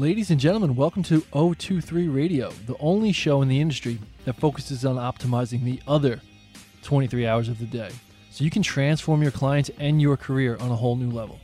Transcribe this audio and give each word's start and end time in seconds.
Ladies 0.00 0.30
and 0.30 0.40
gentlemen, 0.40 0.76
welcome 0.76 1.02
to 1.02 1.20
023 1.32 2.08
Radio, 2.08 2.50
the 2.64 2.74
only 2.80 3.12
show 3.12 3.42
in 3.42 3.48
the 3.48 3.60
industry 3.60 3.98
that 4.24 4.32
focuses 4.32 4.86
on 4.86 4.96
optimizing 4.96 5.62
the 5.62 5.78
other 5.86 6.22
23 6.82 7.26
hours 7.26 7.50
of 7.50 7.58
the 7.58 7.66
day 7.66 7.90
so 8.30 8.42
you 8.42 8.48
can 8.48 8.62
transform 8.62 9.20
your 9.20 9.30
clients 9.30 9.70
and 9.78 10.00
your 10.00 10.16
career 10.16 10.56
on 10.58 10.70
a 10.70 10.74
whole 10.74 10.96
new 10.96 11.10
level. 11.10 11.38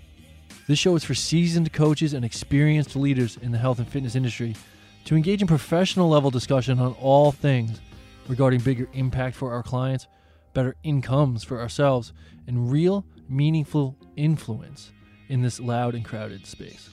This 0.67 0.79
show 0.79 0.97
is 0.97 1.05
for 1.05 1.15
seasoned 1.15 1.71
coaches 1.75 2.15
and 2.15 2.25
experienced 2.25 2.97
leaders 2.97 3.37
in 3.43 3.53
the 3.53 3.59
health 3.59 3.79
and 3.79 3.87
fitness 3.87 4.15
industry 4.15 4.57
to 5.05 5.17
engage 5.17 5.43
in 5.43 5.49
professional 5.49 6.09
level 6.09 6.31
discussion 6.31 6.81
on 6.81 6.95
all 6.95 7.33
things 7.33 7.79
regarding 8.27 8.61
bigger 8.61 8.89
impact 8.95 9.37
for 9.37 9.53
our 9.53 9.63
clients, 9.63 10.07
better 10.55 10.75
incomes 10.83 11.45
for 11.45 11.61
ourselves, 11.61 12.15
and 12.47 12.73
real, 12.73 13.05
meaningful 13.29 13.99
influence 14.17 14.93
in 15.29 15.43
this 15.43 15.61
loud 15.61 15.95
and 15.95 16.07
crowded 16.07 16.47
space. 16.47 16.89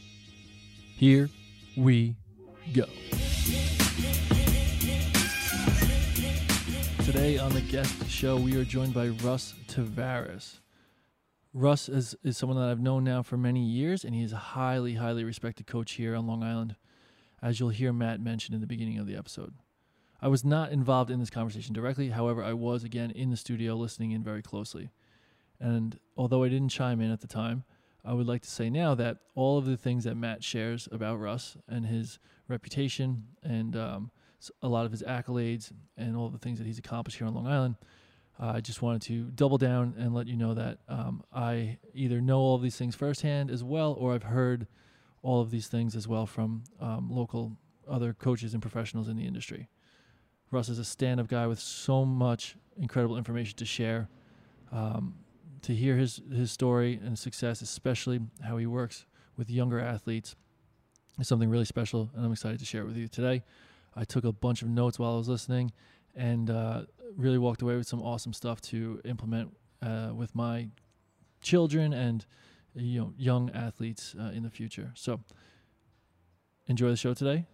Here 0.97 1.29
we 1.75 2.15
go. 2.73 2.85
Today 7.03 7.37
on 7.37 7.53
the 7.53 7.61
guest 7.69 8.09
show, 8.09 8.37
we 8.37 8.55
are 8.55 8.63
joined 8.63 8.93
by 8.93 9.07
Russ 9.07 9.53
Taveras. 9.67 10.59
Russ 11.53 11.89
is, 11.89 12.15
is 12.23 12.37
someone 12.37 12.57
that 12.57 12.69
I've 12.69 12.79
known 12.79 13.03
now 13.03 13.21
for 13.21 13.37
many 13.37 13.63
years, 13.63 14.03
and 14.03 14.15
he 14.15 14.23
is 14.23 14.33
a 14.33 14.37
highly, 14.37 14.95
highly 14.95 15.23
respected 15.23 15.67
coach 15.67 15.93
here 15.93 16.15
on 16.15 16.25
Long 16.25 16.43
Island, 16.43 16.75
as 17.41 17.59
you'll 17.59 17.69
hear 17.69 17.93
Matt 17.93 18.21
mention 18.21 18.55
in 18.55 18.61
the 18.61 18.67
beginning 18.67 18.97
of 18.97 19.05
the 19.05 19.15
episode. 19.15 19.53
I 20.21 20.29
was 20.29 20.45
not 20.45 20.71
involved 20.71 21.11
in 21.11 21.19
this 21.19 21.29
conversation 21.29 21.73
directly, 21.73 22.09
however, 22.09 22.43
I 22.43 22.53
was 22.53 22.83
again 22.83 23.11
in 23.11 23.29
the 23.29 23.37
studio 23.37 23.75
listening 23.75 24.11
in 24.11 24.23
very 24.23 24.41
closely. 24.41 24.91
And 25.59 25.99
although 26.15 26.43
I 26.43 26.49
didn't 26.49 26.69
chime 26.69 27.01
in 27.01 27.11
at 27.11 27.21
the 27.21 27.27
time, 27.27 27.65
I 28.05 28.13
would 28.13 28.27
like 28.27 28.41
to 28.41 28.49
say 28.49 28.69
now 28.69 28.95
that 28.95 29.17
all 29.35 29.57
of 29.57 29.65
the 29.65 29.77
things 29.77 30.03
that 30.03 30.15
Matt 30.15 30.43
shares 30.43 30.89
about 30.91 31.19
Russ 31.19 31.55
and 31.69 31.85
his 31.85 32.19
reputation 32.47 33.23
and 33.43 33.75
um, 33.75 34.11
a 34.61 34.67
lot 34.67 34.85
of 34.85 34.91
his 34.91 35.03
accolades 35.03 35.71
and 35.97 36.15
all 36.15 36.29
the 36.29 36.37
things 36.37 36.57
that 36.57 36.67
he's 36.67 36.79
accomplished 36.79 37.17
here 37.17 37.27
on 37.27 37.33
Long 37.33 37.47
Island, 37.47 37.75
uh, 38.41 38.53
I 38.55 38.61
just 38.61 38.81
wanted 38.81 39.03
to 39.03 39.31
double 39.31 39.57
down 39.57 39.93
and 39.97 40.13
let 40.13 40.27
you 40.27 40.35
know 40.35 40.53
that 40.53 40.79
um, 40.89 41.23
I 41.31 41.77
either 41.93 42.19
know 42.19 42.39
all 42.39 42.55
of 42.55 42.61
these 42.61 42.75
things 42.75 42.95
firsthand 42.95 43.49
as 43.49 43.63
well, 43.63 43.93
or 43.93 44.13
I've 44.13 44.23
heard 44.23 44.67
all 45.21 45.39
of 45.39 45.51
these 45.51 45.67
things 45.67 45.95
as 45.95 46.07
well 46.07 46.25
from 46.25 46.63
um, 46.81 47.09
local 47.09 47.55
other 47.87 48.13
coaches 48.13 48.53
and 48.53 48.61
professionals 48.61 49.07
in 49.07 49.15
the 49.15 49.25
industry. 49.25 49.69
Russ 50.51 50.67
is 50.67 50.77
a 50.77 50.85
stand-up 50.85 51.27
guy 51.27 51.47
with 51.47 51.59
so 51.59 52.05
much 52.05 52.57
incredible 52.77 53.17
information 53.17 53.57
to 53.57 53.65
share. 53.65 54.09
Um, 54.71 55.15
to 55.63 55.73
hear 55.73 55.97
his 55.97 56.21
his 56.31 56.51
story 56.51 56.99
and 57.03 57.17
success, 57.17 57.61
especially 57.61 58.19
how 58.43 58.57
he 58.57 58.65
works 58.65 59.05
with 59.35 59.49
younger 59.49 59.79
athletes, 59.79 60.35
is 61.19 61.27
something 61.27 61.49
really 61.49 61.65
special, 61.65 62.09
and 62.15 62.25
I'm 62.25 62.31
excited 62.31 62.59
to 62.59 62.65
share 62.65 62.81
it 62.81 62.87
with 62.87 62.97
you 62.97 63.07
today. 63.07 63.43
I 63.95 64.03
took 64.03 64.23
a 64.23 64.31
bunch 64.31 64.61
of 64.61 64.69
notes 64.69 64.99
while 64.99 65.13
I 65.13 65.17
was 65.17 65.29
listening, 65.29 65.71
and 66.15 66.49
uh, 66.49 66.83
really 67.15 67.37
walked 67.37 67.61
away 67.61 67.75
with 67.75 67.87
some 67.87 68.01
awesome 68.01 68.33
stuff 68.33 68.61
to 68.61 69.01
implement 69.05 69.55
uh, 69.81 70.11
with 70.13 70.35
my 70.35 70.69
children 71.41 71.93
and 71.93 72.25
you 72.75 72.99
know 72.99 73.13
young 73.17 73.49
athletes 73.51 74.15
uh, 74.19 74.31
in 74.31 74.43
the 74.43 74.49
future. 74.49 74.91
So 74.95 75.21
enjoy 76.67 76.89
the 76.89 76.97
show 76.97 77.13
today. 77.13 77.45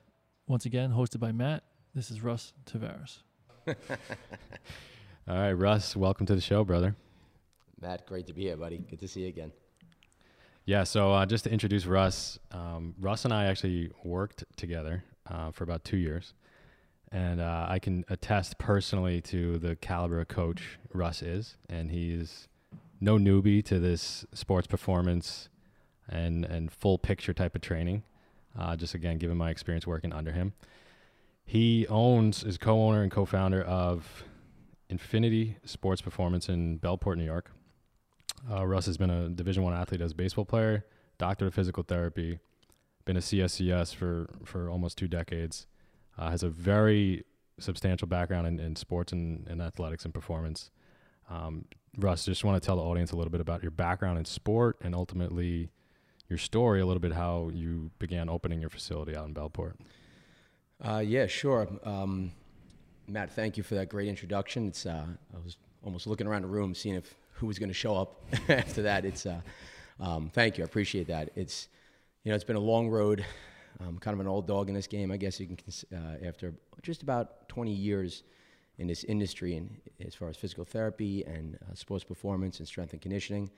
Once 0.48 0.66
again, 0.66 0.92
hosted 0.92 1.20
by 1.20 1.32
Matt. 1.32 1.64
This 1.94 2.10
is 2.10 2.24
Russ 2.24 2.54
Taveras. 2.66 3.20
All 3.68 5.36
right, 5.36 5.52
Russ, 5.52 5.96
welcome 5.96 6.26
to 6.26 6.34
the 6.34 6.42
show, 6.42 6.64
brother. 6.64 6.96
Matt, 7.82 8.06
great 8.06 8.28
to 8.28 8.34
be 8.34 8.44
here, 8.44 8.58
buddy. 8.58 8.78
Good 8.78 9.00
to 9.00 9.08
see 9.08 9.22
you 9.22 9.28
again. 9.28 9.52
Yeah, 10.66 10.84
so 10.84 11.14
uh, 11.14 11.26
just 11.26 11.46
to 11.46 11.52
introduce 11.52 11.86
Russ, 11.86 12.38
um, 12.52 12.94
Russ 13.00 13.26
and 13.26 13.34
I 13.34 13.46
actually 13.46 13.92
worked 14.04 14.44
together 14.56 15.04
uh, 15.30 15.52
for 15.52 15.64
about 15.64 15.84
two 15.84 15.98
years. 15.98 16.34
And 17.12 17.42
uh, 17.42 17.66
I 17.68 17.80
can 17.80 18.06
attest 18.10 18.60
personally 18.60 19.22
to 19.22 19.58
the 19.58 19.76
caliber 19.78 20.20
of 20.20 20.28
coach 20.28 20.78
Russ 20.94 21.24
is. 21.24 21.58
And 21.70 21.90
he's 21.90 22.48
no 23.02 23.18
newbie 23.18 23.64
to 23.66 23.80
this 23.80 24.26
sports 24.34 24.68
performance 24.68 25.50
and, 26.08 26.46
and 26.46 26.72
full 26.72 27.00
picture 27.00 27.34
type 27.34 27.56
of 27.56 27.62
training. 27.62 28.04
Uh, 28.58 28.76
just 28.76 28.94
again, 28.94 29.18
given 29.18 29.38
my 29.38 29.50
experience 29.50 29.88
working 29.88 30.12
under 30.12 30.34
him. 30.34 30.54
He 31.46 31.88
owns, 31.88 32.44
is 32.44 32.58
co 32.58 32.80
owner 32.84 33.02
and 33.02 33.12
co 33.12 33.26
founder 33.26 33.64
of 33.64 34.24
Infiniti 34.92 35.56
Sports 35.66 36.02
Performance 36.02 36.50
in 36.50 36.78
Bellport, 36.78 37.18
New 37.18 37.24
York. 37.24 37.52
Uh, 38.50 38.66
Russ 38.66 38.86
has 38.86 38.98
been 38.98 39.10
a 39.10 39.30
Division 39.30 39.64
One 39.64 39.74
athlete 39.74 40.02
as 40.02 40.12
a 40.12 40.16
baseball 40.16 40.46
player, 40.46 40.86
doctor 41.18 41.48
of 41.48 41.54
physical 41.54 41.84
therapy, 41.84 42.40
been 43.06 43.18
a 43.18 43.22
CSCS 43.22 43.96
for 43.96 44.30
for 44.46 44.70
almost 44.70 44.98
two 44.98 45.08
decades. 45.08 45.68
Uh, 46.18 46.30
has 46.30 46.44
a 46.44 46.50
very 46.50 47.24
substantial 47.60 48.08
background 48.08 48.48
in, 48.48 48.60
in 48.60 48.76
sports 48.76 49.12
and, 49.14 49.48
and, 49.48 49.62
athletics 49.62 50.06
and 50.06 50.14
performance. 50.14 50.70
Um, 51.30 51.66
Russ, 51.98 52.26
just 52.26 52.44
want 52.44 52.62
to 52.62 52.66
tell 52.66 52.76
the 52.76 52.82
audience 52.82 53.12
a 53.12 53.16
little 53.16 53.32
bit 53.32 53.42
about 53.42 53.62
your 53.62 53.72
background 53.72 54.18
in 54.18 54.26
sport 54.26 54.78
and 54.82 54.94
ultimately 54.94 55.70
your 56.28 56.38
story, 56.38 56.82
a 56.82 56.86
little 56.86 57.00
bit 57.00 57.14
how 57.14 57.50
you 57.54 57.92
began 58.00 58.30
opening 58.30 58.62
your 58.62 58.70
facility 58.70 59.16
out 59.16 59.28
in 59.28 59.34
Bellport. 59.34 59.74
Uh, 60.84 61.00
yeah, 61.00 61.26
sure. 61.28 61.68
Um, 61.84 62.32
Matt, 63.08 63.32
thank 63.32 63.58
you 63.58 63.64
for 63.64 63.76
that 63.76 63.90
great 63.90 64.08
introduction. 64.08 64.68
It's 64.68 64.86
uh, 64.86 65.06
I 65.34 65.40
was 65.44 65.58
almost 65.84 66.06
looking 66.06 66.28
around 66.28 66.44
the 66.44 66.48
room, 66.48 66.76
seeing 66.76 66.96
if 66.96 67.16
who 67.40 67.48
was 67.48 67.58
going 67.58 67.70
to 67.70 67.74
show 67.76 67.96
up 67.96 68.22
after 68.50 68.82
that. 68.84 69.06
It's 69.06 69.26
uh, 69.26 69.42
um, 70.00 70.30
thank 70.34 70.58
you, 70.58 70.64
I 70.64 70.66
appreciate 70.66 71.08
that. 71.08 71.32
It's 71.36 71.70
you 72.24 72.32
know 72.32 72.36
it's 72.36 72.44
been 72.44 72.58
a 72.58 72.60
long 72.62 72.90
road. 72.90 73.26
I'm 73.80 73.98
kind 73.98 74.14
of 74.14 74.20
an 74.20 74.28
old 74.28 74.46
dog 74.46 74.68
in 74.68 74.76
this 74.76 74.88
game, 74.88 75.10
I 75.10 75.18
guess 75.18 75.40
you 75.40 75.48
can. 75.48 75.58
Uh, 75.98 76.28
after 76.28 76.54
just 76.82 77.02
about 77.02 77.48
20 77.48 77.72
years 77.72 78.24
in 78.78 78.88
this 78.88 79.06
industry, 79.06 79.56
and 79.56 79.70
as 80.06 80.16
far 80.16 80.28
as 80.28 80.36
physical 80.36 80.66
therapy 80.66 81.24
and 81.24 81.56
uh, 81.56 81.74
sports 81.76 82.04
performance 82.04 82.60
and 82.60 82.68
strength 82.68 82.92
and 82.92 83.02
conditioning, 83.02 83.50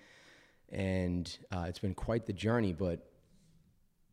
and 0.69 1.39
uh, 1.51 1.65
it's 1.67 1.79
been 1.79 1.95
quite 1.95 2.27
the 2.27 2.33
journey. 2.33 2.73
But 2.73 3.07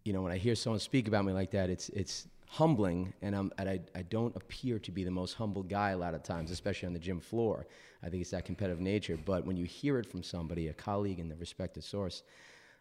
you 0.05 0.15
know, 0.15 0.23
when 0.23 0.33
I 0.33 0.39
hear 0.39 0.55
someone 0.55 0.81
speak 0.81 1.09
about 1.09 1.27
me 1.27 1.35
like 1.35 1.51
that, 1.51 1.69
it's 1.69 1.91
it's 1.91 2.27
humbling, 2.51 3.13
and, 3.23 3.35
I'm, 3.37 3.53
and 3.59 3.69
I, 3.69 3.81
I 3.95 4.03
don't 4.03 4.35
appear 4.35 4.79
to 4.79 4.91
be 4.91 5.05
the 5.05 5.11
most 5.11 5.35
humble 5.35 5.63
guy 5.63 5.91
a 5.91 5.99
lot 5.99 6.15
of 6.15 6.23
times, 6.23 6.51
especially 6.51 6.87
on 6.87 6.93
the 6.95 6.99
gym 6.99 7.21
floor. 7.21 7.67
I 8.03 8.09
think 8.09 8.23
it's 8.23 8.31
that 8.31 8.45
competitive 8.45 8.81
nature. 8.81 9.19
But 9.23 9.45
when 9.45 9.57
you 9.57 9.67
hear 9.67 9.99
it 9.99 10.07
from 10.07 10.23
somebody, 10.23 10.69
a 10.69 10.73
colleague 10.73 11.19
in 11.19 11.29
the 11.29 11.37
respected 11.37 11.85
source, 11.85 12.23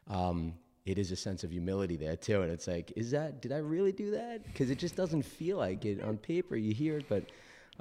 um, 0.08 0.54
it 0.86 0.98
is 0.98 1.12
a 1.12 1.18
sense 1.18 1.44
of 1.44 1.52
humility 1.52 1.98
there 1.98 2.16
too. 2.16 2.44
And 2.44 2.52
it's 2.52 2.68
like, 2.68 2.94
is 2.96 3.12
that, 3.12 3.42
did 3.42 3.52
I 3.52 3.58
really 3.58 3.92
do 3.92 4.12
that? 4.12 4.46
Because 4.46 4.70
it 4.70 4.78
just 4.78 4.96
doesn't 4.96 5.24
feel 5.24 5.58
like 5.58 5.84
it 5.84 6.02
on 6.02 6.18
paper. 6.18 6.56
You 6.56 6.74
hear 6.74 7.00
it, 7.00 7.06
but, 7.10 7.26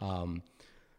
um, 0.00 0.42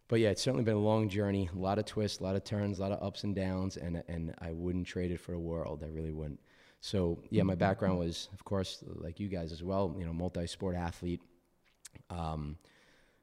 but 0.08 0.22
yeah, 0.22 0.30
it's 0.30 0.42
certainly 0.42 0.64
been 0.64 0.76
a 0.76 0.80
long 0.80 1.10
journey, 1.10 1.50
a 1.54 1.60
lot 1.60 1.80
of 1.80 1.86
twists, 1.86 2.20
a 2.20 2.24
lot 2.24 2.38
of 2.38 2.46
turns, 2.46 2.80
a 2.80 2.82
lot 2.82 2.94
of 2.94 3.04
ups 3.06 3.26
and 3.26 3.36
downs, 3.36 3.76
and, 3.76 4.02
and 4.08 4.34
I 4.40 4.54
wouldn't 4.54 4.88
trade 4.88 5.12
it 5.12 5.20
for 5.20 5.34
the 5.34 5.40
world. 5.40 5.84
I 5.84 5.90
really 5.90 6.14
wouldn't. 6.14 6.40
So 6.82 7.20
yeah, 7.30 7.44
my 7.44 7.56
background 7.56 8.00
was, 8.00 8.30
of 8.34 8.44
course, 8.44 8.84
like 8.86 9.20
you 9.20 9.28
guys 9.28 9.52
as 9.52 9.64
well. 9.64 9.96
You 9.98 10.06
know, 10.06 10.14
multi-sport 10.14 10.76
athlete. 10.76 11.22
Um, 12.10 12.58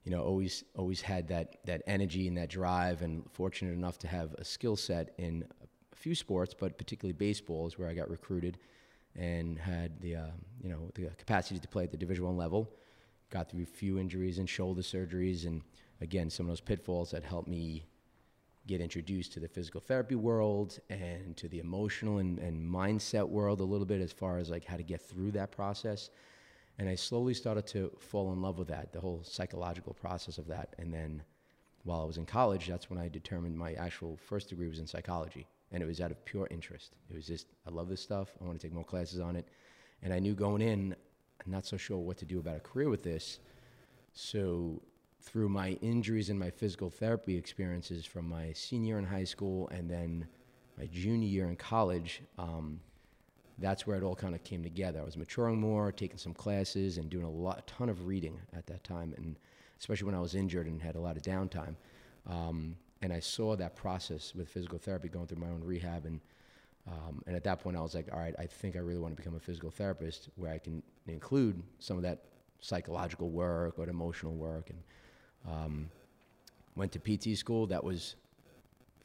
you 0.04 0.10
know, 0.10 0.22
always 0.22 0.64
always 0.76 1.00
had 1.00 1.28
that 1.28 1.56
that 1.64 1.82
energy 1.86 2.28
and 2.28 2.36
that 2.36 2.50
drive, 2.50 3.02
and 3.02 3.24
fortunate 3.32 3.72
enough 3.72 3.98
to 4.00 4.08
have 4.08 4.34
a 4.34 4.44
skill 4.44 4.76
set 4.76 5.14
in 5.18 5.44
a 5.92 5.96
few 5.96 6.14
sports, 6.14 6.54
but 6.58 6.76
particularly 6.76 7.14
baseball 7.14 7.66
is 7.66 7.78
where 7.78 7.88
I 7.88 7.94
got 7.94 8.10
recruited, 8.10 8.58
and 9.16 9.58
had 9.58 10.00
the 10.00 10.16
uh, 10.16 10.30
you 10.62 10.68
know 10.68 10.90
the 10.94 11.06
capacity 11.16 11.58
to 11.58 11.68
play 11.68 11.84
at 11.84 11.90
the 11.90 11.96
Division 11.96 12.24
One 12.24 12.36
level. 12.36 12.70
Got 13.30 13.50
through 13.50 13.62
a 13.62 13.66
few 13.66 13.98
injuries 13.98 14.38
and 14.38 14.48
shoulder 14.48 14.82
surgeries, 14.82 15.46
and 15.46 15.62
again 16.00 16.28
some 16.28 16.46
of 16.46 16.50
those 16.50 16.60
pitfalls 16.60 17.10
that 17.12 17.24
helped 17.24 17.48
me 17.48 17.86
get 18.66 18.80
introduced 18.80 19.32
to 19.32 19.40
the 19.40 19.48
physical 19.48 19.80
therapy 19.80 20.14
world 20.14 20.78
and 20.88 21.36
to 21.36 21.48
the 21.48 21.58
emotional 21.58 22.18
and, 22.18 22.38
and 22.38 22.60
mindset 22.60 23.28
world 23.28 23.60
a 23.60 23.64
little 23.64 23.86
bit 23.86 24.00
as 24.00 24.12
far 24.12 24.38
as 24.38 24.50
like 24.50 24.64
how 24.64 24.76
to 24.76 24.82
get 24.82 25.02
through 25.02 25.30
that 25.32 25.50
process. 25.50 26.10
And 26.78 26.88
i 26.88 26.94
slowly 26.94 27.34
started 27.34 27.66
to 27.68 27.92
fall 27.98 28.32
in 28.32 28.40
love 28.40 28.58
with 28.58 28.68
that 28.68 28.92
the 28.92 29.00
whole 29.00 29.22
psychological 29.22 29.94
process 29.94 30.38
of 30.38 30.46
that. 30.48 30.74
And 30.78 30.92
then 30.92 31.22
while 31.84 32.00
i 32.00 32.04
was 32.04 32.16
in 32.16 32.24
college 32.24 32.66
that's 32.66 32.88
when 32.88 32.98
i 32.98 33.08
determined 33.08 33.56
my 33.56 33.74
actual 33.74 34.16
first 34.16 34.48
degree 34.48 34.68
was 34.68 34.78
in 34.78 34.86
psychology. 34.86 35.46
And 35.72 35.82
it 35.82 35.86
was 35.86 36.00
out 36.00 36.10
of 36.10 36.24
pure 36.24 36.46
interest. 36.50 36.94
It 37.10 37.16
was 37.16 37.26
just 37.26 37.46
i 37.66 37.70
love 37.70 37.88
this 37.88 38.00
stuff. 38.00 38.32
I 38.40 38.44
want 38.44 38.58
to 38.60 38.66
take 38.66 38.74
more 38.74 38.84
classes 38.84 39.20
on 39.20 39.36
it. 39.36 39.46
And 40.02 40.12
i 40.12 40.18
knew 40.18 40.34
going 40.34 40.62
in 40.62 40.96
i'm 41.44 41.52
not 41.52 41.66
so 41.66 41.76
sure 41.76 41.98
what 41.98 42.16
to 42.18 42.24
do 42.24 42.38
about 42.38 42.56
a 42.56 42.60
career 42.60 42.88
with 42.88 43.02
this. 43.02 43.40
So 44.14 44.80
through 45.24 45.48
my 45.48 45.70
injuries 45.80 46.30
and 46.30 46.38
my 46.38 46.50
physical 46.50 46.90
therapy 46.90 47.36
experiences 47.36 48.04
from 48.06 48.28
my 48.28 48.52
senior 48.52 48.98
in 48.98 49.04
high 49.04 49.24
school 49.24 49.68
and 49.68 49.90
then 49.90 50.26
my 50.78 50.86
junior 50.86 51.28
year 51.28 51.46
in 51.46 51.56
college, 51.56 52.22
um, 52.38 52.80
that's 53.58 53.86
where 53.86 53.96
it 53.96 54.02
all 54.02 54.16
kind 54.16 54.34
of 54.34 54.42
came 54.44 54.62
together. 54.62 55.00
I 55.00 55.04
was 55.04 55.16
maturing 55.16 55.60
more, 55.60 55.92
taking 55.92 56.18
some 56.18 56.34
classes, 56.34 56.98
and 56.98 57.08
doing 57.08 57.24
a 57.24 57.30
lot, 57.30 57.66
ton 57.66 57.88
of 57.88 58.06
reading 58.06 58.40
at 58.52 58.66
that 58.66 58.82
time, 58.84 59.14
and 59.16 59.38
especially 59.78 60.06
when 60.06 60.14
I 60.14 60.20
was 60.20 60.34
injured 60.34 60.66
and 60.66 60.82
had 60.82 60.96
a 60.96 61.00
lot 61.00 61.16
of 61.16 61.22
downtime. 61.22 61.76
Um, 62.28 62.76
and 63.02 63.12
I 63.12 63.20
saw 63.20 63.56
that 63.56 63.76
process 63.76 64.34
with 64.34 64.48
physical 64.48 64.78
therapy, 64.78 65.08
going 65.08 65.26
through 65.26 65.40
my 65.40 65.48
own 65.48 65.62
rehab, 65.64 66.06
and 66.06 66.20
Um, 66.86 67.22
and 67.26 67.34
at 67.34 67.44
that 67.44 67.60
point, 67.60 67.76
I 67.78 67.80
was 67.80 67.94
like, 67.94 68.08
all 68.12 68.18
right, 68.18 68.34
I 68.38 68.46
think 68.46 68.76
I 68.76 68.80
really 68.80 69.00
want 69.00 69.16
to 69.16 69.22
become 69.22 69.36
a 69.36 69.40
physical 69.40 69.70
therapist 69.70 70.28
where 70.36 70.52
I 70.52 70.58
can 70.58 70.82
include 71.06 71.62
some 71.78 71.96
of 71.96 72.02
that 72.02 72.18
psychological 72.60 73.30
work 73.30 73.78
or 73.78 73.88
emotional 73.88 74.34
work. 74.34 74.68
And 74.68 74.80
um, 75.48 75.88
went 76.76 76.92
to 76.92 76.98
PT 76.98 77.36
school. 77.36 77.66
That 77.66 77.82
was 77.82 78.16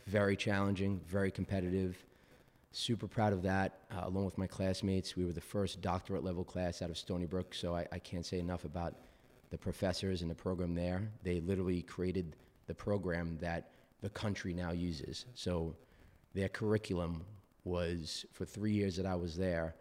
very 0.08 0.36
challenging, 0.36 1.02
very 1.08 1.32
competitive. 1.32 1.98
Super 2.72 3.08
proud 3.08 3.34
of 3.34 3.42
that. 3.44 3.80
Uh, 3.92 4.02
along 4.04 4.26
with 4.26 4.38
my 4.38 4.48
classmates, 4.48 5.16
we 5.16 5.26
were 5.26 5.34
the 5.34 5.42
first 5.42 5.82
doctorate 5.82 6.24
level 6.24 6.44
class 6.44 6.82
out 6.82 6.90
of 6.90 6.98
Stony 6.98 7.26
Brook. 7.26 7.54
So 7.54 7.76
I, 7.76 7.88
I 7.92 8.00
can't 8.00 8.26
say 8.26 8.40
enough 8.40 8.66
about 8.66 8.96
the 9.50 9.58
professors 9.58 10.22
and 10.22 10.30
the 10.30 10.36
program 10.36 10.76
there. 10.76 11.10
They 11.24 11.40
literally 11.40 11.82
created 11.82 12.36
the 12.68 12.76
program 12.76 13.38
that 13.42 13.72
the 14.02 14.10
country 14.10 14.54
now 14.54 14.72
uses. 14.72 15.26
So 15.34 15.76
their 16.34 16.50
curriculum 16.50 17.24
was 17.64 18.26
for 18.32 18.46
three 18.46 18.72
years 18.72 18.96
that 18.98 19.06
I 19.06 19.16
was 19.16 19.36
there, 19.36 19.76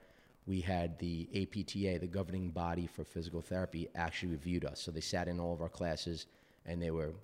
we 0.47 0.61
had 0.61 0.99
the 0.99 1.29
APTA, 1.35 1.99
the 1.99 2.07
governing 2.07 2.49
body 2.49 2.87
for 2.87 3.05
physical 3.05 3.43
therapy, 3.43 3.89
actually 3.95 4.31
reviewed 4.31 4.65
us. 4.65 4.81
So 4.81 4.91
they 4.91 5.01
sat 5.01 5.29
in 5.29 5.39
all 5.39 5.53
of 5.53 5.61
our 5.61 5.69
classes 5.69 6.27
and 6.69 6.81
they 6.81 6.91
were, 6.91 7.15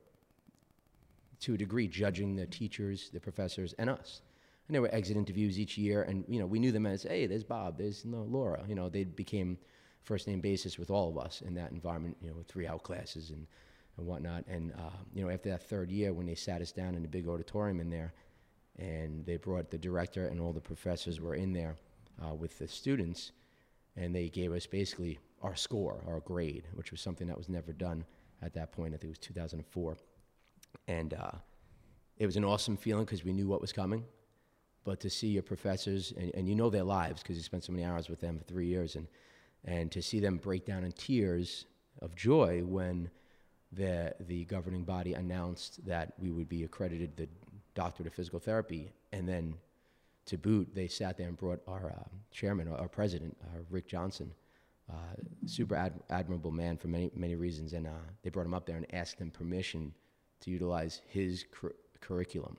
to 1.40 1.54
a 1.54 1.58
degree, 1.58 1.86
judging 1.86 2.34
the 2.34 2.46
teachers, 2.46 3.10
the 3.12 3.20
professors, 3.20 3.74
and 3.78 3.90
us. 3.90 4.22
And 4.66 4.74
there 4.74 4.82
were 4.82 4.94
exit 4.94 5.16
interviews 5.16 5.58
each 5.58 5.76
year, 5.76 6.02
and 6.02 6.24
you 6.26 6.40
know 6.40 6.46
we 6.46 6.58
knew 6.58 6.72
them 6.72 6.86
as, 6.86 7.02
hey, 7.02 7.26
there's 7.26 7.44
Bob, 7.44 7.76
there's 7.76 8.04
Laura. 8.06 8.64
You 8.66 8.74
know, 8.74 8.88
they 8.88 9.04
became 9.04 9.58
first 10.02 10.26
name 10.26 10.40
basis 10.40 10.78
with 10.78 10.90
all 10.90 11.10
of 11.10 11.18
us 11.18 11.42
in 11.42 11.54
that 11.54 11.70
environment. 11.70 12.16
You 12.22 12.30
know, 12.30 12.36
with 12.36 12.48
three 12.48 12.66
out 12.66 12.82
classes 12.82 13.30
and 13.30 13.46
and 13.98 14.06
whatnot. 14.06 14.44
And 14.46 14.72
uh, 14.72 14.96
you 15.14 15.24
know, 15.24 15.30
after 15.30 15.50
that 15.50 15.68
third 15.68 15.90
year, 15.90 16.12
when 16.12 16.26
they 16.26 16.34
sat 16.34 16.60
us 16.60 16.72
down 16.72 16.94
in 16.94 17.02
the 17.02 17.08
big 17.08 17.28
auditorium 17.28 17.80
in 17.80 17.90
there, 17.90 18.14
and 18.78 19.24
they 19.26 19.36
brought 19.36 19.70
the 19.70 19.78
director 19.78 20.28
and 20.28 20.40
all 20.40 20.52
the 20.52 20.60
professors 20.60 21.20
were 21.20 21.34
in 21.34 21.52
there 21.52 21.76
uh, 22.24 22.34
with 22.34 22.58
the 22.58 22.66
students, 22.66 23.32
and 23.96 24.14
they 24.14 24.28
gave 24.28 24.52
us 24.52 24.66
basically 24.66 25.18
our 25.42 25.54
score, 25.54 26.02
our 26.08 26.20
grade, 26.20 26.64
which 26.74 26.90
was 26.90 27.00
something 27.00 27.26
that 27.26 27.36
was 27.36 27.48
never 27.48 27.72
done 27.72 28.04
at 28.44 28.54
that 28.54 28.72
point. 28.72 28.94
I 28.94 28.96
think 28.96 29.04
it 29.04 29.08
was 29.08 29.18
2004, 29.18 29.96
and 30.88 31.14
uh, 31.14 31.30
it 32.18 32.26
was 32.26 32.36
an 32.36 32.44
awesome 32.44 32.76
feeling 32.76 33.04
because 33.04 33.24
we 33.24 33.32
knew 33.32 33.48
what 33.48 33.60
was 33.60 33.72
coming. 33.72 34.04
But 34.84 35.00
to 35.00 35.10
see 35.10 35.28
your 35.28 35.42
professors, 35.42 36.12
and, 36.16 36.34
and 36.34 36.48
you 36.48 36.54
know 36.54 36.70
their 36.70 36.84
lives 36.84 37.22
because 37.22 37.36
you 37.36 37.42
spent 37.42 37.64
so 37.64 37.72
many 37.72 37.84
hours 37.84 38.08
with 38.08 38.20
them 38.20 38.38
for 38.38 38.44
three 38.44 38.66
years, 38.66 38.96
and 38.96 39.06
and 39.64 39.90
to 39.92 40.02
see 40.02 40.20
them 40.20 40.36
break 40.36 40.66
down 40.66 40.84
in 40.84 40.92
tears 40.92 41.66
of 42.02 42.14
joy 42.14 42.62
when 42.64 43.10
the 43.72 44.14
the 44.20 44.44
governing 44.44 44.84
body 44.84 45.14
announced 45.14 45.84
that 45.86 46.12
we 46.18 46.30
would 46.30 46.48
be 46.48 46.64
accredited 46.64 47.16
the 47.16 47.28
doctorate 47.74 48.06
of 48.06 48.14
physical 48.14 48.38
therapy, 48.38 48.92
and 49.12 49.28
then 49.28 49.54
to 50.26 50.38
boot, 50.38 50.74
they 50.74 50.88
sat 50.88 51.16
there 51.18 51.28
and 51.28 51.36
brought 51.36 51.60
our 51.66 51.94
uh, 51.98 52.08
chairman, 52.30 52.68
our 52.68 52.88
president, 52.88 53.36
uh, 53.42 53.58
Rick 53.70 53.88
Johnson, 53.88 54.32
uh, 54.90 55.16
super 55.46 55.74
ad- 55.74 56.00
admirable 56.10 56.50
man 56.50 56.76
for 56.76 56.88
many 56.88 57.10
many 57.14 57.34
reasons, 57.34 57.72
and 57.72 57.86
uh, 57.86 57.90
they 58.22 58.30
brought 58.30 58.46
him 58.46 58.54
up 58.54 58.66
there 58.66 58.76
and 58.76 58.86
asked 58.94 59.18
him 59.18 59.30
permission 59.30 59.92
to 60.40 60.50
utilize 60.50 61.00
his 61.06 61.44
cur- 61.50 61.74
curriculum, 62.00 62.56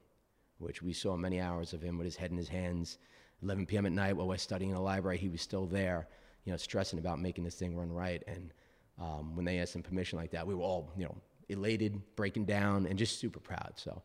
which 0.57 0.81
we 0.81 0.93
saw 0.93 1.15
many 1.15 1.39
hours 1.39 1.73
of 1.73 1.81
him 1.81 1.97
with 1.97 2.05
his 2.05 2.15
head 2.15 2.31
in 2.31 2.37
his 2.37 2.49
hands. 2.49 2.97
11 3.43 3.65
p.m. 3.65 3.85
at 3.85 3.91
night 3.91 4.15
while 4.15 4.27
we're 4.27 4.37
studying 4.37 4.71
in 4.71 4.75
the 4.75 4.81
library, 4.81 5.17
he 5.17 5.29
was 5.29 5.41
still 5.41 5.65
there, 5.65 6.07
you 6.45 6.51
know, 6.51 6.57
stressing 6.57 6.97
about 6.97 7.19
making 7.19 7.43
this 7.43 7.55
thing 7.55 7.75
run 7.75 7.91
right. 7.91 8.23
And 8.27 8.53
um, 8.99 9.35
when 9.35 9.45
they 9.45 9.59
asked 9.59 9.75
him 9.75 9.83
permission 9.83 10.17
like 10.17 10.31
that, 10.31 10.47
we 10.47 10.55
were 10.55 10.63
all, 10.63 10.91
you 10.97 11.03
know, 11.03 11.15
elated, 11.49 12.01
breaking 12.15 12.45
down, 12.45 12.87
and 12.87 12.97
just 12.97 13.19
super 13.19 13.39
proud. 13.39 13.73
So 13.75 14.01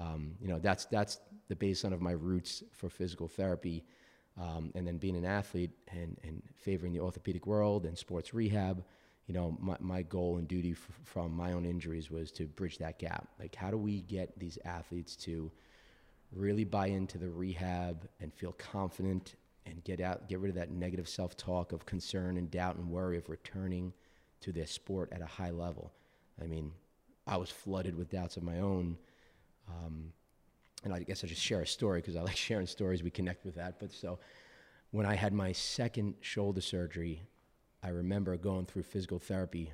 um, 0.00 0.32
you 0.40 0.48
know, 0.48 0.58
that's, 0.58 0.86
that's 0.86 1.18
the 1.48 1.56
baseline 1.56 1.92
of 1.92 2.00
my 2.00 2.12
roots 2.12 2.62
for 2.72 2.88
physical 2.88 3.28
therapy. 3.28 3.84
Um, 4.38 4.72
and 4.74 4.86
then 4.86 4.96
being 4.96 5.16
an 5.16 5.24
athlete 5.24 5.70
and, 5.92 6.16
and 6.22 6.42
favoring 6.56 6.92
the 6.92 7.00
orthopedic 7.00 7.46
world 7.46 7.84
and 7.84 7.98
sports 7.98 8.32
rehab, 8.32 8.82
you 9.26 9.34
know, 9.34 9.56
my, 9.60 9.76
my 9.80 10.02
goal 10.02 10.38
and 10.38 10.48
duty 10.48 10.72
f- 10.72 10.88
from 11.04 11.36
my 11.36 11.52
own 11.52 11.64
injuries 11.64 12.10
was 12.10 12.32
to 12.32 12.46
bridge 12.46 12.78
that 12.78 12.98
gap. 12.98 13.28
Like, 13.38 13.54
how 13.54 13.70
do 13.70 13.76
we 13.76 14.00
get 14.00 14.38
these 14.38 14.58
athletes 14.64 15.14
to 15.16 15.50
really 16.32 16.64
buy 16.64 16.86
into 16.86 17.18
the 17.18 17.28
rehab 17.28 18.08
and 18.20 18.32
feel 18.32 18.52
confident 18.52 19.34
and 19.66 19.84
get 19.84 20.00
out, 20.00 20.28
get 20.28 20.38
rid 20.38 20.50
of 20.50 20.56
that 20.56 20.70
negative 20.70 21.08
self-talk 21.08 21.72
of 21.72 21.84
concern 21.84 22.36
and 22.38 22.50
doubt 22.50 22.76
and 22.76 22.88
worry 22.88 23.18
of 23.18 23.28
returning 23.28 23.92
to 24.40 24.52
their 24.52 24.66
sport 24.66 25.10
at 25.12 25.20
a 25.20 25.26
high 25.26 25.50
level? 25.50 25.92
I 26.42 26.46
mean, 26.46 26.72
I 27.26 27.36
was 27.36 27.50
flooded 27.50 27.94
with 27.96 28.10
doubts 28.10 28.36
of 28.36 28.42
my 28.42 28.58
own 28.58 28.96
um, 29.68 30.12
and 30.84 30.92
I 30.92 31.00
guess 31.00 31.22
I'll 31.22 31.28
just 31.28 31.42
share 31.42 31.60
a 31.60 31.66
story 31.66 32.00
because 32.00 32.16
I 32.16 32.22
like 32.22 32.36
sharing 32.48 32.66
stories. 32.66 33.02
We 33.02 33.10
connect 33.10 33.44
with 33.44 33.54
that. 33.56 33.78
But 33.78 33.92
so 33.92 34.18
when 34.90 35.06
I 35.06 35.14
had 35.14 35.32
my 35.32 35.52
second 35.52 36.14
shoulder 36.20 36.60
surgery, 36.60 37.22
I 37.82 37.88
remember 37.88 38.36
going 38.36 38.66
through 38.66 38.82
physical 38.82 39.18
therapy, 39.18 39.72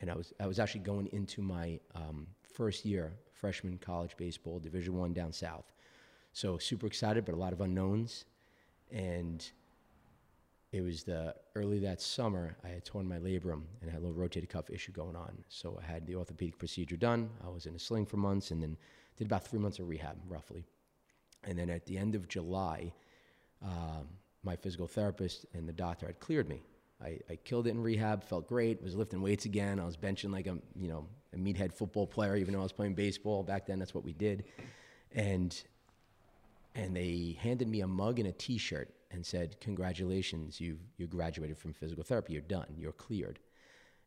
and 0.00 0.10
I 0.10 0.14
was 0.14 0.32
I 0.38 0.46
was 0.46 0.58
actually 0.58 0.82
going 0.82 1.08
into 1.12 1.42
my 1.42 1.80
um, 1.94 2.26
first 2.42 2.84
year 2.84 3.12
freshman 3.32 3.78
college 3.78 4.16
baseball, 4.16 4.58
Division 4.58 4.96
One 4.96 5.12
down 5.12 5.32
south. 5.32 5.72
So 6.32 6.58
super 6.58 6.86
excited, 6.86 7.24
but 7.24 7.34
a 7.34 7.38
lot 7.38 7.52
of 7.52 7.60
unknowns, 7.60 8.26
and 8.92 9.48
it 10.70 10.82
was 10.82 11.02
the 11.02 11.34
early 11.54 11.78
that 11.80 12.00
summer 12.00 12.56
I 12.62 12.68
had 12.68 12.84
torn 12.84 13.08
my 13.08 13.18
labrum 13.18 13.62
and 13.80 13.90
had 13.90 14.00
a 14.02 14.06
little 14.06 14.14
rotator 14.14 14.48
cuff 14.48 14.68
issue 14.70 14.92
going 14.92 15.16
on. 15.16 15.38
So 15.48 15.80
I 15.82 15.90
had 15.90 16.06
the 16.06 16.14
orthopedic 16.14 16.58
procedure 16.58 16.96
done. 16.96 17.30
I 17.44 17.48
was 17.48 17.66
in 17.66 17.74
a 17.74 17.78
sling 17.78 18.04
for 18.04 18.18
months, 18.18 18.50
and 18.50 18.62
then 18.62 18.76
did 19.18 19.26
about 19.26 19.46
three 19.46 19.58
months 19.58 19.78
of 19.78 19.88
rehab, 19.88 20.16
roughly. 20.28 20.64
And 21.44 21.58
then 21.58 21.68
at 21.70 21.84
the 21.86 21.98
end 21.98 22.14
of 22.14 22.28
July, 22.28 22.92
um, 23.62 24.08
my 24.42 24.56
physical 24.56 24.86
therapist 24.86 25.44
and 25.52 25.68
the 25.68 25.72
doctor 25.72 26.06
had 26.06 26.20
cleared 26.20 26.48
me. 26.48 26.62
I, 27.02 27.18
I, 27.30 27.36
killed 27.36 27.68
it 27.68 27.70
in 27.70 27.82
rehab, 27.82 28.24
felt 28.24 28.48
great, 28.48 28.82
was 28.82 28.96
lifting 28.96 29.20
weights 29.20 29.44
again. 29.44 29.78
I 29.78 29.84
was 29.84 29.96
benching 29.96 30.32
like 30.32 30.46
a, 30.46 30.58
you 30.74 30.88
know, 30.88 31.06
a 31.32 31.36
meathead 31.36 31.72
football 31.72 32.06
player, 32.06 32.36
even 32.36 32.54
though 32.54 32.60
I 32.60 32.64
was 32.64 32.72
playing 32.72 32.94
baseball. 32.94 33.44
Back 33.44 33.66
then, 33.66 33.78
that's 33.78 33.94
what 33.94 34.04
we 34.04 34.12
did. 34.12 34.44
And, 35.12 35.60
and 36.74 36.96
they 36.96 37.36
handed 37.40 37.68
me 37.68 37.82
a 37.82 37.86
mug 37.86 38.18
and 38.18 38.28
a 38.28 38.32
t-shirt 38.32 38.92
and 39.10 39.24
said, 39.24 39.60
congratulations, 39.60 40.60
you 40.60 40.78
you 40.96 41.06
graduated 41.06 41.56
from 41.56 41.72
physical 41.72 42.04
therapy. 42.04 42.32
You're 42.32 42.42
done. 42.42 42.74
You're 42.76 42.92
cleared. 42.92 43.38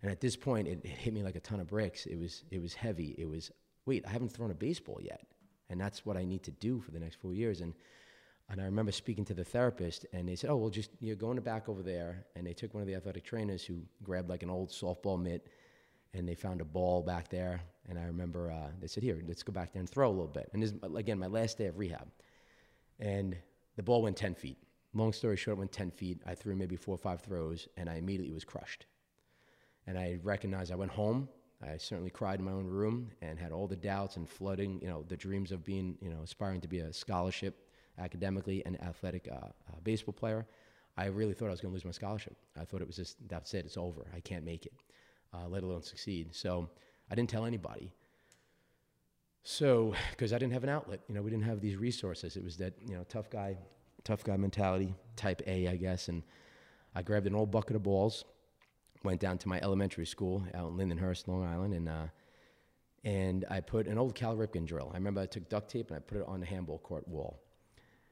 And 0.01 0.11
at 0.11 0.19
this 0.19 0.35
point, 0.35 0.67
it, 0.67 0.81
it 0.83 0.89
hit 0.89 1.13
me 1.13 1.23
like 1.23 1.35
a 1.35 1.39
ton 1.39 1.59
of 1.59 1.67
bricks. 1.67 2.05
It 2.05 2.17
was, 2.17 2.43
it 2.51 2.61
was 2.61 2.73
heavy. 2.73 3.15
It 3.17 3.29
was 3.29 3.51
wait, 3.85 4.05
I 4.07 4.11
haven't 4.11 4.29
thrown 4.29 4.51
a 4.51 4.55
baseball 4.55 4.99
yet. 5.01 5.25
And 5.69 5.79
that's 5.79 6.05
what 6.05 6.17
I 6.17 6.25
need 6.25 6.43
to 6.43 6.51
do 6.51 6.79
for 6.81 6.91
the 6.91 6.99
next 6.99 7.15
four 7.15 7.33
years. 7.33 7.61
And, 7.61 7.73
and 8.49 8.59
I 8.59 8.65
remember 8.65 8.91
speaking 8.91 9.23
to 9.25 9.33
the 9.33 9.43
therapist, 9.43 10.05
and 10.11 10.27
they 10.27 10.35
said, 10.35 10.49
oh, 10.49 10.57
well, 10.57 10.69
just 10.69 10.91
you're 10.99 11.15
going 11.15 11.39
back 11.39 11.69
over 11.69 11.81
there. 11.81 12.25
And 12.35 12.45
they 12.45 12.53
took 12.53 12.73
one 12.73 12.81
of 12.81 12.88
the 12.88 12.95
athletic 12.95 13.23
trainers 13.23 13.63
who 13.63 13.81
grabbed 14.03 14.29
like 14.29 14.43
an 14.43 14.50
old 14.50 14.69
softball 14.69 15.21
mitt, 15.21 15.47
and 16.13 16.27
they 16.27 16.35
found 16.35 16.59
a 16.59 16.65
ball 16.65 17.01
back 17.01 17.29
there. 17.29 17.61
And 17.88 17.97
I 17.97 18.03
remember 18.03 18.51
uh, 18.51 18.69
they 18.79 18.88
said, 18.88 19.03
here, 19.03 19.21
let's 19.25 19.43
go 19.43 19.53
back 19.53 19.71
there 19.71 19.79
and 19.79 19.89
throw 19.89 20.09
a 20.09 20.11
little 20.11 20.27
bit. 20.27 20.50
And 20.53 20.61
this, 20.61 20.73
again, 20.95 21.17
my 21.17 21.27
last 21.27 21.57
day 21.57 21.67
of 21.67 21.77
rehab. 21.77 22.07
And 23.00 23.38
the 23.77 23.83
ball 23.83 24.01
went 24.01 24.17
10 24.17 24.35
feet. 24.35 24.57
Long 24.93 25.13
story 25.13 25.38
short, 25.38 25.57
went 25.57 25.71
10 25.71 25.89
feet. 25.91 26.21
I 26.25 26.35
threw 26.35 26.55
maybe 26.55 26.75
four 26.75 26.95
or 26.95 26.97
five 26.97 27.21
throws, 27.21 27.69
and 27.77 27.89
I 27.89 27.95
immediately 27.95 28.33
was 28.33 28.43
crushed. 28.43 28.85
And 29.88 29.97
I 29.97 30.19
recognized 30.21 30.71
I 30.71 30.75
went 30.75 30.91
home 30.91 31.29
I 31.63 31.77
certainly 31.77 32.10
cried 32.10 32.39
in 32.39 32.46
my 32.46 32.51
own 32.51 32.65
room 32.65 33.12
and 33.22 33.38
had 33.38 33.51
all 33.51 33.68
the 33.68 33.75
doubts 33.75 34.18
and 34.18 34.27
flooding, 34.27 34.80
you 34.82 34.88
know, 34.88 35.03
the 35.08 35.18
dreams 35.18 35.51
of 35.51 35.63
being, 35.63 35.96
you 36.01 36.10
know, 36.10 36.22
aspiring 36.24 36.62
to 36.62 36.68
be 36.68 36.80
a 36.80 36.91
scholarship 36.91 37.68
academically 38.00 38.65
and 38.65 38.82
athletic 38.82 39.27
uh, 39.32 39.36
uh, 39.36 39.50
baseball 39.84 40.13
player. 40.13 40.48
I 40.98 41.06
really 41.06 41.34
thought 41.34 41.48
I 41.48 41.51
was 41.51 41.62
going 41.62 41.72
to 41.72 41.75
lose 41.75 41.86
my 41.86 41.91
scholarship. 41.91 42.36
I 42.60 42.65
thought 42.65 42.82
it 42.82 42.88
was 42.88 42.96
just, 42.96 43.18
that's 43.27 43.53
it, 43.53 43.65
it's 43.65 43.77
over. 43.77 44.08
I 44.15 44.20
can't 44.22 44.44
make 44.44 44.65
it, 44.65 44.74
uh, 45.34 45.48
let 45.48 45.63
alone 45.63 45.84
succeed. 45.84 46.34
So 46.34 46.70
I 47.10 47.15
didn't 47.15 47.30
tell 47.30 47.46
anybody. 47.46 47.91
So, 49.44 49.94
because 50.12 50.34
I 50.34 50.38
didn't 50.38 50.53
have 50.53 50.63
an 50.63 50.70
outlet, 50.70 51.01
you 51.08 51.15
know, 51.15 51.22
we 51.22 51.32
didn't 51.32 51.46
have 51.46 51.62
these 51.62 51.75
resources. 51.75 52.36
It 52.36 52.44
was 52.44 52.58
that, 52.58 52.74
you 52.88 52.96
know, 52.96 53.03
tough 53.08 53.30
guy, 53.30 53.58
tough 54.03 54.24
guy 54.24 54.38
mentality, 54.38 54.94
type 55.15 55.41
A, 55.48 55.68
I 55.68 55.75
guess. 55.77 56.10
And 56.10 56.24
I 56.96 57.01
grabbed 57.01 57.27
an 57.27 57.36
old 57.36 57.51
bucket 57.51 57.75
of 57.75 57.84
balls 57.84 58.25
went 59.03 59.20
down 59.20 59.38
to 59.39 59.48
my 59.48 59.60
elementary 59.62 60.05
school 60.05 60.46
out 60.53 60.70
in 60.70 60.77
Lindenhurst, 60.77 61.27
Long 61.27 61.46
Island, 61.46 61.74
and 61.74 61.89
uh, 61.89 62.08
and 63.03 63.46
I 63.50 63.62
put 63.62 63.88
an 63.88 63.98
old 63.98 64.13
Cal 64.13 64.36
Ripken 64.36 64.65
drill. 64.65 64.91
I 64.93 64.98
remember 64.98 65.22
I 65.22 65.25
took 65.25 65.50
duct 65.50 65.72
tape 65.72 65.89
and 65.89 65.98
I 65.98 66.00
put 66.00 66.20
it 66.20 66.27
on 66.27 66.39
the 66.39 66.46
handball 66.46 66.77
court 66.79 67.08
wall, 67.08 67.41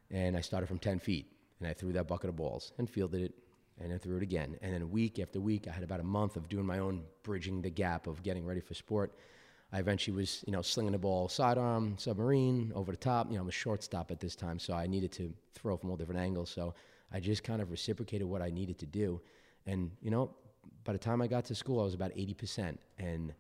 and 0.10 0.36
I 0.36 0.42
started 0.42 0.68
from 0.68 0.80
10 0.80 1.00
feet, 1.00 1.32
and 1.60 1.68
I 1.68 1.74
threw 1.74 1.94
that 1.94 2.08
bucket 2.08 2.30
of 2.30 2.36
balls 2.36 2.74
and 2.78 2.90
fielded 2.90 3.22
it, 3.22 3.34
and 3.80 3.92
then 3.92 4.00
threw 4.00 4.18
it 4.18 4.24
again. 4.24 4.58
And 4.62 4.74
then 4.74 4.90
week 4.90 5.20
after 5.20 5.40
week, 5.40 5.68
I 5.68 5.72
had 5.72 5.84
about 5.84 6.00
a 6.00 6.04
month 6.04 6.36
of 6.36 6.50
doing 6.50 6.66
my 6.66 6.80
own 6.80 7.04
bridging 7.24 7.62
the 7.62 7.70
gap 7.70 8.08
of 8.08 8.24
getting 8.24 8.46
ready 8.46 8.62
for 8.62 8.74
sport. 8.74 9.14
I 9.72 9.80
eventually 9.80 10.18
was, 10.18 10.44
you 10.48 10.54
know, 10.54 10.64
slinging 10.64 10.94
the 10.94 10.98
ball 10.98 11.30
sidearm, 11.30 11.96
submarine, 11.98 12.72
over 12.74 12.92
the 12.92 12.98
top. 12.98 13.28
You 13.30 13.36
know, 13.36 13.42
I'm 13.42 13.50
a 13.50 13.52
shortstop 13.52 14.10
at 14.10 14.20
this 14.20 14.36
time, 14.36 14.58
so 14.58 14.74
I 14.74 14.88
needed 14.88 15.12
to 15.14 15.32
throw 15.54 15.78
from 15.78 15.92
all 15.92 15.96
different 15.96 16.20
angles. 16.20 16.50
So 16.50 16.74
I 17.12 17.20
just 17.20 17.44
kind 17.44 17.62
of 17.62 17.70
reciprocated 17.70 18.28
what 18.28 18.42
I 18.42 18.50
needed 18.50 18.80
to 18.80 18.88
do. 18.88 19.22
And, 19.68 19.92
you 20.02 20.10
know, 20.10 20.32
by 20.84 20.94
the 20.94 21.00
time 21.00 21.22
I 21.22 21.28
got 21.28 21.46
to 21.46 21.56
school, 21.56 21.80
I 21.82 21.84
was 21.84 21.94
about 21.94 22.12
80%. 22.12 22.78
And 22.98 23.34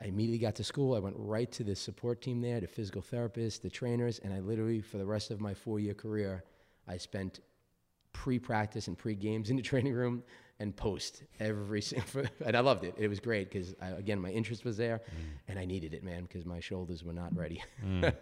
I 0.00 0.06
immediately 0.06 0.38
got 0.38 0.54
to 0.56 0.64
school. 0.64 0.94
I 0.94 0.98
went 0.98 1.16
right 1.18 1.50
to 1.52 1.64
the 1.64 1.76
support 1.76 2.20
team 2.20 2.40
there, 2.40 2.60
the 2.60 2.66
physical 2.66 3.02
therapists, 3.02 3.60
the 3.60 3.70
trainers, 3.70 4.18
and 4.18 4.32
I 4.32 4.40
literally, 4.40 4.80
for 4.80 4.98
the 4.98 5.06
rest 5.06 5.30
of 5.30 5.40
my 5.40 5.54
four 5.54 5.78
year 5.78 5.94
career, 5.94 6.44
I 6.88 6.96
spent 6.96 7.40
pre-practice 8.12 8.88
and 8.88 8.98
pre-games 8.98 9.50
in 9.50 9.56
the 9.56 9.62
training 9.72 9.94
room 9.94 10.22
and 10.60 10.74
post 10.74 11.22
every 11.40 11.80
single, 11.90 12.24
and 12.44 12.56
I 12.56 12.60
loved 12.60 12.84
it. 12.84 12.94
It 12.98 13.08
was 13.08 13.20
great 13.20 13.50
because 13.50 13.74
again, 13.80 14.20
my 14.20 14.30
interest 14.30 14.64
was 14.64 14.76
there, 14.76 14.98
mm. 14.98 15.38
and 15.48 15.58
I 15.58 15.64
needed 15.64 15.94
it, 15.94 16.02
man, 16.02 16.22
because 16.22 16.44
my 16.44 16.60
shoulders 16.60 17.04
were 17.04 17.12
not 17.12 17.34
ready. 17.36 17.62
mm. 17.84 18.14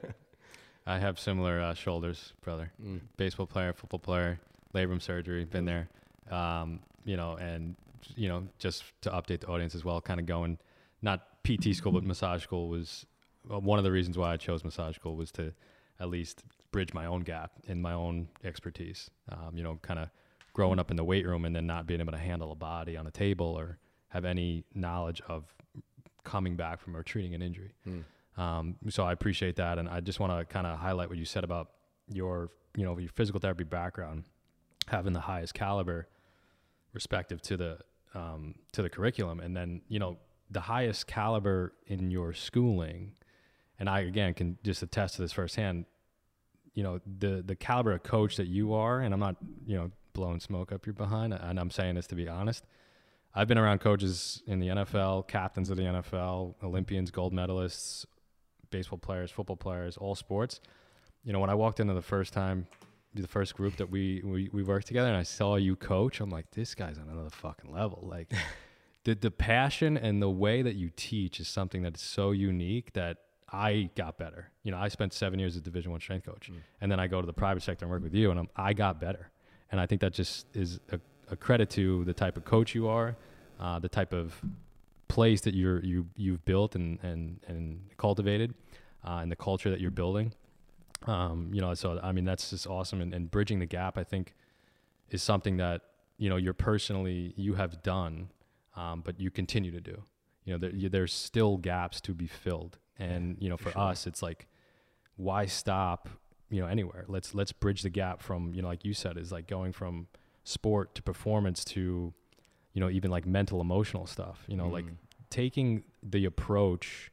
I 0.87 0.99
have 0.99 1.19
similar 1.19 1.61
uh, 1.61 1.75
shoulders, 1.75 2.33
brother. 2.43 2.73
Mm. 2.83 3.01
Baseball 3.17 3.47
player, 3.47 3.73
football 3.73 4.01
player, 4.01 4.41
labrum 4.75 5.01
surgery, 5.01 5.45
been 5.45 5.65
there. 5.65 5.89
Um, 6.31 6.81
you 7.05 7.17
know, 7.17 7.37
and 7.37 7.77
you 8.17 8.29
know, 8.29 8.49
just 8.59 8.85
to 9.03 9.11
update 9.11 9.41
the 9.41 9.49
audience 9.49 9.75
as 9.75 9.85
well, 9.85 10.01
kind 10.01 10.21
of 10.21 10.27
going, 10.27 10.59
not 11.01 11.43
PT 11.45 11.75
school, 11.75 11.93
but 11.93 12.05
massage 12.05 12.43
school 12.43 12.69
was 12.69 13.07
well, 13.49 13.61
one 13.61 13.79
of 13.79 13.85
the 13.85 13.93
reasons 13.93 14.17
why 14.17 14.33
I 14.33 14.37
chose 14.37 14.65
massage 14.65 14.97
school 14.97 15.17
was 15.17 15.33
to 15.33 15.53
at 16.01 16.09
least 16.09 16.45
bridge 16.71 16.95
my 16.95 17.07
own 17.07 17.21
gap 17.21 17.53
in 17.67 17.81
my 17.83 17.93
own 17.93 18.29
expertise. 18.45 19.11
Um, 19.31 19.57
you 19.57 19.63
know, 19.63 19.79
kind 19.83 19.99
of 19.99 20.09
growing 20.53 20.79
up 20.79 20.91
in 20.91 20.97
the 20.97 21.05
weight 21.05 21.27
room 21.27 21.45
and 21.45 21.55
then 21.55 21.67
not 21.67 21.87
being 21.87 22.01
able 22.01 22.13
to 22.13 22.19
handle 22.19 22.53
a 22.53 22.55
body 22.55 22.97
on 22.97 23.07
a 23.07 23.11
table 23.11 23.47
or 23.47 23.79
have 24.09 24.25
any 24.25 24.65
knowledge 24.75 25.23
of 25.29 25.45
coming 26.25 26.57
back 26.57 26.81
from 26.81 26.97
or 26.97 27.03
treating 27.03 27.35
an 27.35 27.43
injury. 27.43 27.73
Mm. 27.89 28.05
Um, 28.37 28.77
so 28.89 29.05
I 29.05 29.13
appreciate 29.13 29.57
that, 29.57 29.79
and 29.79 29.89
I 29.89 30.01
just 30.01 30.21
want 30.21 30.39
to 30.39 30.45
kind 30.51 30.67
of 30.67 30.79
highlight 30.79 31.09
what 31.09 31.19
you 31.19 31.25
said 31.25 31.45
about 31.45 31.71
your, 32.09 32.51
you 32.77 32.85
know, 32.85 32.97
your 32.99 33.11
physical 33.11 33.41
therapy 33.41 33.65
background, 33.65 34.25
having 34.89 35.13
the 35.13 35.21
highest 35.21 35.55
caliber, 35.55 36.09
respective 36.93 37.43
to 37.43 37.57
the 37.57 37.79
um, 38.15 38.55
to 38.73 38.83
the 38.83 38.91
curriculum, 38.91 39.41
and 39.41 39.57
then 39.57 39.83
you 39.89 39.99
know 39.99 40.19
the 40.51 40.61
highest 40.61 41.07
caliber 41.07 41.73
in 41.87 42.11
your 42.11 42.33
schooling, 42.33 43.13
and 43.79 43.89
I 43.89 44.01
again 44.01 44.35
can 44.35 44.59
just 44.63 44.83
attest 44.83 45.17
to 45.17 45.23
this 45.23 45.33
firsthand. 45.33 45.87
You 46.75 46.83
know 46.83 47.01
the 47.19 47.43
the 47.45 47.57
caliber 47.57 47.93
of 47.93 48.03
coach 48.03 48.37
that 48.37 48.47
you 48.47 48.75
are, 48.75 49.01
and 49.01 49.13
I'm 49.13 49.21
not 49.21 49.37
you 49.67 49.77
know 49.77 49.91
blowing 50.13 50.41
smoke 50.41 50.73
up 50.73 50.87
your 50.87 50.95
behind, 50.95 51.33
and 51.33 51.59
I'm 51.59 51.71
saying 51.71 51.95
this 51.95 52.07
to 52.09 52.15
be 52.15 52.29
honest. 52.29 52.65
I've 53.35 53.49
been 53.49 53.59
around 53.59 53.79
coaches 53.79 54.43
in 54.47 54.59
the 54.59 54.69
NFL, 54.69 55.27
captains 55.27 55.71
of 55.71 55.79
the 55.79 55.85
NFL, 55.85 56.55
Olympians, 56.63 57.11
gold 57.11 57.33
medalists, 57.33 58.05
baseball 58.71 58.99
players, 58.99 59.31
football 59.31 59.57
players, 59.57 59.97
all 59.97 60.15
sports. 60.15 60.61
You 61.25 61.33
know, 61.33 61.39
when 61.41 61.49
I 61.49 61.55
walked 61.55 61.81
into 61.81 61.95
the 61.95 62.03
first 62.03 62.35
time, 62.35 62.67
the 63.15 63.29
first 63.29 63.55
group 63.57 63.77
that 63.77 63.91
we, 63.91 64.23
we, 64.25 64.49
we 64.53 64.63
worked 64.63 64.87
together 64.87 65.09
and 65.09 65.17
I 65.17 65.23
saw 65.23 65.57
you 65.57 65.77
coach, 65.77 66.21
I'm 66.21 66.31
like, 66.31 66.51
this 66.53 66.75
guy's 66.75 66.99
on 66.99 67.09
another 67.09 67.31
fucking 67.31 67.73
level. 67.73 68.07
Like 68.11 68.33
the, 69.05 69.15
the 69.15 69.31
passion 69.31 69.97
and 69.97 70.23
the 70.23 70.31
way 70.31 70.63
that 70.63 70.75
you 70.75 70.91
teach 70.97 71.41
is 71.41 71.49
something 71.49 71.83
that 71.83 71.97
is 71.97 72.01
so 72.01 72.31
unique 72.31 72.93
that 72.95 73.19
I 73.53 73.91
got 73.97 74.17
better. 74.17 74.51
You 74.63 74.71
know, 74.71 74.79
I 74.79 74.89
spent 74.89 75.13
seven 75.13 75.39
years 75.39 75.57
as 75.57 75.63
division 75.63 75.91
one 75.91 76.01
strength 76.01 76.25
coach 76.25 76.51
mm. 76.51 76.57
and 76.81 76.91
then 76.91 76.99
I 76.99 77.07
go 77.07 77.21
to 77.21 77.27
the 77.27 77.35
private 77.35 77.63
sector 77.63 77.85
and 77.85 77.91
work 77.91 78.03
with 78.03 78.15
you 78.15 78.31
and 78.31 78.41
I'm, 78.41 78.49
I 78.57 78.73
got 78.73 79.01
better. 79.01 79.31
And 79.71 79.81
I 79.81 79.87
think 79.87 80.01
that 80.01 80.13
just 80.13 80.47
is 80.55 80.81
a, 80.91 81.01
a 81.31 81.37
credit 81.37 81.71
to 81.71 82.05
the 82.05 82.15
type 82.15 82.37
of 82.37 82.45
coach 82.45 82.75
you 82.75 82.89
are, 82.89 83.17
uh, 83.61 83.79
the 83.79 83.89
type 83.89 84.13
of 84.13 84.35
place 85.13 85.43
that 85.43 85.55
you're 85.55 85.85
you 85.85 86.07
you've 86.17 86.43
built 86.47 86.75
and 86.75 86.99
and 87.03 87.39
and 87.47 87.81
cultivated, 87.99 88.55
uh, 89.05 89.21
and 89.23 89.31
the 89.31 89.37
culture 89.37 89.71
that 89.71 89.81
you're 89.81 89.91
building. 89.91 90.33
Um, 91.07 91.51
you 91.53 91.61
know, 91.61 91.75
so 91.75 91.99
I 92.03 92.13
mean 92.13 92.25
that's 92.25 92.51
just 92.51 92.67
awesome. 92.67 93.01
And, 93.01 93.15
and 93.15 93.31
bridging 93.31 93.59
the 93.59 93.67
gap, 93.67 93.99
I 93.99 94.05
think, 94.05 94.35
is 95.11 95.23
something 95.23 95.57
that 95.59 95.83
you 96.19 96.29
know 96.29 96.37
you're 96.37 96.55
personally 96.55 97.35
you 97.37 97.55
have 97.55 97.83
done, 97.83 98.29
um, 98.77 99.03
but 99.05 99.21
you 99.21 99.31
continue 99.31 99.71
to 99.71 99.81
do. 99.81 100.03
You 100.45 100.55
know, 100.55 100.59
there, 100.59 100.75
you, 100.75 100.89
there's 100.89 101.13
still 101.13 101.57
gaps 101.57 102.01
to 102.03 102.15
be 102.15 102.27
filled, 102.27 102.79
and 102.99 103.37
you 103.41 103.49
know, 103.49 103.57
for, 103.57 103.65
for 103.65 103.73
sure. 103.73 103.83
us, 103.83 104.07
it's 104.07 104.23
like, 104.23 104.49
why 105.17 105.47
stop? 105.47 106.09
You 106.51 106.61
know, 106.61 106.67
anywhere. 106.67 107.05
Let's 107.09 107.35
let's 107.35 107.53
bridge 107.53 107.83
the 107.83 107.91
gap 107.91 108.21
from 108.21 108.55
you 108.55 108.63
know, 108.63 108.69
like 108.69 108.85
you 108.85 108.95
said, 108.95 109.17
is 109.17 109.33
like 109.33 109.47
going 109.47 109.73
from 109.73 110.09
sport 110.45 110.95
to 110.97 111.03
performance 111.03 111.65
to 111.65 112.13
you 112.73 112.81
know 112.81 112.91
even 112.91 113.11
like 113.11 113.27
mental 113.27 113.61
emotional 113.61 114.07
stuff 114.07 114.45
you 114.49 114.57
know 114.57 114.65
mm. 114.65 114.73
like 114.73 114.85
taking 115.31 115.85
the 116.03 116.25
approach 116.25 117.13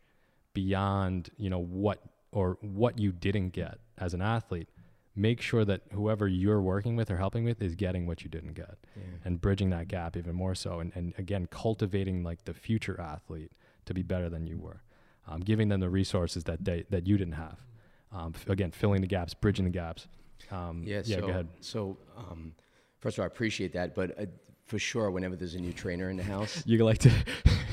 beyond 0.53 1.29
you 1.38 1.50
know 1.50 1.60
what 1.60 2.01
or 2.31 2.57
what 2.62 3.00
you 3.00 3.12
didn't 3.12 3.50
get 3.50 3.79
as 3.98 4.13
an 4.13 4.21
athlete 4.21 4.69
make 5.15 5.41
sure 5.41 5.65
that 5.65 5.81
whoever 5.91 6.27
you're 6.27 6.62
working 6.62 6.95
with 6.95 7.12
or 7.12 7.17
helping 7.17 7.43
with 7.43 7.62
is 7.62 7.75
getting 7.75 8.05
what 8.05 8.24
you 8.24 8.29
didn't 8.29 8.53
get 8.53 8.77
yeah. 8.95 9.03
and 9.25 9.41
bridging 9.41 9.69
that 9.69 9.88
gap 9.88 10.15
even 10.15 10.33
more 10.33 10.55
so 10.55 10.79
and, 10.79 10.91
and 10.95 11.13
again 11.17 11.48
cultivating 11.51 12.24
like 12.24 12.45
the 12.45 12.53
future 12.53 13.00
athlete 13.01 13.51
to 13.89 13.93
be 13.93 14.03
better 14.03 14.29
than 14.29 14.48
you 14.48 14.57
were. 14.57 14.81
Um, 15.27 15.41
giving 15.41 15.67
them 15.67 15.79
the 15.79 15.89
resources 15.89 16.45
that 16.45 16.63
they 16.63 16.86
that 16.89 17.05
you 17.05 17.17
didn't 17.17 17.33
have. 17.33 17.57
Um, 18.12 18.33
f- 18.33 18.50
again 18.50 18.71
filling 18.71 19.01
the 19.01 19.07
gaps 19.07 19.33
bridging 19.33 19.65
the 19.65 19.71
gaps. 19.71 20.07
Um, 20.51 20.83
yeah, 20.86 21.01
yeah 21.05 21.17
so, 21.17 21.21
go 21.21 21.27
ahead. 21.27 21.48
so 21.59 21.98
um, 22.17 22.53
first 23.00 23.17
of 23.17 23.21
all 23.21 23.25
i 23.25 23.27
appreciate 23.27 23.74
that 23.74 23.93
but 23.93 24.17
uh, 24.17 24.25
for 24.70 24.78
sure 24.80 25.10
whenever 25.10 25.36
there's 25.36 25.56
a 25.56 25.60
new 25.60 25.74
trainer 25.74 26.10
in 26.10 26.18
the 26.18 26.24
house. 26.24 26.64
You 26.70 26.86
like 26.86 27.00
to, 27.00 27.12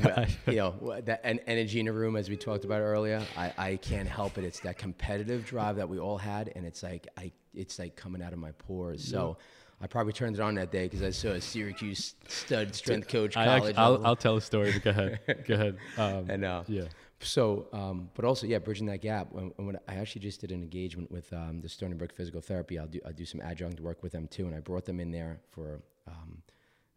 you 0.46 0.56
know, 0.56 1.00
that 1.04 1.20
energy 1.22 1.80
in 1.80 1.88
a 1.88 1.92
room 1.92 2.16
as 2.16 2.30
we 2.30 2.36
talked 2.36 2.64
about 2.64 2.80
earlier. 2.80 3.22
I, 3.36 3.52
I 3.58 3.76
can't 3.76 4.08
help 4.08 4.38
it. 4.38 4.44
It's 4.44 4.60
that 4.60 4.78
competitive 4.78 5.44
drive 5.44 5.76
that 5.76 5.88
we 5.88 5.98
all 5.98 6.16
had, 6.16 6.50
and 6.56 6.64
it's 6.64 6.82
like 6.82 7.06
I, 7.18 7.30
it's 7.54 7.78
like 7.78 7.94
coming 7.94 8.22
out 8.22 8.32
of 8.32 8.38
my 8.38 8.52
pores. 8.52 9.06
Yeah. 9.06 9.18
So. 9.18 9.36
I 9.78 9.86
probably 9.86 10.14
turned 10.14 10.36
it 10.36 10.40
on 10.40 10.54
that 10.54 10.72
day 10.72 10.84
because 10.84 11.02
I 11.02 11.10
saw 11.10 11.32
a 11.32 11.40
Syracuse 11.42 12.14
stud 12.28 12.74
strength 12.74 13.08
coach. 13.08 13.34
College. 13.34 13.76
I 13.76 13.88
will 13.90 14.06
I'll 14.06 14.16
tell 14.16 14.38
a 14.38 14.40
story. 14.40 14.72
But 14.72 14.84
go 14.84 14.90
ahead. 14.90 15.44
go 15.46 15.54
ahead. 15.54 15.76
Um, 15.98 16.30
and 16.30 16.44
uh, 16.46 16.64
yeah. 16.66 16.84
So, 17.20 17.66
um, 17.74 18.08
but 18.14 18.24
also, 18.24 18.46
yeah, 18.46 18.58
bridging 18.58 18.86
that 18.86 19.02
gap. 19.02 19.28
When, 19.32 19.52
when 19.56 19.78
I 19.86 19.96
actually 19.96 20.22
just 20.22 20.40
did 20.40 20.50
an 20.50 20.62
engagement 20.62 21.10
with 21.10 21.30
um, 21.34 21.60
the 21.60 21.68
Stony 21.68 21.92
Brook 21.92 22.14
Physical 22.14 22.40
Therapy, 22.40 22.78
I'll 22.78 22.86
do 22.86 23.00
I'll 23.04 23.12
do 23.12 23.26
some 23.26 23.42
adjunct 23.42 23.80
work 23.80 24.02
with 24.02 24.12
them 24.12 24.28
too, 24.28 24.46
and 24.46 24.54
I 24.54 24.60
brought 24.60 24.86
them 24.86 24.98
in 24.98 25.10
there 25.10 25.40
for 25.50 25.82
um, 26.08 26.42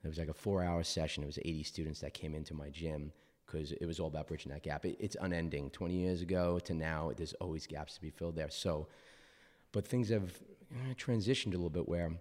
it 0.03 0.07
was 0.07 0.17
like 0.17 0.29
a 0.29 0.33
four 0.33 0.63
hour 0.63 0.83
session. 0.83 1.23
It 1.23 1.27
was 1.27 1.39
80 1.39 1.63
students 1.63 1.99
that 2.01 2.13
came 2.13 2.33
into 2.33 2.53
my 2.53 2.69
gym 2.69 3.11
because 3.45 3.71
it 3.73 3.85
was 3.85 3.99
all 3.99 4.07
about 4.07 4.27
bridging 4.27 4.51
that 4.51 4.63
gap. 4.63 4.85
It, 4.85 4.97
it's 4.99 5.17
unending. 5.19 5.69
20 5.71 5.93
years 5.93 6.21
ago 6.21 6.59
to 6.59 6.73
now, 6.73 7.11
there's 7.15 7.33
always 7.33 7.67
gaps 7.67 7.95
to 7.95 8.01
be 8.01 8.09
filled 8.09 8.35
there. 8.35 8.49
So, 8.49 8.87
but 9.71 9.87
things 9.87 10.09
have 10.09 10.31
uh, 10.73 10.93
transitioned 10.93 11.47
a 11.47 11.57
little 11.57 11.69
bit 11.69 11.87
where, 11.87 12.11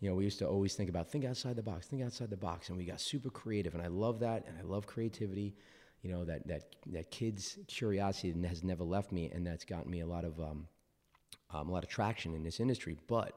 you 0.00 0.08
know, 0.08 0.16
we 0.16 0.24
used 0.24 0.38
to 0.40 0.46
always 0.46 0.74
think 0.74 0.88
about 0.88 1.10
think 1.10 1.24
outside 1.24 1.56
the 1.56 1.62
box, 1.62 1.86
think 1.86 2.02
outside 2.02 2.30
the 2.30 2.36
box, 2.36 2.68
and 2.68 2.78
we 2.78 2.84
got 2.84 3.00
super 3.00 3.30
creative. 3.30 3.74
And 3.74 3.82
I 3.82 3.88
love 3.88 4.20
that, 4.20 4.46
and 4.46 4.56
I 4.58 4.62
love 4.62 4.86
creativity. 4.86 5.54
You 6.02 6.10
know, 6.10 6.24
that 6.24 6.46
that 6.46 6.76
that 6.86 7.10
kids' 7.10 7.58
curiosity 7.66 8.32
has 8.46 8.62
never 8.62 8.84
left 8.84 9.12
me, 9.12 9.30
and 9.32 9.46
that's 9.46 9.64
gotten 9.64 9.90
me 9.90 10.00
a 10.00 10.06
lot 10.06 10.24
of 10.24 10.38
um, 10.40 10.68
um, 11.52 11.68
a 11.68 11.72
lot 11.72 11.82
of 11.82 11.90
traction 11.90 12.34
in 12.34 12.42
this 12.44 12.60
industry. 12.60 12.96
But 13.08 13.32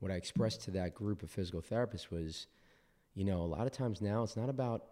what 0.00 0.10
I 0.10 0.14
expressed 0.14 0.62
to 0.62 0.70
that 0.72 0.94
group 0.94 1.22
of 1.22 1.30
physical 1.30 1.62
therapists 1.62 2.10
was 2.10 2.48
you 3.16 3.24
know, 3.24 3.40
a 3.40 3.50
lot 3.50 3.66
of 3.66 3.72
times 3.72 4.00
now 4.00 4.22
it's 4.22 4.36
not 4.36 4.50
about, 4.50 4.84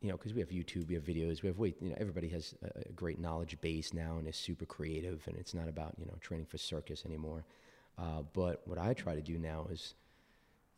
you 0.00 0.08
know, 0.08 0.16
because 0.16 0.32
we 0.32 0.40
have 0.40 0.48
YouTube, 0.48 0.88
we 0.88 0.94
have 0.94 1.04
videos, 1.04 1.42
we 1.42 1.48
have, 1.48 1.58
wait, 1.58 1.76
you 1.80 1.90
know, 1.90 1.96
everybody 2.00 2.28
has 2.30 2.54
a, 2.62 2.88
a, 2.88 2.92
great 2.92 3.20
knowledge 3.20 3.60
base 3.60 3.92
now 3.92 4.16
and 4.18 4.26
is 4.26 4.36
super 4.36 4.64
creative, 4.64 5.22
and 5.26 5.36
it's 5.36 5.54
not 5.54 5.68
about, 5.68 5.94
you 5.98 6.06
know, 6.06 6.14
training 6.20 6.46
for 6.46 6.56
circus 6.56 7.04
anymore. 7.04 7.44
Uh, 7.98 8.22
but 8.32 8.62
what 8.66 8.78
I 8.78 8.94
try 8.94 9.14
to 9.14 9.20
do 9.20 9.38
now 9.38 9.66
is 9.70 9.94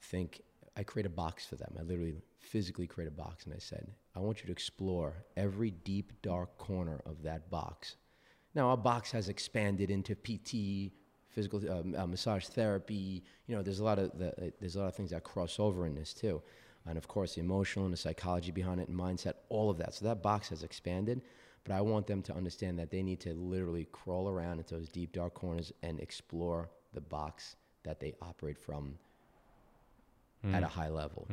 think, 0.02 0.42
I 0.76 0.82
create 0.82 1.06
a 1.06 1.10
box 1.10 1.46
for 1.46 1.56
them. 1.56 1.74
I 1.78 1.82
literally 1.82 2.14
physically 2.40 2.86
create 2.86 3.08
a 3.08 3.12
box, 3.12 3.44
and 3.44 3.54
I 3.54 3.58
said, 3.58 3.88
I 4.16 4.20
want 4.20 4.40
you 4.40 4.46
to 4.46 4.52
explore 4.52 5.24
every 5.36 5.70
deep, 5.70 6.12
dark 6.22 6.58
corner 6.58 7.00
of 7.06 7.22
that 7.22 7.50
box. 7.50 7.96
Now, 8.54 8.68
our 8.70 8.76
box 8.76 9.12
has 9.12 9.28
expanded 9.28 9.90
into 9.90 10.14
PT, 10.16 10.92
physical 11.38 11.60
um, 11.70 11.94
uh, 11.96 12.04
massage 12.04 12.46
therapy. 12.46 13.22
You 13.46 13.54
know, 13.54 13.62
there's 13.62 13.78
a 13.78 13.84
lot 13.84 14.00
of 14.00 14.18
the, 14.18 14.30
uh, 14.30 14.50
there's 14.58 14.74
a 14.74 14.80
lot 14.80 14.88
of 14.88 14.96
things 14.96 15.10
that 15.10 15.22
cross 15.22 15.60
over 15.60 15.86
in 15.86 15.94
this 15.94 16.12
too, 16.12 16.42
and 16.84 16.98
of 16.98 17.06
course 17.06 17.34
the 17.36 17.40
emotional 17.40 17.84
and 17.84 17.92
the 17.92 18.02
psychology 18.06 18.50
behind 18.50 18.80
it 18.80 18.88
and 18.88 18.98
mindset, 18.98 19.34
all 19.48 19.70
of 19.70 19.78
that. 19.78 19.94
So 19.94 20.04
that 20.06 20.20
box 20.20 20.48
has 20.48 20.64
expanded, 20.64 21.22
but 21.62 21.72
I 21.72 21.80
want 21.80 22.08
them 22.08 22.22
to 22.22 22.34
understand 22.34 22.76
that 22.80 22.90
they 22.90 23.02
need 23.04 23.20
to 23.20 23.34
literally 23.34 23.86
crawl 23.92 24.28
around 24.28 24.58
into 24.58 24.74
those 24.74 24.88
deep 24.88 25.12
dark 25.12 25.34
corners 25.34 25.72
and 25.84 26.00
explore 26.00 26.70
the 26.92 27.00
box 27.00 27.54
that 27.84 28.00
they 28.00 28.14
operate 28.20 28.58
from 28.58 28.98
mm. 30.44 30.54
at 30.54 30.64
a 30.64 30.66
high 30.66 30.88
level. 30.88 31.28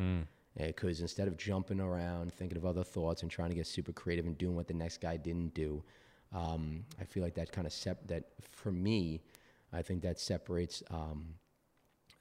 Because 0.56 1.00
mm. 1.00 1.02
instead 1.02 1.28
of 1.28 1.36
jumping 1.36 1.80
around, 1.80 2.32
thinking 2.32 2.60
of 2.60 2.66
other 2.66 2.84
thoughts, 2.84 3.24
and 3.24 3.32
trying 3.32 3.50
to 3.50 3.56
get 3.56 3.66
super 3.66 3.92
creative 3.92 4.26
and 4.28 4.38
doing 4.38 4.56
what 4.56 4.68
the 4.68 4.74
next 4.76 5.02
guy 5.02 5.18
didn't 5.18 5.56
do, 5.56 5.84
um, 6.32 6.86
I 7.02 7.06
feel 7.06 7.24
like 7.24 7.36
that 7.36 7.52
kind 7.52 7.66
of 7.66 7.74
sep- 7.74 8.06
that 8.08 8.26
for 8.52 8.72
me 8.72 9.22
I 9.76 9.82
think 9.82 10.02
that 10.04 10.20
separates 10.20 10.82
um, 10.90 11.36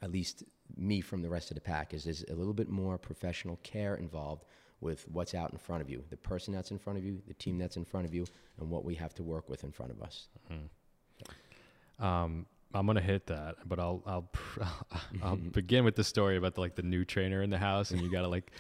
at 0.02 0.10
least 0.10 0.42
me 0.76 1.00
from 1.00 1.22
the 1.22 1.30
rest 1.30 1.50
of 1.50 1.54
the 1.54 1.60
pack. 1.60 1.94
Is 1.94 2.04
there's 2.04 2.24
a 2.24 2.34
little 2.34 2.52
bit 2.52 2.68
more 2.68 2.98
professional 2.98 3.58
care 3.62 3.94
involved 3.94 4.44
with 4.80 5.06
what's 5.08 5.34
out 5.34 5.52
in 5.52 5.58
front 5.58 5.80
of 5.80 5.88
you, 5.88 6.02
the 6.10 6.16
person 6.16 6.52
that's 6.52 6.70
in 6.70 6.78
front 6.78 6.98
of 6.98 7.04
you, 7.04 7.22
the 7.28 7.34
team 7.34 7.58
that's 7.58 7.76
in 7.76 7.84
front 7.84 8.06
of 8.06 8.12
you, 8.12 8.26
and 8.58 8.68
what 8.68 8.84
we 8.84 8.94
have 8.96 9.14
to 9.14 9.22
work 9.22 9.48
with 9.48 9.64
in 9.64 9.70
front 9.70 9.92
of 9.92 10.02
us. 10.02 10.28
Mm-hmm. 10.52 12.04
Um, 12.04 12.46
I'm 12.74 12.86
gonna 12.86 13.00
hit 13.00 13.26
that, 13.28 13.56
but 13.66 13.78
I'll 13.78 14.02
I'll 14.04 14.28
I'll 15.22 15.36
begin 15.52 15.84
with 15.84 15.94
the 15.94 16.04
story 16.04 16.36
about 16.36 16.54
the, 16.54 16.60
like 16.60 16.74
the 16.74 16.82
new 16.82 17.04
trainer 17.04 17.42
in 17.42 17.50
the 17.50 17.58
house, 17.58 17.92
and 17.92 18.00
you 18.00 18.10
gotta 18.10 18.28
like, 18.28 18.50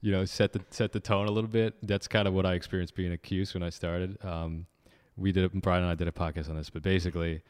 you 0.00 0.12
know, 0.12 0.24
set 0.24 0.52
the 0.52 0.60
set 0.70 0.92
the 0.92 1.00
tone 1.00 1.26
a 1.26 1.30
little 1.30 1.50
bit. 1.50 1.74
That's 1.82 2.06
kind 2.06 2.28
of 2.28 2.34
what 2.34 2.46
I 2.46 2.54
experienced 2.54 2.94
being 2.94 3.12
a 3.12 3.18
Cuse 3.18 3.52
when 3.52 3.64
I 3.64 3.70
started. 3.70 4.16
Um, 4.24 4.66
we 5.16 5.32
did 5.32 5.50
Brian 5.60 5.82
and 5.82 5.90
I 5.90 5.96
did 5.96 6.08
a 6.08 6.12
podcast 6.12 6.48
on 6.48 6.56
this, 6.56 6.70
but 6.70 6.82
basically, 6.82 7.42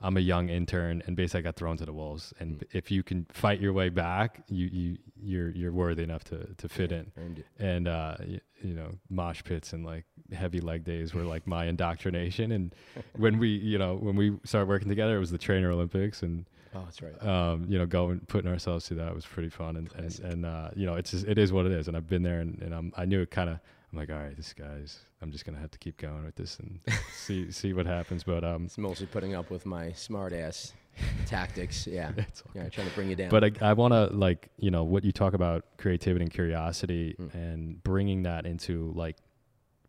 I'm 0.00 0.16
a 0.16 0.20
young 0.20 0.48
intern 0.48 1.02
and 1.06 1.16
basically 1.16 1.40
I 1.40 1.42
got 1.42 1.56
thrown 1.56 1.76
to 1.78 1.84
the 1.86 1.92
wolves. 1.92 2.32
And 2.38 2.60
Mm. 2.60 2.64
if 2.72 2.90
you 2.90 3.02
can 3.02 3.26
fight 3.30 3.60
your 3.60 3.72
way 3.72 3.88
back, 3.88 4.42
you 4.48 4.66
you 4.66 4.98
you're 5.20 5.50
you're 5.50 5.72
worthy 5.72 6.02
enough 6.04 6.24
to 6.24 6.46
to 6.54 6.68
fit 6.68 6.90
Yeah, 6.92 6.98
in. 7.16 7.44
And 7.58 7.88
uh, 7.88 8.16
y- 8.20 8.40
you 8.62 8.74
know, 8.74 8.90
mosh 9.10 9.42
pits 9.44 9.72
and 9.72 9.84
like 9.84 10.04
heavy 10.32 10.60
leg 10.60 10.84
days 10.84 11.14
were 11.14 11.22
like 11.24 11.46
my 11.46 11.64
indoctrination. 11.72 12.52
And 12.52 12.74
when 13.16 13.38
we 13.38 13.48
you 13.48 13.78
know 13.78 13.96
when 13.96 14.14
we 14.16 14.36
started 14.44 14.68
working 14.68 14.88
together, 14.88 15.16
it 15.16 15.20
was 15.20 15.30
the 15.30 15.38
Trainer 15.38 15.70
Olympics 15.70 16.22
and 16.22 16.44
Oh, 16.74 16.82
that's 16.84 17.00
right. 17.00 17.24
um, 17.26 17.64
you 17.66 17.78
know, 17.78 17.86
going 17.86 18.20
putting 18.28 18.50
ourselves 18.50 18.86
through 18.86 18.98
that 18.98 19.14
was 19.14 19.24
pretty 19.24 19.48
fun, 19.48 19.76
and 19.76 19.90
and, 19.96 20.20
and 20.20 20.46
uh, 20.46 20.68
you 20.76 20.84
know, 20.86 20.94
it's 20.96 21.10
just, 21.12 21.26
it 21.26 21.38
is 21.38 21.50
what 21.50 21.64
it 21.64 21.72
is, 21.72 21.88
and 21.88 21.96
I've 21.96 22.06
been 22.06 22.22
there, 22.22 22.40
and, 22.40 22.60
and 22.60 22.74
I'm, 22.74 22.92
I 22.96 23.04
knew 23.06 23.20
it 23.22 23.30
kind 23.30 23.48
of. 23.50 23.58
I'm 23.92 23.98
like, 23.98 24.10
all 24.10 24.16
right, 24.18 24.36
this 24.36 24.52
guy's. 24.52 24.98
I'm 25.22 25.30
just 25.32 25.44
gonna 25.46 25.58
have 25.58 25.70
to 25.70 25.78
keep 25.78 25.96
going 25.96 26.24
with 26.24 26.36
this 26.36 26.58
and 26.58 26.80
see 27.14 27.50
see 27.60 27.72
what 27.72 27.86
happens. 27.86 28.22
But 28.24 28.44
um, 28.44 28.64
It's 28.66 28.76
mostly 28.78 29.06
putting 29.06 29.34
up 29.34 29.50
with 29.50 29.64
my 29.64 29.92
smart 29.92 30.32
ass 30.34 30.74
tactics. 31.26 31.86
Yeah. 31.86 32.12
it's 32.16 32.42
all 32.42 32.50
Yeah, 32.54 32.68
trying 32.68 32.88
to 32.88 32.94
bring 32.94 33.08
you 33.08 33.16
down. 33.16 33.30
but 33.30 33.44
I, 33.44 33.52
I 33.62 33.72
want 33.72 33.92
to 33.94 34.06
like 34.14 34.48
you 34.58 34.70
know 34.70 34.84
what 34.84 35.04
you 35.04 35.12
talk 35.12 35.32
about 35.34 35.64
creativity 35.78 36.22
and 36.24 36.32
curiosity 36.32 37.14
Mm. 37.18 37.34
and 37.34 37.82
bringing 37.82 38.24
that 38.24 38.44
into 38.46 38.92
like 38.94 39.16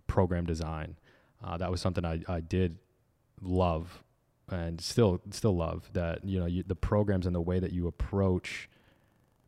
program 0.08 0.46
design 0.46 0.96
uh, 1.44 1.58
that 1.58 1.70
was 1.70 1.82
something 1.82 2.03
I, 2.06 2.22
I 2.27 2.39
did 2.39 2.77
love 3.41 4.03
and 4.50 4.79
still 4.82 5.22
still 5.32 5.56
love 5.56 5.89
that 5.94 6.24
you 6.25 6.39
know 6.39 6.46
you, 6.46 6.63
the 6.65 6.75
programs 6.75 7.25
and 7.25 7.36
the 7.36 7.41
way 7.41 7.60
that 7.60 7.72
you 7.74 7.86
approach 7.88 8.70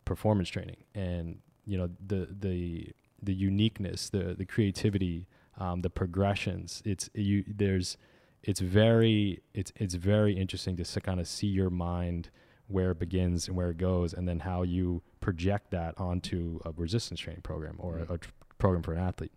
performance 0.06 0.50
training 0.50 0.78
and 0.94 1.40
you 1.66 1.78
know 1.78 1.90
the 2.06 2.28
the 2.40 2.90
the 3.22 3.34
uniqueness 3.34 4.10
the 4.10 4.36
the 4.38 4.46
creativity 4.46 5.28
um, 5.58 5.82
the 5.82 5.90
progressions 5.90 6.82
it's 6.86 7.10
you 7.14 7.44
there's 7.48 7.98
it's 8.44 8.60
very 8.60 9.42
it's 9.54 9.72
it's 9.76 9.94
very 9.94 10.34
interesting 10.34 10.76
to 10.76 11.02
kind 11.02 11.20
of 11.20 11.28
see 11.28 11.48
your 11.48 11.70
mind 11.70 12.30
where 12.68 12.92
it 12.92 13.00
begins 13.00 13.48
and 13.48 13.56
where 13.56 13.70
it 13.70 13.78
goes, 13.78 14.14
and 14.14 14.28
then 14.28 14.40
how 14.40 14.64
you 14.64 15.02
project 15.20 15.72
that 15.72 15.94
onto 15.98 16.60
a 16.66 16.72
resistance 16.72 17.20
training 17.20 17.42
program 17.42 17.76
or 17.78 18.00
a, 18.00 18.14
a 18.14 18.18
tr- 18.18 18.30
program 18.58 18.82
for 18.82 18.94
an 18.94 19.00
athlete, 19.00 19.34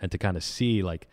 and 0.00 0.10
to 0.10 0.18
kind 0.18 0.36
of 0.36 0.44
see 0.44 0.82
like, 0.82 1.08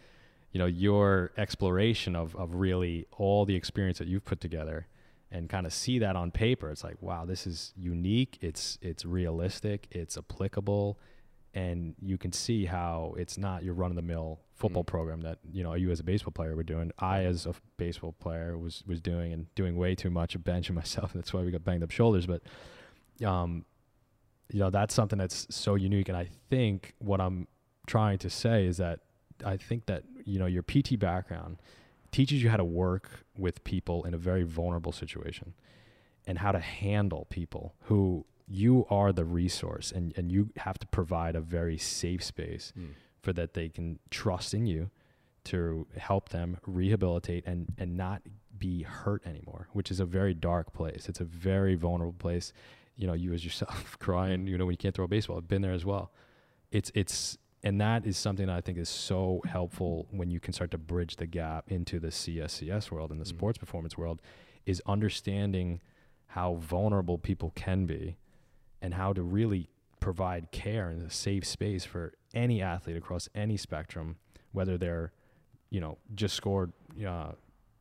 you 0.52 0.60
know, 0.60 0.66
your 0.66 1.32
exploration 1.38 2.16
of 2.16 2.36
of 2.36 2.56
really 2.56 3.06
all 3.12 3.46
the 3.46 3.56
experience 3.56 4.00
that 4.00 4.08
you've 4.08 4.26
put 4.26 4.42
together, 4.42 4.88
and 5.32 5.50
kind 5.50 5.66
of 5.66 5.72
see 5.74 6.00
that 6.00 6.16
on 6.16 6.32
paper. 6.32 6.70
It's 6.70 6.84
like, 6.84 7.02
wow, 7.02 7.26
this 7.26 7.48
is 7.48 7.74
unique. 7.78 8.38
It's 8.42 8.78
it's 8.82 9.06
realistic. 9.06 9.88
It's 9.92 10.18
applicable. 10.18 11.00
And 11.54 11.96
you 12.02 12.18
can 12.18 12.32
see 12.32 12.66
how 12.66 13.16
it's 13.18 13.38
not 13.38 13.64
your 13.64 13.74
run 13.74 13.90
of 13.92 13.96
the 13.96 14.02
mill 14.04 14.40
football 14.54 14.84
Mm. 14.84 14.88
program 14.88 15.22
that 15.22 15.40
you 15.52 15.64
know 15.64 15.74
you 15.74 15.90
as 15.90 16.00
a 16.00 16.04
baseball 16.04 16.32
player 16.32 16.56
were 16.56 16.64
doing. 16.64 16.92
I 17.00 17.24
as 17.24 17.46
a 17.46 17.54
baseball 17.78 18.14
player 18.20 18.58
was 18.58 18.84
was 18.86 19.02
doing 19.02 19.34
and 19.34 19.54
doing 19.56 19.76
way 19.78 19.96
too 19.96 20.10
much 20.10 20.36
of 20.36 20.42
benching 20.42 20.74
myself. 20.84 21.14
And 21.14 21.22
that's 21.22 21.34
why 21.34 21.42
we 21.42 21.52
got 21.52 21.64
banged 21.64 21.82
up 21.84 21.92
shoulders. 21.92 22.28
But 22.28 22.44
um, 23.26 23.66
you 24.52 24.60
know 24.60 24.70
that's 24.70 24.94
something 24.94 25.18
that's 25.18 25.48
so 25.50 25.76
unique. 25.76 26.08
And 26.10 26.18
I 26.18 26.28
think 26.50 26.94
what 27.00 27.20
I'm 27.20 27.48
trying 27.88 28.20
to 28.20 28.30
say 28.30 28.66
is 28.66 28.78
that 28.78 29.00
I 29.44 29.58
think 29.58 29.86
that 29.88 30.04
you 30.26 30.38
know 30.40 30.46
your 30.46 30.64
PT 30.64 31.00
background 31.00 31.58
teaches 32.12 32.44
you 32.44 32.50
how 32.50 32.58
to 32.58 32.64
work 32.66 33.26
with 33.38 33.64
people 33.64 34.04
in 34.04 34.14
a 34.14 34.18
very 34.18 34.44
vulnerable 34.44 34.92
situation 34.92 35.54
and 36.28 36.40
how 36.40 36.52
to 36.52 36.60
handle 36.60 37.26
people 37.30 37.74
who 37.84 38.26
you 38.52 38.86
are 38.90 39.12
the 39.14 39.24
resource 39.26 39.92
and, 39.92 40.12
and 40.18 40.32
you 40.32 40.50
have 40.58 40.80
to 40.80 40.88
provide 40.88 41.36
a 41.36 41.42
very 41.42 41.78
safe 41.78 42.24
space 42.24 42.74
Mm. 42.78 42.90
for 43.22 43.32
that 43.34 43.54
they 43.54 43.70
can 43.70 44.00
trust 44.10 44.54
in 44.54 44.66
you 44.66 44.90
to 45.46 45.86
help 45.98 46.30
them 46.30 46.58
rehabilitate 46.66 47.44
and 47.46 47.68
and 47.78 47.96
not 47.96 48.22
be 48.58 48.84
hurt 48.84 49.26
anymore 49.26 49.68
which 49.74 49.90
is 49.92 50.00
a 50.00 50.06
very 50.06 50.34
dark 50.34 50.74
place 50.74 51.08
it's 51.08 51.20
a 51.22 51.24
very 51.26 51.76
vulnerable 51.76 52.18
place 52.18 52.52
you 52.98 53.08
know 53.08 53.14
you 53.14 53.32
as 53.34 53.44
yourself 53.46 53.98
crying 54.08 54.48
you 54.48 54.58
know 54.58 54.66
when 54.66 54.74
you 54.74 54.78
can't 54.78 54.96
throw 54.96 55.06
a 55.06 55.08
baseball 55.08 55.38
i've 55.38 55.48
been 55.48 55.62
there 55.62 55.72
as 55.74 55.86
well 55.86 56.12
it's 56.72 56.92
it's 56.96 57.38
and 57.64 57.80
that 57.80 58.06
is 58.06 58.18
something 58.18 58.48
that 58.48 58.56
i 58.56 58.62
think 58.62 58.78
is 58.78 58.90
so 58.90 59.42
helpful 59.48 60.08
when 60.12 60.30
you 60.30 60.40
can 60.40 60.54
start 60.54 60.72
to 60.72 60.78
bridge 60.78 61.16
the 61.18 61.26
gap 61.28 61.72
into 61.72 62.00
the 62.00 62.10
cscs 62.10 62.92
world 62.92 63.12
and 63.12 63.20
the 63.22 63.26
Mhm. 63.26 63.30
sports 63.38 63.58
performance 63.58 63.98
world 63.98 64.22
is 64.66 64.82
understanding 64.86 65.80
how 66.28 66.56
vulnerable 66.56 67.18
people 67.18 67.52
can 67.56 67.86
be 67.86 68.18
and 68.82 68.94
how 68.94 69.14
to 69.14 69.22
really 69.22 69.70
provide 70.00 70.52
care 70.52 70.90
and 70.90 71.06
a 71.06 71.10
safe 71.10 71.46
space 71.46 71.86
for 71.86 72.14
any 72.34 72.62
athlete 72.62 72.96
across 72.98 73.28
any 73.36 73.58
spectrum, 73.58 74.16
whether 74.52 74.78
they're, 74.78 75.12
you 75.70 75.80
know, 75.80 75.98
just 76.16 76.36
scored, 76.36 76.72
uh, 77.06 77.32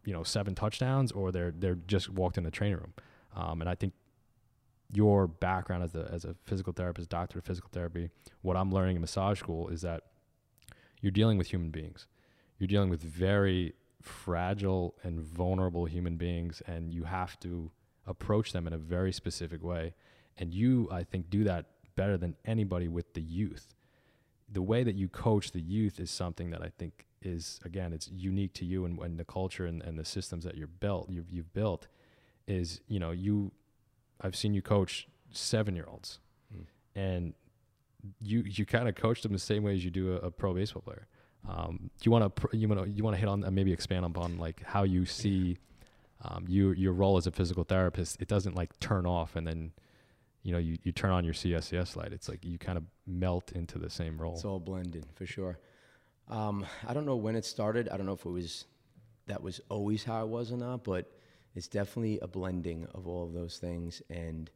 you 0.05 0.13
know, 0.13 0.23
seven 0.23 0.55
touchdowns 0.55 1.13
or 1.13 1.31
they're 1.31 1.53
they're 1.57 1.79
just 1.87 2.09
walked 2.11 2.39
in 2.39 2.45
the 2.45 2.51
training 2.51 2.79
room. 2.79 2.95
Um, 3.37 3.61
and 3.61 3.69
I 3.69 3.75
think 3.75 3.93
your 4.93 5.27
background 5.27 5.85
as 5.85 5.95
a 5.95 6.09
as 6.13 6.25
a 6.25 6.35
physical 6.45 6.73
therapist, 6.73 7.09
doctor 7.09 7.39
of 7.39 7.45
physical 7.45 7.71
therapy, 7.73 8.11
what 8.43 8.57
I'm 8.57 8.73
learning 8.73 8.97
in 8.97 9.01
massage 9.01 9.39
school 9.39 9.69
is 9.69 9.83
that 9.83 10.05
you're 11.01 11.13
dealing 11.13 11.39
with 11.39 11.49
human 11.49 11.71
beings. 11.71 12.07
You're 12.59 12.69
dealing 12.69 12.91
with 12.91 13.03
very 13.03 13.75
fragile 14.03 14.95
and 15.03 15.21
vulnerable 15.21 15.85
human 15.85 16.17
beings, 16.17 16.63
and 16.67 16.93
you 16.93 17.05
have 17.05 17.39
to 17.41 17.71
approach 18.07 18.53
them 18.53 18.67
in 18.67 18.73
a 18.73 18.79
very 18.79 19.13
specific 19.13 19.63
way. 19.63 19.95
And 20.39 20.55
you, 20.55 20.89
I 20.91 21.03
think, 21.03 21.31
do 21.31 21.45
that 21.45 21.67
better 21.97 22.17
than 22.17 22.37
anybody 22.45 22.89
with 22.89 23.15
the 23.15 23.21
youth. 23.21 23.75
The 24.51 24.63
way 24.63 24.85
that 24.85 24.95
you 24.95 25.09
coach 25.09 25.51
the 25.51 25.61
youth 25.61 25.99
is 26.01 26.11
something 26.11 26.51
that 26.51 26.63
I 26.63 26.71
think 26.79 27.07
is, 27.21 27.61
again, 27.65 27.93
it's 27.93 28.09
unique 28.09 28.55
to 28.55 28.65
you 28.65 28.85
and, 28.85 28.99
and 29.01 29.19
the 29.19 29.25
culture 29.25 29.67
and, 29.67 29.83
and 29.83 29.99
the 29.99 30.05
systems 30.05 30.45
that 30.45 30.57
you're 30.57 30.69
built, 30.69 31.11
you've, 31.11 31.29
you've 31.29 31.53
built 31.53 31.89
is, 32.47 32.81
you 32.87 33.01
know, 33.01 33.11
you, 33.11 33.51
I've 34.21 34.37
seen 34.37 34.55
you 34.55 34.63
coach 34.63 35.09
seven 35.33 35.75
year 35.75 35.87
olds 35.89 36.21
Mm. 36.55 36.65
and 36.95 37.35
you, 38.21 38.43
you 38.47 38.65
kind 38.65 38.89
of 38.89 38.95
coach 38.95 39.21
them 39.23 39.33
the 39.33 39.39
same 39.39 39.65
way 39.65 39.75
as 39.75 39.85
you 39.85 39.91
do 39.91 40.15
a, 40.15 40.17
a 40.29 40.31
pro 40.31 40.55
baseball 40.55 40.81
player. 40.81 41.09
Um, 41.47 41.91
do 42.01 42.05
you 42.05 42.13
want 42.13 42.35
to, 42.37 42.57
you 42.57 42.69
want 42.69 42.85
to, 42.85 42.89
you 42.89 43.03
want 43.05 43.17
to 43.17 43.21
hit 43.21 43.29
on, 43.29 43.45
uh, 43.45 43.51
maybe 43.51 43.73
expand 43.73 44.07
upon 44.07 44.39
like 44.39 44.63
how 44.65 44.85
you 44.85 45.05
see, 45.05 45.59
um, 46.23 46.45
you, 46.49 46.71
your 46.71 46.93
role 46.93 47.17
as 47.17 47.27
a 47.27 47.33
physical 47.33 47.65
therapist, 47.65 48.23
it 48.23 48.29
doesn't 48.29 48.55
like 48.55 48.79
turn 48.81 49.05
off 49.05 49.37
and 49.37 49.47
then, 49.47 49.73
you 50.43 50.53
know, 50.53 50.59
you, 50.59 50.79
you 50.83 50.93
turn 50.93 51.11
on 51.11 51.25
your 51.25 51.35
CSCS 51.35 51.97
light. 51.97 52.13
It's 52.13 52.29
like 52.29 52.45
you 52.45 52.59
kind 52.59 52.79
of 52.79 52.85
melt 53.07 53.53
into 53.53 53.79
the 53.79 53.91
same 53.91 54.21
role. 54.21 54.35
It's 54.35 54.45
all 54.45 54.61
blended 54.61 55.07
for 55.15 55.27
sure. 55.27 55.59
Um, 56.29 56.67
I 56.87 56.95
don't 56.95 57.07
know 57.07 57.17
when 57.17 57.37
it 57.37 57.45
started. 57.45 57.89
I 57.89 57.97
don't 57.97 58.07
know 58.07 58.13
if 58.13 58.25
it 58.25 58.31
was 58.31 58.65
that 59.27 59.43
was 59.43 59.61
always 59.69 60.05
how 60.05 60.23
it 60.23 60.29
was 60.29 60.53
or 60.53 60.57
not, 60.57 60.85
but 60.85 61.11
it's 61.55 61.69
definitely 61.69 62.19
a 62.21 62.27
blending 62.27 62.87
of 62.95 63.07
all 63.07 63.25
of 63.25 63.33
those 63.33 63.59
things, 63.59 64.03
and 64.11 64.51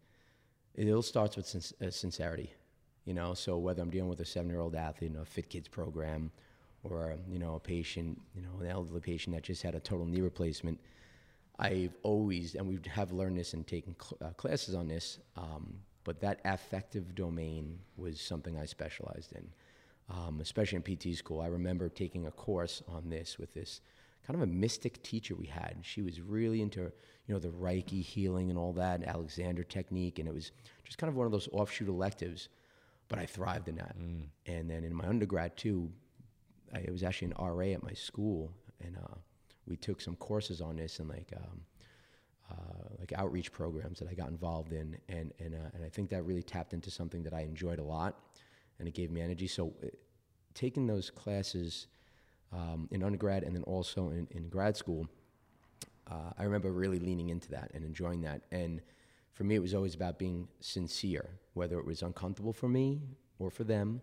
it 0.74 0.90
all 0.90 1.02
starts 1.02 1.36
with 1.36 1.46
sin- 1.46 1.86
uh, 1.86 1.90
sincerity. 1.90 2.52
You 3.04 3.14
know, 3.14 3.34
so 3.34 3.58
whether 3.58 3.82
I'm 3.82 3.90
dealing 3.90 4.08
with 4.08 4.20
a 4.20 4.24
seven-year-old 4.24 4.76
athlete 4.76 5.10
in 5.10 5.16
a 5.16 5.24
Fit 5.24 5.50
Kids 5.50 5.68
program, 5.68 6.30
or 6.84 7.16
you 7.28 7.38
know 7.38 7.54
a 7.54 7.60
patient, 7.60 8.20
you 8.34 8.42
know 8.42 8.60
an 8.60 8.66
elderly 8.66 9.00
patient 9.00 9.34
that 9.34 9.42
just 9.42 9.62
had 9.62 9.74
a 9.74 9.80
total 9.80 10.06
knee 10.06 10.20
replacement, 10.20 10.80
I've 11.58 11.94
always, 12.02 12.54
and 12.54 12.66
we 12.66 12.78
have 12.90 13.12
learned 13.12 13.38
this 13.38 13.52
and 13.52 13.66
taken 13.66 13.94
cl- 14.00 14.18
uh, 14.20 14.32
classes 14.34 14.74
on 14.74 14.88
this, 14.88 15.18
um, 15.36 15.74
but 16.04 16.20
that 16.20 16.40
affective 16.44 17.14
domain 17.14 17.78
was 17.96 18.20
something 18.20 18.58
I 18.58 18.64
specialized 18.64 19.32
in, 19.32 19.48
um, 20.10 20.40
especially 20.40 20.82
in 20.84 20.96
PT 20.96 21.16
school. 21.16 21.40
I 21.40 21.46
remember 21.46 21.88
taking 21.88 22.26
a 22.26 22.30
course 22.30 22.82
on 22.88 23.08
this 23.10 23.38
with 23.38 23.54
this 23.54 23.80
kind 24.26 24.36
of 24.36 24.42
a 24.42 24.52
mystic 24.52 25.02
teacher 25.02 25.34
we 25.34 25.46
had. 25.46 25.76
She 25.82 26.02
was 26.02 26.20
really 26.20 26.62
into, 26.62 26.80
you 26.80 27.34
know, 27.34 27.38
the 27.38 27.48
Reiki 27.48 28.02
healing 28.02 28.50
and 28.50 28.58
all 28.58 28.72
that, 28.74 29.00
and 29.00 29.08
Alexander 29.08 29.64
technique, 29.64 30.18
and 30.18 30.28
it 30.28 30.34
was 30.34 30.52
just 30.84 30.98
kind 30.98 31.08
of 31.08 31.16
one 31.16 31.26
of 31.26 31.32
those 31.32 31.48
offshoot 31.52 31.88
electives, 31.88 32.48
but 33.08 33.18
I 33.18 33.26
thrived 33.26 33.68
in 33.68 33.76
that. 33.76 33.98
Mm. 33.98 34.24
And 34.46 34.70
then 34.70 34.84
in 34.84 34.94
my 34.94 35.06
undergrad 35.06 35.56
too, 35.56 35.90
I 36.74 36.78
it 36.78 36.92
was 36.92 37.02
actually 37.02 37.32
an 37.32 37.44
RA 37.44 37.66
at 37.66 37.82
my 37.82 37.92
school, 37.92 38.52
and 38.80 38.96
uh, 38.96 39.16
we 39.66 39.76
took 39.76 40.00
some 40.00 40.16
courses 40.16 40.60
on 40.60 40.76
this 40.76 40.98
and 40.98 41.08
like 41.08 41.32
um, 41.36 41.60
uh, 42.50 42.88
like 42.98 43.12
outreach 43.12 43.52
programs 43.52 43.98
that 43.98 44.08
I 44.08 44.14
got 44.14 44.28
involved 44.28 44.72
in, 44.72 44.98
and 45.08 45.32
and 45.38 45.54
uh, 45.54 45.70
and 45.74 45.84
I 45.84 45.88
think 45.88 46.10
that 46.10 46.24
really 46.24 46.42
tapped 46.42 46.72
into 46.74 46.90
something 46.90 47.22
that 47.22 47.32
I 47.32 47.42
enjoyed 47.42 47.78
a 47.78 47.84
lot, 47.84 48.18
and 48.78 48.88
it 48.88 48.94
gave 48.94 49.10
me 49.10 49.20
energy. 49.20 49.46
So, 49.46 49.72
uh, 49.82 49.88
taking 50.54 50.86
those 50.86 51.10
classes 51.10 51.86
um, 52.52 52.88
in 52.90 53.02
undergrad 53.02 53.42
and 53.42 53.56
then 53.56 53.62
also 53.62 54.10
in, 54.10 54.28
in 54.32 54.48
grad 54.48 54.76
school, 54.76 55.06
uh, 56.10 56.30
I 56.38 56.44
remember 56.44 56.72
really 56.72 56.98
leaning 56.98 57.30
into 57.30 57.48
that 57.50 57.70
and 57.74 57.84
enjoying 57.84 58.20
that. 58.22 58.42
And 58.50 58.82
for 59.32 59.44
me, 59.44 59.54
it 59.54 59.62
was 59.62 59.74
always 59.74 59.94
about 59.94 60.18
being 60.18 60.48
sincere, 60.60 61.30
whether 61.54 61.78
it 61.78 61.86
was 61.86 62.02
uncomfortable 62.02 62.52
for 62.52 62.68
me 62.68 63.00
or 63.38 63.50
for 63.50 63.64
them. 63.64 64.02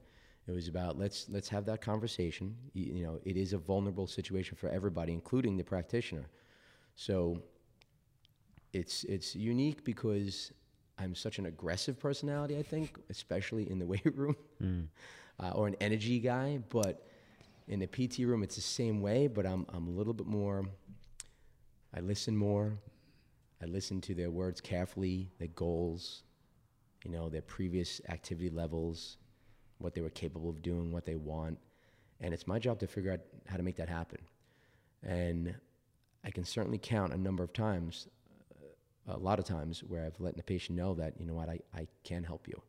It 0.50 0.54
was 0.56 0.68
about 0.68 0.98
let's 0.98 1.28
let's 1.30 1.48
have 1.50 1.66
that 1.66 1.80
conversation. 1.80 2.56
You, 2.74 2.86
you 2.98 3.04
know, 3.06 3.20
it 3.24 3.38
is 3.38 3.54
a 3.54 3.60
vulnerable 3.60 4.08
situation 4.08 4.58
for 4.58 4.68
everybody, 4.70 5.14
including 5.14 5.58
the 5.58 5.64
practitioner. 5.64 6.26
So 6.96 7.44
it's 8.74 9.04
it's 9.04 9.36
unique 9.36 9.84
because 9.84 10.52
I'm 10.98 11.14
such 11.14 11.38
an 11.38 11.46
aggressive 11.46 12.00
personality. 12.00 12.58
I 12.58 12.64
think, 12.64 12.98
especially 13.12 13.70
in 13.70 13.78
the 13.78 13.86
weight 13.94 14.16
room, 14.18 14.36
Mm. 14.60 14.88
uh, 15.40 15.52
or 15.52 15.68
an 15.68 15.76
energy 15.80 16.20
guy. 16.20 16.60
But 16.70 17.06
in 17.68 17.80
the 17.80 17.88
PT 17.88 18.20
room, 18.26 18.42
it's 18.42 18.56
the 18.56 18.62
same 18.62 19.02
way. 19.02 19.28
But 19.28 19.46
I'm 19.46 19.68
I'm 19.70 19.88
a 19.88 19.92
little 19.92 20.14
bit 20.14 20.26
more 20.26 20.66
I 21.96 22.00
listen 22.00 22.36
more. 22.36 22.80
I 23.62 23.66
listen 23.66 24.02
to 24.02 24.16
their 24.16 24.32
words 24.32 24.62
carefully, 24.62 25.30
their 25.38 25.50
goals, 25.50 26.24
you 27.04 27.12
know, 27.12 27.30
their 27.30 27.42
previous 27.44 28.02
activity 28.10 28.50
levels, 28.50 29.18
what 29.80 29.94
they 29.94 30.02
were 30.02 30.10
capable 30.10 30.50
of 30.50 30.62
doing, 30.62 30.92
what 30.92 31.06
they 31.06 31.16
want. 31.16 31.58
And 32.22 32.34
it's 32.34 32.48
my 32.48 32.60
job 32.60 32.80
to 32.80 32.88
figure 32.88 33.12
out 33.14 33.22
how 33.48 33.58
to 33.58 33.64
make 33.64 33.78
that 33.78 33.90
happen. 33.90 34.20
And 35.04 35.56
I 36.24 36.32
can 36.32 36.44
certainly 36.44 36.78
count 36.78 37.14
a 37.14 37.18
number 37.18 37.44
of 37.44 37.54
times, 37.54 38.08
a 39.08 39.18
lot 39.18 39.40
of 39.40 39.46
times, 39.46 39.84
where 39.84 40.06
I've 40.06 40.20
let 40.20 40.36
the 40.36 40.44
patient 40.44 40.78
know 40.78 40.94
that, 40.96 41.14
you 41.20 41.26
know 41.26 41.34
what, 41.34 41.50
I, 41.50 41.60
I 41.74 41.88
can 42.04 42.24
help 42.24 42.48
you. 42.48 42.62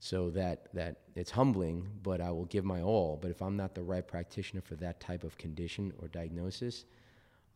So 0.00 0.28
that, 0.30 0.68
that 0.74 0.96
it's 1.14 1.30
humbling, 1.30 1.88
but 2.02 2.20
I 2.20 2.30
will 2.30 2.44
give 2.46 2.64
my 2.64 2.82
all. 2.82 3.16
But 3.20 3.30
if 3.30 3.40
I'm 3.40 3.56
not 3.56 3.74
the 3.74 3.82
right 3.82 4.06
practitioner 4.06 4.60
for 4.60 4.74
that 4.76 5.00
type 5.00 5.24
of 5.24 5.38
condition 5.38 5.92
or 6.00 6.08
diagnosis, 6.08 6.84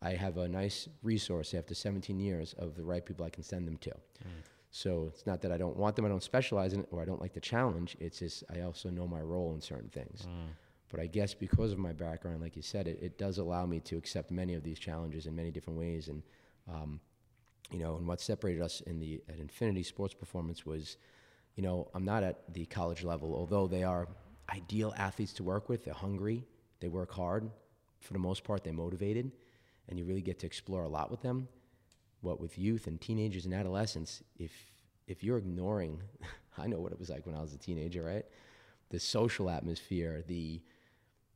I 0.01 0.11
have 0.11 0.37
a 0.37 0.47
nice 0.47 0.87
resource 1.03 1.53
after 1.53 1.75
17 1.75 2.19
years 2.19 2.55
of 2.57 2.75
the 2.75 2.83
right 2.83 3.05
people 3.05 3.25
I 3.25 3.29
can 3.29 3.43
send 3.43 3.67
them 3.67 3.77
to. 3.77 3.89
Mm. 3.89 4.43
So 4.71 5.09
it's 5.13 5.25
not 5.25 5.41
that 5.41 5.51
I 5.51 5.57
don't 5.57 5.77
want 5.77 5.95
them, 5.95 6.05
I 6.05 6.09
don't 6.09 6.23
specialize 6.23 6.73
in 6.73 6.81
it, 6.81 6.87
or 6.91 7.01
I 7.01 7.05
don't 7.05 7.21
like 7.21 7.33
the 7.33 7.39
challenge. 7.39 7.97
It's 7.99 8.19
just 8.19 8.43
I 8.55 8.61
also 8.61 8.89
know 8.89 9.07
my 9.07 9.21
role 9.21 9.53
in 9.53 9.61
certain 9.61 9.89
things. 9.89 10.27
Mm. 10.27 10.49
But 10.91 10.99
I 10.99 11.07
guess 11.07 11.33
because 11.33 11.71
of 11.71 11.77
my 11.77 11.93
background, 11.93 12.41
like 12.41 12.55
you 12.55 12.61
said, 12.61 12.87
it, 12.87 12.99
it 13.01 13.17
does 13.17 13.37
allow 13.37 13.65
me 13.65 13.79
to 13.81 13.97
accept 13.97 14.31
many 14.31 14.55
of 14.55 14.63
these 14.63 14.79
challenges 14.79 15.27
in 15.27 15.35
many 15.35 15.51
different 15.51 15.77
ways. 15.77 16.07
And, 16.07 16.23
um, 16.71 16.99
you 17.71 17.79
know, 17.79 17.95
and 17.95 18.07
what 18.07 18.19
separated 18.19 18.61
us 18.61 18.81
in 18.81 18.99
the 18.99 19.21
at 19.29 19.39
Infiniti 19.39 19.85
Sports 19.85 20.15
Performance 20.15 20.65
was, 20.65 20.97
you 21.55 21.63
know, 21.63 21.89
I'm 21.93 22.05
not 22.05 22.23
at 22.23 22.53
the 22.53 22.65
college 22.65 23.03
level, 23.03 23.35
although 23.35 23.67
they 23.67 23.83
are 23.83 24.07
ideal 24.51 24.93
athletes 24.97 25.33
to 25.33 25.43
work 25.43 25.69
with. 25.69 25.85
They're 25.85 25.93
hungry, 25.93 26.43
they 26.79 26.87
work 26.87 27.11
hard. 27.11 27.49
For 27.99 28.13
the 28.13 28.19
most 28.19 28.43
part, 28.43 28.63
they're 28.63 28.73
motivated 28.73 29.31
and 29.89 29.97
you 29.97 30.05
really 30.05 30.21
get 30.21 30.39
to 30.39 30.45
explore 30.45 30.83
a 30.83 30.87
lot 30.87 31.11
with 31.11 31.21
them. 31.21 31.47
What 32.21 32.39
with 32.39 32.57
youth 32.57 32.87
and 32.87 32.99
teenagers 32.99 33.45
and 33.45 33.53
adolescents, 33.53 34.23
if 34.37 34.51
if 35.07 35.23
you're 35.23 35.37
ignoring, 35.37 36.01
I 36.57 36.67
know 36.67 36.79
what 36.79 36.91
it 36.91 36.99
was 36.99 37.09
like 37.09 37.25
when 37.25 37.35
I 37.35 37.41
was 37.41 37.53
a 37.53 37.57
teenager, 37.57 38.03
right? 38.03 38.25
The 38.89 38.99
social 38.99 39.49
atmosphere, 39.49 40.23
the 40.27 40.61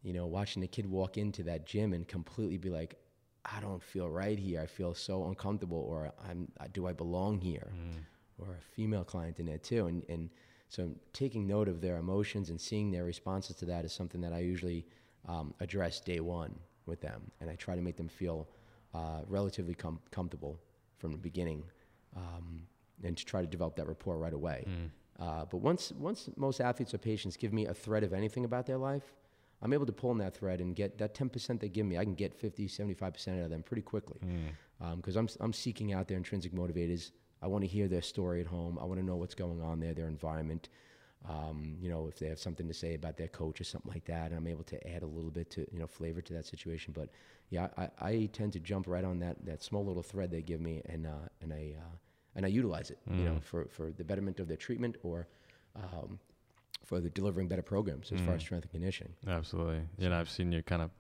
you 0.03 0.11
know, 0.11 0.25
watching 0.25 0.63
a 0.63 0.67
kid 0.67 0.85
walk 0.85 1.17
into 1.17 1.43
that 1.43 1.65
gym 1.65 1.93
and 1.93 2.05
completely 2.07 2.57
be 2.57 2.69
like, 2.69 2.99
I 3.45 3.59
don't 3.61 3.81
feel 3.81 4.09
right 4.09 4.37
here. 4.37 4.61
I 4.61 4.65
feel 4.65 4.93
so 4.93 5.25
uncomfortable, 5.25 5.77
or 5.77 6.11
I'm, 6.29 6.51
do 6.73 6.87
I 6.87 6.93
belong 6.93 7.39
here? 7.39 7.71
Mm. 7.73 8.03
Or 8.37 8.55
a 8.55 8.75
female 8.75 9.03
client 9.03 9.39
in 9.39 9.45
there 9.45 9.57
too, 9.59 9.87
and 9.87 10.03
and 10.09 10.29
so 10.67 10.89
taking 11.13 11.45
note 11.45 11.67
of 11.67 11.81
their 11.81 11.97
emotions 11.97 12.49
and 12.49 12.59
seeing 12.59 12.91
their 12.91 13.03
responses 13.03 13.55
to 13.57 13.65
that 13.65 13.85
is 13.85 13.93
something 13.93 14.21
that 14.21 14.33
I 14.33 14.39
usually 14.39 14.85
um, 15.27 15.53
address 15.59 15.99
day 15.99 16.19
one 16.19 16.55
with 16.85 16.99
them, 16.99 17.21
and 17.39 17.49
I 17.49 17.55
try 17.55 17.75
to 17.75 17.81
make 17.81 17.95
them 17.95 18.09
feel 18.09 18.47
uh, 18.93 19.21
relatively 19.27 19.75
com- 19.75 19.99
comfortable 20.11 20.59
from 21.03 21.11
the 21.11 21.17
beginning, 21.17 21.65
um, 22.15 22.61
and 23.03 23.17
to 23.17 23.25
try 23.25 23.41
to 23.41 23.47
develop 23.47 23.75
that 23.75 23.87
rapport 23.89 24.17
right 24.17 24.33
away. 24.33 24.63
Mm. 24.65 24.89
Uh, 25.19 25.43
but 25.51 25.57
once 25.57 25.91
once 25.99 26.29
most 26.37 26.61
athletes 26.61 26.93
or 26.93 26.97
patients 26.97 27.35
give 27.35 27.51
me 27.51 27.65
a 27.65 27.73
thread 27.73 28.05
of 28.05 28.13
anything 28.13 28.45
about 28.45 28.65
their 28.65 28.77
life, 28.77 29.11
I'm 29.61 29.73
able 29.73 29.85
to 29.85 29.91
pull 29.91 30.11
on 30.11 30.17
that 30.19 30.33
thread 30.33 30.61
and 30.61 30.73
get 30.73 30.97
that 30.99 31.13
10% 31.13 31.59
they 31.59 31.67
give 31.67 31.85
me. 31.85 31.97
I 31.97 32.05
can 32.05 32.15
get 32.15 32.33
50, 32.33 32.69
75% 32.69 33.39
out 33.39 33.43
of 33.43 33.49
them 33.49 33.63
pretty 33.63 33.81
quickly 33.81 34.21
because 34.95 35.15
mm. 35.15 35.19
um, 35.19 35.27
I'm 35.41 35.45
I'm 35.47 35.53
seeking 35.53 35.91
out 35.91 36.07
their 36.07 36.15
intrinsic 36.15 36.53
motivators. 36.53 37.11
I 37.41 37.47
want 37.47 37.65
to 37.65 37.67
hear 37.67 37.89
their 37.89 38.01
story 38.01 38.39
at 38.39 38.47
home. 38.47 38.79
I 38.81 38.85
want 38.85 39.01
to 39.01 39.05
know 39.05 39.17
what's 39.17 39.35
going 39.35 39.61
on 39.61 39.81
there, 39.81 39.93
their 39.93 40.07
environment 40.07 40.69
um, 41.29 41.77
you 41.79 41.89
know, 41.89 42.07
if 42.07 42.19
they 42.19 42.27
have 42.27 42.39
something 42.39 42.67
to 42.67 42.73
say 42.73 42.95
about 42.95 43.17
their 43.17 43.29
coach 43.29 43.61
or 43.61 43.63
something 43.63 43.91
like 43.91 44.05
that, 44.05 44.31
and 44.31 44.35
I'm 44.35 44.47
able 44.47 44.63
to 44.65 44.87
add 44.87 45.03
a 45.03 45.07
little 45.07 45.31
bit 45.31 45.49
to, 45.51 45.65
you 45.71 45.79
know, 45.79 45.87
flavor 45.87 46.21
to 46.21 46.33
that 46.33 46.45
situation. 46.45 46.93
But 46.95 47.09
yeah, 47.49 47.67
I, 47.77 47.89
I 48.01 48.29
tend 48.33 48.53
to 48.53 48.59
jump 48.59 48.87
right 48.87 49.05
on 49.05 49.19
that, 49.19 49.45
that 49.45 49.63
small 49.63 49.85
little 49.85 50.03
thread 50.03 50.31
they 50.31 50.41
give 50.41 50.59
me 50.59 50.81
and, 50.85 51.07
uh, 51.07 51.29
and 51.41 51.53
I, 51.53 51.75
uh, 51.77 51.95
and 52.35 52.45
I 52.45 52.49
utilize 52.49 52.89
it, 52.89 52.99
mm. 53.09 53.17
you 53.17 53.23
know, 53.23 53.31
mm. 53.33 53.43
for, 53.43 53.65
for 53.65 53.91
the 53.91 54.03
betterment 54.03 54.39
of 54.39 54.47
their 54.47 54.57
treatment 54.57 54.97
or, 55.03 55.27
um, 55.75 56.19
for 56.83 56.99
the 56.99 57.09
delivering 57.09 57.47
better 57.47 57.61
programs 57.61 58.11
as 58.11 58.19
mm. 58.19 58.25
far 58.25 58.35
as 58.35 58.41
mm. 58.41 58.45
strength 58.45 58.63
and 58.63 58.71
conditioning. 58.71 59.13
Absolutely. 59.25 59.81
You 59.97 60.09
know, 60.09 60.19
I've 60.19 60.29
seen 60.29 60.51
you 60.51 60.61
kind 60.61 60.81
of 60.81 60.91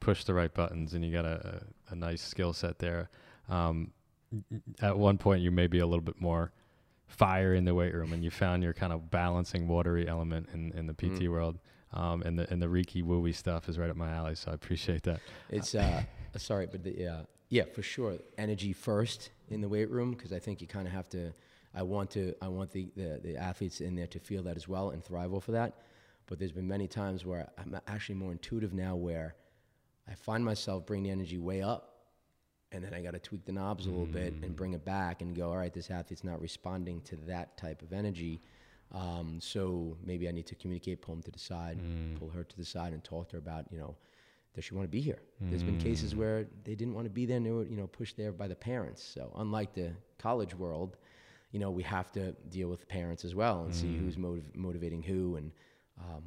push 0.00 0.24
the 0.24 0.34
right 0.34 0.52
buttons 0.52 0.92
and 0.92 1.02
you 1.02 1.10
got 1.10 1.24
a, 1.24 1.62
a, 1.90 1.92
a 1.92 1.94
nice 1.94 2.20
skill 2.20 2.52
set 2.52 2.80
there. 2.80 3.08
Um, 3.48 3.92
at 4.82 4.98
one 4.98 5.16
point 5.16 5.40
you 5.40 5.50
may 5.50 5.68
be 5.68 5.78
a 5.78 5.86
little 5.86 6.02
bit 6.02 6.20
more 6.20 6.52
fire 7.06 7.54
in 7.54 7.64
the 7.64 7.74
weight 7.74 7.94
room 7.94 8.12
and 8.12 8.24
you 8.24 8.30
found 8.30 8.62
your 8.62 8.72
kind 8.72 8.92
of 8.92 9.10
balancing 9.10 9.68
watery 9.68 10.08
element 10.08 10.48
in, 10.52 10.72
in 10.72 10.86
the 10.86 10.94
PT 10.94 11.22
mm. 11.22 11.28
world. 11.28 11.58
Um, 11.92 12.22
and 12.22 12.36
the 12.36 12.52
and 12.52 12.60
the 12.60 12.66
Reiki 12.66 13.04
wooey 13.04 13.32
stuff 13.32 13.68
is 13.68 13.78
right 13.78 13.88
up 13.88 13.96
my 13.96 14.10
alley, 14.10 14.34
so 14.34 14.50
I 14.50 14.54
appreciate 14.54 15.04
that. 15.04 15.20
It's 15.48 15.76
uh, 15.76 16.02
sorry, 16.36 16.66
but 16.66 16.82
the, 16.82 17.06
uh, 17.06 17.22
yeah, 17.50 17.62
for 17.72 17.82
sure, 17.82 18.16
energy 18.36 18.72
first 18.72 19.30
in 19.48 19.60
the 19.60 19.68
weight 19.68 19.88
room 19.88 20.10
because 20.10 20.32
I 20.32 20.40
think 20.40 20.60
you 20.60 20.66
kind 20.66 20.88
of 20.88 20.92
have 20.92 21.08
to. 21.10 21.32
I 21.72 21.82
want 21.84 22.10
to. 22.10 22.34
I 22.42 22.48
want 22.48 22.72
the, 22.72 22.88
the 22.96 23.20
the 23.22 23.36
athletes 23.36 23.80
in 23.80 23.94
there 23.94 24.08
to 24.08 24.18
feel 24.18 24.42
that 24.42 24.56
as 24.56 24.66
well 24.66 24.90
and 24.90 25.04
thrive 25.04 25.32
off 25.32 25.46
of 25.46 25.54
that. 25.54 25.74
But 26.26 26.40
there's 26.40 26.50
been 26.50 26.66
many 26.66 26.88
times 26.88 27.24
where 27.24 27.48
I'm 27.58 27.78
actually 27.86 28.16
more 28.16 28.32
intuitive 28.32 28.74
now, 28.74 28.96
where 28.96 29.36
I 30.08 30.14
find 30.14 30.44
myself 30.44 30.86
bringing 30.86 31.04
the 31.04 31.10
energy 31.10 31.38
way 31.38 31.62
up 31.62 31.93
and 32.74 32.82
then 32.82 32.92
I 32.92 33.00
got 33.00 33.12
to 33.12 33.20
tweak 33.20 33.44
the 33.46 33.52
knobs 33.52 33.86
a 33.86 33.90
little 33.90 34.06
mm. 34.06 34.12
bit 34.12 34.32
and 34.32 34.52
mm. 34.52 34.56
bring 34.56 34.74
it 34.74 34.84
back 34.84 35.22
and 35.22 35.34
go, 35.34 35.50
all 35.50 35.56
right, 35.56 35.72
this 35.72 35.90
athlete's 35.90 36.24
not 36.24 36.40
responding 36.40 37.00
to 37.02 37.16
that 37.28 37.56
type 37.56 37.82
of 37.82 37.92
energy. 37.92 38.40
Um, 38.92 39.38
so 39.40 39.96
maybe 40.04 40.28
I 40.28 40.32
need 40.32 40.46
to 40.46 40.56
communicate, 40.56 41.00
pull 41.00 41.14
him 41.14 41.22
to 41.22 41.30
the 41.30 41.38
side, 41.38 41.78
mm. 41.78 42.18
pull 42.18 42.28
her 42.30 42.42
to 42.42 42.56
the 42.56 42.64
side, 42.64 42.92
and 42.92 43.02
talk 43.02 43.28
to 43.28 43.36
her 43.36 43.38
about, 43.38 43.66
you 43.70 43.78
know, 43.78 43.94
does 44.54 44.64
she 44.64 44.74
want 44.74 44.84
to 44.84 44.90
be 44.90 45.00
here? 45.00 45.22
Mm. 45.42 45.50
There's 45.50 45.62
been 45.62 45.78
cases 45.78 46.14
mm. 46.14 46.18
where 46.18 46.46
they 46.64 46.74
didn't 46.74 46.94
want 46.94 47.06
to 47.06 47.10
be 47.10 47.26
there 47.26 47.36
and 47.36 47.46
they 47.46 47.52
were, 47.52 47.64
you 47.64 47.76
know, 47.76 47.86
pushed 47.86 48.16
there 48.16 48.32
by 48.32 48.48
the 48.48 48.56
parents. 48.56 49.02
So 49.02 49.32
unlike 49.36 49.72
the 49.74 49.92
college 50.18 50.54
world, 50.54 50.96
you 51.52 51.60
know, 51.60 51.70
we 51.70 51.84
have 51.84 52.10
to 52.12 52.32
deal 52.50 52.68
with 52.68 52.88
parents 52.88 53.24
as 53.24 53.34
well 53.34 53.62
and 53.62 53.74
see 53.74 53.86
mm. 53.86 54.00
who's 54.00 54.16
motiv- 54.18 54.54
motivating 54.54 55.02
who 55.02 55.36
and, 55.36 55.52
um, 56.00 56.24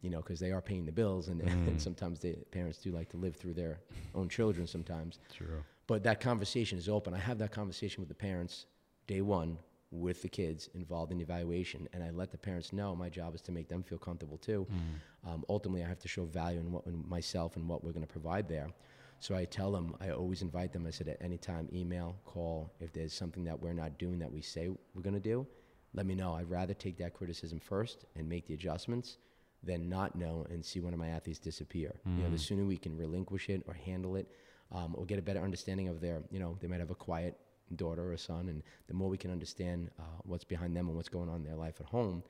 you 0.00 0.10
know, 0.10 0.18
because 0.18 0.40
they 0.40 0.50
are 0.50 0.60
paying 0.60 0.84
the 0.84 0.92
bills, 0.92 1.28
and, 1.28 1.40
mm. 1.42 1.68
and 1.68 1.80
sometimes 1.80 2.18
the 2.18 2.34
parents 2.50 2.78
do 2.78 2.90
like 2.90 3.08
to 3.10 3.16
live 3.16 3.36
through 3.36 3.54
their 3.54 3.80
own 4.14 4.28
children. 4.28 4.66
Sometimes, 4.66 5.18
true. 5.32 5.62
But 5.92 6.04
that 6.04 6.20
conversation 6.20 6.78
is 6.78 6.88
open. 6.88 7.12
I 7.12 7.18
have 7.18 7.36
that 7.40 7.52
conversation 7.52 8.00
with 8.00 8.08
the 8.08 8.14
parents 8.14 8.64
day 9.06 9.20
one 9.20 9.58
with 9.90 10.22
the 10.22 10.28
kids 10.28 10.70
involved 10.72 11.12
in 11.12 11.18
the 11.18 11.22
evaluation, 11.22 11.86
and 11.92 12.02
I 12.02 12.08
let 12.08 12.30
the 12.30 12.38
parents 12.38 12.72
know 12.72 12.96
my 12.96 13.10
job 13.10 13.34
is 13.34 13.42
to 13.42 13.52
make 13.52 13.68
them 13.68 13.82
feel 13.82 13.98
comfortable 13.98 14.38
too. 14.38 14.66
Mm. 14.72 15.30
Um, 15.30 15.44
ultimately, 15.50 15.84
I 15.84 15.88
have 15.88 15.98
to 15.98 16.08
show 16.08 16.24
value 16.24 16.60
in, 16.60 16.72
what, 16.72 16.86
in 16.86 17.06
myself 17.06 17.56
and 17.56 17.68
what 17.68 17.84
we're 17.84 17.92
going 17.92 18.06
to 18.06 18.10
provide 18.10 18.48
there. 18.48 18.70
So 19.18 19.36
I 19.36 19.44
tell 19.44 19.70
them, 19.70 19.94
I 20.00 20.12
always 20.12 20.40
invite 20.40 20.72
them. 20.72 20.86
I 20.86 20.90
said, 20.92 21.08
at 21.08 21.18
any 21.20 21.36
time, 21.36 21.68
email, 21.74 22.16
call. 22.24 22.72
If 22.80 22.94
there's 22.94 23.12
something 23.12 23.44
that 23.44 23.60
we're 23.60 23.74
not 23.74 23.98
doing 23.98 24.18
that 24.20 24.32
we 24.32 24.40
say 24.40 24.70
we're 24.94 25.02
going 25.02 25.12
to 25.12 25.20
do, 25.20 25.46
let 25.92 26.06
me 26.06 26.14
know. 26.14 26.32
I'd 26.32 26.48
rather 26.48 26.72
take 26.72 26.96
that 27.00 27.12
criticism 27.12 27.60
first 27.60 28.06
and 28.16 28.26
make 28.26 28.46
the 28.46 28.54
adjustments 28.54 29.18
than 29.62 29.90
not 29.90 30.16
know 30.16 30.46
and 30.48 30.64
see 30.64 30.80
one 30.80 30.94
of 30.94 30.98
my 30.98 31.08
athletes 31.08 31.38
disappear. 31.38 31.96
Mm. 32.08 32.16
You 32.16 32.22
know, 32.24 32.30
the 32.30 32.36
mm. 32.36 32.48
sooner 32.48 32.64
we 32.64 32.78
can 32.78 32.96
relinquish 32.96 33.50
it 33.50 33.62
or 33.68 33.74
handle 33.74 34.16
it, 34.16 34.26
um, 34.72 34.94
or 34.96 35.04
get 35.04 35.18
a 35.18 35.22
better 35.22 35.40
understanding 35.40 35.88
of 35.88 36.00
their, 36.00 36.22
you 36.30 36.38
know, 36.38 36.56
they 36.60 36.68
might 36.68 36.80
have 36.80 36.90
a 36.90 36.94
quiet 36.94 37.38
daughter 37.76 38.12
or 38.12 38.16
son, 38.16 38.48
and 38.48 38.62
the 38.88 38.94
more 38.94 39.08
we 39.08 39.18
can 39.18 39.30
understand 39.30 39.90
uh, 39.98 40.02
what's 40.24 40.44
behind 40.44 40.76
them 40.76 40.88
and 40.88 40.96
what's 40.96 41.08
going 41.08 41.28
on 41.28 41.36
in 41.36 41.44
their 41.44 41.56
life 41.56 41.76
at 41.80 41.86
home, 41.86 42.22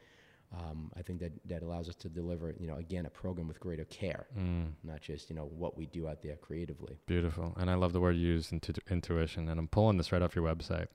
um, 0.55 0.93
I 0.97 1.03
think 1.03 1.21
that 1.21 1.33
that 1.47 1.63
allows 1.63 1.89
us 1.89 1.95
to 1.97 2.09
deliver, 2.09 2.55
you 2.59 2.67
know, 2.67 2.77
again, 2.77 3.07
a 3.07 3.11
program 3.11 3.49
with 3.49 3.59
greater 3.59 3.85
care, 3.87 4.27
mm. 4.39 4.71
not 4.85 5.01
just 5.01 5.31
you 5.31 5.37
know 5.37 5.47
what 5.47 5.79
we 5.79 5.87
do 5.87 6.09
out 6.09 6.23
there 6.23 6.37
creatively. 6.37 6.99
Beautiful, 7.07 7.55
and 7.59 7.71
I 7.71 7.75
love 7.75 7.93
the 7.93 8.01
word 8.01 8.17
you 8.17 8.27
used, 8.27 8.53
intu- 8.53 8.75
intuition, 8.91 9.49
and 9.49 9.59
I'm 9.59 9.69
pulling 9.69 9.97
this 9.97 10.13
right 10.13 10.21
off 10.21 10.37
your 10.37 10.45
website. 10.45 10.89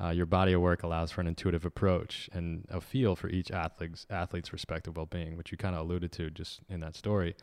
Uh, 0.00 0.10
your 0.10 0.26
body 0.26 0.54
of 0.54 0.62
work 0.62 0.82
allows 0.82 1.10
for 1.10 1.20
an 1.20 1.26
intuitive 1.26 1.66
approach 1.66 2.30
and 2.32 2.64
a 2.70 2.80
feel 2.80 3.14
for 3.14 3.28
each 3.28 3.50
athlete's 3.50 4.06
athlete's 4.08 4.52
respective 4.52 4.96
well-being, 4.96 5.36
which 5.36 5.52
you 5.52 5.58
kind 5.58 5.74
of 5.74 5.82
alluded 5.82 6.10
to 6.12 6.30
just 6.30 6.60
in 6.68 6.80
that 6.80 6.94
story. 6.94 7.34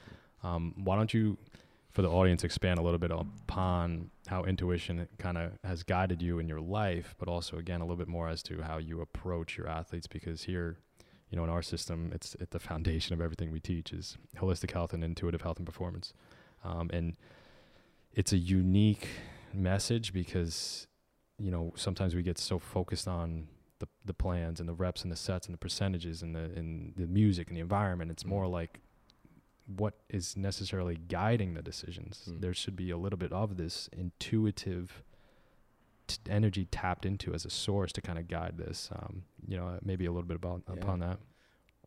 Um, 0.43 0.73
why 0.75 0.95
don't 0.95 1.13
you 1.13 1.37
for 1.91 2.01
the 2.01 2.09
audience 2.09 2.43
expand 2.43 2.79
a 2.79 2.81
little 2.81 2.99
bit 2.99 3.11
upon 3.11 4.11
how 4.27 4.43
intuition 4.43 5.07
kind 5.17 5.37
of 5.37 5.51
has 5.63 5.83
guided 5.83 6.21
you 6.21 6.39
in 6.39 6.47
your 6.47 6.61
life, 6.61 7.15
but 7.17 7.27
also 7.27 7.57
again 7.57 7.81
a 7.81 7.83
little 7.83 7.97
bit 7.97 8.07
more 8.07 8.27
as 8.27 8.43
to 8.43 8.61
how 8.61 8.77
you 8.77 9.01
approach 9.01 9.57
your 9.57 9.67
athletes 9.67 10.07
because 10.07 10.43
here, 10.43 10.77
you 11.29 11.37
know, 11.37 11.43
in 11.43 11.49
our 11.49 11.61
system, 11.61 12.11
it's 12.13 12.35
at 12.39 12.51
the 12.51 12.59
foundation 12.69 13.13
of 13.13 13.21
everything 13.21 13.51
we 13.51 13.59
teach 13.59 13.93
is 13.93 14.17
holistic 14.37 14.71
health 14.71 14.93
and 14.93 15.03
intuitive 15.03 15.41
health 15.41 15.57
and 15.57 15.65
performance, 15.65 16.13
um, 16.63 16.89
and 16.93 17.15
it's 18.13 18.33
a 18.33 18.37
unique 18.37 19.07
message 19.53 20.11
because 20.11 20.87
you 21.39 21.49
know 21.49 21.71
sometimes 21.75 22.13
we 22.13 22.21
get 22.21 22.37
so 22.37 22.59
focused 22.59 23.07
on 23.07 23.47
the 23.79 23.87
the 24.05 24.13
plans 24.13 24.59
and 24.59 24.67
the 24.67 24.73
reps 24.73 25.03
and 25.03 25.11
the 25.11 25.15
sets 25.15 25.47
and 25.47 25.53
the 25.53 25.57
percentages 25.57 26.21
and 26.21 26.35
the 26.35 26.51
and 26.55 26.93
the 26.95 27.07
music 27.07 27.47
and 27.47 27.57
the 27.57 27.61
environment. 27.61 28.11
It's 28.11 28.25
more 28.25 28.47
like 28.47 28.79
what 29.67 29.95
is 30.09 30.37
necessarily 30.37 30.95
guiding 30.95 31.53
the 31.53 31.61
decisions. 31.61 32.29
Mm. 32.29 32.41
There 32.41 32.53
should 32.53 32.75
be 32.75 32.89
a 32.89 32.97
little 32.97 33.19
bit 33.19 33.33
of 33.33 33.57
this 33.57 33.89
intuitive 33.91 35.03
t- 36.07 36.17
energy 36.29 36.65
tapped 36.65 37.05
into 37.05 37.33
as 37.33 37.45
a 37.45 37.49
source 37.49 37.91
to 37.93 38.01
kind 38.01 38.17
of 38.17 38.27
guide 38.27 38.57
this. 38.57 38.89
Um, 38.93 39.23
you 39.45 39.57
know, 39.57 39.77
maybe 39.83 40.05
a 40.05 40.11
little 40.11 40.27
bit 40.27 40.37
about 40.37 40.63
yeah. 40.67 40.81
upon 40.81 40.99
that. 40.99 41.19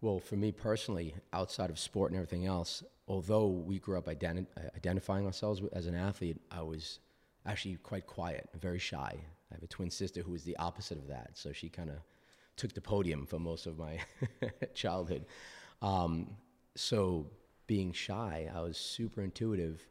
Well, 0.03 0.19
for 0.19 0.37
me 0.37 0.53
personally, 0.53 1.15
outside 1.33 1.71
of 1.71 1.79
sport 1.79 2.11
and 2.11 2.19
everything 2.19 2.47
else, 2.47 2.83
although 3.09 3.49
we 3.49 3.79
grew 3.79 3.99
up 3.99 4.07
identi- 4.07 4.47
identifying 4.77 5.27
ourselves 5.27 5.61
as 5.73 5.87
an 5.87 5.95
athlete, 5.95 6.39
I 6.51 6.63
was 6.63 7.01
actually 7.47 7.77
quite 7.77 8.07
quiet, 8.07 8.49
very 8.59 8.79
shy. 8.79 9.15
I 9.51 9.55
have 9.55 9.63
a 9.63 9.67
twin 9.67 9.91
sister 9.91 10.23
who 10.23 10.33
was 10.33 10.45
the 10.45 10.57
opposite 10.57 10.99
of 10.99 11.09
that, 11.09 11.31
so 11.35 11.53
she 11.53 11.69
kind 11.69 11.91
of 11.91 11.97
took 12.57 12.73
the 12.73 12.81
podium 12.81 13.27
for 13.27 13.39
most 13.39 13.67
of 13.67 13.79
my 13.79 13.99
childhood. 14.75 15.27
Um, 15.83 16.37
so 16.77 17.27
being 17.71 17.93
shy, 17.93 18.51
I 18.53 18.63
was 18.63 18.77
super 18.77 19.23
intuitive, 19.23 19.87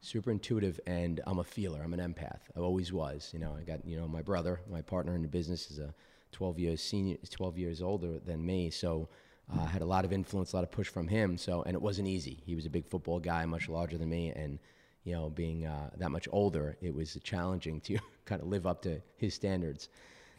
super 0.00 0.30
intuitive, 0.30 0.78
and 0.86 1.20
I'm 1.26 1.40
a 1.40 1.44
feeler. 1.44 1.82
I'm 1.82 1.92
an 1.92 1.98
empath. 1.98 2.42
I 2.56 2.60
always 2.60 2.92
was. 2.92 3.30
You 3.32 3.40
know, 3.40 3.56
I 3.58 3.64
got 3.64 3.84
you 3.84 3.96
know 3.96 4.06
my 4.06 4.22
brother, 4.22 4.60
my 4.70 4.80
partner 4.80 5.16
in 5.16 5.22
the 5.22 5.26
business, 5.26 5.72
is 5.72 5.80
a 5.80 5.92
12 6.30 6.60
years 6.60 6.80
senior, 6.80 7.16
12 7.28 7.58
years 7.58 7.82
older 7.82 8.20
than 8.20 8.46
me. 8.46 8.70
So 8.70 9.08
uh, 9.52 9.62
I 9.62 9.66
had 9.66 9.82
a 9.82 9.86
lot 9.86 10.04
of 10.04 10.12
influence, 10.12 10.52
a 10.52 10.56
lot 10.56 10.62
of 10.62 10.70
push 10.70 10.86
from 10.86 11.08
him. 11.08 11.36
So 11.36 11.64
and 11.64 11.74
it 11.74 11.82
wasn't 11.82 12.06
easy. 12.06 12.44
He 12.46 12.54
was 12.54 12.64
a 12.64 12.70
big 12.70 12.86
football 12.86 13.18
guy, 13.18 13.44
much 13.44 13.68
larger 13.68 13.98
than 13.98 14.08
me, 14.08 14.30
and 14.30 14.60
you 15.02 15.12
know, 15.12 15.30
being 15.30 15.66
uh, 15.66 15.90
that 15.96 16.12
much 16.12 16.28
older, 16.30 16.76
it 16.80 16.94
was 16.94 17.18
challenging 17.24 17.80
to 17.80 17.98
kind 18.24 18.40
of 18.40 18.46
live 18.46 18.68
up 18.68 18.82
to 18.82 19.02
his 19.16 19.34
standards. 19.34 19.88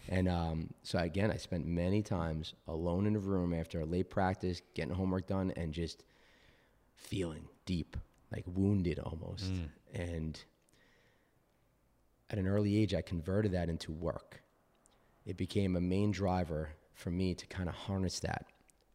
And 0.08 0.30
um, 0.30 0.70
so 0.84 1.00
again, 1.00 1.32
I 1.32 1.36
spent 1.36 1.68
many 1.68 2.02
times 2.02 2.54
alone 2.70 3.08
in 3.08 3.18
a 3.18 3.20
room 3.20 3.54
after 3.54 3.82
a 3.82 3.86
late 3.86 4.10
practice, 4.10 4.62
getting 4.74 4.94
homework 4.94 5.28
done, 5.28 5.52
and 5.58 5.74
just 5.74 6.06
feeling 7.02 7.48
deep, 7.66 7.98
like 8.32 8.46
wounded 8.48 9.00
almost. 9.00 9.52
Mm. 9.52 9.70
And 9.94 10.44
at 12.30 12.38
an 12.38 12.48
early 12.48 12.78
age, 12.78 12.94
I 12.94 13.02
converted 13.02 13.52
that 13.52 13.70
into 13.70 13.92
work. 13.92 14.42
It 15.26 15.38
became 15.38 15.76
a 15.76 15.82
main 15.82 16.12
driver 16.12 16.70
for 16.94 17.12
me 17.12 17.34
to 17.36 17.46
kind 17.48 17.68
of 17.68 17.76
harness 17.76 18.20
that. 18.22 18.46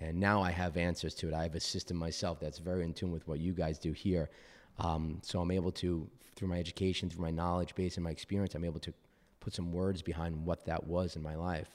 And 0.01 0.19
now 0.19 0.43
I 0.43 0.51
have 0.51 0.77
answers 0.77 1.15
to 1.17 1.29
it. 1.29 1.35
I 1.35 1.43
have 1.43 1.55
a 1.55 1.61
system 1.61 1.97
myself 1.97 2.41
that's 2.41 2.59
very 2.59 2.85
in 2.85 2.93
tune 2.93 3.13
with 3.13 3.27
what 3.29 3.41
you 3.41 3.53
guys 3.53 3.79
do 3.79 3.93
here. 3.93 4.31
Um, 4.79 5.21
so 5.23 5.41
I'm 5.41 5.51
able 5.51 5.73
to, 5.73 6.09
through 6.35 6.49
my 6.49 6.59
education, 6.59 7.09
through 7.09 7.23
my 7.23 7.31
knowledge 7.31 7.75
base 7.75 7.97
and 7.97 8.05
my 8.05 8.11
experience, 8.11 8.55
I'm 8.55 8.65
able 8.65 8.81
to 8.81 8.93
put 9.41 9.55
some 9.55 9.73
words 9.73 10.03
behind 10.03 10.45
what 10.45 10.65
that 10.67 10.87
was 10.87 11.17
in 11.17 11.23
my 11.23 11.35
life. 11.35 11.71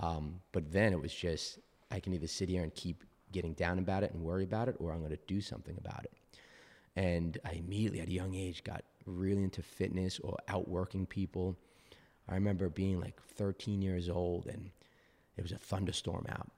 Um, 0.00 0.40
but 0.52 0.72
then 0.72 0.92
it 0.92 1.00
was 1.00 1.14
just, 1.14 1.58
I 1.90 2.00
can 2.00 2.14
either 2.14 2.26
sit 2.26 2.48
here 2.48 2.62
and 2.62 2.74
keep 2.74 3.04
getting 3.32 3.54
down 3.54 3.78
about 3.78 4.02
it 4.02 4.12
and 4.12 4.22
worry 4.22 4.44
about 4.44 4.68
it, 4.68 4.76
or 4.78 4.92
I'm 4.92 5.00
going 5.00 5.10
to 5.10 5.18
do 5.26 5.40
something 5.40 5.76
about 5.78 6.04
it. 6.04 6.12
And 6.94 7.38
I 7.44 7.52
immediately, 7.52 8.00
at 8.00 8.08
a 8.08 8.12
young 8.12 8.34
age, 8.34 8.62
got 8.64 8.84
really 9.06 9.42
into 9.42 9.62
fitness 9.62 10.18
or 10.20 10.36
outworking 10.48 11.06
people. 11.06 11.56
I 12.28 12.34
remember 12.34 12.68
being 12.68 13.00
like 13.00 13.20
13 13.36 13.82
years 13.82 14.08
old 14.08 14.46
and 14.46 14.70
it 15.36 15.42
was 15.42 15.52
a 15.52 15.58
thunderstorm 15.58 16.26
out. 16.28 16.50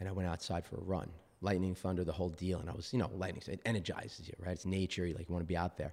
And 0.00 0.08
I 0.08 0.12
went 0.12 0.28
outside 0.28 0.66
for 0.66 0.76
a 0.76 0.82
run 0.82 1.08
lightning, 1.42 1.74
thunder, 1.74 2.04
the 2.04 2.12
whole 2.12 2.30
deal. 2.30 2.60
And 2.60 2.70
I 2.70 2.72
was, 2.72 2.92
you 2.92 2.98
know, 2.98 3.10
lightning, 3.14 3.42
it 3.48 3.60
energizes 3.66 4.26
you, 4.28 4.34
right? 4.38 4.52
It's 4.52 4.64
nature. 4.64 5.04
You 5.04 5.14
like 5.14 5.28
you 5.28 5.34
want 5.34 5.42
to 5.42 5.48
be 5.48 5.56
out 5.56 5.76
there. 5.76 5.92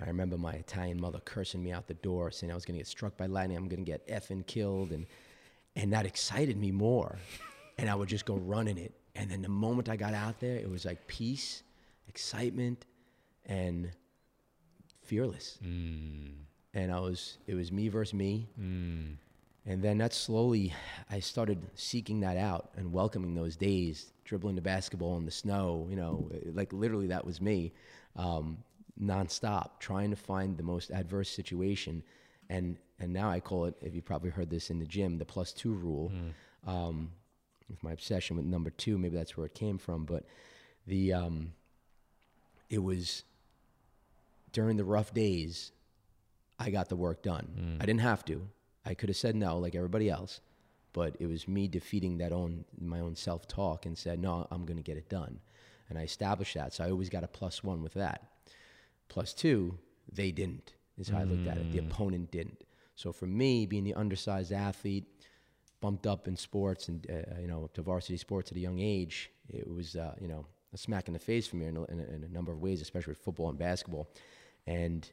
I 0.00 0.06
remember 0.06 0.36
my 0.36 0.52
Italian 0.52 1.00
mother 1.00 1.20
cursing 1.24 1.62
me 1.62 1.72
out 1.72 1.86
the 1.86 1.94
door, 1.94 2.30
saying 2.30 2.50
I 2.50 2.54
was 2.54 2.64
going 2.64 2.74
to 2.74 2.80
get 2.80 2.88
struck 2.88 3.16
by 3.16 3.26
lightning. 3.26 3.56
I'm 3.56 3.68
going 3.68 3.84
to 3.84 3.90
get 3.90 4.06
effing 4.08 4.46
killed, 4.46 4.90
and 4.90 5.06
and 5.76 5.92
that 5.92 6.06
excited 6.06 6.56
me 6.56 6.70
more. 6.70 7.18
And 7.78 7.88
I 7.88 7.94
would 7.94 8.08
just 8.08 8.26
go 8.26 8.36
running 8.36 8.78
it. 8.78 8.94
And 9.14 9.30
then 9.30 9.42
the 9.42 9.48
moment 9.48 9.88
I 9.88 9.96
got 9.96 10.14
out 10.14 10.40
there, 10.40 10.56
it 10.56 10.70
was 10.70 10.84
like 10.84 11.06
peace, 11.06 11.62
excitement, 12.08 12.86
and 13.46 13.90
fearless. 15.02 15.58
Mm. 15.64 16.32
And 16.74 16.90
I 16.90 17.00
was, 17.00 17.38
it 17.46 17.54
was 17.54 17.70
me 17.70 17.88
versus 17.88 18.14
me. 18.14 18.48
Mm. 18.58 19.16
And 19.66 19.82
then 19.82 19.98
that 19.98 20.14
slowly, 20.14 20.72
I 21.10 21.20
started 21.20 21.60
seeking 21.74 22.20
that 22.20 22.36
out 22.36 22.70
and 22.76 22.92
welcoming 22.92 23.34
those 23.34 23.54
days, 23.54 24.12
dribbling 24.24 24.56
the 24.56 24.62
basketball 24.62 25.16
in 25.18 25.24
the 25.24 25.30
snow, 25.30 25.86
you 25.90 25.96
know, 25.96 26.30
like 26.52 26.72
literally 26.72 27.08
that 27.08 27.24
was 27.24 27.40
me, 27.40 27.72
um, 28.16 28.58
nonstop, 29.00 29.78
trying 29.78 30.10
to 30.10 30.16
find 30.16 30.56
the 30.56 30.62
most 30.62 30.90
adverse 30.90 31.28
situation. 31.28 32.02
And, 32.48 32.76
and 32.98 33.12
now 33.12 33.30
I 33.30 33.40
call 33.40 33.66
it, 33.66 33.74
if 33.82 33.94
you 33.94 34.02
probably 34.02 34.30
heard 34.30 34.50
this 34.50 34.70
in 34.70 34.78
the 34.78 34.86
gym, 34.86 35.18
the 35.18 35.24
plus 35.24 35.52
two 35.52 35.72
rule. 35.72 36.10
Mm. 36.14 36.70
Um, 36.70 37.10
with 37.72 37.82
my 37.82 37.90
obsession 37.90 38.36
with 38.36 38.44
number 38.44 38.70
two, 38.70 38.96
maybe 38.98 39.16
that's 39.16 39.36
where 39.36 39.46
it 39.46 39.54
came 39.54 39.78
from. 39.78 40.04
But 40.04 40.24
the, 40.86 41.12
um, 41.12 41.52
it 42.70 42.78
was 42.78 43.24
during 44.52 44.76
the 44.76 44.84
rough 44.84 45.12
days, 45.12 45.72
I 46.58 46.70
got 46.70 46.88
the 46.88 46.96
work 46.96 47.22
done. 47.22 47.48
Mm. 47.58 47.82
I 47.82 47.86
didn't 47.86 48.02
have 48.02 48.24
to. 48.26 48.48
I 48.84 48.94
could 48.94 49.08
have 49.08 49.16
said 49.16 49.34
no 49.34 49.58
like 49.58 49.74
everybody 49.74 50.08
else, 50.08 50.40
but 50.92 51.16
it 51.18 51.26
was 51.26 51.48
me 51.48 51.66
defeating 51.68 52.18
that 52.18 52.32
own 52.32 52.64
my 52.80 53.00
own 53.00 53.16
self 53.16 53.48
talk 53.48 53.86
and 53.86 53.96
said 53.96 54.20
no, 54.20 54.46
I'm 54.50 54.64
going 54.64 54.76
to 54.76 54.82
get 54.82 54.96
it 54.96 55.08
done, 55.08 55.40
and 55.88 55.98
I 55.98 56.02
established 56.02 56.54
that. 56.54 56.74
So 56.74 56.84
I 56.84 56.90
always 56.90 57.08
got 57.08 57.24
a 57.24 57.28
plus 57.28 57.64
one 57.64 57.82
with 57.82 57.94
that. 57.94 58.28
Plus 59.08 59.32
two, 59.32 59.78
they 60.12 60.30
didn't. 60.30 60.74
Is 60.98 61.08
how 61.08 61.18
mm. 61.18 61.22
I 61.22 61.24
looked 61.24 61.48
at 61.48 61.56
it. 61.56 61.72
The 61.72 61.78
mm. 61.78 61.90
opponent 61.90 62.30
didn't. 62.30 62.64
So 62.94 63.12
for 63.12 63.26
me, 63.26 63.66
being 63.66 63.84
the 63.84 63.94
undersized 63.94 64.52
athlete, 64.52 65.06
bumped 65.82 66.06
up 66.06 66.26
in 66.26 66.36
sports 66.36 66.88
and 66.88 67.06
uh, 67.10 67.38
you 67.38 67.46
know 67.46 67.68
to 67.74 67.82
varsity 67.82 68.16
sports 68.16 68.50
at 68.50 68.56
a 68.56 68.60
young 68.60 68.78
age, 68.78 69.30
it 69.50 69.68
was 69.68 69.96
uh, 69.96 70.14
you 70.18 70.28
know 70.28 70.46
a 70.72 70.78
smack 70.78 71.08
in 71.08 71.12
the 71.12 71.20
face 71.20 71.46
for 71.46 71.56
me 71.56 71.66
in 71.66 71.76
a, 71.76 71.84
in 71.84 72.00
a, 72.00 72.04
in 72.04 72.24
a 72.24 72.28
number 72.28 72.50
of 72.50 72.60
ways, 72.60 72.80
especially 72.80 73.10
with 73.10 73.18
football 73.18 73.50
and 73.50 73.58
basketball. 73.58 74.08
And 74.66 75.06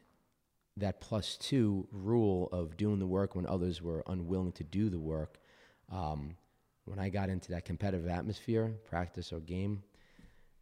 that 0.77 1.01
plus 1.01 1.35
two 1.35 1.85
rule 1.91 2.47
of 2.53 2.77
doing 2.77 2.99
the 2.99 3.07
work 3.07 3.35
when 3.35 3.45
others 3.45 3.81
were 3.81 4.03
unwilling 4.07 4.53
to 4.53 4.63
do 4.63 4.89
the 4.89 4.99
work. 4.99 5.39
Um, 5.91 6.37
when 6.85 6.99
I 6.99 7.09
got 7.09 7.29
into 7.29 7.51
that 7.51 7.65
competitive 7.65 8.07
atmosphere, 8.07 8.71
practice 8.85 9.33
or 9.33 9.39
game, 9.41 9.83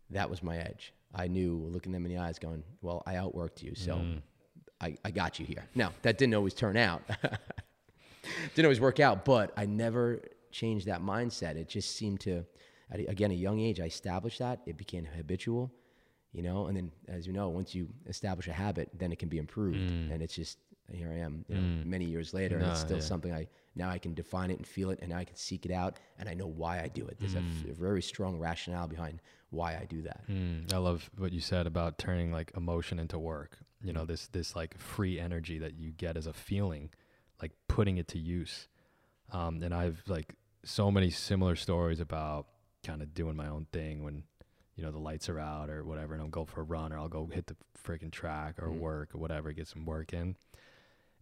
that 0.10 0.30
was 0.30 0.42
my 0.42 0.58
edge. 0.58 0.94
I 1.14 1.28
knew 1.28 1.68
looking 1.70 1.92
them 1.92 2.06
in 2.06 2.12
the 2.12 2.18
eyes, 2.18 2.40
going, 2.40 2.64
"Well, 2.82 3.04
I 3.06 3.16
outworked 3.16 3.62
you, 3.62 3.76
so 3.76 3.96
mm. 3.96 4.22
I, 4.82 4.98
I 5.06 5.12
got 5.12 5.40
you 5.40 5.46
here." 5.46 5.66
Now 5.76 5.94
that 6.02 6.18
didn't 6.18 6.34
always 6.36 6.54
turn 6.54 6.76
out, 6.76 7.04
didn't 8.56 8.66
always 8.66 8.82
work 8.82 9.00
out, 9.00 9.26
but 9.26 9.52
I 9.58 9.66
never 9.66 10.22
changed 10.52 10.88
that 10.88 11.02
mindset. 11.02 11.56
It 11.56 11.68
just 11.68 11.96
seemed 11.96 12.20
to, 12.22 12.46
at 12.92 13.00
again 13.00 13.32
a 13.32 13.36
young 13.36 13.60
age, 13.60 13.80
I 13.80 13.86
established 13.86 14.40
that. 14.40 14.62
It 14.66 14.78
became 14.78 15.06
habitual 15.06 15.72
you 16.34 16.44
know. 16.44 16.68
And 16.68 16.78
then, 16.78 16.92
as 17.08 17.26
you 17.28 17.34
know, 17.34 17.50
once 17.50 17.74
you 17.74 17.90
establish 18.08 18.48
a 18.48 18.54
habit, 18.54 18.90
then 18.98 19.12
it 19.12 19.20
can 19.20 19.28
be 19.28 19.40
improved. 19.40 19.78
Mm. 19.78 20.14
And 20.14 20.22
it's 20.22 20.36
just 20.36 20.60
here 20.92 21.10
I 21.12 21.18
am, 21.18 21.44
you 21.50 21.56
know, 21.56 21.62
mm. 21.62 21.86
many 21.86 22.06
years 22.06 22.34
later, 22.34 22.58
and 22.58 22.66
it's 22.68 22.80
still 22.80 22.98
yeah. 22.98 23.04
something 23.04 23.34
I 23.34 23.48
now 23.76 23.90
I 23.90 23.98
can 23.98 24.14
define 24.14 24.52
it 24.52 24.58
and 24.58 24.66
feel 24.66 24.90
it, 24.92 25.00
and 25.02 25.10
now 25.10 25.18
I 25.18 25.26
can 25.26 25.36
seek 25.36 25.66
it 25.66 25.72
out, 25.72 25.98
and 26.18 26.30
I 26.30 26.34
know 26.34 26.48
why 26.48 26.82
I 26.82 26.88
do 26.88 27.06
it. 27.08 27.18
There's 27.20 27.36
mm. 27.36 27.70
a, 27.70 27.74
very 27.74 28.02
strong 28.02 28.40
rationale 28.40 28.88
behind 28.88 29.22
why 29.50 29.74
I 29.74 29.86
do 29.86 30.02
that. 30.04 30.22
Mm. 30.30 30.72
I 30.74 30.78
love 30.78 31.10
what 31.18 31.34
you 31.34 31.42
said 31.42 31.68
about 31.68 31.98
turning 31.98 32.32
like 32.32 32.52
emotion 32.56 33.00
into 33.00 33.20
work. 33.20 33.58
You 33.84 33.94
know, 33.94 34.04
mm. 34.04 34.08
this 34.08 34.28
this 34.28 34.56
like 34.56 34.78
free 34.78 35.20
energy 35.20 35.60
that 35.60 35.78
you 35.78 35.92
get 35.92 36.16
as 36.16 36.28
a 36.28 36.34
feeling, 36.34 36.90
like 37.42 37.52
putting 37.68 37.98
it 37.98 38.08
to 38.10 38.20
use. 38.20 38.68
Um, 39.32 39.62
and 39.62 39.74
I've 39.74 40.02
like 40.08 40.36
so 40.64 40.92
many 40.92 41.10
similar 41.10 41.56
stories 41.56 42.00
about 42.00 42.48
kind 42.86 43.02
of 43.02 43.14
doing 43.14 43.36
my 43.36 43.48
own 43.48 43.68
thing 43.72 44.04
when 44.04 44.24
you 44.76 44.84
know 44.84 44.92
the 44.92 45.00
lights 45.00 45.28
are 45.30 45.40
out 45.40 45.70
or 45.70 45.84
whatever, 45.84 46.14
and 46.14 46.22
I'll 46.22 46.30
go 46.30 46.46
for 46.46 46.62
a 46.62 46.64
run 46.64 46.94
or 46.94 47.00
I'll 47.00 47.10
go 47.10 47.26
hit 47.26 47.48
the 47.48 47.56
freaking 47.84 48.12
track 48.12 48.56
or 48.62 48.70
mm 48.70 48.80
work 48.80 49.16
or 49.16 49.18
whatever, 49.18 49.52
get 49.52 49.68
some 49.68 49.86
work 49.86 50.14
in. 50.14 50.36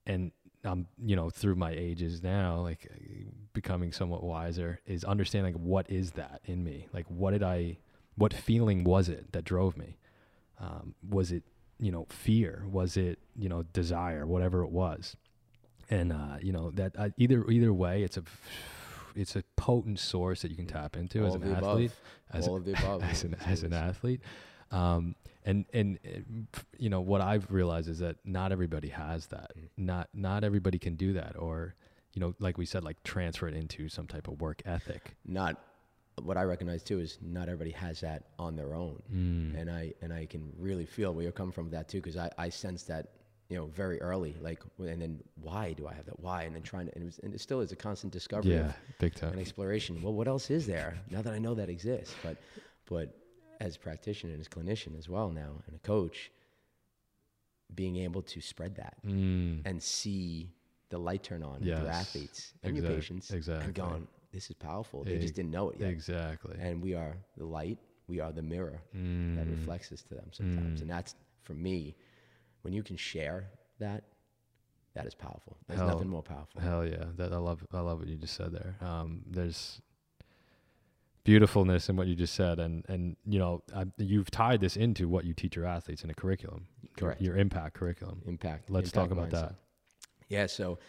And 0.05 0.31
I'm, 0.63 0.87
you 1.03 1.15
know, 1.15 1.29
through 1.29 1.55
my 1.55 1.71
ages 1.71 2.21
now, 2.21 2.59
like 2.59 2.89
becoming 3.53 3.91
somewhat 3.91 4.23
wiser, 4.23 4.79
is 4.85 5.03
understanding 5.03 5.53
like 5.53 5.61
what 5.61 5.89
is 5.89 6.11
that 6.11 6.41
in 6.45 6.63
me? 6.63 6.87
Like 6.93 7.05
what 7.07 7.31
did 7.31 7.43
I, 7.43 7.77
what 8.15 8.33
feeling 8.33 8.83
was 8.83 9.09
it 9.09 9.31
that 9.31 9.43
drove 9.43 9.77
me? 9.77 9.97
Um, 10.59 10.95
was 11.07 11.31
it, 11.31 11.43
you 11.79 11.91
know, 11.91 12.07
fear? 12.09 12.65
Was 12.69 12.97
it, 12.97 13.19
you 13.35 13.49
know, 13.49 13.63
desire? 13.63 14.25
Whatever 14.25 14.63
it 14.63 14.71
was, 14.71 15.15
and 15.89 16.11
uh, 16.11 16.37
you 16.41 16.51
know 16.51 16.71
that 16.71 16.93
uh, 16.97 17.09
either 17.17 17.49
either 17.49 17.73
way, 17.73 18.03
it's 18.03 18.17
a 18.17 18.23
it's 19.15 19.35
a 19.35 19.43
potent 19.55 19.99
source 19.99 20.41
that 20.41 20.51
you 20.51 20.57
can 20.57 20.67
tap 20.67 20.97
into 20.97 21.21
All 21.21 21.27
as 21.27 21.35
an 21.35 21.55
athlete, 21.55 21.91
as, 22.31 22.47
All 22.47 22.55
a, 22.55 22.57
of 22.57 22.65
the 22.65 22.73
above, 22.73 23.03
as 23.09 23.23
an 23.23 23.35
as 23.45 23.63
an 23.63 23.73
athlete. 23.73 24.21
Um, 24.71 25.15
and 25.45 25.65
and 25.73 25.99
uh, 26.05 26.59
you 26.77 26.89
know 26.89 27.01
what 27.01 27.21
I've 27.21 27.49
realized 27.51 27.87
is 27.87 27.99
that 27.99 28.17
not 28.25 28.51
everybody 28.51 28.89
has 28.89 29.27
that. 29.27 29.51
Mm. 29.57 29.69
Not 29.77 30.09
not 30.13 30.43
everybody 30.43 30.79
can 30.79 30.95
do 30.95 31.13
that, 31.13 31.35
or 31.37 31.75
you 32.13 32.19
know, 32.19 32.33
like 32.39 32.57
we 32.57 32.65
said, 32.65 32.83
like 32.83 33.01
transfer 33.03 33.47
it 33.47 33.53
into 33.53 33.89
some 33.89 34.07
type 34.07 34.27
of 34.27 34.41
work 34.41 34.61
ethic. 34.65 35.15
Not 35.25 35.61
what 36.21 36.37
I 36.37 36.43
recognize 36.43 36.81
too 36.81 36.99
is 36.99 37.19
not 37.21 37.43
everybody 37.49 37.71
has 37.71 38.01
that 38.01 38.23
on 38.39 38.55
their 38.55 38.73
own, 38.73 39.01
mm. 39.13 39.59
and 39.59 39.69
I 39.69 39.93
and 40.01 40.11
I 40.11 40.25
can 40.25 40.51
really 40.57 40.85
feel 40.85 41.13
where 41.13 41.23
you're 41.23 41.31
coming 41.31 41.51
from 41.51 41.65
with 41.65 41.73
that 41.73 41.87
too, 41.87 41.99
because 41.99 42.17
I 42.17 42.31
I 42.37 42.49
sense 42.49 42.83
that 42.83 43.07
you 43.49 43.57
know, 43.57 43.67
very 43.67 44.01
early. 44.01 44.35
Like, 44.41 44.61
and 44.79 45.01
then 45.01 45.21
why 45.41 45.73
do 45.73 45.87
I 45.87 45.93
have 45.93 46.05
that? 46.05 46.19
Why? 46.19 46.43
And 46.43 46.55
then 46.55 46.63
trying 46.63 46.87
to, 46.87 46.95
and 46.95 47.03
it, 47.03 47.05
was, 47.05 47.19
and 47.19 47.33
it 47.33 47.41
still 47.41 47.61
is 47.61 47.71
a 47.71 47.75
constant 47.75 48.11
discovery. 48.11 48.53
Yeah, 48.53 48.71
big 48.99 49.15
time. 49.15 49.31
And 49.31 49.39
exploration. 49.39 50.01
Well, 50.01 50.13
what 50.13 50.27
else 50.27 50.49
is 50.49 50.65
there 50.65 50.97
now 51.09 51.21
that 51.21 51.33
I 51.33 51.39
know 51.39 51.53
that 51.53 51.69
exists? 51.69 52.15
But, 52.23 52.37
but 52.89 53.15
as 53.59 53.75
a 53.75 53.79
practitioner 53.79 54.33
and 54.33 54.41
as 54.41 54.47
a 54.47 54.49
clinician 54.49 54.97
as 54.97 55.07
well 55.07 55.29
now, 55.29 55.61
and 55.67 55.75
a 55.75 55.79
coach, 55.79 56.31
being 57.73 57.97
able 57.97 58.21
to 58.21 58.41
spread 58.41 58.75
that 58.75 58.95
mm. 59.05 59.59
and 59.65 59.81
see 59.81 60.51
the 60.89 60.97
light 60.97 61.23
turn 61.23 61.43
on 61.43 61.59
yes. 61.61 61.79
your 61.79 61.89
athletes 61.89 62.53
and 62.63 62.71
exactly. 62.71 62.93
your 62.93 63.01
patients, 63.01 63.31
exactly. 63.31 63.65
and 63.65 63.73
going, 63.73 64.07
this 64.31 64.49
is 64.49 64.55
powerful. 64.55 65.03
They 65.03 65.17
just 65.17 65.33
didn't 65.33 65.51
know 65.51 65.69
it 65.69 65.79
yet. 65.79 65.89
Exactly. 65.89 66.55
And 66.59 66.81
we 66.81 66.93
are 66.93 67.15
the 67.37 67.45
light. 67.45 67.79
We 68.07 68.19
are 68.19 68.31
the 68.31 68.43
mirror 68.43 68.81
mm. 68.95 69.35
that 69.35 69.47
reflects 69.47 69.89
this 69.89 70.03
to 70.03 70.13
them 70.13 70.29
sometimes. 70.31 70.79
Mm. 70.79 70.81
And 70.83 70.91
that's 70.91 71.15
for 71.43 71.53
me 71.53 71.95
when 72.65 72.73
you 72.73 72.83
can 72.83 72.97
share 72.97 73.47
that, 73.79 74.03
that 74.95 75.05
is 75.05 75.13
powerful. 75.13 75.55
There's 75.67 75.79
Hell- 75.79 75.89
nothing 75.89 76.09
more 76.09 76.23
powerful. 76.23 76.59
Hell 76.59 76.85
yeah, 76.85 77.05
that 77.15 77.31
I 77.31 77.37
love. 77.37 77.63
I 77.71 77.79
love 77.79 77.99
what 77.99 78.07
you 78.07 78.15
just 78.17 78.33
said 78.33 78.51
there. 78.51 78.75
Um, 78.81 79.21
there's 79.29 79.81
beautifulness 81.23 81.89
in 81.89 81.95
what 81.95 82.07
you 82.07 82.15
just 82.15 82.33
said, 82.33 82.59
and 82.59 82.83
and 82.89 83.15
you 83.25 83.37
know 83.39 83.61
I, 83.73 83.85
you've 83.97 84.31
tied 84.31 84.61
this 84.61 84.75
into 84.75 85.07
what 85.07 85.25
you 85.25 85.33
teach 85.33 85.55
your 85.55 85.65
athletes 85.65 86.03
in 86.03 86.09
a 86.09 86.13
curriculum, 86.13 86.67
your- 86.81 87.09
Correct. 87.09 87.21
Your, 87.21 87.37
impact 87.37 87.75
curriculum. 87.75 88.21
Impact. 88.25 88.69
Let's 88.69 88.89
impact 88.89 89.09
talk 89.09 89.17
about 89.17 89.29
mindset. 89.29 89.49
that. 89.49 89.55
Yeah, 90.27 90.47
so 90.47 90.79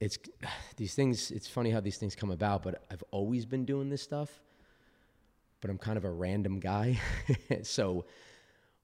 it's 0.00 0.18
these 0.76 0.94
things. 0.94 1.30
It's 1.30 1.48
funny 1.48 1.70
how 1.70 1.80
these 1.80 1.98
things 1.98 2.14
come 2.14 2.30
about, 2.30 2.62
but 2.62 2.82
I've 2.90 3.04
always 3.10 3.44
been 3.44 3.66
doing 3.66 3.90
this 3.90 4.02
stuff. 4.02 4.40
But 5.60 5.70
I'm 5.70 5.78
kind 5.78 5.96
of 5.96 6.04
a 6.04 6.10
random 6.10 6.60
guy, 6.60 7.00
so 7.62 8.04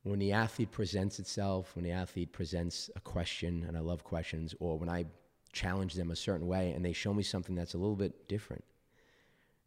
when 0.03 0.19
the 0.19 0.33
athlete 0.33 0.71
presents 0.71 1.19
itself, 1.19 1.77
when 1.77 1.85
the 1.85 1.91
athlete 1.91 2.33
presents 2.33 2.91
a 2.97 3.01
question, 3.01 3.65
and 3.69 3.77
I 3.77 3.81
love 3.81 4.03
questions, 4.05 4.55
or 4.59 4.79
when 4.79 4.89
I 4.89 5.05
challenge 5.53 5.95
them 5.95 6.11
a 6.11 6.17
certain 6.17 6.47
way 6.47 6.71
and 6.73 6.85
they 6.85 6.93
show 6.93 7.13
me 7.13 7.23
something 7.23 7.55
that's 7.55 7.75
a 7.75 7.79
little 7.79 7.97
bit 7.97 8.29
different, 8.29 8.65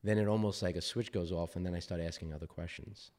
then 0.04 0.17
it 0.17 0.28
almost 0.28 0.62
like 0.62 0.76
a 0.76 0.82
switch 0.82 1.12
goes 1.12 1.32
off, 1.32 1.56
and 1.56 1.65
then 1.65 1.76
I 1.76 1.80
start 1.80 2.02
asking 2.02 2.34
other 2.34 2.48
questions 2.48 3.12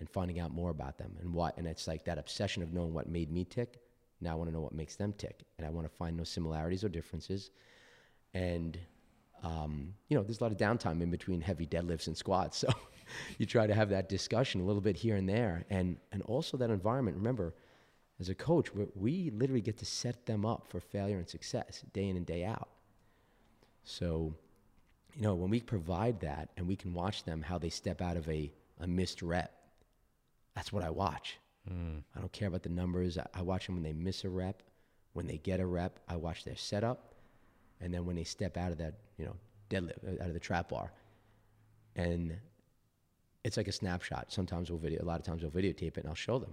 and 0.00 0.08
finding 0.08 0.38
out 0.38 0.52
more 0.52 0.70
about 0.70 0.96
them 0.96 1.16
and 1.20 1.34
what. 1.34 1.58
And 1.58 1.66
it's 1.66 1.88
like 1.88 2.04
that 2.04 2.18
obsession 2.18 2.62
of 2.62 2.72
knowing 2.72 2.94
what 2.94 3.08
made 3.08 3.30
me 3.30 3.44
tick. 3.44 3.80
Now 4.20 4.32
I 4.32 4.34
want 4.36 4.48
to 4.48 4.54
know 4.54 4.60
what 4.60 4.72
makes 4.72 4.96
them 4.96 5.12
tick, 5.12 5.44
and 5.58 5.66
I 5.66 5.70
want 5.70 5.90
to 5.90 5.96
find 5.96 6.18
those 6.18 6.28
similarities 6.28 6.84
or 6.84 6.88
differences. 6.88 7.50
And 8.32 8.78
um, 9.42 9.94
you 10.08 10.16
know, 10.16 10.22
there's 10.22 10.40
a 10.40 10.44
lot 10.44 10.52
of 10.52 10.58
downtime 10.58 11.00
in 11.00 11.10
between 11.10 11.40
heavy 11.40 11.66
deadlifts 11.66 12.06
and 12.06 12.16
squats, 12.16 12.58
so 12.58 12.68
you 13.38 13.46
try 13.46 13.66
to 13.66 13.74
have 13.74 13.90
that 13.90 14.08
discussion 14.08 14.60
a 14.60 14.64
little 14.64 14.82
bit 14.82 14.96
here 14.96 15.16
and 15.16 15.28
there, 15.28 15.64
and 15.70 15.96
and 16.12 16.22
also 16.22 16.56
that 16.56 16.70
environment. 16.70 17.16
Remember, 17.16 17.54
as 18.20 18.28
a 18.28 18.34
coach, 18.34 18.74
we 18.74 18.86
we 18.94 19.30
literally 19.30 19.60
get 19.60 19.78
to 19.78 19.84
set 19.86 20.26
them 20.26 20.44
up 20.44 20.66
for 20.68 20.80
failure 20.80 21.18
and 21.18 21.28
success 21.28 21.84
day 21.92 22.08
in 22.08 22.16
and 22.16 22.26
day 22.26 22.44
out. 22.44 22.68
So, 23.84 24.34
you 25.14 25.22
know, 25.22 25.34
when 25.34 25.50
we 25.50 25.60
provide 25.60 26.20
that 26.20 26.50
and 26.56 26.68
we 26.68 26.76
can 26.76 26.92
watch 26.92 27.24
them 27.24 27.42
how 27.42 27.58
they 27.58 27.70
step 27.70 28.02
out 28.02 28.16
of 28.16 28.28
a, 28.28 28.52
a 28.80 28.86
missed 28.86 29.22
rep, 29.22 29.54
that's 30.54 30.72
what 30.72 30.84
I 30.84 30.90
watch. 30.90 31.38
I 32.16 32.20
don't 32.20 32.32
care 32.32 32.48
about 32.48 32.62
the 32.62 32.68
numbers. 32.68 33.18
I, 33.18 33.26
I 33.34 33.42
watch 33.42 33.66
them 33.66 33.76
when 33.76 33.84
they 33.84 33.92
miss 33.92 34.24
a 34.24 34.28
rep, 34.28 34.62
when 35.12 35.26
they 35.26 35.38
get 35.38 35.60
a 35.60 35.66
rep. 35.66 36.00
I 36.08 36.16
watch 36.16 36.44
their 36.44 36.56
setup, 36.56 37.07
and 37.80 37.92
then 37.92 38.04
when 38.04 38.16
they 38.16 38.24
step 38.24 38.56
out 38.56 38.72
of 38.72 38.78
that, 38.78 38.94
you 39.16 39.24
know, 39.24 39.36
deadlift 39.70 40.04
uh, 40.06 40.22
out 40.22 40.28
of 40.28 40.34
the 40.34 40.40
trap 40.40 40.70
bar, 40.70 40.92
and 41.96 42.36
it's 43.44 43.56
like 43.56 43.68
a 43.68 43.72
snapshot. 43.72 44.32
Sometimes 44.32 44.70
we'll 44.70 44.78
video, 44.78 45.02
a 45.02 45.06
lot 45.06 45.20
of 45.20 45.26
times 45.26 45.42
we'll 45.42 45.50
videotape 45.50 45.82
it, 45.82 45.98
and 45.98 46.08
I'll 46.08 46.14
show 46.14 46.38
them, 46.38 46.52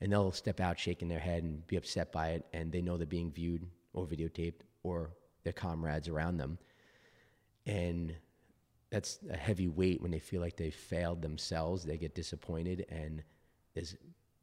and 0.00 0.12
they'll 0.12 0.32
step 0.32 0.60
out 0.60 0.78
shaking 0.78 1.08
their 1.08 1.18
head 1.18 1.42
and 1.42 1.66
be 1.66 1.76
upset 1.76 2.12
by 2.12 2.30
it, 2.30 2.46
and 2.52 2.72
they 2.72 2.82
know 2.82 2.96
they're 2.96 3.06
being 3.06 3.30
viewed 3.30 3.66
or 3.92 4.06
videotaped 4.06 4.62
or 4.82 5.10
their 5.44 5.52
comrades 5.52 6.08
around 6.08 6.36
them, 6.36 6.58
and 7.66 8.14
that's 8.90 9.20
a 9.30 9.36
heavy 9.36 9.68
weight 9.68 10.02
when 10.02 10.10
they 10.10 10.18
feel 10.18 10.40
like 10.40 10.56
they 10.56 10.70
failed 10.70 11.22
themselves. 11.22 11.84
They 11.84 11.96
get 11.96 12.14
disappointed, 12.14 12.86
and 12.88 13.22
there's 13.74 13.94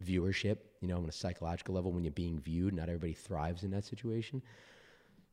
viewership, 0.03 0.57
you 0.79 0.87
know, 0.87 0.97
on 0.97 1.09
a 1.09 1.11
psychological 1.11 1.75
level, 1.75 1.91
when 1.91 2.03
you're 2.03 2.11
being 2.11 2.39
viewed, 2.39 2.73
not 2.73 2.87
everybody 2.87 3.13
thrives 3.13 3.63
in 3.63 3.71
that 3.71 3.83
situation. 3.83 4.41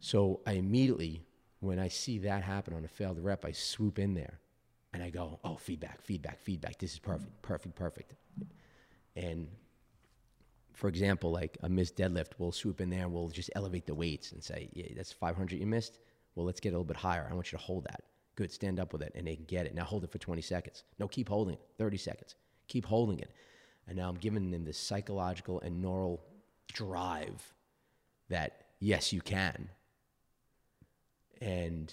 So 0.00 0.40
I 0.46 0.52
immediately, 0.52 1.24
when 1.60 1.78
I 1.78 1.88
see 1.88 2.18
that 2.20 2.42
happen 2.42 2.74
on 2.74 2.84
a 2.84 2.88
failed 2.88 3.18
rep, 3.18 3.44
I 3.44 3.52
swoop 3.52 3.98
in 3.98 4.14
there 4.14 4.40
and 4.92 5.02
I 5.02 5.10
go, 5.10 5.40
oh, 5.44 5.56
feedback, 5.56 6.02
feedback, 6.02 6.40
feedback. 6.40 6.78
This 6.78 6.92
is 6.92 6.98
perfect, 6.98 7.42
perfect, 7.42 7.74
perfect. 7.74 8.14
And 9.16 9.48
for 10.74 10.88
example, 10.88 11.30
like 11.30 11.56
a 11.62 11.68
missed 11.68 11.96
deadlift, 11.96 12.32
we'll 12.38 12.52
swoop 12.52 12.80
in 12.80 12.90
there 12.90 13.02
and 13.02 13.12
we'll 13.12 13.28
just 13.28 13.50
elevate 13.54 13.86
the 13.86 13.94
weights 13.94 14.32
and 14.32 14.42
say, 14.42 14.68
yeah, 14.72 14.86
that's 14.96 15.12
500 15.12 15.58
you 15.58 15.66
missed. 15.66 15.98
Well, 16.34 16.44
let's 16.44 16.60
get 16.60 16.70
a 16.70 16.72
little 16.72 16.84
bit 16.84 16.96
higher. 16.96 17.26
I 17.30 17.34
want 17.34 17.52
you 17.52 17.58
to 17.58 17.64
hold 17.64 17.84
that. 17.84 18.02
Good, 18.36 18.52
stand 18.52 18.80
up 18.80 18.92
with 18.92 19.02
it 19.02 19.12
and 19.14 19.26
they 19.26 19.36
can 19.36 19.44
get 19.44 19.66
it. 19.66 19.74
Now 19.74 19.84
hold 19.84 20.04
it 20.04 20.10
for 20.10 20.18
20 20.18 20.42
seconds. 20.42 20.82
No, 20.98 21.06
keep 21.06 21.28
holding 21.28 21.54
it, 21.54 21.60
30 21.78 21.96
seconds. 21.96 22.34
Keep 22.66 22.86
holding 22.86 23.20
it. 23.20 23.30
And 23.86 23.96
now 23.96 24.08
I'm 24.08 24.16
giving 24.16 24.50
them 24.50 24.64
this 24.64 24.78
psychological 24.78 25.60
and 25.60 25.80
neural 25.80 26.24
drive 26.72 27.54
that, 28.28 28.64
yes, 28.80 29.12
you 29.12 29.20
can. 29.20 29.68
And 31.44 31.92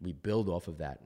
we 0.00 0.12
build 0.12 0.48
off 0.48 0.68
of 0.68 0.78
that 0.78 1.00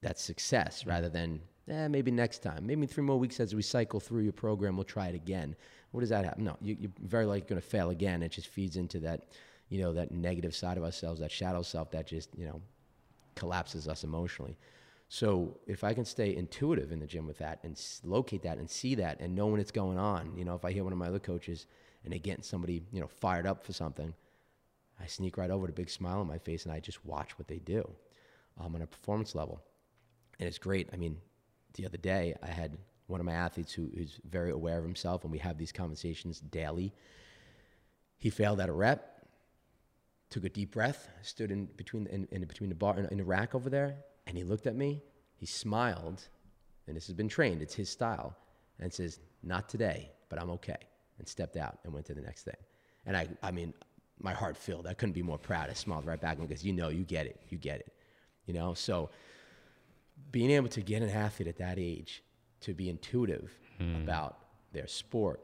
that 0.00 0.18
success 0.18 0.86
rather 0.86 1.08
than 1.08 1.40
eh, 1.68 1.88
maybe 1.88 2.10
next 2.10 2.38
time, 2.42 2.64
maybe 2.64 2.86
three 2.86 3.02
more 3.02 3.18
weeks 3.18 3.40
as 3.40 3.54
we 3.54 3.62
cycle 3.62 3.98
through 3.98 4.22
your 4.22 4.32
program, 4.32 4.76
we'll 4.76 4.84
try 4.84 5.08
it 5.08 5.14
again. 5.14 5.56
What 5.90 6.00
does 6.00 6.10
that 6.10 6.24
happen? 6.24 6.44
No, 6.44 6.56
you, 6.60 6.76
you're 6.78 6.92
very 7.02 7.26
likely 7.26 7.48
going 7.48 7.60
to 7.60 7.66
fail 7.66 7.90
again. 7.90 8.22
It 8.22 8.30
just 8.30 8.46
feeds 8.46 8.76
into 8.76 9.00
that, 9.00 9.26
you 9.68 9.80
know, 9.80 9.92
that 9.94 10.12
negative 10.12 10.54
side 10.54 10.76
of 10.76 10.84
ourselves, 10.84 11.20
that 11.20 11.32
shadow 11.32 11.62
self 11.62 11.90
that 11.90 12.06
just, 12.06 12.30
you 12.36 12.46
know, 12.46 12.60
collapses 13.34 13.88
us 13.88 14.04
emotionally. 14.04 14.56
So 15.08 15.58
if 15.66 15.84
I 15.84 15.94
can 15.94 16.04
stay 16.04 16.36
intuitive 16.36 16.92
in 16.92 17.00
the 17.00 17.06
gym 17.06 17.26
with 17.26 17.38
that 17.38 17.60
and 17.64 17.80
locate 18.04 18.42
that 18.42 18.58
and 18.58 18.68
see 18.68 18.94
that 18.96 19.20
and 19.20 19.34
know 19.34 19.46
when 19.46 19.60
it's 19.60 19.70
going 19.70 19.98
on, 19.98 20.32
you 20.36 20.44
know, 20.44 20.54
if 20.54 20.64
I 20.64 20.72
hear 20.72 20.84
one 20.84 20.92
of 20.92 20.98
my 20.98 21.08
other 21.08 21.18
coaches 21.18 21.66
and 22.04 22.12
they're 22.12 22.20
getting 22.20 22.44
somebody, 22.44 22.82
you 22.92 23.00
know, 23.00 23.08
fired 23.08 23.46
up 23.46 23.64
for 23.64 23.72
something, 23.72 24.14
I 25.00 25.06
sneak 25.06 25.36
right 25.36 25.50
over 25.50 25.62
with 25.62 25.70
a 25.70 25.74
big 25.74 25.90
smile 25.90 26.20
on 26.20 26.26
my 26.26 26.38
face 26.38 26.64
and 26.64 26.72
I 26.72 26.80
just 26.80 27.04
watch 27.04 27.38
what 27.38 27.48
they 27.48 27.58
do 27.58 27.88
um, 28.60 28.74
on 28.74 28.82
a 28.82 28.86
performance 28.86 29.34
level. 29.34 29.62
And 30.38 30.48
it's 30.48 30.58
great. 30.58 30.88
I 30.92 30.96
mean, 30.96 31.18
the 31.74 31.86
other 31.86 31.98
day 31.98 32.34
I 32.42 32.48
had 32.48 32.76
one 33.06 33.20
of 33.20 33.26
my 33.26 33.32
athletes 33.32 33.72
who 33.72 33.90
is 33.94 34.20
very 34.28 34.50
aware 34.50 34.78
of 34.78 34.84
himself 34.84 35.24
and 35.24 35.32
we 35.32 35.38
have 35.38 35.58
these 35.58 35.72
conversations 35.72 36.40
daily. 36.40 36.92
He 38.18 38.30
failed 38.30 38.60
at 38.60 38.68
a 38.68 38.72
rep, 38.72 39.26
took 40.30 40.44
a 40.44 40.48
deep 40.48 40.72
breath, 40.72 41.08
stood 41.22 41.50
in 41.50 41.66
between 41.76 42.06
in, 42.06 42.28
in 42.30 42.44
between 42.44 42.68
the 42.68 42.74
bar 42.74 42.98
in, 42.98 43.06
in 43.06 43.18
the 43.18 43.24
rack 43.24 43.54
over 43.54 43.70
there, 43.70 43.96
and 44.26 44.36
he 44.36 44.44
looked 44.44 44.66
at 44.66 44.74
me. 44.74 45.02
He 45.36 45.46
smiled, 45.46 46.28
and 46.86 46.96
this 46.96 47.06
has 47.06 47.14
been 47.14 47.28
trained. 47.28 47.62
It's 47.62 47.74
his 47.74 47.88
style, 47.88 48.36
and 48.80 48.92
says, 48.92 49.20
"Not 49.42 49.68
today, 49.68 50.10
but 50.28 50.40
I'm 50.40 50.50
okay," 50.50 50.76
and 51.18 51.28
stepped 51.28 51.56
out 51.56 51.78
and 51.84 51.94
went 51.94 52.06
to 52.06 52.14
the 52.14 52.20
next 52.20 52.42
thing. 52.42 52.56
And 53.06 53.16
I, 53.16 53.28
I 53.42 53.52
mean, 53.52 53.72
my 54.20 54.32
heart 54.32 54.56
filled. 54.56 54.86
I 54.86 54.94
couldn't 54.94 55.12
be 55.12 55.22
more 55.22 55.38
proud. 55.38 55.70
I 55.70 55.74
smiled 55.74 56.06
right 56.06 56.20
back 56.20 56.38
because 56.38 56.64
you 56.64 56.72
know, 56.72 56.88
you 56.88 57.04
get 57.04 57.26
it, 57.26 57.40
you 57.48 57.58
get 57.58 57.80
it, 57.80 57.92
you 58.46 58.54
know. 58.54 58.74
So 58.74 59.10
being 60.30 60.50
able 60.50 60.68
to 60.68 60.80
get 60.80 61.02
an 61.02 61.10
athlete 61.10 61.48
at 61.48 61.58
that 61.58 61.78
age 61.78 62.22
to 62.60 62.74
be 62.74 62.88
intuitive 62.88 63.52
hmm. 63.78 63.96
about 63.96 64.38
their 64.72 64.86
sport, 64.86 65.40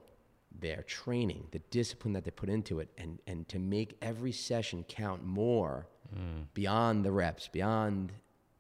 their 0.61 0.83
training, 0.83 1.47
the 1.53 1.61
discipline 1.71 2.13
that 2.15 2.25
they 2.25 2.31
put 2.31 2.49
into 2.49 2.81
it, 2.81 2.89
and, 2.99 3.21
and 3.27 3.49
to 3.49 3.59
make 3.59 3.97
every 4.03 4.33
session 4.33 4.85
count 4.89 5.25
more 5.25 5.87
hmm. 6.13 6.43
beyond 6.53 7.05
the 7.05 7.13
reps, 7.13 7.49
beyond 7.49 8.13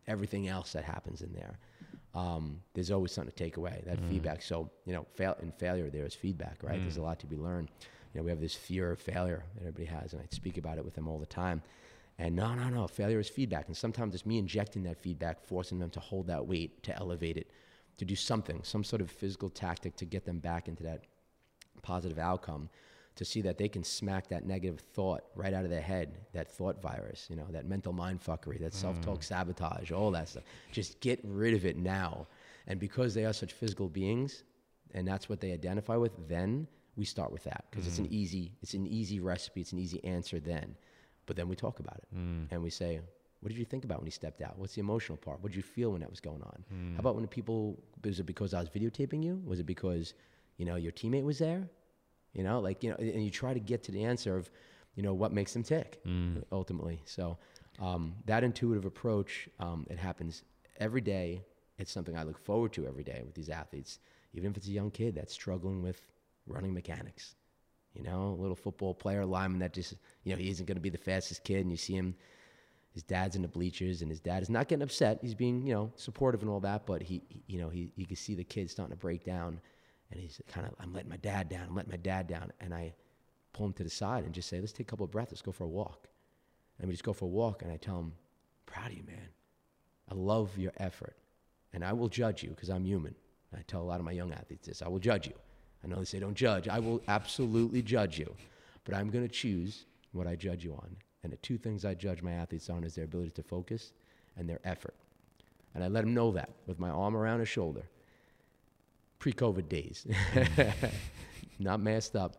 everything 0.06 0.48
else 0.48 0.72
that 0.72 0.84
happens 0.84 1.22
in 1.22 1.32
there. 1.32 1.58
Um, 2.14 2.60
there's 2.74 2.92
always 2.92 3.10
something 3.10 3.32
to 3.32 3.36
take 3.36 3.56
away 3.56 3.82
that 3.86 3.98
hmm. 3.98 4.08
feedback. 4.08 4.42
So 4.42 4.70
you 4.86 4.92
know, 4.92 5.06
fail 5.14 5.36
in 5.42 5.50
failure 5.52 5.90
there 5.90 6.06
is 6.06 6.14
feedback, 6.14 6.62
right? 6.62 6.80
There's 6.80 6.96
a 6.96 7.02
lot 7.02 7.18
to 7.20 7.26
be 7.26 7.36
learned. 7.36 7.68
You 8.14 8.20
know, 8.20 8.24
we 8.24 8.30
have 8.30 8.40
this 8.40 8.54
fear 8.54 8.92
of 8.92 9.00
failure 9.00 9.44
that 9.54 9.60
everybody 9.60 9.86
has, 9.86 10.12
and 10.12 10.22
I 10.22 10.26
speak 10.30 10.56
about 10.56 10.78
it 10.78 10.84
with 10.84 10.94
them 10.94 11.08
all 11.08 11.18
the 11.18 11.26
time. 11.26 11.62
And 12.18 12.36
no, 12.36 12.54
no, 12.54 12.68
no, 12.68 12.86
failure 12.86 13.18
is 13.18 13.28
feedback. 13.28 13.66
And 13.66 13.76
sometimes 13.76 14.14
it's 14.14 14.24
me 14.24 14.38
injecting 14.38 14.84
that 14.84 14.98
feedback, 14.98 15.44
forcing 15.44 15.80
them 15.80 15.90
to 15.90 16.00
hold 16.00 16.28
that 16.28 16.46
weight, 16.46 16.82
to 16.84 16.96
elevate 16.96 17.36
it, 17.36 17.50
to 17.98 18.04
do 18.04 18.14
something, 18.14 18.60
some 18.62 18.84
sort 18.84 19.02
of 19.02 19.10
physical 19.10 19.50
tactic 19.50 19.96
to 19.96 20.04
get 20.04 20.24
them 20.24 20.38
back 20.38 20.68
into 20.68 20.84
that 20.84 21.02
positive 21.82 22.18
outcome, 22.18 22.68
to 23.16 23.24
see 23.24 23.40
that 23.42 23.58
they 23.58 23.68
can 23.68 23.82
smack 23.82 24.28
that 24.28 24.46
negative 24.46 24.78
thought 24.78 25.24
right 25.34 25.52
out 25.52 25.64
of 25.64 25.70
their 25.70 25.82
head, 25.82 26.18
that 26.32 26.48
thought 26.48 26.80
virus, 26.80 27.26
you 27.28 27.36
know, 27.36 27.46
that 27.50 27.66
mental 27.66 27.92
mind 27.92 28.22
fuckery, 28.22 28.60
that 28.60 28.74
self 28.74 29.00
talk 29.00 29.20
mm. 29.20 29.24
sabotage, 29.24 29.90
all 29.90 30.12
that 30.12 30.28
stuff. 30.28 30.44
Just 30.70 31.00
get 31.00 31.20
rid 31.24 31.54
of 31.54 31.64
it 31.64 31.76
now. 31.76 32.26
And 32.68 32.78
because 32.78 33.12
they 33.12 33.24
are 33.24 33.32
such 33.32 33.52
physical 33.52 33.88
beings, 33.88 34.44
and 34.94 35.06
that's 35.06 35.28
what 35.28 35.40
they 35.40 35.52
identify 35.52 35.96
with, 35.96 36.12
then 36.28 36.68
we 36.96 37.04
start 37.04 37.32
with 37.32 37.44
that 37.44 37.64
because 37.70 37.86
it's 37.86 37.98
an 37.98 38.08
easy, 38.12 38.52
it's 38.62 38.74
an 38.74 38.86
easy 38.86 39.20
recipe, 39.20 39.60
it's 39.60 39.72
an 39.72 39.78
easy 39.78 40.02
answer 40.04 40.38
then. 40.40 40.76
But 41.26 41.36
then 41.36 41.48
we 41.48 41.56
talk 41.56 41.80
about 41.80 41.98
it 41.98 42.08
and 42.50 42.62
we 42.62 42.70
say, 42.70 43.00
what 43.40 43.48
did 43.50 43.58
you 43.58 43.64
think 43.64 43.84
about 43.84 43.98
when 43.98 44.06
he 44.06 44.10
stepped 44.10 44.40
out? 44.40 44.58
What's 44.58 44.74
the 44.74 44.80
emotional 44.80 45.18
part? 45.18 45.42
What 45.42 45.50
did 45.52 45.56
you 45.56 45.62
feel 45.62 45.90
when 45.92 46.00
that 46.00 46.10
was 46.10 46.20
going 46.20 46.42
on? 46.42 46.64
How 46.94 47.00
about 47.00 47.14
when 47.14 47.22
the 47.22 47.28
people, 47.28 47.78
was 48.02 48.20
it 48.20 48.24
because 48.26 48.54
I 48.54 48.60
was 48.60 48.68
videotaping 48.68 49.22
you? 49.22 49.42
Was 49.44 49.60
it 49.60 49.66
because, 49.66 50.14
you 50.56 50.64
know, 50.64 50.76
your 50.76 50.92
teammate 50.92 51.24
was 51.24 51.38
there? 51.38 51.68
You 52.32 52.42
know, 52.42 52.60
like, 52.60 52.82
you 52.82 52.90
know, 52.90 52.96
and 52.96 53.24
you 53.24 53.30
try 53.30 53.52
to 53.54 53.60
get 53.60 53.82
to 53.84 53.92
the 53.92 54.04
answer 54.04 54.36
of, 54.36 54.50
you 54.96 55.02
know, 55.02 55.14
what 55.14 55.32
makes 55.32 55.52
them 55.52 55.62
tick 55.62 56.00
ultimately. 56.52 57.00
So 57.04 57.36
um, 57.80 58.14
that 58.26 58.44
intuitive 58.44 58.84
approach, 58.84 59.48
um, 59.58 59.86
it 59.90 59.98
happens 59.98 60.42
every 60.78 61.00
day. 61.00 61.42
It's 61.78 61.90
something 61.92 62.16
I 62.16 62.22
look 62.22 62.38
forward 62.38 62.72
to 62.74 62.86
every 62.86 63.04
day 63.04 63.22
with 63.24 63.34
these 63.34 63.48
athletes, 63.50 63.98
even 64.32 64.50
if 64.50 64.56
it's 64.56 64.68
a 64.68 64.72
young 64.72 64.90
kid 64.90 65.14
that's 65.14 65.32
struggling 65.32 65.82
with 65.82 66.00
running 66.46 66.74
mechanics. 66.74 67.34
You 67.94 68.02
know, 68.02 68.36
a 68.38 68.40
little 68.40 68.56
football 68.56 68.92
player, 68.94 69.24
lineman 69.24 69.60
that 69.60 69.72
just, 69.72 69.94
you 70.24 70.32
know, 70.32 70.38
he 70.38 70.50
isn't 70.50 70.66
going 70.66 70.76
to 70.76 70.80
be 70.80 70.90
the 70.90 70.98
fastest 70.98 71.44
kid, 71.44 71.60
and 71.60 71.70
you 71.70 71.76
see 71.76 71.94
him, 71.94 72.16
his 72.92 73.04
dad's 73.04 73.36
in 73.36 73.42
the 73.42 73.48
bleachers, 73.48 74.02
and 74.02 74.10
his 74.10 74.20
dad 74.20 74.42
is 74.42 74.50
not 74.50 74.66
getting 74.66 74.82
upset. 74.82 75.18
He's 75.22 75.34
being, 75.34 75.64
you 75.64 75.72
know, 75.72 75.92
supportive 75.94 76.42
and 76.42 76.50
all 76.50 76.60
that, 76.60 76.86
but 76.86 77.02
he, 77.02 77.22
he 77.28 77.42
you 77.46 77.58
know, 77.60 77.68
he, 77.68 77.92
you 77.94 78.06
can 78.06 78.16
see 78.16 78.34
the 78.34 78.42
kid 78.42 78.68
starting 78.68 78.94
to 78.94 79.00
break 79.00 79.24
down, 79.24 79.60
and 80.10 80.20
he's 80.20 80.40
kind 80.48 80.66
of, 80.66 80.74
I'm 80.80 80.92
letting 80.92 81.10
my 81.10 81.18
dad 81.18 81.48
down, 81.48 81.66
I'm 81.68 81.74
letting 81.76 81.92
my 81.92 81.98
dad 81.98 82.26
down, 82.26 82.52
and 82.60 82.74
I, 82.74 82.94
pull 83.54 83.64
him 83.64 83.72
to 83.72 83.84
the 83.84 83.90
side 83.90 84.24
and 84.24 84.34
just 84.34 84.50
say, 84.50 84.60
let's 84.60 84.72
take 84.72 84.86
a 84.86 84.90
couple 84.90 85.04
of 85.04 85.10
breaths, 85.10 85.32
let's 85.32 85.40
go 85.40 85.52
for 85.52 85.64
a 85.64 85.68
walk. 85.68 86.08
And 86.78 86.88
we 86.88 86.92
just 86.92 87.04
go 87.04 87.14
for 87.14 87.24
a 87.24 87.28
walk, 87.28 87.62
and 87.62 87.72
I 87.72 87.76
tell 87.76 87.98
him, 87.98 88.12
proud 88.66 88.90
of 88.90 88.98
you, 88.98 89.04
man. 89.04 89.28
I 90.10 90.14
love 90.14 90.58
your 90.58 90.72
effort. 90.76 91.16
And 91.72 91.82
I 91.82 91.92
will 91.92 92.08
judge 92.08 92.42
you 92.42 92.50
because 92.50 92.68
I'm 92.68 92.84
human. 92.84 93.14
I 93.56 93.62
tell 93.66 93.80
a 93.80 93.84
lot 93.84 94.00
of 94.00 94.04
my 94.04 94.12
young 94.12 94.32
athletes 94.32 94.66
this 94.66 94.82
I 94.82 94.88
will 94.88 94.98
judge 94.98 95.28
you. 95.28 95.34
I 95.84 95.88
know 95.88 95.96
they 95.96 96.04
say 96.04 96.18
don't 96.18 96.34
judge. 96.34 96.68
I 96.68 96.78
will 96.78 97.02
absolutely 97.08 97.82
judge 97.82 98.18
you. 98.18 98.34
But 98.84 98.94
I'm 98.94 99.10
going 99.10 99.26
to 99.26 99.32
choose 99.32 99.84
what 100.12 100.26
I 100.26 100.34
judge 100.34 100.64
you 100.64 100.72
on. 100.72 100.96
And 101.22 101.32
the 101.32 101.36
two 101.38 101.58
things 101.58 101.84
I 101.84 101.94
judge 101.94 102.22
my 102.22 102.32
athletes 102.32 102.70
on 102.70 102.84
is 102.84 102.94
their 102.94 103.04
ability 103.04 103.30
to 103.30 103.42
focus 103.42 103.92
and 104.36 104.48
their 104.48 104.60
effort. 104.64 104.94
And 105.74 105.82
I 105.82 105.88
let 105.88 106.02
them 106.02 106.14
know 106.14 106.30
that 106.32 106.50
with 106.66 106.78
my 106.78 106.90
arm 106.90 107.16
around 107.16 107.40
his 107.40 107.48
shoulder. 107.48 107.82
Pre 109.18 109.32
COVID 109.32 109.68
days, 109.68 110.06
not 111.58 111.80
masked 111.80 112.14
up. 112.14 112.36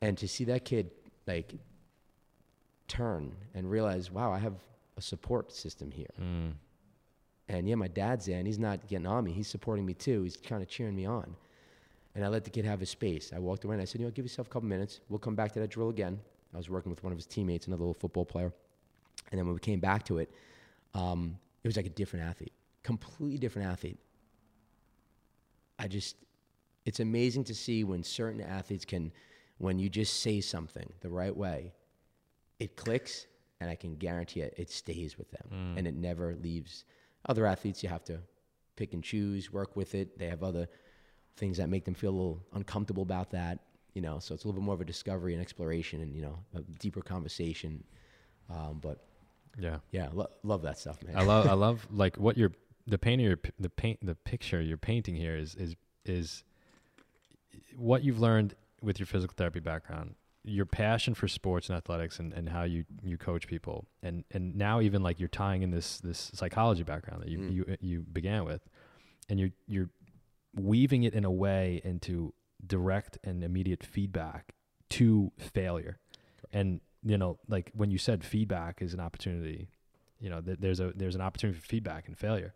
And 0.00 0.16
to 0.18 0.28
see 0.28 0.44
that 0.44 0.64
kid 0.64 0.90
like 1.26 1.54
turn 2.86 3.32
and 3.54 3.68
realize, 3.68 4.10
wow, 4.10 4.32
I 4.32 4.38
have 4.38 4.54
a 4.96 5.00
support 5.00 5.52
system 5.52 5.90
here. 5.90 6.14
Mm. 6.20 6.52
And 7.48 7.68
yeah, 7.68 7.74
my 7.74 7.88
dad's 7.88 8.26
there, 8.26 8.38
and 8.38 8.46
he's 8.46 8.58
not 8.58 8.86
getting 8.86 9.06
on 9.06 9.24
me. 9.24 9.32
He's 9.32 9.48
supporting 9.48 9.84
me 9.84 9.94
too. 9.94 10.22
He's 10.22 10.36
kind 10.36 10.62
of 10.62 10.68
cheering 10.68 10.94
me 10.94 11.04
on. 11.04 11.34
And 12.14 12.24
I 12.24 12.28
let 12.28 12.44
the 12.44 12.50
kid 12.50 12.64
have 12.64 12.80
his 12.80 12.90
space. 12.90 13.32
I 13.34 13.38
walked 13.40 13.64
away 13.64 13.74
and 13.74 13.82
I 13.82 13.84
said, 13.86 14.00
you 14.00 14.06
know, 14.06 14.12
give 14.12 14.24
yourself 14.24 14.46
a 14.46 14.50
couple 14.50 14.68
minutes. 14.68 15.00
We'll 15.08 15.18
come 15.18 15.34
back 15.34 15.52
to 15.52 15.60
that 15.60 15.70
drill 15.70 15.88
again. 15.88 16.20
I 16.52 16.56
was 16.56 16.70
working 16.70 16.90
with 16.90 17.02
one 17.02 17.12
of 17.12 17.18
his 17.18 17.26
teammates, 17.26 17.66
another 17.66 17.80
little 17.82 17.94
football 17.94 18.24
player. 18.24 18.52
And 19.32 19.38
then 19.38 19.46
when 19.46 19.54
we 19.54 19.60
came 19.60 19.80
back 19.80 20.04
to 20.04 20.18
it, 20.18 20.30
um, 20.94 21.36
it 21.64 21.68
was 21.68 21.76
like 21.76 21.86
a 21.86 21.90
different 21.90 22.24
athlete, 22.26 22.52
completely 22.84 23.38
different 23.38 23.68
athlete. 23.68 23.98
I 25.78 25.88
just, 25.88 26.16
it's 26.84 27.00
amazing 27.00 27.44
to 27.44 27.54
see 27.54 27.82
when 27.82 28.04
certain 28.04 28.40
athletes 28.40 28.84
can, 28.84 29.10
when 29.58 29.78
you 29.80 29.88
just 29.88 30.20
say 30.20 30.40
something 30.40 30.88
the 31.00 31.08
right 31.08 31.36
way, 31.36 31.72
it 32.60 32.76
clicks, 32.76 33.26
and 33.60 33.68
I 33.68 33.74
can 33.74 33.96
guarantee 33.96 34.40
it, 34.42 34.54
it 34.56 34.70
stays 34.70 35.18
with 35.18 35.30
them, 35.32 35.48
Mm. 35.52 35.78
and 35.78 35.86
it 35.88 35.94
never 35.94 36.36
leaves. 36.36 36.84
Other 37.28 37.46
athletes, 37.46 37.82
you 37.82 37.88
have 37.88 38.04
to 38.04 38.20
pick 38.76 38.92
and 38.92 39.02
choose, 39.02 39.52
work 39.52 39.74
with 39.74 39.94
it. 39.96 40.16
They 40.18 40.28
have 40.28 40.42
other 40.44 40.68
things 41.36 41.56
that 41.58 41.68
make 41.68 41.84
them 41.84 41.94
feel 41.94 42.10
a 42.10 42.16
little 42.16 42.40
uncomfortable 42.52 43.02
about 43.02 43.30
that, 43.32 43.58
you 43.94 44.00
know. 44.02 44.18
So 44.18 44.34
it's 44.34 44.44
a 44.44 44.46
little 44.46 44.60
bit 44.60 44.64
more 44.64 44.74
of 44.74 44.80
a 44.80 44.84
discovery 44.84 45.32
and 45.32 45.42
exploration, 45.42 46.00
and 46.00 46.14
you 46.14 46.22
know, 46.22 46.38
a 46.54 46.60
deeper 46.78 47.02
conversation. 47.02 47.82
Um, 48.50 48.78
but 48.80 49.04
Yeah. 49.58 49.78
yeah, 49.90 50.08
lo- 50.12 50.30
love 50.42 50.62
that 50.62 50.78
stuff, 50.78 51.02
man. 51.02 51.16
I 51.16 51.22
love 51.22 51.46
I 51.46 51.52
love 51.66 51.86
like 51.90 52.16
what 52.16 52.36
you're 52.36 52.52
the 52.86 52.98
painting 52.98 53.26
your 53.26 53.38
the 53.58 53.70
paint 53.70 53.98
the 54.04 54.14
picture 54.14 54.60
you're 54.60 54.76
painting 54.76 55.16
here 55.16 55.36
is 55.36 55.54
is 55.54 55.74
is 56.04 56.44
what 57.76 58.04
you've 58.04 58.18
learned 58.18 58.54
with 58.82 58.98
your 58.98 59.06
physical 59.06 59.34
therapy 59.36 59.60
background 59.60 60.14
your 60.46 60.66
passion 60.66 61.14
for 61.14 61.26
sports 61.26 61.70
and 61.70 61.76
athletics 61.78 62.18
and, 62.18 62.34
and 62.34 62.50
how 62.50 62.64
you 62.64 62.84
you 63.02 63.16
coach 63.16 63.46
people 63.46 63.86
and 64.02 64.24
and 64.32 64.54
now 64.54 64.80
even 64.82 65.02
like 65.02 65.18
you're 65.18 65.28
tying 65.28 65.62
in 65.62 65.70
this 65.70 65.98
this 66.00 66.30
psychology 66.34 66.82
background 66.82 67.22
that 67.22 67.30
you 67.30 67.38
Mm. 67.38 67.50
you 67.54 67.76
you 67.80 68.00
began 68.02 68.44
with 68.44 68.60
and 69.30 69.40
you're 69.40 69.48
you're 69.66 69.88
weaving 70.54 71.02
it 71.02 71.14
in 71.14 71.24
a 71.24 71.30
way 71.30 71.80
into 71.84 72.32
direct 72.66 73.18
and 73.24 73.42
immediate 73.44 73.84
feedback 73.84 74.54
to 74.90 75.32
failure. 75.38 75.98
And 76.52 76.80
you 77.02 77.18
know 77.18 77.38
like 77.48 77.70
when 77.74 77.90
you 77.90 77.98
said 77.98 78.24
feedback 78.24 78.80
is 78.80 78.94
an 78.94 79.00
opportunity 79.00 79.68
you 80.20 80.30
know 80.30 80.40
th- 80.40 80.56
there's 80.60 80.80
a 80.80 80.92
there's 80.96 81.14
an 81.14 81.20
opportunity 81.20 81.58
for 81.58 81.66
feedback 81.66 82.06
and 82.08 82.16
failure. 82.16 82.54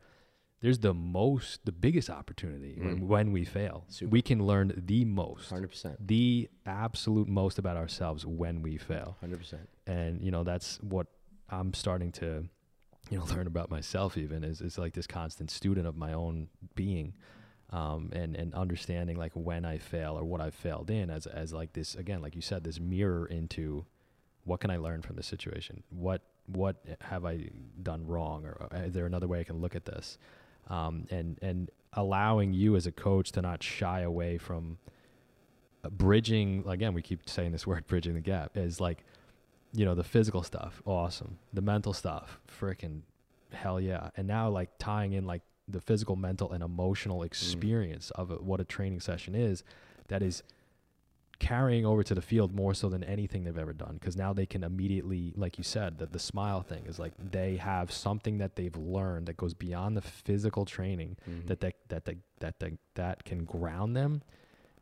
There's 0.61 0.79
the 0.81 0.95
most 0.95 1.65
the 1.67 1.73
biggest 1.73 2.09
opportunity 2.11 2.75
Mm. 2.79 2.85
when, 2.85 3.09
when 3.09 3.33
we 3.33 3.45
fail. 3.45 3.85
Super. 3.89 4.11
we 4.11 4.23
can 4.23 4.45
learn 4.45 4.73
the 4.87 5.05
most. 5.05 5.51
Hundred 5.51 5.69
percent, 5.69 6.07
the 6.07 6.49
absolute 6.67 7.29
most 7.29 7.59
about 7.59 7.77
ourselves 7.77 8.25
when 8.27 8.63
we 8.63 8.77
fail. 8.79 9.17
Hundred 9.21 9.39
percent. 9.39 9.69
and 9.87 10.23
you 10.23 10.31
know 10.31 10.45
that's 10.45 10.79
what 10.83 11.07
i'm 11.51 11.73
starting 11.75 12.13
to 12.13 12.47
you 13.11 13.19
know 13.19 13.25
learn 13.35 13.47
about 13.47 13.71
myself 13.71 14.17
even 14.19 14.45
is, 14.45 14.61
is 14.61 14.77
like 14.79 14.93
this 14.95 15.07
constant 15.07 15.51
student 15.51 15.87
of 15.87 15.97
my 15.97 16.13
own 16.13 16.49
being 16.75 17.15
um, 17.71 18.11
and 18.13 18.35
and 18.37 18.55
understanding 18.55 19.17
like 19.17 19.33
when 19.35 19.65
i 19.65 19.77
fail 19.77 20.19
or 20.19 20.25
what 20.25 20.41
i've 20.41 20.55
failed 20.55 20.91
in 20.91 21.11
as 21.11 21.27
as 21.27 21.53
like 21.53 21.73
this 21.75 21.95
again 21.95 22.23
like 22.23 22.35
you 22.35 22.43
said 22.43 22.65
this 22.65 22.81
mirror 22.81 23.27
into 23.27 23.85
what 24.49 24.61
can 24.61 24.71
i 24.71 24.77
learn 24.77 25.03
from 25.03 25.15
this 25.15 25.27
situation? 25.27 25.83
What 25.91 26.23
what 26.47 26.77
have 27.03 27.25
i 27.25 27.51
done 27.83 28.07
wrong? 28.07 28.47
Or 28.47 28.69
uh, 28.73 28.79
is 28.79 28.95
there 28.95 29.07
another 29.07 29.29
way 29.29 29.41
i 29.41 29.45
can 29.45 29.61
look 29.61 29.77
at 29.77 29.85
this? 29.85 30.19
Um, 30.69 31.07
and 31.11 31.39
and 31.43 31.71
allowing 31.93 32.53
you 32.53 32.75
as 32.75 32.87
a 32.87 32.93
coach 32.93 33.31
to 33.33 33.43
not 33.43 33.63
shy 33.63 34.01
away 34.01 34.39
from 34.39 34.79
uh, 35.85 35.91
bridging 35.91 36.65
again 36.67 36.93
we 36.93 37.03
keep 37.03 37.29
saying 37.29 37.53
this 37.53 37.67
word 37.71 37.87
bridging 37.87 38.15
the 38.15 38.21
gap 38.21 38.57
is 38.57 38.81
like 38.81 39.05
you 39.73 39.85
know 39.85 39.95
the 39.95 40.05
physical 40.05 40.43
stuff 40.43 40.83
awesome. 40.87 41.39
The 41.53 41.63
mental 41.63 41.93
stuff 41.93 42.41
freaking 42.61 43.03
hell 43.53 43.81
yeah. 43.81 44.11
And 44.17 44.27
now 44.27 44.49
like 44.49 44.71
tying 44.79 45.13
in 45.13 45.25
like 45.27 45.43
the 45.69 45.81
physical 45.81 46.17
mental 46.17 46.51
and 46.53 46.63
emotional 46.63 47.23
experience 47.23 48.11
of 48.13 48.31
a, 48.31 48.37
what 48.37 48.61
a 48.61 48.65
training 48.65 49.01
session 49.01 49.35
is 49.35 49.63
that 50.09 50.23
is 50.23 50.43
carrying 51.39 51.87
over 51.87 52.03
to 52.03 52.15
the 52.17 52.21
field 52.23 52.53
more 52.53 52.75
so 52.75 52.89
than 52.89 53.05
anything 53.05 53.45
they've 53.45 53.59
ever 53.59 53.73
done 53.73 53.95
because 53.95 54.17
now 54.17 54.33
they 54.33 54.45
can 54.47 54.65
immediately 54.65 55.33
like 55.37 55.57
you 55.57 55.63
said 55.63 55.99
that 55.99 56.11
the 56.13 56.19
smile 56.19 56.63
thing 56.63 56.85
is 56.87 56.99
like 56.99 57.13
they 57.31 57.55
have 57.57 57.93
something 57.93 58.39
that 58.39 58.57
they've 58.57 58.77
learned 58.77 59.27
that 59.27 59.37
goes 59.37 59.55
beyond 59.55 59.97
the 59.97 60.01
physical 60.03 60.65
training 60.65 61.17
Mhm. 61.31 61.47
that 61.47 61.61
that 61.61 61.75
that 61.91 62.05
that 62.07 62.17
that 62.41 62.59
that, 62.59 62.73
that 62.97 63.25
can 63.25 63.45
ground 63.45 63.95
them 63.95 64.23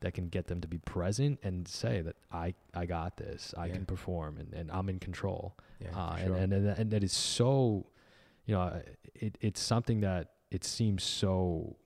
that 0.00 0.14
can 0.14 0.28
get 0.28 0.46
them 0.46 0.62
to 0.62 0.68
be 0.68 0.78
present 0.78 1.38
and 1.42 1.68
say 1.68 2.00
that 2.00 2.16
I 2.32 2.54
I 2.72 2.86
got 2.86 3.18
this 3.18 3.52
I 3.58 3.66
Yeah. 3.66 3.74
can 3.74 3.84
perform 3.84 4.38
and, 4.38 4.54
and 4.54 4.70
I'm 4.70 4.88
in 4.88 4.98
control 4.98 5.58
yeah, 5.78 5.88
uh, 5.94 6.16
sure. 6.16 6.36
and 6.36 6.54
and 6.54 6.66
and 6.68 6.90
that 6.90 7.04
is 7.04 7.12
so 7.12 7.84
you 8.46 8.54
know 8.54 8.80
it 9.14 9.36
it's 9.42 9.60
something 9.60 10.00
that 10.00 10.30
it 10.50 10.64
seems 10.64 11.02
so 11.02 11.76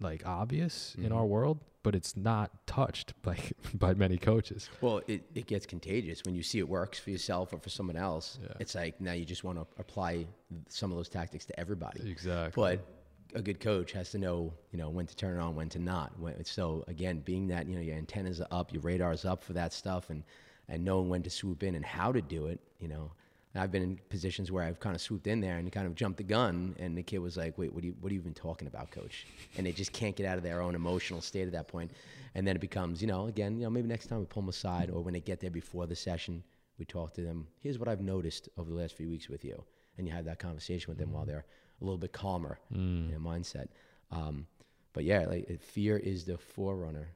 like 0.00 0.26
obvious 0.26 0.94
in 0.96 1.10
Mhm. 1.10 1.16
our 1.16 1.24
world 1.26 1.58
but 1.82 1.94
it's 1.94 2.16
not 2.16 2.66
touched 2.66 3.14
by 3.22 3.38
by 3.74 3.94
many 3.94 4.18
coaches 4.18 4.68
Well, 4.80 5.00
it, 5.06 5.22
it 5.34 5.46
gets 5.46 5.66
contagious 5.66 6.22
when 6.24 6.34
you 6.34 6.42
see 6.42 6.58
it 6.58 6.68
works 6.68 6.98
for 6.98 7.10
yourself 7.10 7.52
or 7.52 7.58
for 7.60 7.70
someone 7.70 7.96
else. 7.96 8.38
Yeah. 8.42 8.48
It's 8.58 8.74
like 8.74 9.00
now 9.00 9.12
you 9.12 9.24
just 9.24 9.44
want 9.44 9.56
to 9.58 9.66
apply 9.80 10.26
some 10.68 10.90
of 10.90 10.96
those 10.96 11.08
tactics 11.08 11.44
to 11.46 11.58
everybody. 11.60 12.10
exactly 12.10 12.60
But 12.60 13.38
a 13.38 13.42
good 13.42 13.60
coach 13.60 13.92
has 13.92 14.10
to 14.10 14.18
know, 14.18 14.52
you 14.72 14.78
know, 14.78 14.88
when 14.90 15.06
to 15.06 15.14
turn 15.16 15.38
it 15.38 15.40
on, 15.40 15.54
when 15.54 15.68
to 15.70 15.78
not. 15.78 16.18
When, 16.18 16.44
so 16.44 16.84
again, 16.88 17.20
being 17.20 17.46
that 17.48 17.66
you 17.68 17.76
know 17.76 17.80
your 17.82 17.96
antennas 17.96 18.40
are 18.40 18.48
up, 18.50 18.72
your 18.72 18.82
radar's 18.82 19.24
up 19.24 19.42
for 19.44 19.52
that 19.54 19.72
stuff, 19.72 20.10
and 20.10 20.24
and 20.68 20.84
knowing 20.84 21.08
when 21.08 21.22
to 21.22 21.30
swoop 21.30 21.62
in 21.62 21.74
and 21.76 21.84
how 21.84 22.10
to 22.12 22.20
do 22.20 22.46
it. 22.46 22.58
You 22.80 22.88
know, 22.88 23.12
I've 23.58 23.70
been 23.72 23.82
in 23.82 23.98
positions 24.08 24.50
where 24.52 24.62
I've 24.64 24.80
kind 24.80 24.94
of 24.94 25.00
swooped 25.00 25.26
in 25.26 25.40
there 25.40 25.56
and 25.58 25.70
kind 25.72 25.86
of 25.86 25.94
jumped 25.94 26.18
the 26.18 26.24
gun, 26.24 26.74
and 26.78 26.96
the 26.96 27.02
kid 27.02 27.18
was 27.18 27.36
like, 27.36 27.56
"Wait, 27.58 27.72
what 27.72 27.82
are 27.82 27.86
you 27.86 27.94
what 28.00 28.10
are 28.10 28.14
you 28.14 28.20
even 28.20 28.34
talking 28.34 28.68
about, 28.68 28.90
coach?" 28.90 29.26
And 29.56 29.66
they 29.66 29.72
just 29.72 29.92
can't 29.92 30.14
get 30.16 30.26
out 30.26 30.36
of 30.38 30.42
their 30.44 30.60
own 30.60 30.74
emotional 30.74 31.20
state 31.20 31.46
at 31.46 31.52
that 31.52 31.68
point. 31.68 31.90
And 32.34 32.46
then 32.46 32.54
it 32.56 32.60
becomes, 32.60 33.00
you 33.00 33.08
know, 33.08 33.26
again, 33.28 33.56
you 33.56 33.64
know, 33.64 33.70
maybe 33.70 33.88
next 33.88 34.06
time 34.08 34.18
we 34.18 34.26
pull 34.26 34.42
them 34.42 34.50
aside, 34.50 34.90
or 34.90 35.00
when 35.02 35.14
they 35.14 35.20
get 35.20 35.40
there 35.40 35.50
before 35.50 35.86
the 35.86 35.96
session, 35.96 36.42
we 36.78 36.84
talk 36.84 37.14
to 37.14 37.22
them. 37.22 37.46
Here's 37.60 37.78
what 37.78 37.88
I've 37.88 38.02
noticed 38.02 38.48
over 38.58 38.68
the 38.70 38.76
last 38.76 38.94
few 38.94 39.08
weeks 39.08 39.28
with 39.28 39.44
you, 39.44 39.64
and 39.96 40.06
you 40.06 40.12
have 40.12 40.26
that 40.26 40.38
conversation 40.38 40.90
with 40.90 40.98
them 40.98 41.12
while 41.12 41.24
they're 41.24 41.46
a 41.80 41.84
little 41.84 41.98
bit 41.98 42.12
calmer 42.12 42.58
Mm. 42.72 43.04
in 43.06 43.10
their 43.10 43.20
mindset. 43.20 43.68
Um, 44.10 44.46
but 44.92 45.04
yeah, 45.04 45.24
like 45.26 45.60
fear 45.60 45.96
is 45.98 46.24
the 46.24 46.36
forerunner 46.38 47.08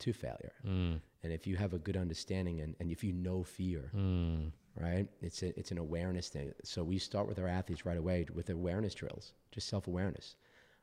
to 0.00 0.12
failure. 0.12 0.52
Mm. 0.66 1.00
And 1.22 1.32
if 1.32 1.46
you 1.46 1.56
have 1.56 1.72
a 1.72 1.78
good 1.78 1.96
understanding 1.96 2.60
and, 2.60 2.76
and 2.80 2.90
if 2.90 3.02
you 3.02 3.12
know 3.12 3.42
fear, 3.44 3.90
Mm. 3.96 4.52
Right, 4.82 5.06
it's 5.20 5.42
a, 5.42 5.56
it's 5.58 5.70
an 5.70 5.78
awareness 5.78 6.28
thing. 6.28 6.52
So 6.64 6.82
we 6.82 6.98
start 6.98 7.28
with 7.28 7.38
our 7.38 7.48
athletes 7.48 7.86
right 7.86 7.96
away 7.96 8.26
with 8.34 8.50
awareness 8.50 8.94
drills, 8.94 9.32
just 9.52 9.68
self 9.68 9.86
awareness. 9.86 10.36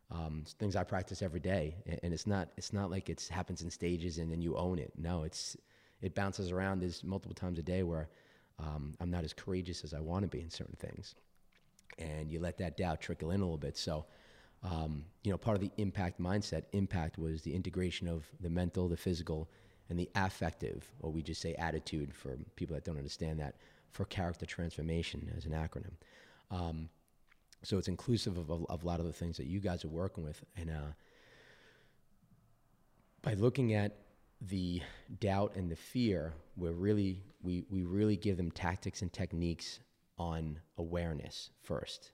Um, 0.10 0.44
things 0.60 0.76
I 0.76 0.84
practice 0.84 1.22
every 1.22 1.40
day, 1.40 1.76
and, 2.04 2.14
it's 2.14 2.28
not 2.28 2.50
it's 2.58 2.74
not 2.74 2.92
like 2.92 3.10
it 3.10 3.26
happens 3.32 3.62
in 3.62 3.70
stages 3.70 4.18
and 4.18 4.30
then 4.30 4.42
you 4.42 4.58
own 4.58 4.78
it. 4.78 4.92
No, 4.98 5.24
it's 5.24 5.56
it 6.02 6.16
bounces 6.16 6.52
around. 6.52 6.82
There's 6.82 7.04
multiple 7.04 7.36
times 7.36 7.60
a 7.60 7.64
day 7.64 7.84
where 7.84 8.10
um, 8.60 8.96
I'm 9.00 9.10
not 9.10 9.24
as 9.24 9.34
courageous 9.34 9.84
as 9.84 9.94
I 9.94 10.00
want 10.02 10.24
to 10.24 10.28
be 10.28 10.42
in 10.42 10.50
certain 10.50 10.76
things, 10.80 11.16
and 11.98 12.30
you 12.30 12.40
let 12.40 12.58
that 12.58 12.76
doubt 12.78 13.00
trickle 13.02 13.32
in 13.32 13.40
a 13.40 13.44
little 13.44 13.58
bit. 13.58 13.78
So, 13.78 14.06
um, 14.64 15.06
you 15.24 15.32
know, 15.32 15.38
part 15.38 15.56
of 15.56 15.62
the 15.62 15.72
impact 15.78 16.20
mindset, 16.20 16.64
impact 16.74 17.18
was 17.18 17.42
the 17.42 17.54
integration 17.56 18.08
of 18.10 18.26
the 18.42 18.50
mental, 18.50 18.90
the 18.90 18.98
physical, 18.98 19.50
and 19.90 19.98
the 19.98 20.10
affective, 20.16 20.90
or 21.00 21.12
we 21.12 21.22
just 21.22 21.42
say 21.42 21.54
attitude 21.56 22.14
for 22.14 22.38
people 22.56 22.74
that 22.76 22.84
don't 22.84 22.98
understand 22.98 23.40
that, 23.40 23.56
for 23.92 24.06
character 24.06 24.46
transformation 24.46 25.32
as 25.38 25.46
an 25.46 25.52
acronym. 25.52 25.94
Um, 26.50 26.90
so 27.64 27.78
it's 27.78 27.88
inclusive 27.88 28.38
of, 28.38 28.50
of, 28.50 28.66
of 28.70 28.84
a 28.84 28.88
lot 28.88 29.00
of 29.00 29.06
the 29.06 29.14
things 29.14 29.38
that 29.38 29.46
you 29.46 29.60
guys 29.60 29.86
are 29.86 29.90
working 29.90 30.24
with. 30.24 30.44
And 30.58 30.70
uh, 30.70 30.94
by 33.22 33.36
looking 33.36 33.74
at 33.74 33.98
the 34.42 34.82
doubt 35.20 35.56
and 35.56 35.70
the 35.70 35.76
fear, 35.76 36.34
we're 36.58 36.72
really, 36.72 37.22
we, 37.44 37.64
we 37.70 37.84
really 37.84 38.18
give 38.18 38.38
them 38.38 38.52
tactics 38.52 39.02
and 39.02 39.14
techniques 39.14 39.80
on 40.18 40.60
awareness 40.78 41.52
first. 41.62 42.12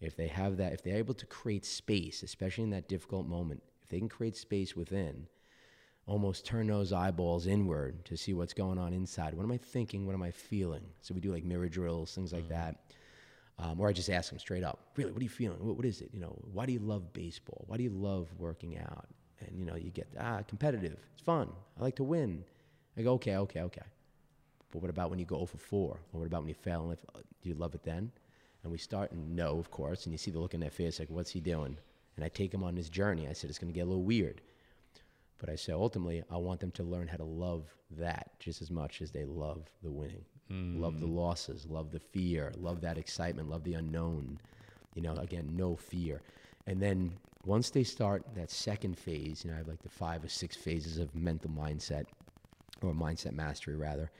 If 0.00 0.16
they 0.16 0.26
have 0.28 0.58
that, 0.58 0.74
if 0.74 0.82
they're 0.82 0.96
able 0.98 1.14
to 1.14 1.26
create 1.26 1.64
space, 1.64 2.22
especially 2.22 2.64
in 2.64 2.70
that 2.70 2.88
difficult 2.88 3.26
moment, 3.26 3.62
if 3.82 3.88
they 3.88 3.98
can 3.98 4.08
create 4.08 4.36
space 4.36 4.76
within, 4.76 5.26
almost 6.06 6.46
turn 6.46 6.68
those 6.68 6.92
eyeballs 6.92 7.46
inward 7.46 8.04
to 8.04 8.16
see 8.16 8.32
what's 8.32 8.54
going 8.54 8.78
on 8.78 8.92
inside. 8.92 9.34
What 9.34 9.42
am 9.42 9.50
I 9.50 9.58
thinking? 9.58 10.06
What 10.06 10.14
am 10.14 10.22
I 10.22 10.30
feeling? 10.30 10.84
So 11.00 11.14
we 11.14 11.20
do 11.20 11.32
like 11.32 11.44
mirror 11.44 11.68
drills, 11.68 12.14
things 12.14 12.32
like 12.32 12.48
that. 12.48 12.76
Um, 13.58 13.80
or 13.80 13.88
I 13.88 13.92
just 13.92 14.10
ask 14.10 14.30
them 14.30 14.38
straight 14.38 14.62
up, 14.62 14.78
really, 14.96 15.10
what 15.12 15.20
are 15.20 15.24
you 15.24 15.30
feeling? 15.30 15.58
What, 15.66 15.76
what 15.76 15.86
is 15.86 16.00
it? 16.02 16.10
You 16.12 16.20
know, 16.20 16.36
why 16.52 16.66
do 16.66 16.72
you 16.72 16.78
love 16.78 17.12
baseball? 17.12 17.64
Why 17.66 17.76
do 17.76 17.82
you 17.82 17.90
love 17.90 18.28
working 18.38 18.78
out? 18.78 19.06
And, 19.40 19.58
you 19.58 19.64
know, 19.64 19.76
you 19.76 19.90
get, 19.90 20.06
ah, 20.20 20.42
competitive. 20.46 20.98
It's 21.14 21.22
fun. 21.22 21.48
I 21.78 21.82
like 21.82 21.96
to 21.96 22.04
win. 22.04 22.44
I 22.96 23.02
go, 23.02 23.14
okay, 23.14 23.36
okay, 23.36 23.62
okay. 23.62 23.82
But 24.70 24.82
what 24.82 24.90
about 24.90 25.10
when 25.10 25.18
you 25.18 25.24
go 25.24 25.36
0 25.36 25.46
for 25.46 25.58
4? 25.58 25.90
Or 26.12 26.20
what 26.20 26.26
about 26.26 26.42
when 26.42 26.48
you 26.48 26.54
fail 26.54 26.82
in 26.82 26.88
life? 26.90 27.04
Uh, 27.14 27.20
Do 27.42 27.48
you 27.48 27.54
love 27.54 27.74
it 27.74 27.82
then? 27.82 28.10
And 28.62 28.70
we 28.70 28.78
start 28.78 29.10
and 29.12 29.34
no, 29.34 29.58
of 29.58 29.70
course. 29.70 30.04
And 30.04 30.12
you 30.12 30.18
see 30.18 30.30
the 30.30 30.38
look 30.38 30.54
in 30.54 30.60
their 30.60 30.70
face, 30.70 30.98
like, 30.98 31.08
what's 31.10 31.30
he 31.30 31.40
doing? 31.40 31.76
And 32.16 32.24
I 32.24 32.28
take 32.28 32.52
him 32.52 32.62
on 32.62 32.74
this 32.74 32.88
journey. 32.88 33.26
I 33.28 33.32
said, 33.32 33.48
it's 33.48 33.58
going 33.58 33.72
to 33.72 33.74
get 33.74 33.86
a 33.86 33.88
little 33.88 34.02
weird. 34.02 34.42
But 35.38 35.50
I 35.50 35.56
say, 35.56 35.72
ultimately, 35.72 36.22
I 36.30 36.36
want 36.38 36.60
them 36.60 36.70
to 36.72 36.82
learn 36.82 37.08
how 37.08 37.18
to 37.18 37.24
love 37.24 37.64
that 37.90 38.30
just 38.38 38.62
as 38.62 38.70
much 38.70 39.02
as 39.02 39.10
they 39.10 39.24
love 39.24 39.68
the 39.82 39.90
winning. 39.90 40.24
Love 40.80 41.00
the 41.00 41.06
losses, 41.06 41.66
love 41.66 41.90
the 41.90 41.98
fear, 41.98 42.52
love 42.56 42.80
that 42.82 42.98
excitement, 42.98 43.50
love 43.50 43.64
the 43.64 43.74
unknown. 43.74 44.38
You 44.94 45.02
know, 45.02 45.14
again, 45.16 45.50
no 45.56 45.76
fear. 45.76 46.22
And 46.66 46.80
then 46.80 47.18
once 47.44 47.70
they 47.70 47.84
start 47.84 48.24
that 48.34 48.50
second 48.50 48.96
phase, 48.98 49.44
you 49.44 49.50
know, 49.50 49.56
I 49.56 49.58
have 49.58 49.68
like 49.68 49.82
the 49.82 49.88
five 49.88 50.24
or 50.24 50.28
six 50.28 50.56
phases 50.56 50.98
of 50.98 51.14
mental 51.14 51.50
mindset 51.50 52.06
or 52.82 52.92
mindset 52.92 53.32
mastery 53.32 53.76
rather. 53.76 54.10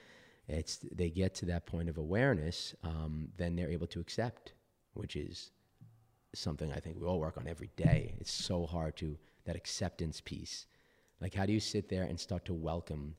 It's 0.49 0.79
they 0.93 1.11
get 1.11 1.35
to 1.37 1.47
that 1.47 1.67
point 1.67 1.89
of 1.89 1.99
awareness, 1.99 2.75
um, 2.85 3.29
then 3.37 3.57
they're 3.57 3.71
able 3.71 3.89
to 3.89 4.01
accept, 4.01 4.53
which 4.95 5.17
is 5.17 5.51
something 6.35 6.73
I 6.73 6.81
think 6.81 7.01
we 7.01 7.07
all 7.07 7.19
work 7.19 7.37
on 7.37 7.49
every 7.49 7.71
day. 7.77 8.14
It's 8.21 8.31
so 8.31 8.67
hard 8.67 8.97
to 8.97 9.17
that 9.45 9.57
acceptance 9.57 10.21
piece. 10.21 10.67
Like, 11.21 11.35
how 11.35 11.47
do 11.47 11.53
you 11.53 11.61
sit 11.61 11.89
there 11.89 12.05
and 12.05 12.19
start 12.19 12.45
to 12.47 12.55
welcome 12.55 13.14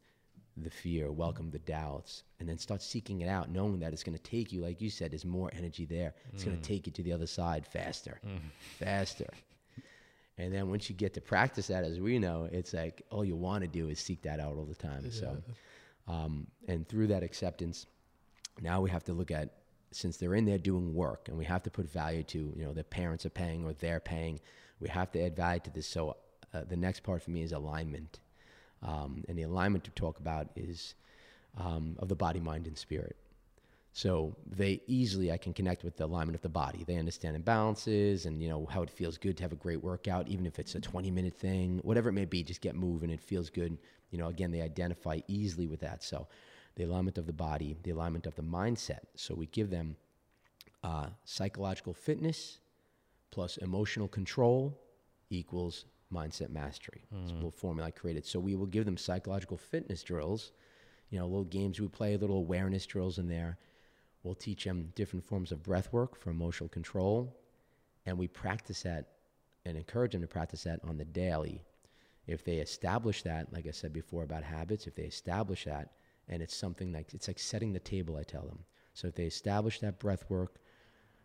the 0.56 0.70
fear, 0.70 1.12
welcome 1.12 1.52
the 1.52 1.60
doubts, 1.60 2.24
and 2.40 2.48
then 2.50 2.58
start 2.58 2.82
seeking 2.82 3.22
it 3.22 3.28
out, 3.30 3.50
knowing 3.50 3.80
that 3.80 3.94
it's 3.94 4.04
going 4.04 4.18
to 4.18 4.24
take 4.24 4.52
you, 4.52 4.62
like 4.62 4.82
you 4.82 4.90
said, 4.90 5.12
there's 5.12 5.26
more 5.26 5.52
energy 5.56 5.86
there. 5.86 6.14
It's 6.34 6.44
going 6.44 6.58
to 6.58 6.64
take 6.68 6.88
you 6.88 6.94
to 6.94 7.04
the 7.04 7.14
other 7.14 7.28
side 7.28 7.66
faster, 7.66 8.20
faster. 8.80 9.28
And 10.40 10.54
then 10.54 10.70
once 10.70 10.90
you 10.90 10.96
get 10.96 11.14
to 11.16 11.22
practice 11.22 11.68
that, 11.68 11.84
as 11.84 12.00
we 12.00 12.20
know, 12.20 12.48
it's 12.52 12.74
like 12.74 13.02
all 13.10 13.26
you 13.26 13.36
want 13.36 13.62
to 13.64 13.68
do 13.68 13.90
is 13.90 14.00
seek 14.00 14.22
that 14.24 14.40
out 14.40 14.56
all 14.56 14.66
the 14.66 14.76
time. 14.76 15.10
So, 15.12 15.38
um, 16.08 16.48
and 16.68 16.88
through 16.88 17.08
that 17.08 17.24
acceptance, 17.24 17.86
now 18.62 18.82
we 18.82 18.90
have 18.90 19.04
to 19.06 19.14
look 19.14 19.32
at 19.32 19.50
since 19.92 20.18
they're 20.18 20.36
in 20.36 20.46
there 20.46 20.58
doing 20.58 20.94
work, 20.94 21.28
and 21.28 21.38
we 21.38 21.46
have 21.46 21.64
to 21.64 21.72
put 21.72 21.90
value 21.90 22.24
to 22.24 22.54
you 22.56 22.66
know 22.66 22.74
their 22.74 22.84
parents 22.84 23.26
are 23.26 23.30
paying 23.32 23.66
or 23.66 23.74
they're 23.74 24.00
paying. 24.00 24.40
We 24.80 24.90
have 24.90 25.12
to 25.14 25.24
add 25.24 25.36
value 25.36 25.62
to 25.62 25.70
this. 25.72 25.88
So 25.88 26.18
uh, 26.58 26.64
the 26.68 26.76
next 26.76 27.04
part 27.04 27.22
for 27.22 27.32
me 27.32 27.44
is 27.44 27.52
alignment, 27.52 28.20
um, 28.84 29.24
and 29.28 29.38
the 29.38 29.44
alignment 29.44 29.84
to 29.84 29.92
talk 29.92 30.20
about 30.20 30.48
is 30.56 30.96
um, 31.58 31.96
of 32.00 32.08
the 32.08 32.16
body, 32.16 32.40
mind, 32.40 32.68
and 32.68 32.78
spirit. 32.78 33.16
So 33.94 34.36
they 34.46 34.82
easily, 34.86 35.32
I 35.32 35.38
can 35.38 35.54
connect 35.54 35.84
with 35.84 35.98
the 35.98 36.06
alignment 36.06 36.36
of 36.36 36.44
the 36.44 36.50
body. 36.50 36.84
They 36.86 36.98
understand 36.98 37.44
imbalances 37.44 38.28
and 38.28 38.42
you 38.44 38.48
know 38.48 38.68
how 38.68 38.84
it 38.84 38.92
feels 38.92 39.18
good 39.18 39.38
to 39.38 39.44
have 39.44 39.54
a 39.54 39.56
great 39.56 39.84
workout, 39.84 40.28
even 40.28 40.46
if 40.46 40.60
it's 40.60 40.76
a 40.76 40.80
20 40.80 41.10
minute 41.10 41.34
thing, 41.34 41.80
whatever 41.84 42.10
it 42.10 42.14
may 42.14 42.26
be. 42.26 42.44
Just 42.44 42.62
get 42.62 42.76
moving. 42.76 43.10
It 43.10 43.22
feels 43.22 43.50
good. 43.50 43.78
You 44.12 44.20
know, 44.20 44.28
again, 44.28 44.52
they 44.52 44.62
identify 44.62 45.20
easily 45.28 45.66
with 45.66 45.80
that. 45.80 46.04
So 46.04 46.28
the 46.76 46.84
alignment 46.84 47.18
of 47.18 47.26
the 47.26 47.34
body, 47.34 47.76
the 47.82 47.90
alignment 47.90 48.28
of 48.28 48.36
the 48.36 48.44
mindset. 48.44 49.00
So 49.16 49.34
we 49.34 49.48
give 49.48 49.72
them 49.72 49.96
uh, 50.84 51.08
psychological 51.26 51.94
fitness 51.96 52.60
plus 53.32 53.58
emotional 53.58 54.08
control 54.08 54.80
equals 55.30 55.86
mindset 56.14 56.50
mastery. 56.50 57.06
It's 57.12 57.32
a 57.32 57.34
mm. 57.34 57.38
little 57.38 57.52
formula 57.52 57.88
I 57.88 57.92
created. 57.92 58.26
So 58.26 58.40
we 58.40 58.56
will 58.56 58.66
give 58.66 58.86
them 58.86 58.98
psychological 58.98 59.58
fitness 59.58 60.04
drills, 60.04 60.52
you 61.10 61.20
know, 61.20 61.26
little 61.26 61.44
games 61.44 61.80
we 61.80 61.88
play, 61.88 62.16
little 62.18 62.38
awareness 62.38 62.86
drills 62.86 63.18
in 63.18 63.28
there. 63.28 63.58
We'll 64.24 64.36
teach 64.36 64.64
them 64.64 64.92
different 64.96 65.26
forms 65.26 65.52
of 65.52 65.64
breath 65.64 65.92
work 65.92 66.16
for 66.16 66.30
emotional 66.30 66.70
control. 66.70 67.36
And 68.06 68.18
we 68.18 68.28
practice 68.28 68.84
that 68.84 69.10
and 69.66 69.78
encourage 69.78 70.14
them 70.14 70.22
to 70.22 70.28
practice 70.28 70.64
that 70.64 70.80
on 70.84 70.98
the 70.98 71.06
daily. 71.06 71.62
If 72.26 72.44
they 72.44 72.58
establish 72.58 73.24
that, 73.24 73.52
like 73.54 73.68
I 73.68 73.72
said 73.72 73.94
before 73.94 74.24
about 74.24 74.44
habits, 74.44 74.88
if 74.88 74.96
they 74.96 75.04
establish 75.04 75.66
that, 75.66 75.92
and 76.30 76.42
it's 76.42 76.56
something 76.56 76.92
like 76.92 77.14
it's 77.14 77.28
like 77.28 77.40
setting 77.40 77.72
the 77.72 77.80
table, 77.80 78.18
I 78.18 78.24
tell 78.24 78.46
them. 78.46 78.60
So 78.94 79.08
if 79.08 79.16
they 79.16 79.26
establish 79.26 79.80
that 79.80 80.00
breath 80.00 80.26
work, 80.30 80.60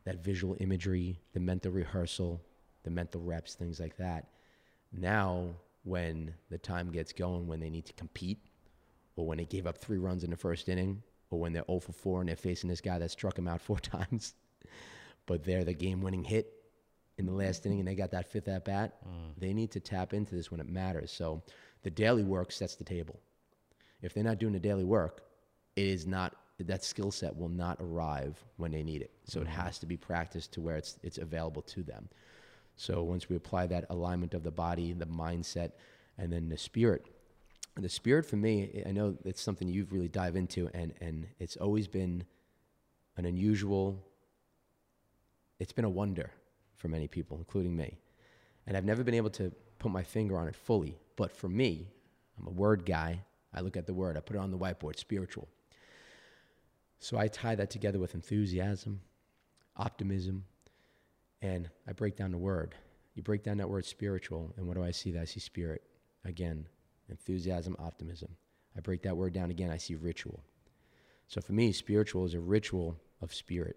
that 0.04 0.22
visual 0.22 0.56
imagery, 0.60 1.18
the 1.32 1.40
mental 1.40 1.72
rehearsal, 1.72 2.40
the 2.84 2.90
mental 2.90 3.20
reps, 3.20 3.54
things 3.54 3.80
like 3.80 3.96
that, 3.96 4.28
now 4.92 5.48
when 5.84 6.34
the 6.50 6.58
time 6.58 6.90
gets 6.90 7.12
going, 7.12 7.46
when 7.46 7.60
they 7.60 7.70
need 7.70 7.86
to 7.86 7.92
compete, 7.94 8.38
or 9.16 9.26
when 9.26 9.38
they 9.38 9.44
gave 9.44 9.66
up 9.66 9.78
three 9.78 9.98
runs 9.98 10.24
in 10.24 10.30
the 10.30 10.36
first 10.36 10.68
inning, 10.68 11.02
or 11.30 11.40
when 11.40 11.52
they're 11.52 11.64
0 11.66 11.80
for 11.80 11.92
4 11.92 12.20
and 12.20 12.28
they're 12.28 12.36
facing 12.36 12.68
this 12.68 12.80
guy 12.80 12.98
that 12.98 13.10
struck 13.10 13.38
him 13.38 13.48
out 13.48 13.60
four 13.60 13.78
times, 13.80 14.34
but 15.26 15.44
they're 15.44 15.64
the 15.64 15.74
game 15.74 16.00
winning 16.02 16.24
hit 16.24 16.52
in 17.18 17.26
the 17.26 17.32
last 17.32 17.64
inning 17.66 17.78
and 17.78 17.88
they 17.88 17.94
got 17.94 18.10
that 18.10 18.30
fifth 18.30 18.48
at 18.48 18.64
bat, 18.64 18.96
mm. 19.06 19.32
they 19.38 19.52
need 19.52 19.70
to 19.70 19.80
tap 19.80 20.14
into 20.14 20.34
this 20.34 20.50
when 20.50 20.60
it 20.60 20.68
matters. 20.68 21.10
So 21.10 21.42
the 21.82 21.90
daily 21.90 22.24
work 22.24 22.52
sets 22.52 22.74
the 22.74 22.84
table. 22.84 23.20
If 24.00 24.14
they're 24.14 24.24
not 24.24 24.38
doing 24.38 24.52
the 24.52 24.60
daily 24.60 24.84
work, 24.84 25.22
it 25.76 25.86
is 25.86 26.06
not 26.06 26.36
that 26.58 26.84
skill 26.84 27.10
set 27.10 27.36
will 27.36 27.48
not 27.48 27.78
arrive 27.80 28.42
when 28.56 28.70
they 28.70 28.82
need 28.82 29.02
it. 29.02 29.10
So 29.24 29.40
it 29.40 29.46
mm. 29.46 29.50
has 29.50 29.78
to 29.80 29.86
be 29.86 29.96
practiced 29.96 30.52
to 30.54 30.60
where 30.60 30.76
it's 30.76 30.98
it's 31.02 31.18
available 31.18 31.62
to 31.62 31.82
them. 31.82 32.08
So 32.76 33.02
once 33.02 33.28
we 33.28 33.36
apply 33.36 33.66
that 33.68 33.86
alignment 33.90 34.34
of 34.34 34.42
the 34.42 34.50
body, 34.50 34.92
the 34.92 35.06
mindset, 35.06 35.72
and 36.18 36.32
then 36.32 36.48
the 36.48 36.58
spirit, 36.58 37.06
and 37.76 37.84
the 37.84 37.88
spirit 37.88 38.26
for 38.26 38.36
me, 38.36 38.82
I 38.86 38.92
know 38.92 39.16
it's 39.24 39.40
something 39.40 39.68
you've 39.68 39.92
really 39.92 40.08
dive 40.08 40.36
into, 40.36 40.68
and 40.74 40.92
and 41.00 41.26
it's 41.38 41.56
always 41.56 41.88
been 41.88 42.24
an 43.16 43.24
unusual. 43.24 44.04
It's 45.58 45.72
been 45.72 45.84
a 45.84 45.90
wonder 45.90 46.30
for 46.76 46.88
many 46.88 47.08
people, 47.08 47.38
including 47.38 47.76
me, 47.76 47.98
and 48.66 48.76
I've 48.76 48.84
never 48.84 49.04
been 49.04 49.14
able 49.14 49.30
to 49.30 49.52
put 49.78 49.90
my 49.90 50.02
finger 50.02 50.36
on 50.36 50.48
it 50.48 50.56
fully. 50.56 50.98
But 51.16 51.32
for 51.32 51.48
me, 51.48 51.88
I'm 52.38 52.46
a 52.46 52.50
word 52.50 52.84
guy. 52.84 53.20
I 53.54 53.60
look 53.60 53.76
at 53.76 53.86
the 53.86 53.94
word, 53.94 54.16
I 54.16 54.20
put 54.20 54.36
it 54.36 54.38
on 54.38 54.50
the 54.50 54.58
whiteboard, 54.58 54.98
spiritual. 54.98 55.48
So 56.98 57.18
I 57.18 57.28
tie 57.28 57.54
that 57.56 57.68
together 57.68 57.98
with 57.98 58.14
enthusiasm, 58.14 59.00
optimism, 59.76 60.44
and 61.42 61.68
I 61.86 61.92
break 61.92 62.16
down 62.16 62.30
the 62.30 62.38
word. 62.38 62.74
You 63.14 63.22
break 63.22 63.42
down 63.42 63.58
that 63.58 63.68
word 63.68 63.84
spiritual, 63.84 64.54
and 64.56 64.66
what 64.66 64.76
do 64.76 64.82
I 64.82 64.92
see? 64.92 65.10
That 65.10 65.22
I 65.22 65.24
see 65.26 65.40
spirit. 65.40 65.82
Again, 66.24 66.66
enthusiasm, 67.10 67.76
optimism. 67.78 68.30
I 68.76 68.80
break 68.80 69.02
that 69.02 69.16
word 69.16 69.34
down 69.34 69.50
again, 69.50 69.70
I 69.70 69.76
see 69.76 69.96
ritual. 69.96 70.40
So 71.26 71.40
for 71.40 71.52
me, 71.52 71.72
spiritual 71.72 72.24
is 72.24 72.34
a 72.34 72.40
ritual 72.40 72.96
of 73.20 73.34
spirit. 73.34 73.76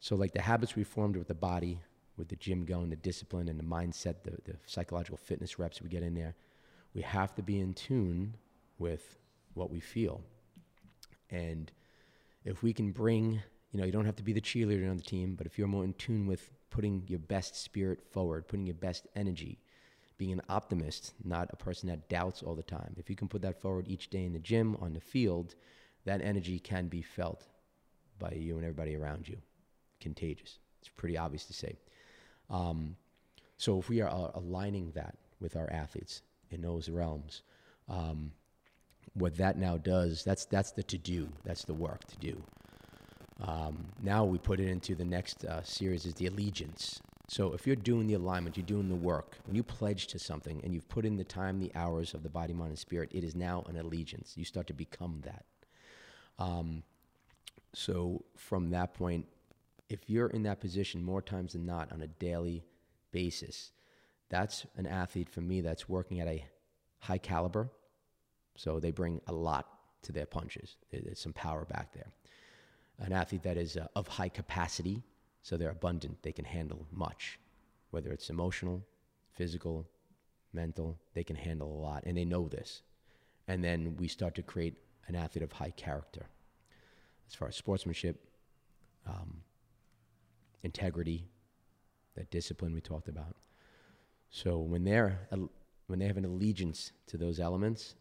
So, 0.00 0.16
like 0.16 0.32
the 0.32 0.42
habits 0.42 0.74
we 0.74 0.84
formed 0.84 1.16
with 1.16 1.28
the 1.28 1.34
body, 1.34 1.80
with 2.16 2.28
the 2.28 2.36
gym 2.36 2.64
going, 2.64 2.90
the 2.90 2.96
discipline 2.96 3.48
and 3.48 3.58
the 3.58 3.64
mindset, 3.64 4.22
the, 4.24 4.32
the 4.44 4.56
psychological 4.66 5.18
fitness 5.18 5.58
reps 5.58 5.82
we 5.82 5.88
get 5.88 6.02
in 6.02 6.14
there, 6.14 6.34
we 6.94 7.02
have 7.02 7.34
to 7.36 7.42
be 7.42 7.60
in 7.60 7.74
tune 7.74 8.34
with 8.78 9.18
what 9.54 9.70
we 9.70 9.80
feel. 9.80 10.22
And 11.30 11.70
if 12.44 12.62
we 12.62 12.72
can 12.72 12.92
bring, 12.92 13.42
you 13.72 13.80
know, 13.80 13.86
you 13.86 13.92
don't 13.92 14.06
have 14.06 14.16
to 14.16 14.22
be 14.22 14.32
the 14.32 14.40
cheerleader 14.40 14.90
on 14.90 14.96
the 14.96 15.02
team, 15.02 15.34
but 15.34 15.46
if 15.46 15.58
you're 15.58 15.66
more 15.68 15.84
in 15.84 15.92
tune 15.94 16.26
with 16.26 16.50
putting 16.70 17.04
your 17.06 17.18
best 17.18 17.56
spirit 17.56 18.02
forward, 18.10 18.48
putting 18.48 18.66
your 18.66 18.74
best 18.74 19.06
energy, 19.14 19.58
being 20.18 20.32
an 20.32 20.42
optimist, 20.48 21.14
not 21.24 21.48
a 21.52 21.56
person 21.56 21.88
that 21.88 22.08
doubts 22.08 22.42
all 22.42 22.54
the 22.54 22.62
time. 22.62 22.94
If 22.96 23.10
you 23.10 23.16
can 23.16 23.28
put 23.28 23.42
that 23.42 23.60
forward 23.60 23.86
each 23.88 24.08
day 24.08 24.24
in 24.24 24.32
the 24.32 24.38
gym, 24.38 24.76
on 24.80 24.94
the 24.94 25.00
field, 25.00 25.54
that 26.04 26.22
energy 26.22 26.58
can 26.58 26.88
be 26.88 27.02
felt 27.02 27.46
by 28.18 28.30
you 28.30 28.56
and 28.56 28.64
everybody 28.64 28.96
around 28.96 29.28
you. 29.28 29.36
Contagious. 30.00 30.58
It's 30.80 30.88
pretty 30.88 31.18
obvious 31.18 31.44
to 31.46 31.52
say. 31.52 31.76
Um, 32.48 32.96
so 33.58 33.78
if 33.78 33.88
we 33.88 34.00
are 34.00 34.08
uh, 34.08 34.30
aligning 34.34 34.92
that 34.94 35.16
with 35.40 35.56
our 35.56 35.70
athletes 35.70 36.22
in 36.50 36.62
those 36.62 36.88
realms, 36.88 37.42
um, 37.88 38.32
what 39.14 39.36
that 39.36 39.58
now 39.58 39.78
does, 39.78 40.24
that's 40.24 40.44
that's 40.44 40.72
the 40.72 40.82
to 40.84 40.98
do, 40.98 41.28
that's 41.44 41.64
the 41.64 41.74
work 41.74 42.04
to 42.06 42.16
do. 42.18 42.42
Um, 43.40 43.86
now 44.02 44.24
we 44.24 44.38
put 44.38 44.60
it 44.60 44.68
into 44.68 44.94
the 44.94 45.04
next 45.04 45.44
uh, 45.44 45.62
series 45.62 46.06
is 46.06 46.14
the 46.14 46.26
allegiance. 46.26 47.00
So 47.28 47.52
if 47.52 47.66
you're 47.66 47.76
doing 47.76 48.06
the 48.06 48.14
alignment, 48.14 48.56
you're 48.56 48.64
doing 48.64 48.88
the 48.88 48.94
work. 48.94 49.36
When 49.46 49.56
you 49.56 49.62
pledge 49.62 50.06
to 50.08 50.18
something 50.18 50.60
and 50.62 50.72
you've 50.72 50.88
put 50.88 51.04
in 51.04 51.16
the 51.16 51.24
time, 51.24 51.58
the 51.58 51.72
hours 51.74 52.14
of 52.14 52.22
the 52.22 52.28
body, 52.28 52.52
mind, 52.52 52.70
and 52.70 52.78
spirit, 52.78 53.10
it 53.12 53.24
is 53.24 53.34
now 53.34 53.64
an 53.68 53.76
allegiance. 53.76 54.34
You 54.36 54.44
start 54.44 54.66
to 54.68 54.72
become 54.72 55.22
that. 55.24 55.44
Um, 56.38 56.82
so 57.74 58.24
from 58.36 58.70
that 58.70 58.94
point, 58.94 59.26
if 59.88 60.08
you're 60.08 60.28
in 60.28 60.44
that 60.44 60.60
position 60.60 61.02
more 61.02 61.20
times 61.20 61.52
than 61.52 61.66
not 61.66 61.92
on 61.92 62.00
a 62.00 62.06
daily 62.06 62.64
basis, 63.12 63.72
that's 64.28 64.66
an 64.76 64.86
athlete 64.86 65.28
for 65.28 65.40
me 65.40 65.60
that's 65.60 65.88
working 65.88 66.20
at 66.20 66.28
a 66.28 66.44
high 67.00 67.18
caliber. 67.18 67.70
So 68.56 68.80
they 68.80 68.90
bring 68.92 69.20
a 69.26 69.32
lot 69.32 69.68
to 70.02 70.12
their 70.12 70.26
punches. 70.26 70.76
There- 70.90 71.02
There's 71.02 71.20
some 71.20 71.32
power 71.32 71.64
back 71.64 71.92
there. 71.92 72.12
An 72.98 73.12
athlete 73.12 73.42
that 73.42 73.56
is 73.56 73.76
uh, 73.76 73.86
of 73.94 74.08
high 74.08 74.28
capacity, 74.28 75.02
so 75.42 75.56
they're 75.56 75.70
abundant. 75.70 76.22
They 76.22 76.32
can 76.32 76.44
handle 76.44 76.86
much, 76.90 77.38
whether 77.90 78.10
it's 78.10 78.30
emotional, 78.30 78.82
physical, 79.32 79.86
mental. 80.52 80.98
They 81.14 81.24
can 81.24 81.36
handle 81.36 81.68
a 81.68 81.80
lot, 81.80 82.04
and 82.06 82.16
they 82.16 82.24
know 82.24 82.48
this. 82.48 82.82
And 83.48 83.62
then 83.62 83.96
we 83.98 84.08
start 84.08 84.34
to 84.36 84.42
create 84.42 84.74
an 85.08 85.14
athlete 85.14 85.44
of 85.44 85.52
high 85.52 85.70
character, 85.70 86.26
as 87.28 87.34
far 87.34 87.48
as 87.48 87.56
sportsmanship, 87.56 88.16
um, 89.06 89.42
integrity, 90.62 91.28
that 92.16 92.30
discipline 92.30 92.72
we 92.72 92.80
talked 92.80 93.08
about. 93.08 93.36
So 94.30 94.58
when 94.58 94.84
they're 94.84 95.28
when 95.86 95.98
they 95.98 96.06
have 96.06 96.16
an 96.16 96.24
allegiance 96.24 96.92
to 97.06 97.16
those 97.16 97.38
elements, 97.38 97.94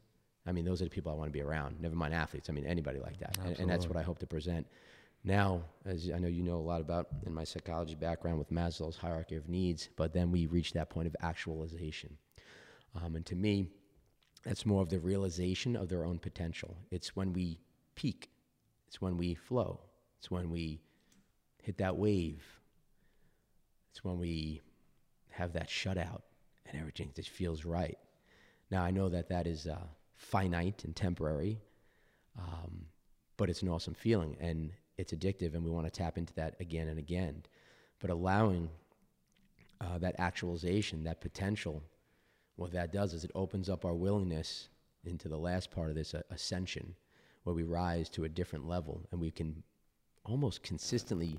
I 0.47 0.51
mean, 0.51 0.65
those 0.65 0.81
are 0.81 0.85
the 0.85 0.91
people 0.91 1.11
I 1.11 1.15
want 1.15 1.27
to 1.27 1.31
be 1.31 1.41
around. 1.41 1.81
Never 1.81 1.95
mind 1.95 2.13
athletes. 2.13 2.49
I 2.49 2.53
mean, 2.53 2.65
anybody 2.65 2.99
like 2.99 3.17
that. 3.19 3.37
And, 3.43 3.59
and, 3.59 3.69
that's 3.69 3.87
what 3.87 3.97
I 3.97 4.03
hope 4.03 4.19
to 4.19 4.27
present. 4.27 4.67
Now, 5.23 5.63
as 5.85 6.11
I 6.13 6.19
know 6.19 6.27
you 6.27 6.43
know 6.43 6.57
a 6.57 6.57
lot 6.57 6.81
about 6.81 7.07
in 7.25 7.33
my 7.33 7.43
psychology 7.43 7.95
background 7.95 8.37
with 8.37 8.51
Maslow's 8.51 8.95
hierarchy 8.95 9.35
of 9.35 9.49
needs, 9.49 9.89
but 9.95 10.13
then 10.13 10.31
we 10.31 10.45
reach 10.45 10.73
that 10.73 10.91
point 10.91 11.07
of 11.07 11.15
actualization. 11.21 12.15
Um, 13.03 13.15
and 13.15 13.25
to 13.25 13.35
me, 13.35 13.67
that's 14.43 14.67
more 14.67 14.83
of 14.83 14.89
the 14.89 14.99
realization 14.99 15.75
of 15.75 15.89
their 15.89 16.05
own 16.05 16.19
potential. 16.19 16.77
It's 16.91 17.15
when 17.15 17.33
we 17.33 17.59
peak, 17.95 18.29
it's 18.87 19.01
when 19.01 19.17
we 19.17 19.33
flow, 19.33 19.79
it's 20.19 20.29
when 20.29 20.51
we 20.51 20.79
hit 21.63 21.79
that 21.79 21.95
wave, 21.97 22.43
it's 23.89 24.03
when 24.03 24.19
we 24.19 24.61
have 25.31 25.53
that 25.53 25.69
shutout 25.69 26.21
and 26.67 26.79
everything 26.79 27.11
just 27.15 27.29
feels 27.29 27.65
right. 27.65 27.97
Now, 28.69 28.83
I 28.83 28.91
know 28.91 29.09
that 29.09 29.29
that 29.29 29.47
is 29.47 29.65
uh, 29.65 29.77
finite 30.16 30.84
and 30.84 30.95
temporary, 30.95 31.59
um, 32.38 32.86
but 33.38 33.49
it's 33.49 33.61
an 33.61 33.70
awesome 33.70 33.93
feeling 33.93 34.36
and 34.39 34.72
it's 34.97 35.13
addictive, 35.13 35.53
and 35.53 35.63
we 35.63 35.72
want 35.72 35.86
to 35.86 35.91
tap 35.91 36.18
into 36.18 36.34
that 36.36 36.55
again 36.59 36.88
and 36.88 36.97
again. 36.97 37.43
But 37.99 38.09
allowing 38.09 38.70
uh, 39.82 39.97
that 39.99 40.16
actualization, 40.20 41.03
that 41.03 41.20
potential, 41.22 41.84
what 42.55 42.72
that 42.72 42.91
does 42.91 43.13
is 43.13 43.24
it 43.24 43.32
opens 43.36 43.70
up 43.70 43.84
our 43.84 43.93
willingness 43.93 44.70
into 45.03 45.28
the 45.28 45.38
last 45.38 45.70
part 45.70 45.89
of 45.89 45.95
this 45.95 46.13
uh, 46.13 46.22
ascension, 46.32 46.95
where 47.43 47.55
we 47.55 47.63
rise 47.63 48.09
to 48.09 48.24
a 48.24 48.30
different 48.30 48.68
level 48.68 49.01
and 49.11 49.20
we 49.20 49.32
can 49.32 49.63
almost 50.24 50.63
consistently 50.63 51.38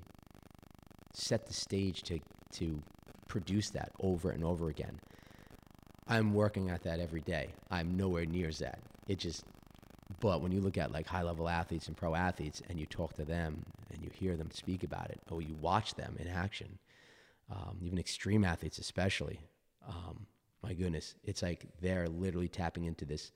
set 1.13 1.45
the 1.45 1.53
stage 1.53 2.03
to, 2.03 2.19
to 2.51 2.79
produce 3.27 3.69
that 3.71 3.91
over 3.99 4.31
and 4.31 4.43
over 4.43 4.69
again. 4.69 4.99
I'm 6.09 6.33
working 6.33 6.69
at 6.69 6.83
that 6.83 6.99
every 6.99 7.21
day. 7.21 7.49
I'm 7.69 7.97
nowhere 7.97 8.25
near 8.25 8.51
that. 8.51 8.79
It 9.07 9.19
just, 9.19 9.43
but 10.19 10.41
when 10.41 10.51
you 10.51 10.61
look 10.61 10.77
at 10.77 10.91
like 10.91 11.05
high 11.05 11.23
level 11.23 11.49
athletes 11.49 11.87
and 11.87 11.97
pro 11.97 12.15
athletes 12.15 12.61
and 12.69 12.79
you 12.79 12.85
talk 12.85 13.13
to 13.15 13.25
them 13.25 13.63
and 13.91 14.01
you 14.01 14.09
hear 14.13 14.35
them 14.35 14.49
speak 14.51 14.83
about 14.83 15.09
it, 15.09 15.19
or 15.29 15.41
you 15.41 15.55
watch 15.61 15.95
them 15.95 16.15
in 16.19 16.27
action, 16.27 16.79
um, 17.51 17.77
even 17.81 17.97
extreme 17.97 18.43
athletes, 18.43 18.77
especially, 18.77 19.39
um, 19.87 20.25
my 20.63 20.73
goodness, 20.73 21.15
it's 21.23 21.41
like 21.41 21.65
they're 21.81 22.07
literally 22.07 22.47
tapping 22.49 22.85
into 22.85 23.05
this 23.05 23.31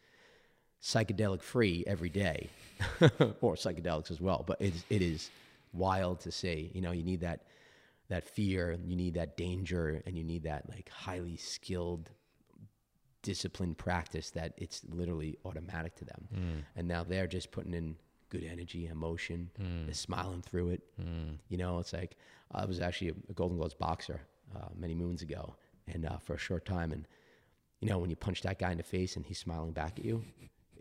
psychedelic 0.81 1.41
free 1.41 1.83
every 1.87 2.09
day, 2.09 2.49
or 3.41 3.55
psychedelics 3.55 4.11
as 4.11 4.19
well. 4.19 4.43
But 4.45 4.57
it's, 4.59 4.83
it 4.89 5.01
is 5.01 5.29
wild 5.73 6.19
to 6.21 6.31
see. 6.31 6.71
You 6.73 6.81
know, 6.81 6.91
you 6.91 7.03
need 7.03 7.21
that 7.21 7.41
that 8.09 8.25
fear, 8.25 8.77
you 8.85 8.97
need 8.97 9.13
that 9.13 9.37
danger, 9.37 10.01
and 10.05 10.17
you 10.17 10.23
need 10.23 10.43
that 10.43 10.69
like 10.69 10.89
highly 10.89 11.37
skilled 11.37 12.09
disciplined 13.21 13.77
practice 13.77 14.31
that 14.31 14.53
it's 14.57 14.81
literally 14.89 15.37
automatic 15.45 15.95
to 15.95 16.05
them. 16.05 16.27
Mm. 16.35 16.63
And 16.75 16.87
now 16.87 17.03
they're 17.03 17.27
just 17.27 17.51
putting 17.51 17.73
in 17.73 17.95
good 18.29 18.43
energy, 18.43 18.87
emotion, 18.87 19.49
mm. 19.61 19.85
they're 19.85 19.93
smiling 19.93 20.41
through 20.41 20.69
it. 20.69 20.81
Mm. 20.99 21.37
You 21.49 21.57
know, 21.57 21.79
it's 21.79 21.93
like 21.93 22.17
I 22.51 22.65
was 22.65 22.79
actually 22.79 23.09
a 23.29 23.33
Golden 23.33 23.57
Gloves 23.57 23.73
boxer 23.73 24.21
uh, 24.55 24.69
many 24.75 24.95
moons 24.95 25.21
ago, 25.21 25.55
and 25.87 26.05
uh, 26.05 26.17
for 26.17 26.33
a 26.33 26.37
short 26.37 26.65
time, 26.65 26.91
and 26.91 27.07
you 27.79 27.89
know, 27.89 27.97
when 27.97 28.09
you 28.09 28.15
punch 28.15 28.41
that 28.43 28.59
guy 28.59 28.71
in 28.71 28.77
the 28.77 28.83
face 28.83 29.15
and 29.15 29.25
he's 29.25 29.39
smiling 29.39 29.71
back 29.71 29.99
at 29.99 30.05
you, 30.05 30.23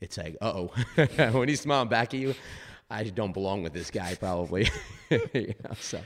it's 0.00 0.18
like, 0.18 0.36
oh, 0.40 0.70
when 1.32 1.48
he's 1.48 1.60
smiling 1.60 1.88
back 1.88 2.14
at 2.14 2.20
you, 2.20 2.34
I 2.90 3.04
don't 3.04 3.32
belong 3.32 3.62
with 3.62 3.72
this 3.72 3.90
guy 3.90 4.14
probably. 4.14 4.68
you 5.10 5.54
know, 5.64 5.74
so 5.78 6.00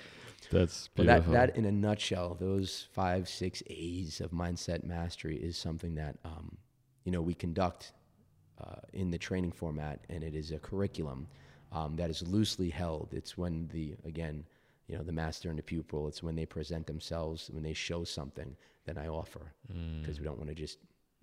that's 0.51 0.89
beautiful. 0.89 1.33
that 1.33 1.49
that 1.49 1.57
in 1.57 1.65
a 1.65 1.73
nutshell, 1.73 2.37
those 2.39 2.87
five 2.93 3.29
six 3.29 3.63
A's 3.67 4.21
of 4.21 4.31
mindset 4.31 4.85
mastery 4.85 5.37
is 5.37 5.57
something 5.57 5.95
that 5.97 6.17
um, 6.25 6.57
you 7.05 7.13
know 7.13 7.23
we 7.23 7.35
conduct 7.35 7.93
uh, 8.61 8.81
in 8.93 9.11
the 9.11 9.19
training 9.19 9.53
format, 9.53 10.01
and 10.09 10.23
it 10.23 10.35
is 10.35 10.53
a 10.53 10.59
curriculum 10.59 11.27
um, 11.73 11.97
that 11.97 12.11
is 12.11 12.23
loosely 12.23 12.71
held. 12.71 13.09
It's 13.13 13.37
when 13.37 13.69
the 13.73 13.95
again, 14.05 14.45
you 14.87 14.97
know, 14.97 15.03
the 15.03 15.13
master 15.13 15.49
and 15.49 15.59
the 15.59 15.63
pupil. 15.63 16.09
It's 16.09 16.23
when 16.23 16.37
they 16.37 16.47
present 16.47 16.87
themselves, 16.87 17.51
when 17.53 17.63
they 17.63 17.73
show 17.73 18.05
something, 18.05 18.57
then 18.87 18.99
I 18.99 19.09
offer 19.09 19.53
because 20.01 20.17
mm. 20.17 20.21
we 20.21 20.25
don't 20.25 20.39
want 20.39 20.51
to 20.51 20.55
just 20.55 20.79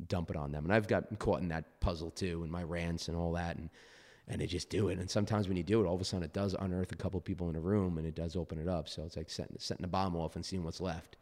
dump 0.08 0.30
it 0.30 0.36
on 0.36 0.52
them. 0.52 0.66
And 0.66 0.74
I've 0.74 0.88
gotten 0.88 1.16
caught 1.18 1.42
in 1.42 1.48
that 1.50 1.80
puzzle 1.80 2.12
too, 2.12 2.44
in 2.44 2.52
my 2.52 2.64
rants 2.64 3.08
and 3.08 3.18
all 3.18 3.34
that, 3.34 3.58
and 3.58 3.70
and 4.32 4.40
they 4.40 4.48
just 4.48 4.70
do 4.70 4.88
it. 4.88 4.98
And 4.98 5.10
sometimes 5.10 5.50
when 5.50 5.58
you 5.58 5.64
do 5.64 5.84
it, 5.84 5.88
all 5.88 5.94
of 5.94 6.00
a 6.00 6.06
sudden 6.06 6.24
it 6.24 6.32
does 6.32 6.56
unearth 6.58 6.94
a 6.94 6.96
couple 6.96 7.20
people 7.20 7.50
in 7.50 7.58
a 7.58 7.60
room 7.60 7.98
and 7.98 8.08
it 8.08 8.16
does 8.16 8.38
open 8.38 8.58
it 8.58 8.68
up. 8.68 8.88
So 8.88 9.04
it's 9.04 9.18
like 9.18 9.30
setting, 9.30 9.58
setting 9.60 9.84
a 9.84 9.90
bomb 9.90 10.16
off 10.16 10.38
and 10.38 10.46
seeing 10.46 10.64
what's 10.64 10.80
left. 10.80 11.18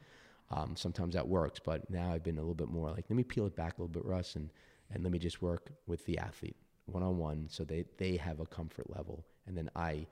Um, 0.52 0.76
sometimes 0.76 1.16
that 1.16 1.28
works, 1.28 1.60
but 1.60 1.90
now 1.90 2.14
I've 2.14 2.24
been 2.24 2.38
a 2.38 2.42
little 2.42 2.54
bit 2.54 2.70
more 2.70 2.92
like, 2.92 3.06
let 3.10 3.18
me 3.18 3.24
peel 3.24 3.48
it 3.48 3.56
back 3.56 3.78
a 3.78 3.82
little 3.82 3.92
bit, 3.92 4.06
Russ, 4.06 4.36
and, 4.36 4.52
and 4.92 5.04
let 5.04 5.12
me 5.12 5.18
just 5.18 5.42
work 5.42 5.72
with 5.88 6.06
the 6.06 6.20
athlete 6.20 6.56
one 6.86 7.04
on 7.04 7.18
one 7.18 7.48
so 7.50 7.64
they, 7.64 7.86
they 7.98 8.16
have 8.16 8.40
a 8.40 8.46
comfort 8.46 8.96
level. 8.96 9.26
And 9.48 9.58
then 9.58 9.72
I 9.76 10.06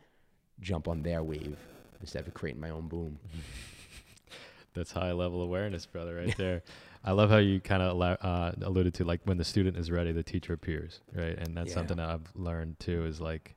jump 0.60 0.88
on 0.88 1.04
their 1.04 1.24
wave 1.24 1.58
instead 2.02 2.28
of 2.28 2.34
creating 2.34 2.62
my 2.62 2.72
own 2.72 2.88
boom. 2.88 3.20
That's 4.74 4.92
high 4.92 5.12
level 5.12 5.42
awareness, 5.44 5.86
brother, 5.86 6.16
right 6.16 6.36
there. 6.38 6.64
I 7.08 7.12
love 7.12 7.30
how 7.30 7.38
you 7.38 7.62
kind 7.62 7.82
of 7.82 8.02
uh, 8.02 8.52
alluded 8.62 8.94
to 8.96 9.06
like 9.06 9.22
when 9.24 9.38
the 9.38 9.46
student 9.46 9.78
is 9.78 9.90
ready, 9.90 10.12
the 10.12 10.24
teacher 10.24 10.52
appears, 10.52 11.00
right? 11.16 11.38
And 11.38 11.56
that's 11.56 11.70
yeah. 11.70 11.76
something 11.76 11.96
that 11.96 12.10
I've 12.10 12.30
learned 12.36 12.82
too 12.82 13.06
is 13.06 13.22
like, 13.22 13.56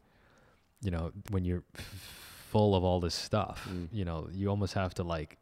you 0.80 0.92
know, 0.92 1.10
when 1.30 1.44
you're 1.44 1.64
f- 1.76 2.44
full 2.50 2.76
of 2.76 2.84
all 2.84 3.00
this 3.00 3.14
stuff, 3.16 3.68
mm. 3.68 3.88
you 3.90 4.04
know, 4.04 4.28
you 4.32 4.48
almost 4.48 4.74
have 4.74 4.94
to 4.94 5.02
like 5.02 5.38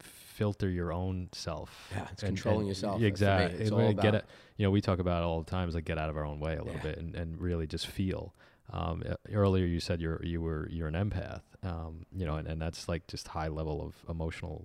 filter 0.00 0.70
your 0.70 0.94
own 0.94 1.28
self. 1.32 1.90
Yeah, 1.94 2.06
it's 2.10 2.22
and, 2.22 2.30
controlling 2.30 2.60
and 2.60 2.68
yourself. 2.68 3.02
Exactly. 3.02 3.60
It's 3.60 3.70
all 3.70 3.92
get 3.92 4.14
it. 4.14 4.24
You 4.56 4.64
know, 4.64 4.70
we 4.70 4.80
talk 4.80 4.98
about 4.98 5.22
it 5.22 5.26
all 5.26 5.42
the 5.42 5.50
time 5.50 5.68
is 5.68 5.74
like 5.74 5.84
get 5.84 5.98
out 5.98 6.08
of 6.08 6.16
our 6.16 6.24
own 6.24 6.40
way 6.40 6.54
a 6.54 6.64
little 6.64 6.76
yeah. 6.76 6.82
bit 6.84 6.98
and, 6.98 7.14
and 7.14 7.38
really 7.38 7.66
just 7.66 7.86
feel. 7.86 8.34
Um, 8.72 9.02
earlier 9.30 9.66
you 9.66 9.78
said 9.78 10.00
you're 10.00 10.24
you 10.24 10.40
were 10.40 10.68
you're 10.70 10.88
an 10.88 10.94
empath, 10.94 11.42
um, 11.62 12.06
you 12.16 12.24
know, 12.24 12.36
and, 12.36 12.48
and 12.48 12.62
that's 12.62 12.88
like 12.88 13.06
just 13.08 13.28
high 13.28 13.48
level 13.48 13.82
of 13.82 13.94
emotional 14.08 14.64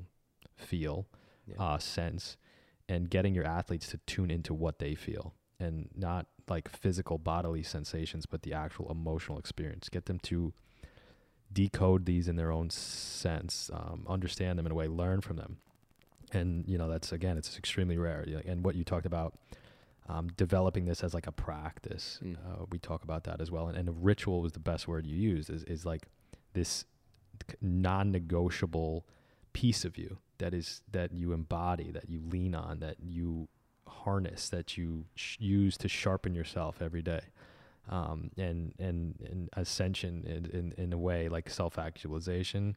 feel, 0.56 1.06
yeah. 1.46 1.62
uh, 1.62 1.78
sense 1.78 2.38
and 2.92 3.10
getting 3.10 3.34
your 3.34 3.46
athletes 3.46 3.88
to 3.88 3.98
tune 4.06 4.30
into 4.30 4.54
what 4.54 4.80
they 4.80 4.94
feel 4.96 5.34
and 5.62 5.88
not 5.96 6.26
like 6.50 6.68
physical 6.68 7.18
bodily 7.18 7.64
sensations, 7.64 8.26
but 8.26 8.42
the 8.42 8.52
actual 8.52 8.92
emotional 8.92 9.38
experience. 9.40 9.88
Get 9.88 10.08
them 10.08 10.20
to 10.24 10.52
decode 11.54 12.06
these 12.06 12.28
in 12.28 12.36
their 12.36 12.52
own 12.52 12.70
sense, 12.70 13.70
um, 13.74 14.06
understand 14.10 14.60
them 14.60 14.66
in 14.66 14.74
a 14.74 14.76
way, 14.76 14.90
learn 14.90 15.22
from 15.22 15.38
them. 15.38 15.58
And, 16.34 16.68
you 16.68 16.78
know, 16.78 16.90
that's 16.90 17.14
again, 17.14 17.38
it's 17.38 17.58
extremely 17.58 17.98
rare. 17.98 18.26
And 18.46 18.66
what 18.66 18.76
you 18.76 18.84
talked 18.84 19.06
about, 19.06 19.36
um, 20.10 20.28
developing 20.36 20.84
this 20.84 21.02
as 21.02 21.14
like 21.14 21.28
a 21.28 21.32
practice, 21.32 22.20
mm. 22.22 22.36
uh, 22.36 22.66
we 22.72 22.78
talk 22.78 23.04
about 23.04 23.24
that 23.24 23.40
as 23.40 23.50
well. 23.50 23.70
And, 23.70 23.78
and 23.78 23.88
a 23.88 23.94
ritual 23.94 24.42
was 24.42 24.52
the 24.52 24.60
best 24.60 24.86
word 24.86 25.08
you 25.08 25.16
used, 25.16 25.50
is, 25.50 25.64
is 25.64 25.86
like 25.86 26.08
this 26.54 26.84
non 27.62 28.12
negotiable 28.12 29.06
piece 29.54 29.86
of 29.86 29.98
you 29.98 30.18
that 30.42 30.54
is 30.54 30.82
that 30.92 31.14
you 31.14 31.32
embody, 31.34 31.92
that 31.92 32.10
you 32.10 32.20
lean 32.30 32.54
on, 32.56 32.80
that 32.80 32.98
you 33.00 33.48
harness, 33.88 34.50
that 34.50 34.76
you 34.78 35.06
sh- 35.16 35.38
use 35.40 35.78
to 35.78 35.88
sharpen 35.88 36.34
yourself 36.36 36.82
every 36.82 37.02
day. 37.02 37.22
Um, 37.90 38.32
and 38.38 38.74
and 38.80 39.16
and 39.30 39.50
ascension 39.54 40.24
in, 40.26 40.46
in, 40.58 40.74
in 40.78 40.94
a 40.94 40.98
way 40.98 41.30
like 41.30 41.50
self 41.50 41.80
actualization, 41.80 42.76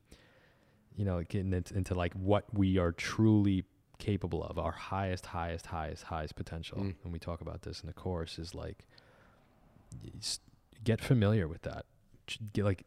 you 0.96 1.04
know, 1.04 1.22
getting 1.22 1.52
into, 1.52 1.74
into, 1.74 1.94
like 1.94 2.14
what 2.14 2.44
we 2.52 2.78
are 2.78 2.92
truly 2.92 3.64
capable 3.98 4.42
of, 4.44 4.58
our 4.58 4.72
highest, 4.72 5.26
highest, 5.26 5.66
highest, 5.66 6.04
highest 6.04 6.36
potential. 6.36 6.78
Mm. 6.78 6.94
And 7.04 7.12
we 7.12 7.18
talk 7.18 7.40
about 7.40 7.62
this 7.62 7.80
in 7.80 7.86
the 7.86 7.92
course 7.92 8.38
is 8.38 8.54
like 8.54 8.86
get 10.82 11.00
familiar 11.00 11.48
with 11.48 11.62
that. 11.62 11.86
Get 12.52 12.64
like 12.64 12.84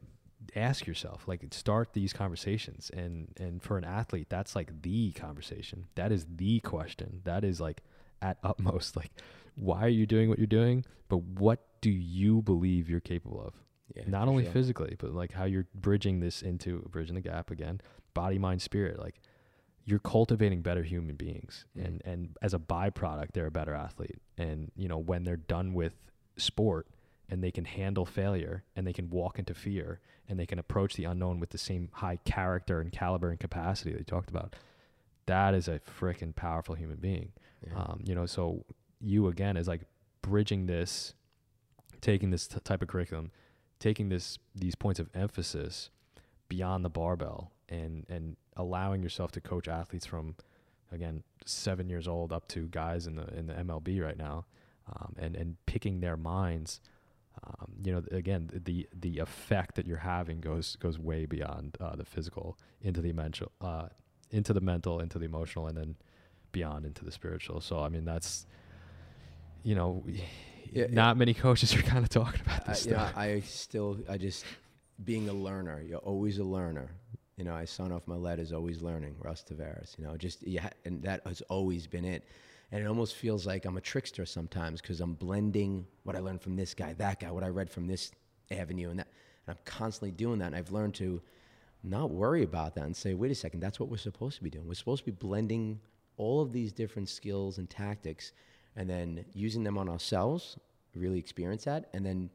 ask 0.56 0.88
yourself 0.88 1.28
like 1.28 1.46
start 1.52 1.94
these 1.94 2.14
conversations. 2.14 2.92
And 2.94 3.34
and 3.38 3.62
for 3.62 3.78
an 3.78 3.84
athlete 3.84 4.28
that's 4.30 4.56
like 4.56 4.82
the 4.82 5.12
conversation. 5.12 5.88
That 5.96 6.12
is 6.12 6.26
the 6.36 6.60
question. 6.62 7.22
That 7.24 7.44
is 7.44 7.60
like 7.60 7.82
at 8.22 8.38
utmost 8.44 8.96
like 8.96 9.12
why 9.56 9.84
are 9.84 9.90
you 9.90 10.06
doing 10.06 10.30
what 10.30 10.38
you're 10.38 10.48
doing? 10.48 10.86
But 11.10 11.24
what 11.24 11.66
do 11.82 11.90
you 11.90 12.42
believe 12.42 12.90
you're 12.90 13.00
capable 13.00 13.42
of? 13.42 13.54
Yeah, 13.96 14.04
not 14.08 14.28
only 14.28 14.44
sure. 14.44 14.54
physically 14.54 14.96
but 15.00 15.14
like 15.14 15.32
how 15.32 15.46
you're 15.46 15.68
bridging 15.74 16.20
this 16.20 16.42
into 16.42 16.80
bridging 16.90 17.16
the 17.16 17.22
gap 17.22 17.52
again. 17.52 17.82
Body 18.14 18.38
mind 18.38 18.62
spirit 18.62 19.00
like 19.00 19.22
you're 19.86 20.00
cultivating 20.00 20.62
better 20.62 20.84
human 20.84 21.16
beings. 21.16 21.66
Mm. 21.78 21.86
and 21.86 22.02
and 22.06 22.38
as 22.42 22.54
a 22.54 22.60
byproduct 22.60 23.32
they're 23.34 23.48
a 23.48 23.52
better 23.52 23.74
athlete. 23.74 24.20
And 24.38 24.72
you 24.76 24.88
know 24.88 24.98
when 24.98 25.24
they're 25.24 25.38
done 25.38 25.74
with 25.74 25.94
sport 26.38 26.88
and 27.30 27.44
they 27.44 27.52
can 27.52 27.66
handle 27.66 28.06
failure 28.06 28.64
and 28.76 28.88
they 28.88 28.94
can 28.94 29.10
walk 29.10 29.38
into 29.40 29.54
fear 29.54 30.00
and 30.30 30.40
they 30.40 30.46
can 30.46 30.60
approach 30.60 30.96
the 30.96 31.04
unknown 31.04 31.40
with 31.40 31.50
the 31.50 31.58
same 31.58 31.90
high 31.94 32.18
character 32.26 32.80
and 32.80 32.92
caliber 32.92 33.30
and 33.30 33.40
capacity 33.40 33.94
they 33.94 34.04
talked 34.04 34.30
about 34.30 34.56
that 35.28 35.54
is 35.54 35.68
a 35.68 35.80
freaking 36.00 36.36
powerful 36.36 36.74
human 36.74 36.98
being. 36.98 37.32
Yeah. 37.66 37.78
Um, 37.78 38.02
you 38.04 38.16
know, 38.16 38.26
so 38.26 38.66
you 39.00 39.28
again 39.28 39.56
is 39.56 39.68
like 39.68 39.82
bridging 40.22 40.66
this, 40.66 41.14
taking 42.02 42.32
this 42.32 42.48
t- 42.48 42.60
type 42.64 42.82
of 42.82 42.88
curriculum, 42.88 43.32
taking 43.80 44.10
this 44.10 44.40
these 44.56 44.74
points 44.74 45.00
of 45.00 45.10
emphasis 45.14 45.92
beyond 46.50 46.84
the 46.84 46.90
barbell, 46.90 47.52
and 47.70 48.06
and 48.10 48.36
allowing 48.56 49.04
yourself 49.04 49.32
to 49.34 49.42
coach 49.42 49.68
athletes 49.68 50.06
from, 50.06 50.36
again, 50.92 51.24
seven 51.46 51.90
years 51.90 52.08
old 52.08 52.34
up 52.34 52.48
to 52.48 52.68
guys 52.70 53.06
in 53.06 53.16
the 53.16 53.28
in 53.38 53.48
the 53.48 53.54
MLB 53.54 54.02
right 54.02 54.18
now, 54.18 54.46
um, 54.92 55.14
and 55.20 55.36
and 55.36 55.58
picking 55.66 56.00
their 56.00 56.18
minds. 56.18 56.82
Um, 57.44 57.74
you 57.84 57.92
know, 57.94 58.04
again, 58.12 58.50
the 58.54 58.88
the 58.94 59.20
effect 59.20 59.76
that 59.76 59.86
you're 59.86 59.98
having 59.98 60.40
goes 60.42 60.76
goes 60.78 60.98
way 61.00 61.26
beyond 61.26 61.78
uh, 61.80 61.96
the 61.96 62.06
physical 62.06 62.58
into 62.82 63.02
the 63.02 63.14
mental, 63.14 63.52
uh, 63.62 63.88
into 64.32 64.54
the 64.54 64.62
mental, 64.62 65.00
into 65.00 65.20
the 65.20 65.26
emotional, 65.26 65.68
and 65.68 65.78
then 65.78 65.96
beyond 66.52 66.86
into 66.86 67.06
the 67.06 67.12
spiritual. 67.12 67.62
So 67.62 67.80
I 67.80 67.90
mean, 67.90 68.06
that's 68.06 68.46
you 69.64 69.76
know, 69.76 70.04
Yeah, 70.72 70.88
not 70.90 71.18
many 71.18 71.34
coaches 71.34 71.76
are 71.76 71.82
kind 71.82 72.04
of 72.04 72.10
talking 72.10 72.42
about 72.42 72.68
I, 72.68 72.72
this 72.72 72.86
you 72.86 72.92
know, 72.92 72.98
stuff. 73.00 73.18
I 73.18 73.40
still, 73.42 73.98
I 74.10 74.18
just, 74.18 74.46
being 75.04 75.30
a 75.30 75.34
learner, 75.34 75.82
you're 75.82 76.00
always 76.00 76.38
a 76.40 76.44
learner. 76.44 76.90
You 77.38 77.44
know, 77.44 77.54
I 77.54 77.66
sign 77.66 77.92
off 77.92 78.08
my 78.08 78.16
letters, 78.16 78.52
always 78.52 78.82
learning, 78.82 79.16
Russ 79.20 79.44
Taveras. 79.48 79.98
You 79.98 80.06
know, 80.06 80.18
just, 80.18 80.46
yeah 80.46 80.70
and 80.86 81.04
that 81.04 81.22
has 81.26 81.42
always 81.50 81.88
been 81.88 82.06
it. 82.06 82.24
And 82.72 82.84
it 82.84 82.88
almost 82.88 83.16
feels 83.16 83.46
like 83.46 83.66
I'm 83.66 83.78
a 83.78 83.82
trickster 83.82 84.26
sometimes 84.26 84.82
because 84.82 85.00
I'm 85.00 85.14
blending 85.14 85.86
what 86.04 86.16
I 86.16 86.20
learned 86.20 86.42
from 86.42 86.56
this 86.56 86.74
guy, 86.74 86.94
that 86.94 87.20
guy, 87.20 87.32
what 87.32 87.44
I 87.44 87.48
read 87.48 87.70
from 87.70 87.88
this 87.88 88.12
avenue, 88.52 88.90
and 88.90 89.00
that. 89.00 89.08
And 89.46 89.56
I'm 89.56 89.64
constantly 89.64 90.12
doing 90.12 90.40
that. 90.40 90.48
And 90.48 90.56
I've 90.56 90.72
learned 90.72 90.96
to 90.96 91.22
not 91.84 92.12
worry 92.12 92.44
about 92.44 92.76
that 92.76 92.84
and 92.84 92.96
say, 92.96 93.14
wait 93.14 93.32
a 93.32 93.36
second, 93.36 93.62
that's 93.62 93.80
what 93.80 93.90
we're 93.90 93.98
supposed 93.98 94.38
to 94.38 94.44
be 94.44 94.50
doing. 94.50 94.68
We're 94.68 94.74
supposed 94.74 95.06
to 95.06 95.12
be 95.12 95.16
blending 95.18 95.80
all 96.18 96.42
of 96.42 96.52
these 96.52 96.74
different 96.74 97.08
skills 97.08 97.58
and 97.58 97.70
tactics 97.70 98.34
and 98.76 98.90
then 98.90 99.24
using 99.34 99.64
them 99.64 99.78
on 99.78 99.88
ourselves, 99.88 100.58
really 100.96 101.20
experience 101.20 101.64
that, 101.66 101.90
and 101.94 102.06
then, 102.06 102.30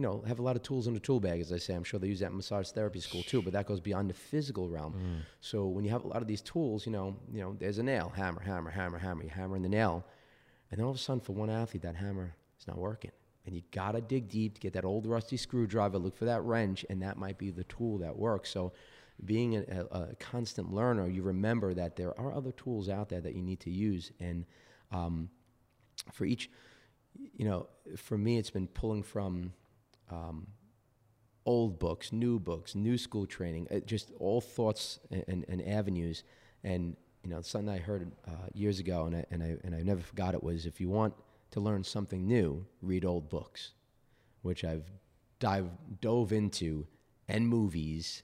you 0.00 0.06
know, 0.06 0.24
have 0.26 0.38
a 0.38 0.42
lot 0.42 0.56
of 0.56 0.62
tools 0.62 0.86
in 0.86 0.94
the 0.94 1.00
tool 1.00 1.20
bag, 1.20 1.42
as 1.42 1.52
I 1.52 1.58
say. 1.58 1.74
I'm 1.74 1.84
sure 1.84 2.00
they 2.00 2.06
use 2.06 2.20
that 2.20 2.30
in 2.30 2.36
massage 2.38 2.70
therapy 2.70 3.00
school 3.00 3.22
too, 3.22 3.42
but 3.42 3.52
that 3.52 3.66
goes 3.66 3.80
beyond 3.80 4.08
the 4.08 4.14
physical 4.14 4.66
realm. 4.66 4.94
So 5.42 5.66
when 5.66 5.84
you 5.84 5.90
have 5.90 6.04
a 6.04 6.08
lot 6.08 6.22
of 6.22 6.26
these 6.26 6.40
tools, 6.40 6.86
you 6.86 6.92
know, 6.92 7.14
you 7.30 7.42
know, 7.42 7.54
there's 7.58 7.76
a 7.76 7.82
nail, 7.82 8.10
hammer, 8.16 8.40
hammer, 8.40 8.70
hammer, 8.70 8.96
hammer, 8.96 9.24
you 9.24 9.28
hammer 9.28 9.56
in 9.56 9.62
the 9.62 9.68
nail, 9.68 10.06
and 10.70 10.78
then 10.78 10.86
all 10.86 10.92
of 10.92 10.96
a 10.96 10.98
sudden 10.98 11.20
for 11.20 11.34
one 11.34 11.50
athlete, 11.50 11.82
that 11.82 11.96
hammer 11.96 12.34
is 12.58 12.66
not 12.66 12.78
working. 12.78 13.10
And 13.44 13.54
you 13.54 13.60
gotta 13.72 14.00
dig 14.00 14.30
deep 14.30 14.54
to 14.54 14.60
get 14.62 14.72
that 14.72 14.86
old 14.86 15.06
rusty 15.06 15.36
screwdriver, 15.36 15.98
look 15.98 16.16
for 16.16 16.24
that 16.24 16.42
wrench, 16.44 16.86
and 16.88 17.02
that 17.02 17.18
might 17.18 17.36
be 17.36 17.50
the 17.50 17.64
tool 17.64 17.98
that 17.98 18.16
works. 18.16 18.48
So 18.48 18.72
being 19.26 19.56
a, 19.56 19.64
a, 19.90 20.00
a 20.00 20.14
constant 20.18 20.72
learner, 20.72 21.08
you 21.08 21.22
remember 21.22 21.74
that 21.74 21.96
there 21.96 22.18
are 22.18 22.32
other 22.32 22.52
tools 22.52 22.88
out 22.88 23.10
there 23.10 23.20
that 23.20 23.34
you 23.34 23.42
need 23.42 23.60
to 23.60 23.70
use. 23.70 24.12
And 24.18 24.46
um, 24.92 25.28
for 26.10 26.24
each, 26.24 26.50
you 27.36 27.44
know, 27.44 27.66
for 27.98 28.16
me, 28.16 28.38
it's 28.38 28.48
been 28.50 28.66
pulling 28.66 29.02
from 29.02 29.52
um, 30.10 30.46
old 31.46 31.78
books, 31.78 32.12
new 32.12 32.38
books, 32.38 32.74
new 32.74 32.98
school 32.98 33.26
training, 33.26 33.66
uh, 33.70 33.80
just 33.80 34.12
all 34.18 34.40
thoughts 34.40 35.00
and, 35.10 35.24
and, 35.28 35.44
and 35.48 35.66
avenues. 35.66 36.24
And 36.64 36.96
you 37.24 37.30
know, 37.30 37.40
something 37.42 37.68
I 37.68 37.78
heard 37.78 38.10
uh, 38.26 38.48
years 38.54 38.78
ago, 38.78 39.06
and 39.06 39.16
I, 39.16 39.24
and 39.30 39.42
I 39.42 39.56
and 39.64 39.74
I 39.74 39.82
never 39.82 40.00
forgot 40.00 40.34
it 40.34 40.42
was 40.42 40.66
if 40.66 40.80
you 40.80 40.88
want 40.88 41.14
to 41.52 41.60
learn 41.60 41.84
something 41.84 42.26
new, 42.26 42.64
read 42.82 43.04
old 43.04 43.28
books, 43.28 43.72
which 44.42 44.64
I've 44.64 44.90
dive 45.38 45.68
dove 46.00 46.32
into, 46.32 46.86
and 47.28 47.46
movies. 47.46 48.22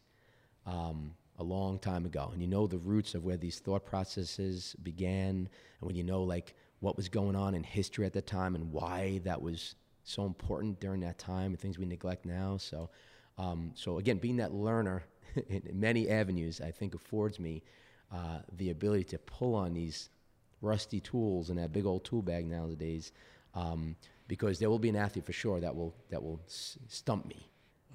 Um, 0.67 1.15
a 1.39 1.45
long 1.45 1.79
time 1.79 2.07
ago, 2.07 2.31
and 2.33 2.41
you 2.41 2.49
know 2.49 2.67
the 2.67 2.79
roots 2.79 3.15
of 3.15 3.23
where 3.23 3.37
these 3.37 3.59
thought 3.59 3.85
processes 3.85 4.75
began, 4.83 5.29
and 5.37 5.49
when 5.81 5.95
you 5.95 6.03
know 6.03 6.23
like 6.23 6.55
what 6.81 6.97
was 6.97 7.09
going 7.09 7.37
on 7.37 7.55
in 7.55 7.63
history 7.63 8.07
at 8.07 8.13
the 8.13 8.23
time 8.23 8.55
and 8.55 8.73
why 8.73 9.21
that 9.25 9.41
was 9.41 9.75
so 10.07 10.25
important 10.25 10.81
during 10.81 11.01
that 11.01 11.19
time 11.19 11.51
and 11.51 11.59
things 11.59 11.79
we 11.79 11.85
neglect 11.85 12.25
now. 12.25 12.57
So, 12.57 12.89
um, 13.39 13.73
so 13.75 13.99
again, 13.99 14.19
being 14.19 14.37
that 14.37 14.55
learner 14.55 15.03
in 15.49 15.63
many 15.75 16.09
avenues, 16.09 16.61
I 16.61 16.71
think 16.71 16.95
affords 16.95 17.39
me 17.41 17.63
uh, 18.13 18.39
the 18.57 18.71
ability 18.71 19.05
to 19.05 19.19
pull 19.19 19.55
on 19.57 19.75
these 19.75 20.09
rusty 20.63 21.01
tools 21.01 21.51
in 21.51 21.57
that 21.57 21.73
big 21.73 21.85
old 21.85 22.05
tool 22.05 22.23
bag 22.23 22.47
nowadays, 22.47 23.13
um, 23.55 23.97
because 24.29 24.59
there 24.61 24.71
will 24.71 24.79
be 24.79 24.89
an 24.89 24.97
athlete 24.97 25.25
for 25.27 25.33
sure 25.33 25.61
that 25.61 25.75
will 25.75 25.93
that 26.11 26.23
will 26.23 26.41
s- 26.47 26.79
stump 26.89 27.27
me, 27.27 27.51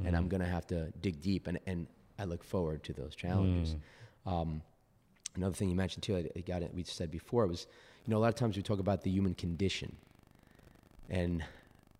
and 0.05 0.15
I'm 0.15 0.27
going 0.27 0.41
to 0.41 0.47
have 0.47 0.67
to 0.67 0.91
dig 1.01 1.21
deep, 1.21 1.47
and 1.47 1.59
and 1.65 1.87
I 2.19 2.25
look 2.25 2.43
forward 2.43 2.83
to 2.83 2.93
those 2.93 3.15
challenges. 3.15 3.75
Um, 4.25 4.61
another 5.35 5.55
thing 5.55 5.69
you 5.69 5.75
mentioned 5.75 6.03
too, 6.03 6.17
I, 6.17 6.29
I 6.35 6.41
got 6.41 6.61
it. 6.61 6.73
We 6.73 6.83
said 6.83 7.09
before 7.09 7.47
was, 7.47 7.67
you 8.05 8.11
know, 8.11 8.17
a 8.17 8.21
lot 8.21 8.27
of 8.27 8.35
times 8.35 8.57
we 8.57 8.63
talk 8.63 8.79
about 8.79 9.01
the 9.01 9.09
human 9.09 9.33
condition, 9.33 9.95
and 11.09 11.43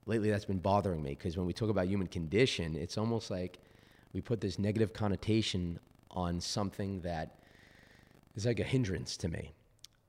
lately 0.05 0.29
that's 0.29 0.45
been 0.45 0.59
bothering 0.59 1.01
me 1.01 1.11
because 1.11 1.37
when 1.37 1.45
we 1.45 1.53
talk 1.53 1.69
about 1.69 1.87
human 1.87 2.07
condition, 2.07 2.75
it's 2.75 2.97
almost 2.97 3.31
like 3.31 3.59
we 4.13 4.21
put 4.21 4.41
this 4.41 4.59
negative 4.59 4.93
connotation 4.93 5.79
on 6.11 6.41
something 6.41 7.01
that 7.01 7.39
is 8.35 8.45
like 8.45 8.59
a 8.59 8.63
hindrance 8.63 9.17
to 9.17 9.27
me. 9.27 9.51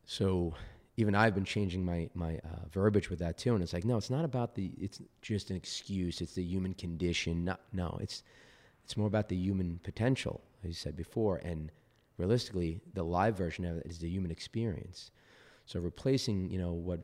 So 0.06 0.54
even 0.96 1.14
I've 1.14 1.34
been 1.34 1.44
changing 1.44 1.84
my 1.84 2.10
my 2.14 2.36
uh, 2.38 2.68
verbiage 2.70 3.08
with 3.10 3.18
that 3.20 3.38
too, 3.38 3.54
and 3.54 3.62
it's 3.62 3.72
like, 3.72 3.84
no, 3.84 3.96
it's 3.96 4.10
not 4.10 4.24
about 4.24 4.54
the. 4.54 4.72
It's 4.78 5.00
just 5.22 5.50
an 5.50 5.56
excuse. 5.56 6.20
It's 6.20 6.34
the 6.34 6.42
human 6.42 6.74
condition. 6.74 7.44
Not, 7.44 7.60
no, 7.72 7.98
it's 8.00 8.22
it's 8.84 8.96
more 8.96 9.06
about 9.06 9.28
the 9.28 9.36
human 9.36 9.80
potential, 9.82 10.42
as 10.62 10.68
you 10.68 10.74
said 10.74 10.96
before, 10.96 11.36
and 11.38 11.70
realistically, 12.18 12.80
the 12.94 13.02
live 13.02 13.36
version 13.36 13.64
of 13.64 13.78
it 13.78 13.86
is 13.86 13.98
the 13.98 14.08
human 14.08 14.30
experience. 14.30 15.10
So 15.66 15.80
replacing, 15.80 16.50
you 16.50 16.58
know, 16.58 16.72
what 16.72 17.00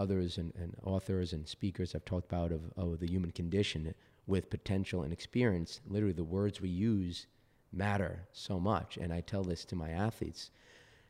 others 0.00 0.38
and, 0.38 0.52
and 0.56 0.74
authors 0.82 1.32
and 1.32 1.46
speakers 1.46 1.92
have 1.92 2.04
talked 2.04 2.32
about 2.32 2.52
of, 2.52 2.62
of 2.76 2.98
the 2.98 3.06
human 3.06 3.30
condition 3.30 3.94
with 4.26 4.50
potential 4.50 5.02
and 5.02 5.12
experience, 5.12 5.80
literally 5.86 6.14
the 6.14 6.24
words 6.24 6.60
we 6.60 6.68
use 6.68 7.26
matter 7.72 8.20
so 8.32 8.58
much. 8.58 8.96
And 8.96 9.12
I 9.12 9.20
tell 9.20 9.44
this 9.44 9.64
to 9.66 9.76
my 9.76 9.90
athletes. 9.90 10.50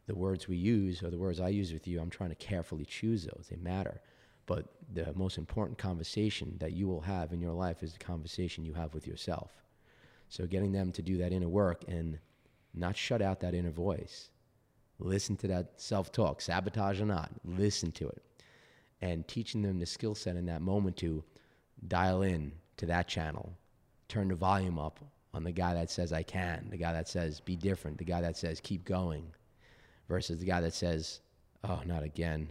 The 0.06 0.14
words 0.16 0.48
we 0.48 0.56
use 0.56 1.02
or 1.02 1.10
the 1.10 1.18
words 1.18 1.38
I 1.38 1.50
use 1.50 1.72
with 1.72 1.86
you, 1.86 2.00
I'm 2.00 2.10
trying 2.10 2.30
to 2.30 2.36
carefully 2.36 2.84
choose 2.84 3.24
those. 3.24 3.46
They 3.48 3.56
matter. 3.56 4.00
But 4.46 4.66
the 4.92 5.12
most 5.14 5.38
important 5.38 5.78
conversation 5.78 6.56
that 6.58 6.72
you 6.72 6.88
will 6.88 7.02
have 7.02 7.32
in 7.32 7.40
your 7.40 7.52
life 7.52 7.84
is 7.84 7.92
the 7.92 8.04
conversation 8.04 8.64
you 8.64 8.74
have 8.74 8.92
with 8.92 9.06
yourself. 9.06 9.52
So 10.28 10.46
getting 10.46 10.72
them 10.72 10.90
to 10.92 11.02
do 11.02 11.18
that 11.18 11.32
inner 11.32 11.48
work 11.48 11.84
and 11.86 12.18
not 12.74 12.96
shut 12.96 13.22
out 13.22 13.38
that 13.40 13.54
inner 13.54 13.70
voice. 13.70 14.30
Listen 14.98 15.36
to 15.36 15.48
that 15.48 15.80
self 15.80 16.10
talk, 16.10 16.40
sabotage 16.40 17.00
or 17.00 17.06
not, 17.06 17.30
listen 17.44 17.92
to 17.92 18.08
it. 18.08 18.22
And 19.02 19.26
teaching 19.26 19.62
them 19.62 19.78
the 19.78 19.86
skill 19.86 20.14
set 20.14 20.36
in 20.36 20.46
that 20.46 20.60
moment 20.60 20.96
to 20.98 21.24
dial 21.88 22.22
in 22.22 22.52
to 22.76 22.86
that 22.86 23.08
channel, 23.08 23.54
turn 24.08 24.28
the 24.28 24.34
volume 24.34 24.78
up 24.78 25.00
on 25.32 25.44
the 25.44 25.52
guy 25.52 25.74
that 25.74 25.90
says, 25.90 26.12
I 26.12 26.22
can, 26.22 26.68
the 26.70 26.76
guy 26.76 26.92
that 26.92 27.08
says, 27.08 27.40
be 27.40 27.56
different, 27.56 27.98
the 27.98 28.04
guy 28.04 28.20
that 28.20 28.36
says, 28.36 28.60
keep 28.60 28.84
going, 28.84 29.32
versus 30.08 30.40
the 30.40 30.46
guy 30.46 30.60
that 30.60 30.74
says, 30.74 31.20
oh, 31.64 31.80
not 31.86 32.02
again. 32.02 32.50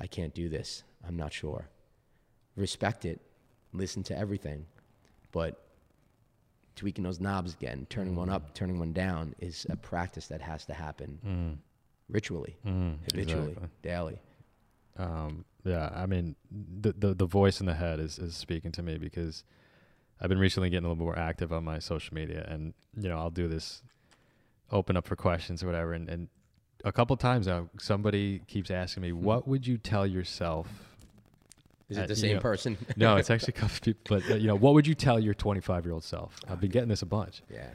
I 0.00 0.06
can't 0.06 0.32
do 0.32 0.48
this. 0.48 0.84
I'm 1.06 1.16
not 1.16 1.32
sure. 1.32 1.68
Respect 2.56 3.04
it, 3.04 3.20
listen 3.72 4.02
to 4.04 4.16
everything, 4.16 4.64
but 5.32 5.64
tweaking 6.76 7.04
those 7.04 7.20
knobs 7.20 7.54
again, 7.54 7.86
turning 7.90 8.14
one 8.14 8.30
up, 8.30 8.54
turning 8.54 8.78
one 8.78 8.92
down 8.92 9.34
is 9.40 9.66
a 9.68 9.76
practice 9.76 10.28
that 10.28 10.40
has 10.40 10.64
to 10.66 10.74
happen 10.74 11.58
ritually, 12.08 12.56
habitually, 12.64 13.52
exactly. 13.52 13.68
daily. 13.82 14.20
Um, 14.96 15.44
yeah, 15.64 15.90
I 15.94 16.06
mean, 16.06 16.36
the, 16.50 16.92
the 16.92 17.14
the 17.14 17.26
voice 17.26 17.60
in 17.60 17.66
the 17.66 17.74
head 17.74 18.00
is 18.00 18.18
is 18.18 18.36
speaking 18.36 18.72
to 18.72 18.82
me 18.82 18.98
because 18.98 19.44
I've 20.20 20.28
been 20.28 20.38
recently 20.38 20.70
getting 20.70 20.84
a 20.86 20.88
little 20.88 21.04
more 21.04 21.18
active 21.18 21.52
on 21.52 21.64
my 21.64 21.78
social 21.78 22.14
media, 22.14 22.46
and 22.48 22.74
you 22.96 23.08
know, 23.08 23.18
I'll 23.18 23.30
do 23.30 23.48
this, 23.48 23.82
open 24.70 24.96
up 24.96 25.06
for 25.06 25.16
questions 25.16 25.62
or 25.62 25.66
whatever, 25.66 25.92
and, 25.92 26.08
and 26.08 26.28
a 26.84 26.92
couple 26.92 27.16
times 27.16 27.46
now, 27.46 27.68
somebody 27.78 28.40
keeps 28.46 28.70
asking 28.70 29.02
me, 29.02 29.12
"What 29.12 29.46
would 29.48 29.66
you 29.66 29.78
tell 29.78 30.06
yourself?" 30.06 30.68
Is 31.88 31.96
it 31.96 32.08
the 32.08 32.14
you 32.14 32.20
same 32.20 32.34
know, 32.36 32.40
person? 32.40 32.76
no, 32.96 33.16
it's 33.16 33.30
actually 33.30 33.54
a 33.56 33.60
couple 33.60 33.78
people, 33.80 34.18
but 34.18 34.30
uh, 34.30 34.34
you 34.36 34.46
know, 34.46 34.54
what 34.56 34.74
would 34.74 34.86
you 34.86 34.94
tell 34.94 35.18
your 35.18 35.32
25 35.34 35.84
year 35.86 35.94
old 35.94 36.04
self? 36.04 36.38
I've 36.48 36.60
been 36.60 36.70
getting 36.70 36.90
this 36.90 37.02
a 37.02 37.06
bunch. 37.06 37.42
yeah. 37.50 37.70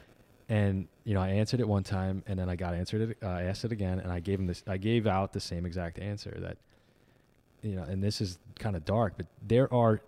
and 0.48 0.86
you 1.04 1.14
know 1.14 1.20
i 1.22 1.28
answered 1.30 1.58
it 1.60 1.66
one 1.66 1.82
time 1.82 2.22
and 2.26 2.38
then 2.38 2.48
i 2.50 2.54
got 2.56 2.74
answered 2.74 3.00
it 3.10 3.16
uh, 3.22 3.26
i 3.28 3.42
asked 3.44 3.64
it 3.64 3.72
again 3.72 3.98
and 3.98 4.12
i 4.12 4.20
gave 4.20 4.38
him 4.38 4.46
this 4.46 4.62
i 4.66 4.76
gave 4.76 5.06
out 5.06 5.32
the 5.32 5.40
same 5.40 5.64
exact 5.66 5.98
answer 5.98 6.36
that 6.38 6.58
you 7.64 7.74
know 7.74 7.82
and 7.82 8.02
this 8.02 8.20
is 8.20 8.38
kind 8.58 8.76
of 8.76 8.84
dark 8.84 9.14
but 9.16 9.26
there 9.42 9.72
are 9.72 10.00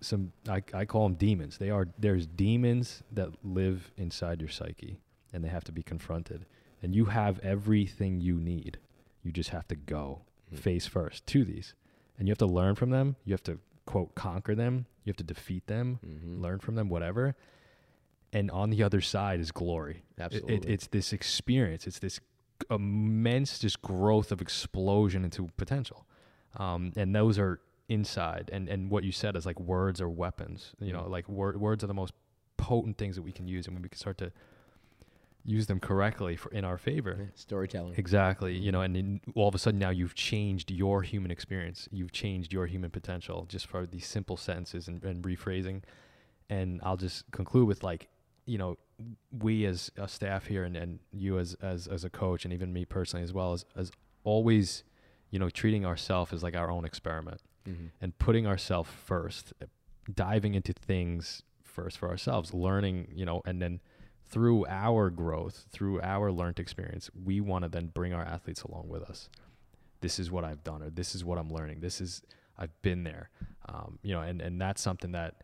some 0.00 0.32
I, 0.48 0.62
I 0.74 0.84
call 0.84 1.04
them 1.04 1.14
demons 1.14 1.56
they 1.58 1.70
are 1.70 1.88
there's 1.98 2.26
demons 2.26 3.02
that 3.12 3.30
live 3.44 3.90
inside 3.96 4.40
your 4.40 4.50
psyche 4.50 5.00
and 5.32 5.42
they 5.42 5.48
have 5.48 5.64
to 5.64 5.72
be 5.72 5.82
confronted 5.82 6.44
and 6.82 6.94
you 6.94 7.06
have 7.06 7.38
everything 7.40 8.20
you 8.20 8.34
need 8.38 8.78
you 9.22 9.32
just 9.32 9.50
have 9.50 9.66
to 9.68 9.76
go 9.76 10.22
Mhm. 10.52 10.58
face 10.58 10.86
first 10.86 11.26
to 11.28 11.44
these 11.44 11.74
and 12.18 12.28
you 12.28 12.30
have 12.30 12.38
to 12.38 12.46
learn 12.46 12.74
from 12.76 12.90
them 12.90 13.16
you 13.24 13.32
have 13.32 13.42
to 13.44 13.58
quote 13.84 14.14
conquer 14.14 14.54
them 14.54 14.86
you 15.04 15.10
have 15.10 15.16
to 15.16 15.24
defeat 15.24 15.66
them 15.66 15.98
Mhm. 16.06 16.40
learn 16.40 16.58
from 16.60 16.74
them 16.76 16.88
whatever 16.88 17.34
and 18.32 18.50
on 18.50 18.70
the 18.70 18.82
other 18.82 19.00
side 19.00 19.40
is 19.40 19.50
glory 19.50 19.96
It- 19.96 20.20
it- 20.20 20.22
Absolutely. 20.22 20.72
it's 20.72 20.86
this 20.88 21.12
experience. 21.12 21.86
It's 21.86 21.98
this 22.00 22.20
immense 22.70 23.58
just 23.58 23.80
growth 23.82 24.32
of 24.32 24.40
explosion 24.40 25.24
into 25.24 25.48
potential. 25.56 26.06
Um, 26.56 26.92
and 26.96 27.14
those 27.14 27.38
are 27.38 27.60
inside. 27.88 28.50
And, 28.52 28.68
and 28.68 28.90
what 28.90 29.04
you 29.04 29.12
said 29.12 29.36
is 29.36 29.46
like 29.46 29.60
words 29.60 30.00
are 30.00 30.08
weapons. 30.08 30.72
You 30.80 30.92
know, 30.92 31.06
like 31.08 31.28
wor- 31.28 31.56
words 31.58 31.84
are 31.84 31.86
the 31.86 31.94
most 31.94 32.12
potent 32.56 32.98
things 32.98 33.16
that 33.16 33.22
we 33.22 33.32
can 33.32 33.46
use. 33.46 33.66
And 33.66 33.76
when 33.76 33.82
we 33.82 33.88
can 33.88 33.98
start 33.98 34.18
to 34.18 34.32
use 35.44 35.66
them 35.68 35.78
correctly 35.78 36.34
for 36.34 36.50
in 36.50 36.64
our 36.64 36.76
favor. 36.76 37.16
Yeah, 37.20 37.26
storytelling. 37.36 37.94
Exactly. 37.96 38.56
You 38.56 38.72
know, 38.72 38.80
and 38.80 38.96
then 38.96 39.20
all 39.36 39.48
of 39.48 39.54
a 39.54 39.58
sudden 39.58 39.78
now 39.78 39.90
you've 39.90 40.14
changed 40.14 40.70
your 40.70 41.02
human 41.02 41.30
experience. 41.30 41.88
You've 41.92 42.12
changed 42.12 42.52
your 42.52 42.66
human 42.66 42.90
potential 42.90 43.46
just 43.48 43.66
for 43.66 43.86
these 43.86 44.06
simple 44.06 44.36
sentences 44.36 44.88
and, 44.88 45.02
and 45.04 45.22
rephrasing. 45.22 45.82
And 46.50 46.80
I'll 46.82 46.96
just 46.96 47.30
conclude 47.30 47.68
with 47.68 47.84
like, 47.84 48.08
you 48.44 48.58
know, 48.58 48.76
we 49.38 49.66
as 49.66 49.92
a 49.96 50.08
staff 50.08 50.46
here 50.46 50.64
and, 50.64 50.76
and 50.76 50.98
you 51.12 51.38
as, 51.38 51.54
as, 51.62 51.86
as 51.86 52.04
a 52.04 52.10
coach 52.10 52.44
and 52.44 52.52
even 52.52 52.72
me 52.72 52.84
personally 52.84 53.22
as 53.22 53.32
well 53.32 53.52
as, 53.52 53.64
as 53.76 53.92
always, 54.24 54.82
you 55.30 55.38
know, 55.38 55.50
treating 55.50 55.84
ourselves 55.84 56.32
as 56.32 56.42
like 56.42 56.56
our 56.56 56.70
own 56.70 56.84
experiment 56.84 57.40
Mhm. 57.66 57.90
and 58.00 58.18
putting 58.18 58.46
ourselves 58.46 58.88
first, 58.90 59.52
diving 60.12 60.54
into 60.54 60.72
things 60.72 61.42
first 61.62 61.98
for 61.98 62.08
ourselves, 62.08 62.54
learning, 62.54 63.08
you 63.14 63.24
know, 63.26 63.42
and 63.44 63.60
then 63.60 63.80
through 64.24 64.66
our 64.66 65.10
growth, 65.10 65.66
through 65.70 66.00
our 66.00 66.32
learned 66.32 66.58
experience, 66.58 67.10
we 67.14 67.40
want 67.40 67.62
to 67.64 67.68
then 67.68 67.88
bring 67.88 68.12
our 68.12 68.24
athletes 68.24 68.62
along 68.62 68.88
with 68.88 69.02
us. 69.02 69.28
This 70.00 70.18
is 70.18 70.30
what 70.30 70.44
I've 70.44 70.62
done, 70.64 70.82
or 70.82 70.90
this 70.90 71.14
is 71.14 71.24
what 71.24 71.38
I'm 71.38 71.50
learning. 71.50 71.80
This 71.80 72.00
is 72.00 72.22
I've 72.58 72.80
been 72.82 73.04
there, 73.04 73.30
um, 73.68 73.98
you 74.02 74.14
know, 74.14 74.22
and 74.22 74.40
and 74.40 74.60
that's 74.60 74.80
something 74.80 75.12
that 75.12 75.42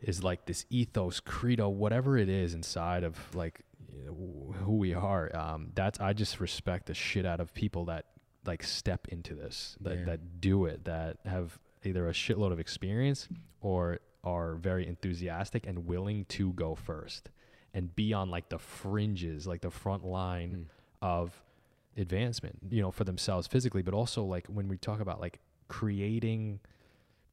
is 0.00 0.22
like 0.22 0.44
this 0.46 0.64
ethos, 0.70 1.20
credo, 1.20 1.68
whatever 1.68 2.16
it 2.18 2.28
is 2.28 2.54
inside 2.54 3.02
of 3.04 3.34
like 3.34 3.62
you 3.92 4.04
know, 4.04 4.52
who 4.64 4.76
we 4.76 4.92
are. 4.94 5.34
Um, 5.34 5.70
that's 5.74 5.98
I 6.00 6.12
just 6.12 6.38
respect 6.40 6.86
the 6.86 6.94
shit 6.94 7.24
out 7.26 7.40
of 7.40 7.54
people 7.54 7.86
that 7.86 8.06
like 8.48 8.64
step 8.64 9.06
into 9.08 9.34
this, 9.34 9.76
that 9.82 9.98
Yeah. 10.00 10.04
that 10.06 10.40
do 10.40 10.64
it, 10.64 10.84
that 10.86 11.18
have 11.24 11.58
either 11.84 12.08
a 12.08 12.12
shitload 12.12 12.50
of 12.50 12.58
experience 12.58 13.28
or 13.60 14.00
are 14.24 14.54
very 14.56 14.84
enthusiastic 14.86 15.64
and 15.66 15.86
willing 15.86 16.24
to 16.24 16.52
go 16.54 16.74
first 16.74 17.30
and 17.72 17.94
be 17.94 18.12
on 18.12 18.30
like 18.30 18.48
the 18.48 18.58
fringes, 18.58 19.46
like 19.46 19.60
the 19.60 19.70
front 19.70 20.04
line 20.04 20.50
Mm. 20.50 20.66
of 21.02 21.44
advancement, 21.96 22.58
you 22.70 22.80
know, 22.82 22.90
for 22.90 23.04
themselves 23.04 23.46
physically, 23.46 23.82
but 23.82 23.94
also 23.94 24.24
like 24.24 24.46
when 24.48 24.66
we 24.68 24.76
talk 24.78 25.00
about 25.00 25.20
like 25.20 25.38
creating 25.68 26.58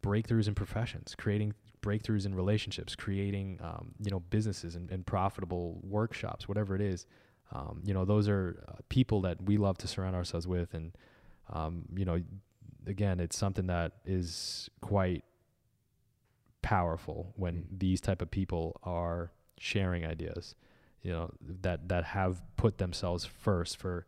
breakthroughs 0.04 0.48
in 0.48 0.54
professions, 0.56 1.16
creating 1.18 1.54
breakthroughs 1.82 2.26
in 2.26 2.36
relationships, 2.36 2.96
creating, 2.96 3.60
um, 3.62 3.94
you 4.04 4.12
know, 4.12 4.20
businesses 4.20 4.76
and, 4.76 4.92
and 4.92 5.06
profitable 5.06 5.80
workshops, 5.84 6.48
whatever 6.48 6.76
it 6.76 6.82
is. 6.82 7.06
Um, 7.56 7.82
you 7.86 7.94
know, 7.94 8.04
those 8.06 8.28
are 8.28 8.64
uh, 8.68 8.74
people 8.90 9.22
that 9.22 9.42
we 9.42 9.58
love 9.58 9.78
to 9.80 9.88
surround 9.88 10.16
ourselves 10.16 10.46
with. 10.48 10.74
And, 10.74 10.92
um, 11.54 11.84
you 11.96 12.04
know, 12.04 12.22
again, 12.86 13.20
it's 13.20 13.38
something 13.38 13.68
that 13.68 13.94
is 14.06 14.70
quite 14.82 15.24
powerful 16.62 17.34
when 17.36 17.56
Mm. 17.56 17.80
these 17.80 18.02
type 18.02 18.22
of 18.22 18.30
people 18.32 18.80
are 18.84 19.32
sharing 19.58 20.06
ideas, 20.06 20.56
you 21.02 21.12
know, 21.12 21.32
that, 21.42 21.88
that 21.88 22.04
have 22.04 22.42
put 22.58 22.78
themselves 22.78 23.24
first 23.26 23.78
for, 23.78 24.06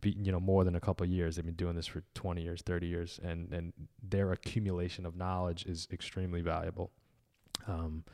be, 0.00 0.16
you 0.18 0.32
know, 0.32 0.40
more 0.40 0.64
than 0.64 0.74
a 0.74 0.80
couple 0.80 1.04
of 1.04 1.10
years. 1.10 1.36
They've 1.36 1.44
been 1.44 1.54
doing 1.54 1.76
this 1.76 1.86
for 1.86 2.02
20 2.14 2.42
years, 2.42 2.62
30 2.62 2.86
years, 2.86 3.20
and, 3.22 3.52
and 3.52 3.72
their 4.02 4.32
accumulation 4.32 5.06
of 5.06 5.14
knowledge 5.14 5.64
is 5.66 5.86
extremely 5.92 6.40
valuable. 6.40 6.90
Um, 7.66 8.04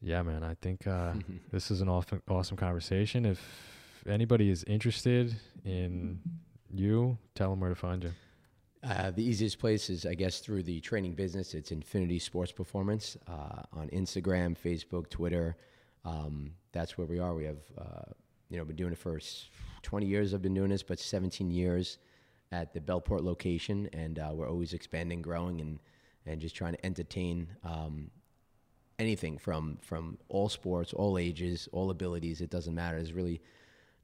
yeah, 0.00 0.22
man, 0.22 0.42
I 0.42 0.54
think, 0.54 0.86
uh, 0.86 1.14
this 1.52 1.70
is 1.70 1.80
an 1.80 1.88
awesome, 1.88 2.22
awesome 2.28 2.56
conversation. 2.56 3.24
If 3.24 3.40
anybody 4.06 4.50
is 4.50 4.64
interested 4.64 5.34
in 5.64 6.20
you, 6.72 7.18
tell 7.34 7.50
them 7.50 7.60
where 7.60 7.70
to 7.70 7.76
find 7.76 8.04
you. 8.04 8.12
Uh, 8.82 9.10
the 9.10 9.22
easiest 9.22 9.58
place 9.58 9.90
is, 9.90 10.06
I 10.06 10.14
guess, 10.14 10.40
through 10.40 10.62
the 10.62 10.80
training 10.80 11.12
business. 11.12 11.52
It's 11.52 11.70
Infiniti 11.70 12.20
Sports 12.20 12.50
Performance 12.50 13.16
uh, 13.28 13.62
on 13.72 13.88
Instagram, 13.90 14.56
Facebook, 14.56 15.10
Twitter. 15.10 15.56
Um, 16.04 16.52
that's 16.72 16.96
where 16.96 17.06
we 17.06 17.18
are. 17.18 17.34
We 17.34 17.44
have, 17.44 17.60
uh, 17.76 18.12
you 18.48 18.56
know, 18.56 18.64
been 18.64 18.76
doing 18.76 18.92
it 18.92 18.98
for 18.98 19.20
20 19.82 20.06
years. 20.06 20.32
I've 20.32 20.40
been 20.40 20.54
doing 20.54 20.70
this, 20.70 20.82
but 20.82 20.98
17 20.98 21.50
years 21.50 21.98
at 22.52 22.72
the 22.72 22.80
Bellport 22.80 23.22
location, 23.22 23.88
and 23.92 24.18
uh, 24.18 24.30
we're 24.32 24.48
always 24.48 24.72
expanding, 24.72 25.20
growing, 25.22 25.60
and 25.60 25.78
and 26.26 26.40
just 26.40 26.54
trying 26.54 26.74
to 26.74 26.86
entertain 26.86 27.48
um, 27.64 28.10
anything 29.00 29.38
from 29.38 29.78
from 29.80 30.18
all 30.28 30.48
sports, 30.48 30.92
all 30.92 31.18
ages, 31.18 31.68
all 31.72 31.90
abilities. 31.90 32.40
It 32.40 32.50
doesn't 32.50 32.74
matter. 32.74 32.98
There's 32.98 33.12
really 33.12 33.40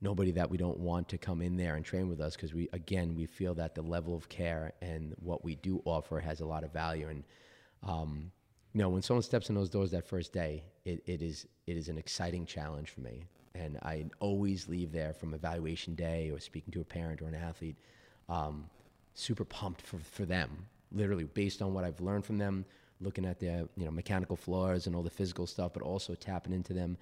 nobody 0.01 0.33
that 0.33 0.51
we 0.51 0.57
don't 0.57 0.79
want 0.79 1.09
to 1.09 1.19
come 1.19 1.41
in 1.41 1.57
there 1.57 1.77
and 1.77 1.85
train 1.85 2.09
with 2.09 2.21
us 2.21 2.37
because 2.37 2.53
we 2.55 2.69
again 2.73 3.15
we 3.15 3.27
feel 3.27 3.55
that 3.55 3.75
the 3.75 3.83
level 3.83 4.15
of 4.15 4.29
care 4.29 4.73
and 4.83 5.15
what 5.23 5.45
we 5.45 5.57
do 5.57 5.81
offer 5.85 6.21
has 6.21 6.41
a 6.41 6.47
lot 6.47 6.65
of 6.65 6.73
value 6.73 7.09
and 7.09 7.25
um, 7.83 8.31
you 8.75 8.81
know 8.81 8.89
when 8.89 9.03
someone 9.03 9.23
steps 9.23 9.49
in 9.49 9.55
those 9.55 9.71
doors 9.71 9.91
that 9.91 10.07
first 10.07 10.33
day 10.33 10.63
it, 10.85 11.03
it 11.07 11.23
is 11.23 11.47
it 11.67 11.77
is 11.77 11.89
an 11.89 11.97
exciting 11.97 12.45
challenge 12.45 12.91
for 12.91 13.01
me 13.01 13.25
and 13.55 13.79
I 13.83 14.05
always 14.21 14.69
leave 14.69 14.93
there 14.93 15.15
from 15.15 15.33
evaluation 15.33 15.95
day 15.95 16.31
or 16.31 16.39
speaking 16.41 16.73
to 16.75 16.83
a 16.83 16.85
parent 16.85 17.23
or 17.23 17.29
an 17.29 17.35
athlete 17.35 17.77
um, 18.29 18.69
super 19.15 19.47
pumped 19.47 19.81
for, 19.81 19.99
for 19.99 20.27
them 20.27 20.67
literally 20.93 21.25
based 21.25 21.63
on 21.63 21.73
what 21.73 21.85
I've 21.85 22.01
learned 22.01 22.27
from 22.27 22.37
them 22.37 22.67
looking 23.01 23.25
at 23.27 23.39
their 23.41 23.69
you 23.77 23.85
know 23.85 23.91
mechanical 23.91 24.37
flaws 24.37 24.87
and 24.87 24.97
all 24.97 25.03
the 25.03 25.11
physical 25.11 25.47
stuff 25.47 25.73
but 25.75 25.83
also 25.83 26.15
tapping 26.15 26.53
into 26.53 26.73
them 26.73 26.97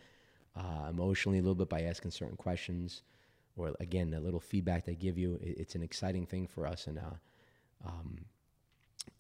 uh, 0.56 0.88
emotionally 0.88 1.38
a 1.38 1.42
little 1.42 1.54
bit 1.54 1.68
by 1.68 1.82
asking 1.82 2.10
certain 2.10 2.36
questions, 2.36 3.02
or 3.56 3.74
again, 3.80 4.10
the 4.10 4.20
little 4.20 4.40
feedback 4.40 4.84
they 4.84 4.94
give 4.94 5.18
you. 5.18 5.38
It, 5.42 5.58
it's 5.58 5.74
an 5.74 5.82
exciting 5.82 6.26
thing 6.26 6.46
for 6.46 6.66
us, 6.66 6.86
and 6.86 6.98
uh, 6.98 7.86
um, 7.86 8.18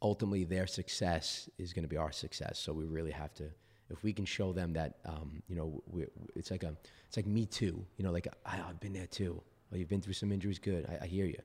ultimately, 0.00 0.44
their 0.44 0.66
success 0.66 1.48
is 1.58 1.72
going 1.72 1.82
to 1.82 1.88
be 1.88 1.96
our 1.96 2.12
success. 2.12 2.58
So 2.58 2.72
we 2.72 2.84
really 2.84 3.10
have 3.10 3.34
to, 3.34 3.44
if 3.90 4.02
we 4.02 4.12
can 4.12 4.24
show 4.24 4.52
them 4.52 4.72
that, 4.74 4.98
um, 5.04 5.42
you 5.48 5.56
know, 5.56 5.82
we, 5.86 6.06
it's 6.36 6.50
like 6.50 6.62
a, 6.62 6.76
it's 7.08 7.16
like 7.16 7.26
me 7.26 7.46
too. 7.46 7.84
You 7.96 8.04
know, 8.04 8.12
like 8.12 8.28
I, 8.46 8.60
I've 8.68 8.80
been 8.80 8.92
there 8.92 9.06
too. 9.06 9.42
Oh, 9.72 9.76
you've 9.76 9.88
been 9.88 10.00
through 10.00 10.14
some 10.14 10.30
injuries. 10.30 10.58
Good, 10.58 10.86
I, 10.88 11.04
I 11.04 11.06
hear 11.06 11.26
you. 11.26 11.40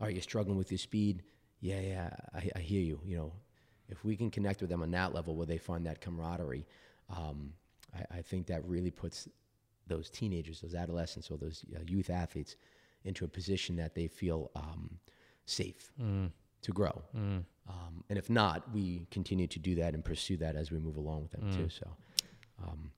Right, 0.00 0.14
you're 0.14 0.22
struggling 0.22 0.58
with 0.58 0.70
your 0.70 0.78
speed. 0.78 1.22
Yeah, 1.60 1.80
yeah, 1.80 2.10
I, 2.34 2.50
I 2.56 2.58
hear 2.60 2.80
you. 2.80 3.00
You 3.04 3.16
know, 3.16 3.32
if 3.88 4.04
we 4.04 4.16
can 4.16 4.30
connect 4.30 4.60
with 4.60 4.70
them 4.70 4.82
on 4.82 4.90
that 4.92 5.14
level 5.14 5.34
where 5.36 5.46
they 5.46 5.58
find 5.58 5.86
that 5.86 6.00
camaraderie. 6.00 6.66
Um, 7.10 7.52
I, 7.94 8.18
I 8.18 8.22
think 8.22 8.46
that 8.46 8.64
really 8.66 8.90
puts 8.90 9.28
those 9.86 10.08
teenagers, 10.08 10.60
those 10.60 10.74
adolescents, 10.74 11.30
or 11.30 11.36
those 11.36 11.64
uh, 11.74 11.80
youth 11.86 12.08
athletes 12.10 12.56
into 13.04 13.24
a 13.24 13.28
position 13.28 13.76
that 13.76 13.94
they 13.94 14.06
feel 14.06 14.50
um, 14.56 14.98
safe 15.44 15.92
to 15.98 16.72
grow. 16.72 17.02
Um, 17.14 18.04
and 18.08 18.18
if 18.18 18.30
not, 18.30 18.72
we 18.72 19.06
continue 19.10 19.46
to 19.48 19.58
do 19.58 19.74
that 19.76 19.94
and 19.94 20.04
pursue 20.04 20.36
that 20.38 20.56
as 20.56 20.70
we 20.70 20.78
move 20.78 20.96
along 20.96 21.22
with 21.22 21.32
them 21.32 21.50
too. 21.52 21.68
So, 21.68 21.86
um, 22.64 22.90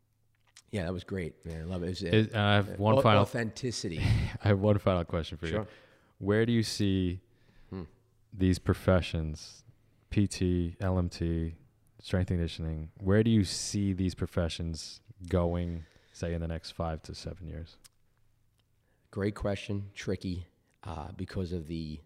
yeah, 0.70 0.84
that 0.84 0.92
was 0.92 1.04
great, 1.04 1.44
man. 1.46 1.62
I 1.62 1.64
love 1.64 1.82
it. 1.82 1.86
it 1.86 1.88
was, 1.90 2.02
uh, 2.04 2.06
Is- 2.08 2.34
I 2.34 2.54
have 2.54 2.78
one 2.78 2.96
au- 2.98 3.00
final. 3.00 3.22
authenticity. 3.22 3.98
I 4.44 4.48
have 4.48 4.60
one 4.60 4.78
final 4.78 5.04
question 5.04 5.38
for 5.38 5.46
you. 5.46 5.66
Where 6.18 6.44
do 6.46 6.52
you 6.52 6.62
see 6.62 7.20
Hmm. 7.70 7.82
these 8.32 8.58
professions, 8.58 9.63
PT, 10.14 10.78
LMT, 10.78 11.54
strength 12.00 12.28
conditioning? 12.28 12.88
Where 13.00 13.24
do 13.24 13.32
you 13.32 13.42
see 13.42 13.92
these 13.92 14.14
professions 14.14 15.00
going, 15.28 15.86
say, 16.12 16.34
in 16.34 16.40
the 16.40 16.46
next 16.46 16.70
five 16.70 17.02
to 17.02 17.16
seven 17.16 17.48
years? 17.48 17.78
Great 19.10 19.34
question. 19.34 19.90
Tricky 19.92 20.46
uh, 20.84 21.08
because 21.16 21.50
of 21.50 21.66
the 21.66 21.98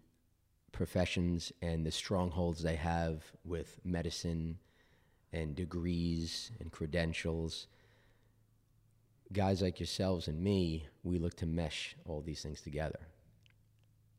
professions 0.71 1.53
and 1.61 1.85
the 1.85 1.91
strongholds 1.91 2.63
they 2.63 2.77
have 2.77 3.23
with 3.45 3.79
medicine 3.83 4.57
and 5.31 5.55
degrees 5.55 6.49
and 6.59 6.71
credentials. 6.71 7.67
Guys 9.31 9.61
like 9.61 9.79
yourselves 9.79 10.27
and 10.27 10.41
me, 10.41 10.87
we 11.03 11.19
look 11.19 11.35
to 11.35 11.45
mesh 11.45 11.95
all 12.07 12.21
these 12.21 12.41
things 12.41 12.61
together. 12.61 13.01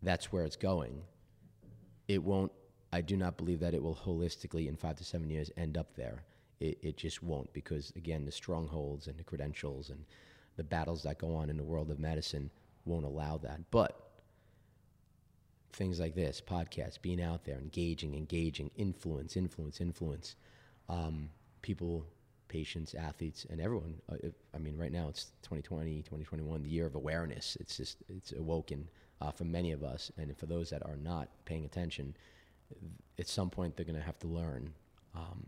That's 0.00 0.30
where 0.32 0.44
it's 0.44 0.54
going. 0.54 1.02
It 2.06 2.22
won't, 2.22 2.52
I 2.92 3.00
do 3.00 3.16
not 3.16 3.36
believe 3.36 3.60
that 3.60 3.74
it 3.74 3.82
will 3.82 3.94
holistically 3.94 4.68
in 4.68 4.76
five 4.76 4.96
to 4.96 5.04
seven 5.04 5.30
years 5.30 5.50
end 5.56 5.78
up 5.78 5.94
there. 5.94 6.24
It, 6.58 6.78
it 6.82 6.96
just 6.96 7.22
won't 7.22 7.52
because, 7.52 7.92
again, 7.96 8.24
the 8.24 8.32
strongholds 8.32 9.06
and 9.06 9.18
the 9.18 9.24
credentials 9.24 9.90
and 9.90 10.04
the 10.56 10.64
battles 10.64 11.02
that 11.04 11.18
go 11.18 11.34
on 11.34 11.48
in 11.48 11.56
the 11.56 11.64
world 11.64 11.90
of 11.90 11.98
medicine 11.98 12.50
won't 12.84 13.04
allow 13.04 13.38
that. 13.38 13.70
But 13.70 14.10
things 15.72 16.00
like 16.00 16.14
this, 16.14 16.40
podcasts, 16.40 17.00
being 17.00 17.22
out 17.22 17.44
there, 17.44 17.58
engaging, 17.58 18.14
engaging, 18.14 18.70
influence, 18.76 19.36
influence, 19.36 19.80
influence, 19.80 20.34
um, 20.88 21.30
people, 21.62 22.04
patients, 22.48 22.94
athletes, 22.94 23.46
and 23.48 23.60
everyone. 23.60 23.94
Uh, 24.10 24.16
I 24.54 24.58
mean, 24.58 24.76
right 24.76 24.92
now 24.92 25.08
it's 25.08 25.26
2020, 25.42 25.98
2021, 26.02 26.62
the 26.62 26.68
year 26.68 26.86
of 26.86 26.96
awareness. 26.96 27.56
It's 27.60 27.76
just, 27.76 27.98
it's 28.08 28.32
awoken 28.32 28.88
uh, 29.20 29.30
for 29.30 29.44
many 29.44 29.72
of 29.72 29.84
us. 29.84 30.10
And 30.18 30.36
for 30.36 30.46
those 30.46 30.70
that 30.70 30.84
are 30.84 30.96
not 30.96 31.28
paying 31.44 31.64
attention, 31.64 32.16
at 33.18 33.28
some 33.28 33.50
point 33.50 33.76
they're 33.76 33.86
going 33.86 33.98
to 33.98 34.04
have 34.04 34.18
to 34.20 34.28
learn. 34.28 34.72
Um, 35.14 35.46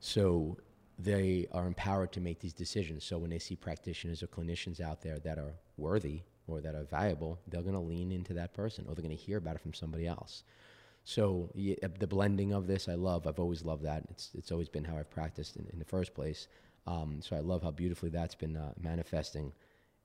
so 0.00 0.58
they 0.98 1.46
are 1.52 1.66
empowered 1.66 2.12
to 2.12 2.20
make 2.20 2.40
these 2.40 2.52
decisions. 2.52 3.04
So 3.04 3.18
when 3.18 3.30
they 3.30 3.38
see 3.38 3.56
practitioners 3.56 4.22
or 4.22 4.26
clinicians 4.26 4.80
out 4.80 5.00
there 5.00 5.18
that 5.20 5.38
are 5.38 5.54
worthy 5.76 6.22
or 6.46 6.60
that 6.60 6.74
are 6.74 6.84
valuable, 6.84 7.38
they're 7.48 7.62
going 7.62 7.74
to 7.74 7.80
lean 7.80 8.12
into 8.12 8.34
that 8.34 8.52
person 8.52 8.84
or 8.86 8.94
they're 8.94 9.04
going 9.04 9.16
to 9.16 9.22
hear 9.22 9.38
about 9.38 9.56
it 9.56 9.62
from 9.62 9.74
somebody 9.74 10.06
else. 10.06 10.44
So 11.04 11.50
the 11.54 12.06
blending 12.06 12.52
of 12.52 12.66
this, 12.66 12.88
I 12.88 12.94
love. 12.94 13.26
I've 13.26 13.40
always 13.40 13.64
loved 13.64 13.84
that. 13.84 14.04
It's 14.10 14.30
it's 14.34 14.52
always 14.52 14.68
been 14.68 14.84
how 14.84 14.96
I've 14.96 15.10
practiced 15.10 15.56
in, 15.56 15.66
in 15.72 15.78
the 15.80 15.84
first 15.84 16.14
place. 16.14 16.46
Um, 16.86 17.20
so 17.20 17.34
I 17.36 17.40
love 17.40 17.62
how 17.62 17.72
beautifully 17.72 18.10
that's 18.10 18.36
been 18.36 18.56
uh, 18.56 18.72
manifesting 18.80 19.52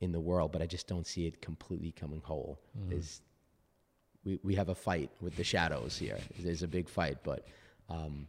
in 0.01 0.11
the 0.11 0.19
world, 0.19 0.51
but 0.51 0.61
I 0.61 0.65
just 0.65 0.88
don't 0.88 1.05
see 1.05 1.28
it 1.28 1.41
completely 1.41 1.91
coming 1.91 2.21
whole. 2.21 2.59
Is 2.91 3.21
we 4.24 4.39
we 4.43 4.55
have 4.55 4.70
a 4.70 4.76
fight 4.76 5.09
with 5.22 5.36
the 5.36 5.43
shadows 5.43 5.97
here. 5.97 6.20
There's 6.39 6.63
a 6.63 6.68
big 6.68 6.89
fight, 6.89 7.18
but 7.24 7.47
um, 7.89 8.28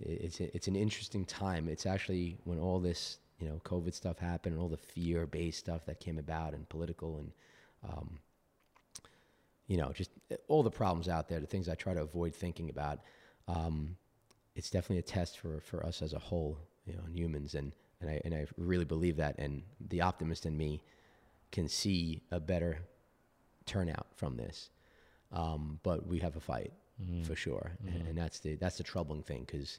it's 0.00 0.40
it's 0.40 0.68
an 0.68 0.76
interesting 0.76 1.24
time. 1.24 1.68
It's 1.68 1.86
actually 1.86 2.38
when 2.44 2.58
all 2.58 2.80
this 2.80 3.18
you 3.38 3.48
know 3.48 3.60
COVID 3.64 3.94
stuff 3.94 4.18
happened 4.18 4.54
and 4.54 4.62
all 4.62 4.68
the 4.68 4.76
fear 4.76 5.26
based 5.26 5.58
stuff 5.58 5.84
that 5.86 6.00
came 6.00 6.18
about 6.18 6.54
and 6.54 6.68
political 6.68 7.18
and 7.18 7.32
um, 7.88 8.18
you 9.66 9.76
know 9.76 9.92
just 9.92 10.10
all 10.48 10.62
the 10.62 10.70
problems 10.70 11.08
out 11.08 11.28
there, 11.28 11.40
the 11.40 11.46
things 11.46 11.68
I 11.68 11.74
try 11.74 11.94
to 11.94 12.02
avoid 12.02 12.34
thinking 12.34 12.70
about. 12.70 13.00
Um, 13.48 13.96
it's 14.54 14.70
definitely 14.70 14.98
a 14.98 15.02
test 15.02 15.38
for 15.38 15.60
for 15.60 15.84
us 15.84 16.02
as 16.02 16.12
a 16.12 16.18
whole, 16.18 16.58
you 16.86 16.94
know, 16.94 17.02
humans, 17.08 17.54
and 17.54 17.72
and 18.00 18.10
I 18.10 18.20
and 18.24 18.34
I 18.34 18.46
really 18.56 18.84
believe 18.84 19.16
that. 19.16 19.38
And 19.38 19.62
the 19.88 20.00
optimist 20.00 20.46
in 20.46 20.56
me 20.56 20.82
can 21.52 21.68
see 21.68 22.22
a 22.30 22.40
better 22.40 22.78
turnout 23.66 24.06
from 24.14 24.36
this. 24.36 24.70
Um, 25.32 25.78
but 25.82 26.06
we 26.06 26.18
have 26.18 26.36
a 26.36 26.40
fight 26.40 26.72
for 27.22 27.34
sure, 27.34 27.72
and, 27.86 28.08
and 28.08 28.18
that's 28.18 28.40
the 28.40 28.56
that's 28.56 28.76
the 28.76 28.82
troubling 28.82 29.22
thing 29.22 29.44
because 29.46 29.78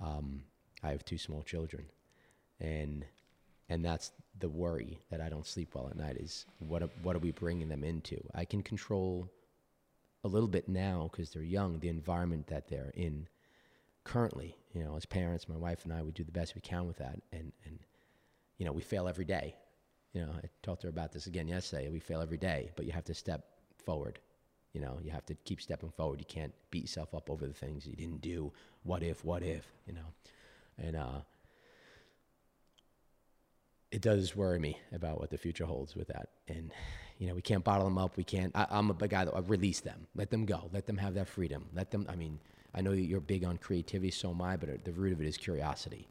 um, 0.00 0.42
I 0.82 0.90
have 0.90 1.04
two 1.04 1.18
small 1.18 1.42
children, 1.42 1.84
and 2.60 3.04
and 3.68 3.84
that's 3.84 4.12
the 4.38 4.48
worry 4.48 4.98
that 5.10 5.20
I 5.20 5.28
don't 5.28 5.46
sleep 5.46 5.74
well 5.74 5.88
at 5.88 5.96
night 5.96 6.16
is 6.16 6.46
what 6.58 6.82
are, 6.82 6.90
what 7.02 7.16
are 7.16 7.20
we 7.20 7.30
bringing 7.30 7.68
them 7.68 7.84
into? 7.84 8.20
I 8.34 8.44
can 8.44 8.62
control 8.62 9.30
a 10.24 10.28
little 10.28 10.48
bit 10.48 10.68
now 10.68 11.08
because 11.10 11.30
they're 11.30 11.42
young 11.42 11.78
the 11.78 11.88
environment 11.88 12.46
that 12.48 12.68
they're 12.68 12.92
in 12.94 13.28
currently. 14.04 14.56
You 14.74 14.84
know, 14.84 14.96
as 14.96 15.06
parents, 15.06 15.48
my 15.48 15.56
wife 15.56 15.84
and 15.84 15.92
I, 15.92 16.02
we 16.02 16.12
do 16.12 16.24
the 16.24 16.32
best 16.32 16.54
we 16.54 16.60
can 16.60 16.86
with 16.86 16.98
that, 16.98 17.20
and 17.32 17.52
and 17.64 17.78
you 18.58 18.66
know 18.66 18.72
we 18.72 18.82
fail 18.82 19.08
every 19.08 19.24
day. 19.24 19.54
You 20.12 20.22
know, 20.22 20.32
I 20.32 20.48
talked 20.62 20.80
to 20.80 20.86
her 20.86 20.90
about 20.90 21.12
this 21.12 21.26
again 21.26 21.48
yesterday. 21.48 21.88
We 21.90 22.00
fail 22.00 22.22
every 22.22 22.38
day, 22.38 22.70
but 22.76 22.86
you 22.86 22.92
have 22.92 23.04
to 23.04 23.14
step 23.14 23.44
forward. 23.84 24.18
You 24.72 24.80
know, 24.80 24.98
you 25.02 25.10
have 25.10 25.24
to 25.26 25.34
keep 25.44 25.60
stepping 25.62 25.90
forward. 25.90 26.18
You 26.20 26.26
can't 26.26 26.52
beat 26.70 26.82
yourself 26.82 27.14
up 27.14 27.30
over 27.30 27.46
the 27.46 27.54
things 27.54 27.86
you 27.86 27.96
didn't 27.96 28.20
do. 28.20 28.52
What 28.82 29.02
if? 29.02 29.24
What 29.24 29.42
if? 29.42 29.66
You 29.86 29.94
know, 29.94 30.12
and 30.78 30.96
uh, 30.96 31.20
it 33.90 34.02
does 34.02 34.36
worry 34.36 34.58
me 34.58 34.78
about 34.92 35.18
what 35.18 35.30
the 35.30 35.38
future 35.38 35.64
holds 35.64 35.94
with 35.94 36.08
that. 36.08 36.28
And 36.48 36.70
you 37.18 37.26
know, 37.26 37.34
we 37.34 37.42
can't 37.42 37.64
bottle 37.64 37.84
them 37.84 37.98
up. 37.98 38.16
We 38.16 38.24
can't. 38.24 38.52
I, 38.54 38.66
I'm 38.70 38.90
a 38.90 38.94
guy 38.94 39.24
that 39.24 39.34
I 39.34 39.40
release 39.40 39.80
them. 39.80 40.06
Let 40.14 40.30
them 40.30 40.44
go. 40.44 40.68
Let 40.72 40.86
them 40.86 40.98
have 40.98 41.14
that 41.14 41.28
freedom. 41.28 41.64
Let 41.74 41.90
them. 41.90 42.06
I 42.08 42.16
mean, 42.16 42.38
I 42.74 42.82
know 42.82 42.92
you're 42.92 43.20
big 43.20 43.44
on 43.44 43.56
creativity, 43.56 44.10
so 44.10 44.30
am 44.30 44.42
I. 44.42 44.56
But 44.56 44.84
the 44.84 44.92
root 44.92 45.12
of 45.12 45.20
it 45.20 45.26
is 45.26 45.36
curiosity, 45.38 46.08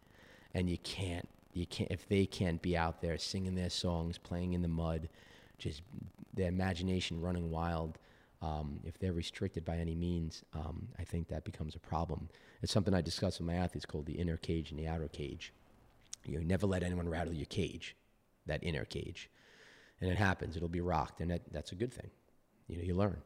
and 0.53 0.69
you 0.69 0.77
can't. 0.79 1.27
You 1.53 1.65
can't 1.67 1.91
if 1.91 2.07
they 2.09 2.25
can't 2.25 2.61
be 2.61 2.75
out 2.75 3.01
there 3.01 3.17
singing 3.17 3.55
their 3.55 3.69
songs, 3.69 4.17
playing 4.17 4.53
in 4.53 4.61
the 4.61 4.67
mud, 4.67 5.09
just 5.59 5.83
their 6.33 6.47
imagination 6.47 7.21
running 7.21 7.51
wild. 7.51 7.97
Um, 8.41 8.79
if 8.83 8.99
they're 8.99 9.13
restricted 9.13 9.65
by 9.65 9.77
any 9.77 9.95
means, 9.95 10.43
um, 10.53 10.87
I 10.99 11.03
think 11.03 11.27
that 11.29 11.45
becomes 11.45 11.75
a 11.75 11.79
problem. 11.79 12.29
It's 12.61 12.71
something 12.71 12.93
I 12.93 13.01
discuss 13.01 13.39
with 13.39 13.47
my 13.47 13.55
athletes 13.55 13.85
called 13.85 14.05
the 14.05 14.13
inner 14.13 14.37
cage 14.37 14.71
and 14.71 14.79
the 14.79 14.87
outer 14.87 15.07
cage. 15.07 15.53
You 16.25 16.43
never 16.43 16.67
let 16.67 16.83
anyone 16.83 17.07
rattle 17.07 17.33
your 17.33 17.45
cage, 17.45 17.95
that 18.45 18.63
inner 18.63 18.85
cage. 18.85 19.29
And 20.01 20.11
it 20.11 20.17
happens, 20.17 20.57
it'll 20.57 20.67
be 20.67 20.81
rocked, 20.81 21.21
and 21.21 21.31
that, 21.31 21.41
that's 21.51 21.71
a 21.71 21.75
good 21.75 21.93
thing. 21.93 22.09
You 22.67 22.77
know, 22.77 22.83
you 22.83 22.95
learn. 22.95 23.21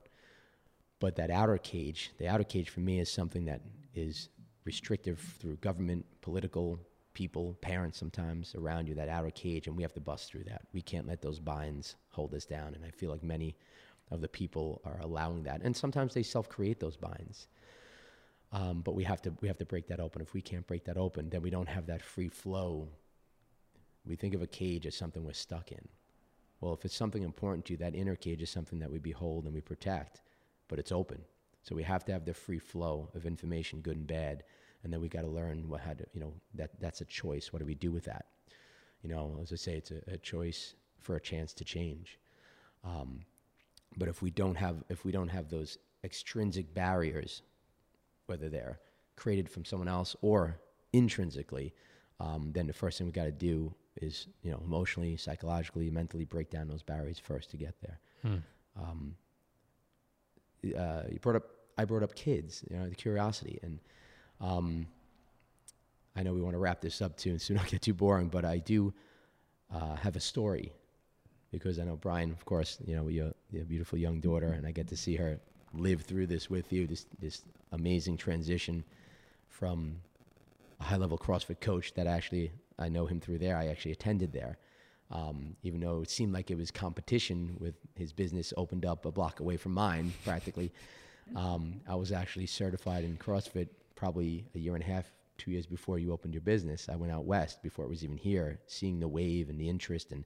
But 0.99 1.15
that 1.15 1.31
outer 1.31 1.57
cage, 1.57 2.11
the 2.17 2.27
outer 2.27 2.43
cage 2.43 2.69
for 2.69 2.81
me 2.81 2.99
is 2.99 3.11
something 3.11 3.45
that 3.45 3.61
is 3.95 4.29
restrictive 4.65 5.19
through 5.39 5.55
government, 5.57 6.05
political, 6.21 6.79
people, 7.13 7.57
parents 7.61 7.97
sometimes 7.97 8.53
around 8.55 8.87
you, 8.87 8.95
that 8.95 9.09
outer 9.09 9.31
cage, 9.31 9.67
and 9.67 9.75
we 9.75 9.83
have 9.83 9.93
to 9.93 9.99
bust 9.99 10.29
through 10.29 10.43
that. 10.43 10.61
We 10.73 10.81
can't 10.81 11.07
let 11.07 11.21
those 11.21 11.39
binds 11.39 11.95
hold 12.09 12.33
us 12.33 12.45
down. 12.45 12.75
And 12.75 12.85
I 12.85 12.91
feel 12.91 13.09
like 13.09 13.23
many 13.23 13.55
of 14.11 14.21
the 14.21 14.27
people 14.27 14.81
are 14.85 14.99
allowing 15.01 15.43
that. 15.43 15.61
And 15.61 15.75
sometimes 15.75 16.13
they 16.13 16.23
self 16.23 16.49
create 16.49 16.79
those 16.79 16.97
binds. 16.97 17.47
Um, 18.51 18.81
but 18.81 18.95
we 18.95 19.03
have 19.03 19.21
to 19.23 19.33
we 19.41 19.47
have 19.47 19.57
to 19.59 19.65
break 19.65 19.87
that 19.87 19.99
open. 19.99 20.21
If 20.21 20.33
we 20.33 20.41
can't 20.41 20.65
break 20.65 20.85
that 20.85 20.97
open, 20.97 21.29
then 21.29 21.41
we 21.41 21.49
don't 21.49 21.69
have 21.69 21.85
that 21.87 22.01
free 22.01 22.29
flow. 22.29 22.87
We 24.05 24.15
think 24.15 24.33
of 24.33 24.41
a 24.41 24.47
cage 24.47 24.87
as 24.87 24.95
something 24.95 25.23
we're 25.23 25.33
stuck 25.33 25.71
in. 25.71 25.87
Well, 26.61 26.73
if 26.73 26.83
it's 26.83 26.95
something 26.95 27.23
important 27.23 27.65
to 27.65 27.73
you, 27.73 27.77
that 27.77 27.95
inner 27.95 28.15
cage 28.15 28.41
is 28.41 28.49
something 28.49 28.79
that 28.79 28.91
we 28.91 28.97
behold 28.97 29.45
and 29.45 29.53
we 29.53 29.61
protect, 29.61 30.21
but 30.67 30.79
it's 30.79 30.91
open. 30.91 31.21
So 31.63 31.75
we 31.75 31.83
have 31.83 32.03
to 32.05 32.11
have 32.11 32.25
the 32.25 32.33
free 32.33 32.59
flow 32.59 33.09
of 33.13 33.25
information, 33.25 33.81
good 33.81 33.97
and 33.97 34.07
bad, 34.07 34.43
and 34.83 34.91
then 34.91 34.99
we 34.99 35.09
got 35.09 35.21
to 35.21 35.27
learn 35.27 35.67
what 35.69 35.81
how 35.81 35.93
to 35.93 36.05
you 36.13 36.19
know 36.19 36.33
that 36.55 36.71
that's 36.79 37.01
a 37.01 37.05
choice. 37.05 37.53
What 37.53 37.59
do 37.59 37.65
we 37.65 37.75
do 37.75 37.91
with 37.91 38.05
that? 38.05 38.25
You 39.03 39.09
know, 39.09 39.37
as 39.41 39.53
I 39.53 39.57
say, 39.57 39.73
it's 39.73 39.91
a, 39.91 40.01
a 40.07 40.17
choice 40.17 40.73
for 40.99 41.15
a 41.15 41.21
chance 41.21 41.53
to 41.53 41.63
change. 41.63 42.19
Um, 42.83 43.21
but 43.99 44.07
if 44.07 44.21
we 44.21 44.31
don't 44.31 44.55
have 44.55 44.83
if 44.89 45.05
we 45.05 45.11
don't 45.11 45.27
have 45.27 45.49
those 45.49 45.77
extrinsic 46.03 46.73
barriers 46.73 47.43
whether 48.29 48.47
they're 48.47 48.79
created 49.15 49.49
from 49.49 49.65
someone 49.65 49.87
else 49.87 50.15
or 50.21 50.59
intrinsically, 50.93 51.73
um, 52.19 52.51
then 52.53 52.67
the 52.67 52.73
first 52.73 52.97
thing 52.97 53.07
we 53.07 53.11
got 53.11 53.25
to 53.25 53.31
do 53.31 53.73
is, 54.01 54.27
you 54.43 54.51
know, 54.51 54.61
emotionally, 54.65 55.17
psychologically, 55.17 55.89
mentally 55.89 56.25
break 56.25 56.49
down 56.49 56.67
those 56.67 56.83
barriers 56.83 57.19
first 57.19 57.51
to 57.51 57.57
get 57.57 57.75
there. 57.81 57.99
Um, 58.77 59.15
uh, 60.77 61.03
you 61.09 61.19
brought 61.19 61.35
up, 61.35 61.43
I 61.77 61.85
brought 61.85 62.03
up 62.03 62.15
kids, 62.15 62.63
you 62.69 62.77
know, 62.77 62.87
the 62.87 62.95
curiosity, 62.95 63.59
and 63.61 63.79
um, 64.39 64.87
I 66.15 66.23
know 66.23 66.33
we 66.33 66.41
want 66.41 66.53
to 66.53 66.59
wrap 66.59 66.81
this 66.81 67.01
up 67.01 67.17
too, 67.17 67.31
and 67.31 67.41
so 67.41 67.53
don't 67.53 67.67
get 67.67 67.81
too 67.81 67.93
boring, 67.93 68.29
but 68.29 68.45
I 68.45 68.59
do 68.59 68.93
uh, 69.73 69.95
have 69.95 70.15
a 70.15 70.21
story 70.21 70.71
because 71.51 71.79
I 71.79 71.83
know 71.83 71.95
Brian, 71.95 72.31
of 72.31 72.45
course, 72.45 72.77
you 72.85 72.95
know, 72.95 73.07
you're, 73.07 73.33
you're 73.51 73.65
beautiful 73.65 73.97
young 73.97 74.19
daughter, 74.19 74.47
and 74.47 74.65
I 74.65 74.71
get 74.71 74.87
to 74.89 74.97
see 74.97 75.15
her 75.15 75.39
live 75.73 76.01
through 76.01 76.27
this 76.27 76.49
with 76.49 76.71
you, 76.73 76.87
this 76.87 77.05
this 77.19 77.43
amazing 77.71 78.17
transition 78.17 78.83
from 79.47 79.95
a 80.79 80.83
high 80.83 80.97
level 80.97 81.17
CrossFit 81.17 81.59
coach 81.59 81.93
that 81.93 82.07
actually 82.07 82.51
I 82.77 82.89
know 82.89 83.05
him 83.05 83.19
through 83.19 83.39
there. 83.39 83.57
I 83.57 83.67
actually 83.67 83.91
attended 83.91 84.31
there, 84.31 84.57
um, 85.11 85.55
even 85.63 85.81
though 85.81 86.01
it 86.01 86.09
seemed 86.09 86.33
like 86.33 86.49
it 86.51 86.57
was 86.57 86.71
competition 86.71 87.55
with 87.59 87.75
his 87.95 88.13
business 88.13 88.53
opened 88.57 88.85
up 88.85 89.05
a 89.05 89.11
block 89.11 89.39
away 89.39 89.57
from 89.57 89.73
mine, 89.73 90.13
practically. 90.23 90.71
Um, 91.35 91.81
I 91.87 91.95
was 91.95 92.11
actually 92.11 92.47
certified 92.47 93.03
in 93.03 93.17
CrossFit 93.17 93.67
probably 93.95 94.45
a 94.55 94.59
year 94.59 94.73
and 94.75 94.83
a 94.83 94.87
half, 94.87 95.11
two 95.37 95.51
years 95.51 95.67
before 95.67 95.99
you 95.99 96.11
opened 96.11 96.33
your 96.33 96.41
business. 96.41 96.89
I 96.89 96.95
went 96.95 97.11
out 97.11 97.25
west 97.25 97.61
before 97.61 97.85
it 97.85 97.89
was 97.89 98.03
even 98.03 98.17
here, 98.17 98.59
seeing 98.65 98.99
the 98.99 99.07
wave 99.07 99.49
and 99.49 99.59
the 99.59 99.69
interest, 99.69 100.11
and 100.11 100.23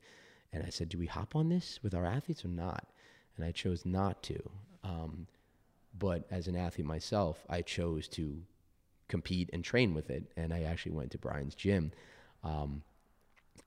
and 0.53 0.63
I 0.65 0.69
said, 0.69 0.87
"Do 0.89 0.97
we 0.97 1.07
hop 1.07 1.35
on 1.35 1.49
this 1.49 1.79
with 1.83 1.93
our 1.93 2.05
athletes 2.05 2.45
or 2.45 2.49
not?" 2.49 2.87
And 3.35 3.45
I 3.45 3.51
chose 3.51 3.85
not 3.85 4.23
to. 4.23 4.39
Um, 4.83 5.27
but 5.97 6.25
as 6.31 6.47
an 6.47 6.55
athlete 6.55 6.87
myself, 6.87 7.43
I 7.49 7.61
chose 7.61 8.07
to 8.09 8.41
compete 9.07 9.49
and 9.53 9.63
train 9.63 9.93
with 9.93 10.09
it. 10.09 10.31
And 10.37 10.53
I 10.53 10.63
actually 10.63 10.93
went 10.93 11.11
to 11.11 11.17
Brian's 11.17 11.55
gym. 11.55 11.91
Um, 12.43 12.83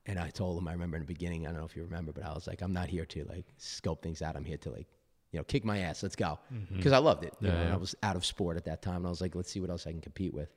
and 0.06 0.18
I 0.18 0.30
told 0.30 0.58
him, 0.58 0.68
I 0.68 0.72
remember 0.72 0.96
in 0.96 1.02
the 1.02 1.06
beginning, 1.06 1.46
I 1.46 1.50
don't 1.50 1.58
know 1.60 1.64
if 1.66 1.76
you 1.76 1.82
remember, 1.82 2.12
but 2.12 2.24
I 2.24 2.32
was 2.32 2.46
like, 2.46 2.62
I'm 2.62 2.72
not 2.72 2.88
here 2.88 3.04
to 3.06 3.24
like 3.24 3.44
scope 3.58 4.02
things 4.02 4.22
out. 4.22 4.36
I'm 4.36 4.44
here 4.44 4.56
to 4.58 4.70
like, 4.70 4.86
you 5.32 5.38
know, 5.38 5.44
kick 5.44 5.64
my 5.64 5.78
ass. 5.78 6.02
Let's 6.02 6.16
go. 6.16 6.38
Because 6.76 6.92
I 6.92 6.98
loved 6.98 7.24
it. 7.24 7.34
You 7.40 7.48
Yeah, 7.48 7.54
know, 7.54 7.62
yeah. 7.62 7.74
I 7.74 7.76
was 7.76 7.94
out 8.02 8.16
of 8.16 8.24
sport 8.24 8.56
at 8.56 8.64
that 8.64 8.82
time. 8.82 8.96
And 8.96 9.06
I 9.06 9.10
was 9.10 9.20
like, 9.20 9.34
let's 9.34 9.50
see 9.50 9.60
what 9.60 9.70
else 9.70 9.86
I 9.86 9.90
can 9.90 10.00
compete 10.00 10.34
with. 10.34 10.52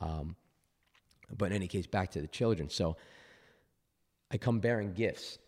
Um, 0.00 0.36
but 1.36 1.46
in 1.46 1.52
any 1.52 1.68
case, 1.68 1.86
back 1.86 2.10
to 2.12 2.20
the 2.20 2.26
children. 2.28 2.70
So 2.70 2.96
I 4.30 4.38
come 4.38 4.60
bearing 4.60 4.92
gifts. 4.92 5.38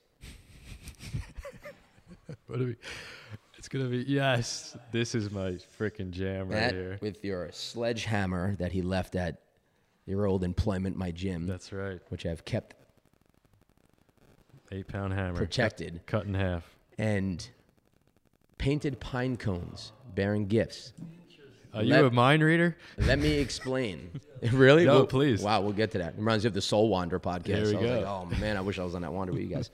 It's 3.59 3.69
gonna 3.69 3.85
be 3.89 3.99
yes. 4.09 4.77
This 4.91 5.15
is 5.15 5.31
my 5.31 5.53
freaking 5.79 6.11
jam 6.11 6.49
right 6.49 6.61
Matt, 6.61 6.73
here. 6.75 6.99
with 7.01 7.25
your 7.25 7.49
sledgehammer 7.53 8.57
that 8.57 8.73
he 8.73 8.83
left 8.83 9.15
at 9.15 9.41
your 10.05 10.27
old 10.27 10.43
employment, 10.43 10.97
my 10.97 11.13
gym, 11.13 11.47
That's 11.47 11.73
right. 11.73 12.01
which 12.09 12.27
I've 12.27 12.45
kept 12.45 12.75
Eight 14.73 14.89
pound 14.89 15.13
hammer. 15.13 15.37
protected, 15.37 16.01
Cut, 16.07 16.21
cut 16.23 16.27
in 16.27 16.35
half. 16.35 16.65
and 16.99 17.49
painted 18.59 18.99
pine 19.01 19.37
cones 19.37 19.93
bearing 20.15 20.47
gifts. 20.47 20.93
Are 21.73 21.83
you 21.85 21.95
a 22.07 22.11
mind 22.11 22.43
reader? 22.43 22.77
Let 22.99 23.19
me 23.21 23.33
explain. 23.39 24.11
really? 24.53 24.85
No, 24.85 24.95
We'll- 24.97 25.07
please. 25.07 25.41
Wow, 25.43 25.61
we'll 25.63 25.73
get 25.73 25.93
to 25.93 25.99
that. 25.99 26.15
It 26.15 26.19
reminds 26.19 26.45
me 26.45 26.49
of 26.49 26.55
the 26.55 26.61
Soul 26.61 26.89
Wander 26.89 27.19
podcast. 27.21 27.45
There 27.45 27.65
we 27.65 27.77
I 27.77 27.81
was 27.81 27.91
go. 27.91 27.97
like, 27.99 28.07
oh 28.07 28.41
man, 28.41 28.57
I 28.57 28.61
wish 28.61 28.79
I 28.79 28.85
was 28.85 28.95
on 28.95 29.03
that 29.03 29.13
wander 29.13 29.33
with 29.33 29.41
you 29.43 29.49
guys. 29.49 29.71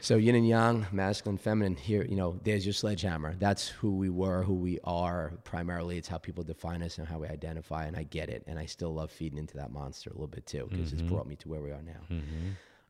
So 0.00 0.16
yin 0.16 0.34
and 0.34 0.46
yang, 0.46 0.86
masculine, 0.92 1.38
feminine. 1.38 1.76
Here, 1.76 2.04
you 2.04 2.16
know, 2.16 2.38
there's 2.42 2.64
your 2.64 2.72
sledgehammer. 2.72 3.34
That's 3.38 3.68
who 3.68 3.96
we 3.96 4.08
were, 4.10 4.42
who 4.42 4.54
we 4.54 4.78
are. 4.84 5.32
Primarily, 5.44 5.98
it's 5.98 6.08
how 6.08 6.18
people 6.18 6.44
define 6.44 6.82
us 6.82 6.98
and 6.98 7.06
how 7.06 7.18
we 7.18 7.28
identify. 7.28 7.86
And 7.86 7.96
I 7.96 8.04
get 8.04 8.28
it. 8.28 8.44
And 8.46 8.58
I 8.58 8.66
still 8.66 8.94
love 8.94 9.10
feeding 9.10 9.38
into 9.38 9.56
that 9.56 9.70
monster 9.72 10.10
a 10.10 10.12
little 10.14 10.26
bit 10.26 10.46
too, 10.46 10.66
because 10.70 10.92
Mm-hmm. 10.92 11.00
it's 11.00 11.10
brought 11.10 11.26
me 11.26 11.36
to 11.36 11.48
where 11.48 11.60
we 11.60 11.70
are 11.70 11.82
now. 11.82 12.16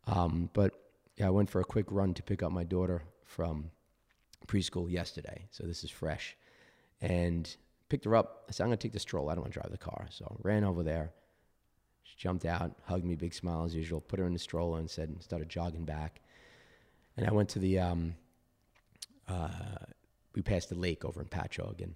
Um, 0.07 0.51
but 0.53 0.75
yeah, 1.17 1.27
I 1.27 1.31
went 1.31 1.51
for 1.51 1.61
a 1.61 1.65
quick 1.65 1.87
run 1.91 2.15
to 2.15 2.23
pick 2.23 2.43
up 2.43 2.53
my 2.53 2.65
daughter 2.65 3.03
from 3.25 3.71
preschool 4.47 4.91
yesterday. 4.91 5.47
So 5.51 5.65
this 5.65 5.85
is 5.85 5.91
fresh. 5.91 6.37
And 7.01 7.55
picked 7.89 8.05
her 8.05 8.15
up. 8.17 8.45
I 8.49 8.53
said, 8.53 8.65
I'm 8.65 8.69
going 8.69 8.79
to 8.79 8.83
take 8.83 8.93
the 8.93 8.99
stroll. 8.99 9.31
I 9.31 9.35
don't 9.35 9.43
want 9.43 9.53
to 9.55 9.61
drive 9.61 9.71
the 9.73 9.79
car. 9.79 10.07
So 10.11 10.37
ran 10.43 10.65
over 10.65 10.83
there. 10.83 11.13
She 12.03 12.17
jumped 12.19 12.45
out, 12.45 12.73
hugged 12.85 13.05
me, 13.05 13.15
big 13.15 13.33
smile 13.33 13.65
as 13.65 13.75
usual, 13.75 14.01
put 14.01 14.19
her 14.19 14.27
in 14.27 14.35
the 14.35 14.39
stroller 14.39 14.79
and 14.79 14.91
said, 14.91 15.17
started 15.23 15.49
jogging 15.49 15.85
back. 15.85 16.21
And 17.17 17.27
I 17.27 17.33
went 17.33 17.49
to 17.51 17.59
the, 17.59 17.79
um, 17.79 18.15
uh, 19.29 19.49
we 20.35 20.43
passed 20.43 20.69
the 20.69 20.75
lake 20.75 21.05
over 21.05 21.21
in 21.21 21.29
Patchogue. 21.29 21.81
And, 21.81 21.95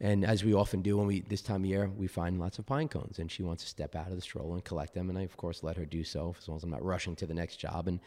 and 0.00 0.24
as 0.24 0.44
we 0.44 0.54
often 0.54 0.82
do 0.82 0.96
when 0.96 1.06
we, 1.06 1.20
this 1.20 1.42
time 1.42 1.62
of 1.62 1.66
year, 1.66 1.90
we 1.96 2.06
find 2.06 2.38
lots 2.38 2.58
of 2.58 2.66
pine 2.66 2.88
cones. 2.88 3.18
And 3.18 3.30
she 3.30 3.42
wants 3.42 3.64
to 3.64 3.68
step 3.68 3.96
out 3.96 4.08
of 4.08 4.16
the 4.16 4.20
stroller 4.20 4.54
and 4.54 4.64
collect 4.64 4.94
them. 4.94 5.08
And 5.08 5.18
I, 5.18 5.22
of 5.22 5.36
course, 5.36 5.62
let 5.62 5.76
her 5.76 5.86
do 5.86 6.04
so 6.04 6.34
as 6.38 6.48
long 6.48 6.56
as 6.56 6.64
I'm 6.64 6.70
not 6.70 6.84
rushing 6.84 7.16
to 7.16 7.26
the 7.26 7.34
next 7.34 7.56
job. 7.56 7.88
And 7.88 8.00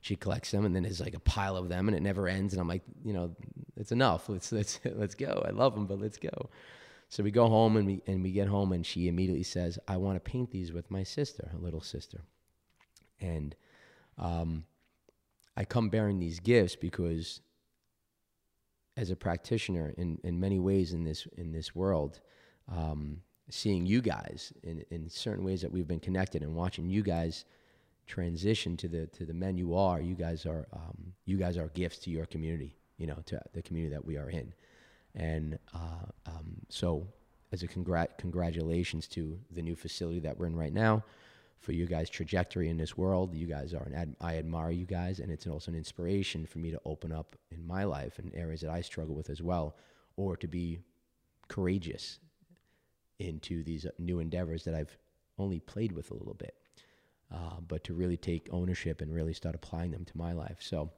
she 0.00 0.16
collects 0.16 0.50
them. 0.50 0.64
And 0.64 0.74
then 0.74 0.82
there's 0.84 1.00
like 1.00 1.14
a 1.14 1.20
pile 1.20 1.56
of 1.56 1.68
them 1.68 1.88
and 1.88 1.96
it 1.96 2.02
never 2.02 2.28
ends. 2.28 2.54
And 2.54 2.60
I'm 2.60 2.68
like, 2.68 2.82
you 3.04 3.12
know, 3.12 3.34
it's 3.76 3.92
enough. 3.92 4.28
Let's, 4.28 4.52
let's, 4.52 4.78
let's 4.84 5.14
go. 5.14 5.44
I 5.46 5.50
love 5.50 5.74
them, 5.74 5.86
but 5.86 6.00
let's 6.00 6.18
go. 6.18 6.50
So 7.14 7.22
we 7.22 7.30
go 7.30 7.48
home 7.48 7.76
and 7.76 7.86
we 7.86 8.02
and 8.08 8.24
we 8.24 8.32
get 8.32 8.48
home 8.48 8.72
and 8.72 8.84
she 8.84 9.06
immediately 9.06 9.44
says, 9.44 9.78
"I 9.86 9.98
want 9.98 10.16
to 10.16 10.20
paint 10.20 10.50
these 10.50 10.72
with 10.72 10.90
my 10.90 11.04
sister, 11.04 11.48
her 11.52 11.58
little 11.58 11.80
sister." 11.80 12.22
And 13.20 13.54
um, 14.18 14.64
I 15.56 15.64
come 15.64 15.88
bearing 15.88 16.18
these 16.18 16.40
gifts 16.40 16.76
because, 16.76 17.40
as 18.96 19.10
a 19.10 19.16
practitioner, 19.16 19.94
in, 19.96 20.18
in 20.24 20.40
many 20.40 20.58
ways 20.58 20.92
in 20.92 21.04
this 21.04 21.26
in 21.36 21.52
this 21.52 21.74
world, 21.74 22.20
um, 22.70 23.18
seeing 23.50 23.86
you 23.86 24.00
guys 24.00 24.52
in, 24.62 24.84
in 24.90 25.08
certain 25.08 25.44
ways 25.44 25.60
that 25.62 25.70
we've 25.70 25.86
been 25.86 26.00
connected 26.00 26.42
and 26.42 26.54
watching 26.54 26.88
you 26.88 27.02
guys 27.02 27.44
transition 28.06 28.76
to 28.76 28.88
the 28.88 29.06
to 29.08 29.24
the 29.24 29.34
men 29.34 29.56
you 29.56 29.74
are, 29.74 30.00
you 30.00 30.14
guys 30.14 30.46
are 30.46 30.66
um, 30.72 31.12
you 31.24 31.36
guys 31.36 31.56
are 31.56 31.68
gifts 31.68 31.98
to 31.98 32.10
your 32.10 32.26
community, 32.26 32.76
you 32.98 33.06
know, 33.06 33.18
to 33.26 33.40
the 33.52 33.62
community 33.62 33.94
that 33.94 34.04
we 34.04 34.16
are 34.16 34.30
in. 34.30 34.52
And 35.14 35.58
uh, 35.72 36.06
um, 36.26 36.56
so, 36.68 37.06
as 37.52 37.62
a 37.62 37.68
congrat- 37.68 38.18
congratulations 38.18 39.06
to 39.08 39.38
the 39.52 39.62
new 39.62 39.76
facility 39.76 40.18
that 40.20 40.36
we're 40.36 40.46
in 40.46 40.56
right 40.56 40.72
now, 40.72 41.04
for 41.60 41.72
you 41.72 41.86
guys' 41.86 42.10
trajectory 42.10 42.68
in 42.68 42.76
this 42.76 42.96
world. 42.96 43.34
You 43.34 43.46
guys 43.46 43.74
are 43.74 43.82
an 43.84 43.94
ad- 43.94 44.16
I 44.20 44.36
admire 44.36 44.70
you 44.70 44.86
guys, 44.86 45.20
and 45.20 45.30
it's 45.30 45.46
also 45.46 45.70
an 45.70 45.76
inspiration 45.76 46.46
for 46.46 46.58
me 46.58 46.70
to 46.70 46.80
open 46.84 47.12
up 47.12 47.36
in 47.50 47.66
my 47.66 47.84
life 47.84 48.18
in 48.18 48.34
areas 48.34 48.60
that 48.60 48.70
I 48.70 48.80
struggle 48.80 49.14
with 49.14 49.30
as 49.30 49.42
well, 49.42 49.76
or 50.16 50.36
to 50.36 50.46
be 50.46 50.80
courageous 51.48 52.18
into 53.18 53.62
these 53.62 53.86
new 53.98 54.18
endeavors 54.20 54.64
that 54.64 54.74
I've 54.74 54.96
only 55.38 55.60
played 55.60 55.92
with 55.92 56.10
a 56.10 56.14
little 56.14 56.34
bit, 56.34 56.54
uh, 57.32 57.60
but 57.66 57.84
to 57.84 57.94
really 57.94 58.16
take 58.16 58.48
ownership 58.50 59.00
and 59.00 59.12
really 59.12 59.34
start 59.34 59.54
applying 59.54 59.90
them 59.90 60.04
to 60.04 60.18
my 60.18 60.32
life. 60.32 60.58
So, 60.60 60.90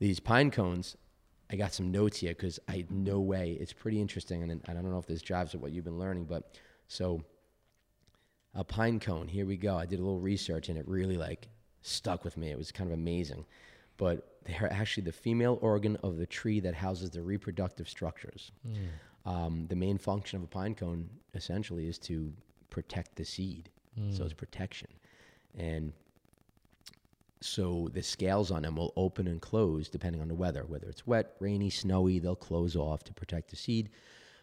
these 0.00 0.20
pine 0.20 0.50
cones 0.50 0.96
I 1.50 1.56
got 1.56 1.72
some 1.72 1.90
notes 1.90 2.18
here 2.18 2.34
because 2.34 2.58
I 2.68 2.84
no 2.90 3.20
way. 3.20 3.56
It's 3.58 3.72
pretty 3.72 4.00
interesting, 4.00 4.42
and, 4.42 4.50
and 4.52 4.78
I 4.78 4.82
don't 4.82 4.90
know 4.90 4.98
if 4.98 5.06
this 5.06 5.22
jives 5.22 5.52
with 5.52 5.62
what 5.62 5.72
you've 5.72 5.84
been 5.84 5.98
learning, 5.98 6.24
but 6.24 6.54
so 6.88 7.22
a 8.54 8.64
pine 8.64 9.00
cone. 9.00 9.28
Here 9.28 9.46
we 9.46 9.56
go. 9.56 9.76
I 9.76 9.86
did 9.86 9.98
a 9.98 10.02
little 10.02 10.20
research, 10.20 10.68
and 10.68 10.78
it 10.78 10.86
really 10.88 11.16
like 11.16 11.48
stuck 11.82 12.24
with 12.24 12.36
me. 12.36 12.50
It 12.50 12.58
was 12.58 12.72
kind 12.72 12.90
of 12.90 12.94
amazing, 12.94 13.44
but 13.96 14.38
they're 14.44 14.72
actually 14.72 15.04
the 15.04 15.12
female 15.12 15.58
organ 15.60 15.96
of 16.02 16.16
the 16.16 16.26
tree 16.26 16.60
that 16.60 16.74
houses 16.74 17.10
the 17.10 17.22
reproductive 17.22 17.88
structures. 17.88 18.52
Mm. 18.66 19.30
Um, 19.30 19.66
the 19.68 19.76
main 19.76 19.98
function 19.98 20.38
of 20.38 20.44
a 20.44 20.46
pine 20.46 20.74
cone 20.74 21.08
essentially 21.34 21.86
is 21.86 21.98
to 22.00 22.32
protect 22.70 23.16
the 23.16 23.24
seed, 23.24 23.70
mm. 23.98 24.16
so 24.16 24.24
it's 24.24 24.32
protection, 24.32 24.88
and 25.56 25.92
so 27.40 27.88
the 27.92 28.02
scales 28.02 28.50
on 28.50 28.62
them 28.62 28.76
will 28.76 28.92
open 28.96 29.28
and 29.28 29.40
close 29.40 29.88
depending 29.88 30.20
on 30.20 30.28
the 30.28 30.34
weather. 30.34 30.64
Whether 30.66 30.88
it's 30.88 31.06
wet, 31.06 31.36
rainy, 31.38 31.70
snowy, 31.70 32.18
they'll 32.18 32.34
close 32.34 32.74
off 32.74 33.04
to 33.04 33.12
protect 33.12 33.50
the 33.50 33.56
seed. 33.56 33.90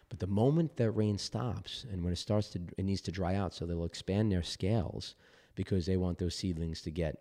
But 0.08 0.20
the 0.20 0.26
moment 0.26 0.76
that 0.76 0.90
rain 0.92 1.18
stops 1.18 1.84
and 1.90 2.02
when 2.04 2.12
it 2.12 2.16
starts 2.16 2.48
to, 2.50 2.60
it 2.78 2.84
needs 2.84 3.00
to 3.02 3.12
dry 3.12 3.34
out, 3.34 3.54
so 3.54 3.66
they'll 3.66 3.84
expand 3.84 4.30
their 4.30 4.42
scales 4.42 5.14
because 5.54 5.86
they 5.86 5.96
want 5.96 6.18
those 6.18 6.36
seedlings 6.36 6.82
to 6.82 6.90
get 6.90 7.16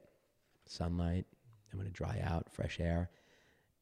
sunlight. 0.65 1.25
They 1.71 1.77
want 1.77 1.88
to 1.88 1.93
dry 1.93 2.21
out, 2.23 2.47
fresh 2.51 2.79
air, 2.79 3.09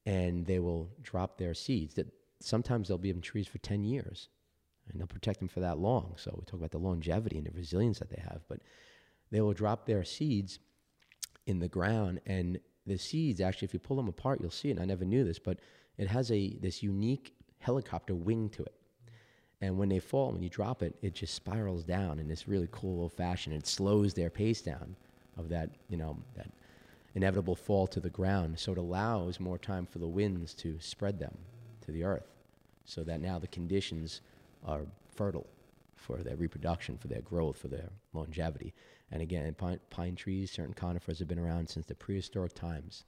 and 0.06 0.46
they 0.46 0.60
will 0.60 0.90
drop 1.02 1.38
their 1.38 1.54
seeds. 1.54 1.96
That 1.96 2.08
sometimes 2.40 2.88
they'll 2.88 2.98
be 2.98 3.10
in 3.10 3.22
trees 3.22 3.48
for 3.48 3.58
ten 3.58 3.84
years, 3.84 4.30
and 4.88 5.00
they'll 5.00 5.08
protect 5.08 5.40
them 5.40 5.50
for 5.50 5.60
that 5.60 5.80
long. 5.80 6.14
So 6.18 6.34
we 6.38 6.46
talk 6.46 6.60
about 6.60 6.72
the 6.72 6.78
longevity 6.78 7.38
and 7.38 7.46
the 7.46 7.52
resilience 7.52 8.00
that 8.00 8.10
they 8.10 8.22
have, 8.22 8.42
but 8.48 8.60
they 9.32 9.42
will 9.42 9.54
drop 9.54 9.86
their 9.86 10.04
seeds 10.04 10.60
in 11.46 11.60
the 11.60 11.68
ground 11.68 12.22
and 12.26 12.60
the 12.86 12.98
seeds 12.98 13.42
actually 13.42 13.66
if 13.66 13.74
you 13.74 13.80
pull 13.80 13.98
them 13.98 14.08
apart 14.08 14.40
you'll 14.40 14.52
see 14.52 14.70
it 14.70 14.80
i 14.80 14.86
never 14.86 15.06
knew 15.06 15.24
this 15.24 15.40
but 15.40 15.60
it 15.98 16.08
has 16.08 16.32
a 16.32 16.58
this 16.62 16.82
unique 16.82 17.34
helicopter 17.60 18.16
wing 18.16 18.50
to 18.50 18.64
it 18.64 18.74
and 19.64 19.78
when 19.78 19.90
they 19.90 20.00
fall 20.00 20.32
when 20.32 20.44
you 20.44 20.50
drop 20.50 20.84
it 20.84 20.96
it 21.02 21.14
just 21.14 21.34
spirals 21.34 21.84
down 21.84 22.20
in 22.20 22.28
this 22.28 22.48
really 22.48 22.68
cool 22.72 23.02
old 23.02 23.14
fashion 23.14 23.54
it 23.54 23.66
slows 23.66 24.14
their 24.14 24.30
pace 24.30 24.62
down 24.62 24.96
of 25.38 25.50
that 25.50 25.70
you 25.90 25.98
know 25.98 26.18
that 26.36 26.50
inevitable 27.16 27.56
fall 27.56 27.88
to 27.88 28.00
the 28.00 28.10
ground 28.10 28.60
so 28.60 28.72
it 28.72 28.78
allows 28.78 29.40
more 29.40 29.58
time 29.58 29.86
for 29.86 30.00
the 30.00 30.08
winds 30.08 30.54
to 30.54 30.78
spread 30.80 31.20
them 31.20 31.38
to 31.82 31.92
the 31.92 32.04
earth 32.04 32.30
so 32.86 33.04
that 33.04 33.22
now 33.22 33.40
the 33.40 33.48
conditions 33.48 34.22
are 34.66 34.86
fertile 35.16 35.48
for 35.96 36.18
their 36.18 36.36
reproduction 36.36 36.98
for 36.98 37.08
their 37.08 37.22
growth 37.22 37.58
for 37.58 37.68
their 37.68 37.90
longevity 38.14 38.74
and 39.14 39.22
again, 39.22 39.54
pine, 39.54 39.80
pine 39.92 40.16
trees, 40.16 40.50
certain 40.50 40.74
conifers 40.74 41.20
have 41.20 41.28
been 41.28 41.38
around 41.38 41.70
since 41.70 41.86
the 41.86 41.94
prehistoric 41.94 42.56
times. 42.56 43.04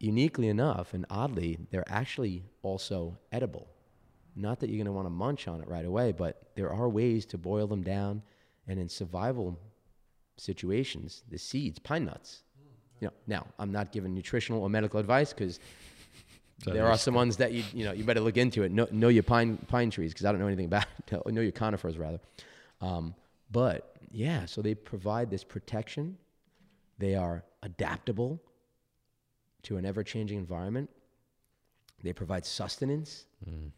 Uniquely 0.00 0.48
enough, 0.48 0.94
and 0.94 1.04
oddly, 1.10 1.58
they're 1.70 1.84
actually 1.88 2.44
also 2.62 3.18
edible. 3.30 3.68
Not 4.36 4.60
that 4.60 4.68
you're 4.70 4.76
going 4.76 4.86
to 4.86 4.92
want 4.92 5.06
to 5.06 5.10
munch 5.10 5.48
on 5.48 5.60
it 5.60 5.68
right 5.68 5.84
away, 5.84 6.12
but 6.12 6.42
there 6.54 6.72
are 6.72 6.88
ways 6.88 7.26
to 7.26 7.38
boil 7.38 7.66
them 7.66 7.82
down. 7.82 8.22
And 8.66 8.78
in 8.78 8.88
survival 8.88 9.58
situations, 10.36 11.22
the 11.30 11.38
seeds, 11.38 11.78
pine 11.78 12.04
nuts. 12.04 12.42
You 13.00 13.08
know, 13.08 13.12
now 13.26 13.46
I'm 13.58 13.72
not 13.72 13.92
giving 13.92 14.14
nutritional 14.14 14.62
or 14.62 14.68
medical 14.68 14.98
advice 15.00 15.32
because 15.32 15.60
there 16.64 16.86
are 16.86 16.98
some 16.98 17.14
ones 17.14 17.36
that 17.36 17.52
you 17.52 17.62
you 17.72 17.84
know 17.84 17.92
you 17.92 18.04
better 18.04 18.20
look 18.20 18.36
into 18.36 18.62
it. 18.62 18.72
Know, 18.72 18.88
know 18.90 19.08
your 19.08 19.22
pine 19.22 19.56
pine 19.68 19.90
trees 19.90 20.12
because 20.12 20.26
I 20.26 20.32
don't 20.32 20.40
know 20.40 20.46
anything 20.46 20.66
about 20.66 20.86
it. 21.10 21.32
know 21.32 21.40
your 21.40 21.52
conifers 21.52 21.96
rather. 21.96 22.20
Um, 22.80 23.14
but 23.50 23.96
yeah, 24.10 24.46
so 24.46 24.62
they 24.62 24.74
provide 24.74 25.30
this 25.30 25.44
protection. 25.44 26.18
They 26.98 27.14
are 27.14 27.44
adaptable 27.62 28.42
to 29.62 29.76
an 29.76 29.86
ever 29.86 30.02
changing 30.02 30.38
environment. 30.38 30.90
They 32.02 32.12
provide 32.12 32.44
sustenance. 32.44 33.26
Mm. 33.48 33.70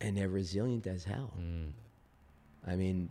And 0.00 0.16
they're 0.16 0.28
resilient 0.28 0.86
as 0.86 1.04
hell. 1.04 1.32
Mm. 1.40 1.72
I 2.66 2.76
mean, 2.76 3.10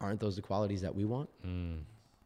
aren't 0.00 0.20
those 0.20 0.36
the 0.36 0.42
qualities 0.42 0.82
that 0.82 0.94
we 0.94 1.04
want? 1.04 1.30
Mm 1.46 1.78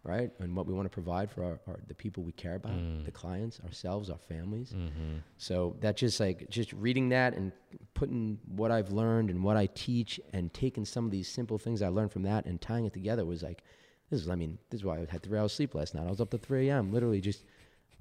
right? 0.04 0.30
And 0.38 0.54
what 0.54 0.66
we 0.66 0.74
want 0.74 0.84
to 0.84 0.90
provide 0.90 1.30
for 1.30 1.42
our, 1.42 1.60
our 1.66 1.80
the 1.88 1.94
people 1.94 2.22
we 2.22 2.32
care 2.32 2.56
about, 2.56 2.72
mm. 2.72 3.04
the 3.04 3.10
clients, 3.10 3.58
ourselves, 3.64 4.10
our 4.10 4.18
families. 4.18 4.72
Mm-hmm. 4.72 5.16
So 5.38 5.76
that 5.80 5.96
just 5.96 6.20
like 6.20 6.48
just 6.50 6.72
reading 6.74 7.08
that 7.08 7.34
and 7.34 7.52
putting 7.94 8.38
what 8.46 8.70
I've 8.70 8.92
learned 8.92 9.30
and 9.30 9.42
what 9.42 9.56
I 9.56 9.66
teach 9.66 10.20
and 10.32 10.52
taking 10.52 10.84
some 10.84 11.06
of 11.06 11.10
these 11.10 11.26
simple 11.26 11.58
things 11.58 11.80
I 11.80 11.88
learned 11.88 12.12
from 12.12 12.22
that 12.24 12.44
and 12.44 12.60
tying 12.60 12.84
it 12.84 12.92
together 12.92 13.24
was 13.24 13.42
like, 13.42 13.62
this 14.10 14.20
is 14.20 14.28
I 14.28 14.34
mean 14.34 14.58
this 14.70 14.80
is 14.80 14.84
why 14.84 14.98
I 14.98 15.06
had 15.08 15.22
three 15.22 15.38
hours 15.38 15.54
sleep 15.54 15.74
last 15.74 15.94
night. 15.94 16.06
I 16.06 16.10
was 16.10 16.20
up 16.20 16.30
to 16.30 16.38
three 16.38 16.68
a.m. 16.68 16.92
literally 16.92 17.22
just, 17.22 17.44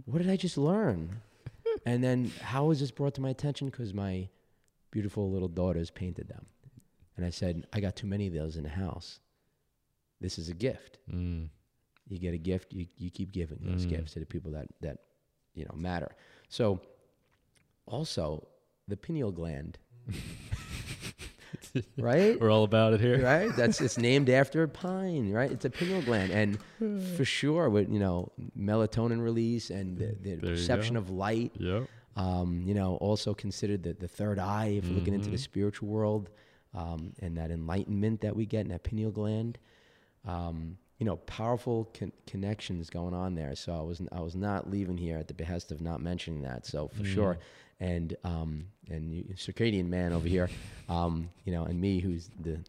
what 0.06 0.22
did 0.22 0.30
I 0.30 0.36
just 0.36 0.58
learn? 0.58 1.22
and 1.86 2.04
then 2.04 2.32
how 2.42 2.66
was 2.66 2.82
this 2.82 2.92
brought 2.92 3.14
to 3.16 3.22
my 3.22 3.30
attention? 3.30 3.70
Because 3.70 3.94
my 3.94 4.28
beautiful 4.94 5.32
little 5.32 5.50
daughters 5.50 5.90
painted 5.90 6.30
them, 6.30 6.46
and 7.18 7.26
I 7.26 7.32
said 7.32 7.68
I 7.74 7.82
got 7.82 7.96
too 7.96 8.08
many 8.08 8.28
of 8.28 8.34
those 8.34 8.56
in 8.56 8.64
the 8.64 8.70
house. 8.70 9.20
This 10.22 10.40
is 10.40 10.48
a 10.48 10.54
gift. 10.54 11.00
Mm 11.12 11.50
you 12.10 12.20
get 12.20 12.34
a 12.34 12.38
gift, 12.38 12.74
you, 12.74 12.88
you 12.98 13.10
keep 13.10 13.32
giving 13.32 13.60
those 13.62 13.86
mm. 13.86 13.90
gifts 13.90 14.14
to 14.14 14.20
the 14.20 14.26
people 14.26 14.52
that, 14.52 14.68
that, 14.82 14.98
you 15.54 15.66
know, 15.66 15.76
matter. 15.76 16.16
So 16.50 16.82
also 17.86 18.48
the 18.88 18.98
pineal 18.98 19.32
gland, 19.32 19.78
right? 21.98 22.40
We're 22.40 22.52
all 22.52 22.64
about 22.64 22.94
it 22.94 23.02
here. 23.02 23.24
Right. 23.24 23.56
That's, 23.58 23.80
it's 23.82 23.98
named 23.98 24.30
after 24.30 24.64
a 24.64 24.68
pine, 24.68 25.32
right? 25.32 25.52
It's 25.52 25.66
a 25.66 25.70
pineal 25.70 26.02
gland. 26.02 26.32
And 26.32 26.60
for 27.16 27.26
sure 27.26 27.70
with, 27.70 27.90
you 27.90 28.00
know, 28.00 28.32
melatonin 28.58 29.22
release 29.22 29.70
and 29.70 29.98
the, 29.98 30.16
the 30.22 30.38
perception 30.38 30.98
of 30.98 31.10
light, 31.10 31.52
yep. 31.58 31.88
Um, 32.16 32.62
you 32.66 32.74
know, 32.74 32.96
also 32.98 33.34
considered 33.34 33.84
the, 33.84 33.94
the 33.94 34.08
third 34.08 34.38
eye 34.38 34.76
if 34.78 34.86
mm-hmm. 34.86 34.96
looking 34.96 35.14
into 35.14 35.30
the 35.30 35.36
mm-hmm. 35.36 35.44
spiritual 35.44 35.90
world, 35.90 36.30
um, 36.76 37.14
and 37.20 37.38
that 37.38 37.52
enlightenment 37.52 38.22
that 38.22 38.36
we 38.36 38.46
get 38.46 38.62
in 38.62 38.70
that 38.70 38.84
pineal 38.84 39.12
gland. 39.12 39.58
Um, 40.26 40.78
you 41.00 41.06
know, 41.06 41.18
powerful 41.18 41.92
con- 41.98 42.14
connections 42.28 42.90
going 42.90 43.14
on 43.14 43.36
there. 43.36 43.56
So 43.56 43.74
I 43.74 43.82
was 43.82 44.02
I 44.12 44.22
was 44.22 44.36
not 44.36 44.70
leaving 44.70 44.98
here 44.98 45.18
at 45.18 45.28
the 45.28 45.34
behest 45.34 45.72
of 45.72 45.82
not 45.82 46.02
mentioning 46.02 46.42
that. 46.44 46.66
So 46.66 46.88
for 46.88 47.04
mm. 47.04 47.14
sure, 47.14 47.38
and 47.80 48.16
um, 48.24 48.68
and 48.90 49.14
you, 49.14 49.24
circadian 49.36 49.88
man 49.88 50.14
over 50.14 50.28
here, 50.28 50.50
um, 50.88 51.30
you 51.46 51.52
know, 51.52 51.66
and 51.66 51.82
me 51.82 52.00
who's 52.00 52.30
the 52.40 52.60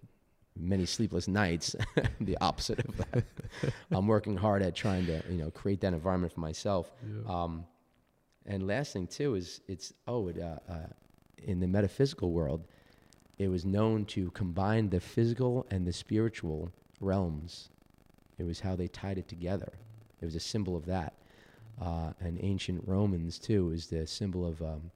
many 0.56 0.86
sleepless 0.86 1.28
nights. 1.28 1.76
the 2.20 2.36
opposite 2.40 2.80
of 2.80 2.96
that. 2.96 3.24
I'm 3.90 4.06
working 4.06 4.36
hard 4.36 4.62
at 4.62 4.74
trying 4.74 5.06
to 5.06 5.22
you 5.30 5.38
know 5.38 5.50
create 5.50 5.80
that 5.82 5.92
environment 5.92 6.32
for 6.32 6.40
myself. 6.40 6.90
Um, 7.28 7.64
and 8.46 8.66
last 8.66 8.92
thing 8.92 9.06
too 9.06 9.34
is 9.34 9.60
it's 9.68 9.92
oh 10.06 10.28
it, 10.28 10.38
uh, 10.38 10.58
uh, 10.68 10.86
in 11.42 11.60
the 11.60 11.66
metaphysical 11.66 12.32
world, 12.32 12.64
it 13.38 13.48
was 13.48 13.64
known 13.64 14.04
to 14.06 14.30
combine 14.30 14.90
the 14.90 15.00
physical 15.00 15.66
and 15.70 15.86
the 15.86 15.92
spiritual 15.92 16.70
realms. 17.00 17.70
It 18.38 18.44
was 18.44 18.60
how 18.60 18.76
they 18.76 18.88
tied 18.88 19.18
it 19.18 19.28
together. 19.28 19.72
It 20.20 20.24
was 20.24 20.34
a 20.34 20.40
symbol 20.40 20.76
of 20.76 20.86
that. 20.86 21.14
Uh, 21.80 22.12
and 22.20 22.38
ancient 22.42 22.82
Romans 22.86 23.38
too 23.38 23.70
is 23.72 23.88
the 23.88 24.06
symbol 24.06 24.46
of 24.46 24.62
um, 24.62 24.90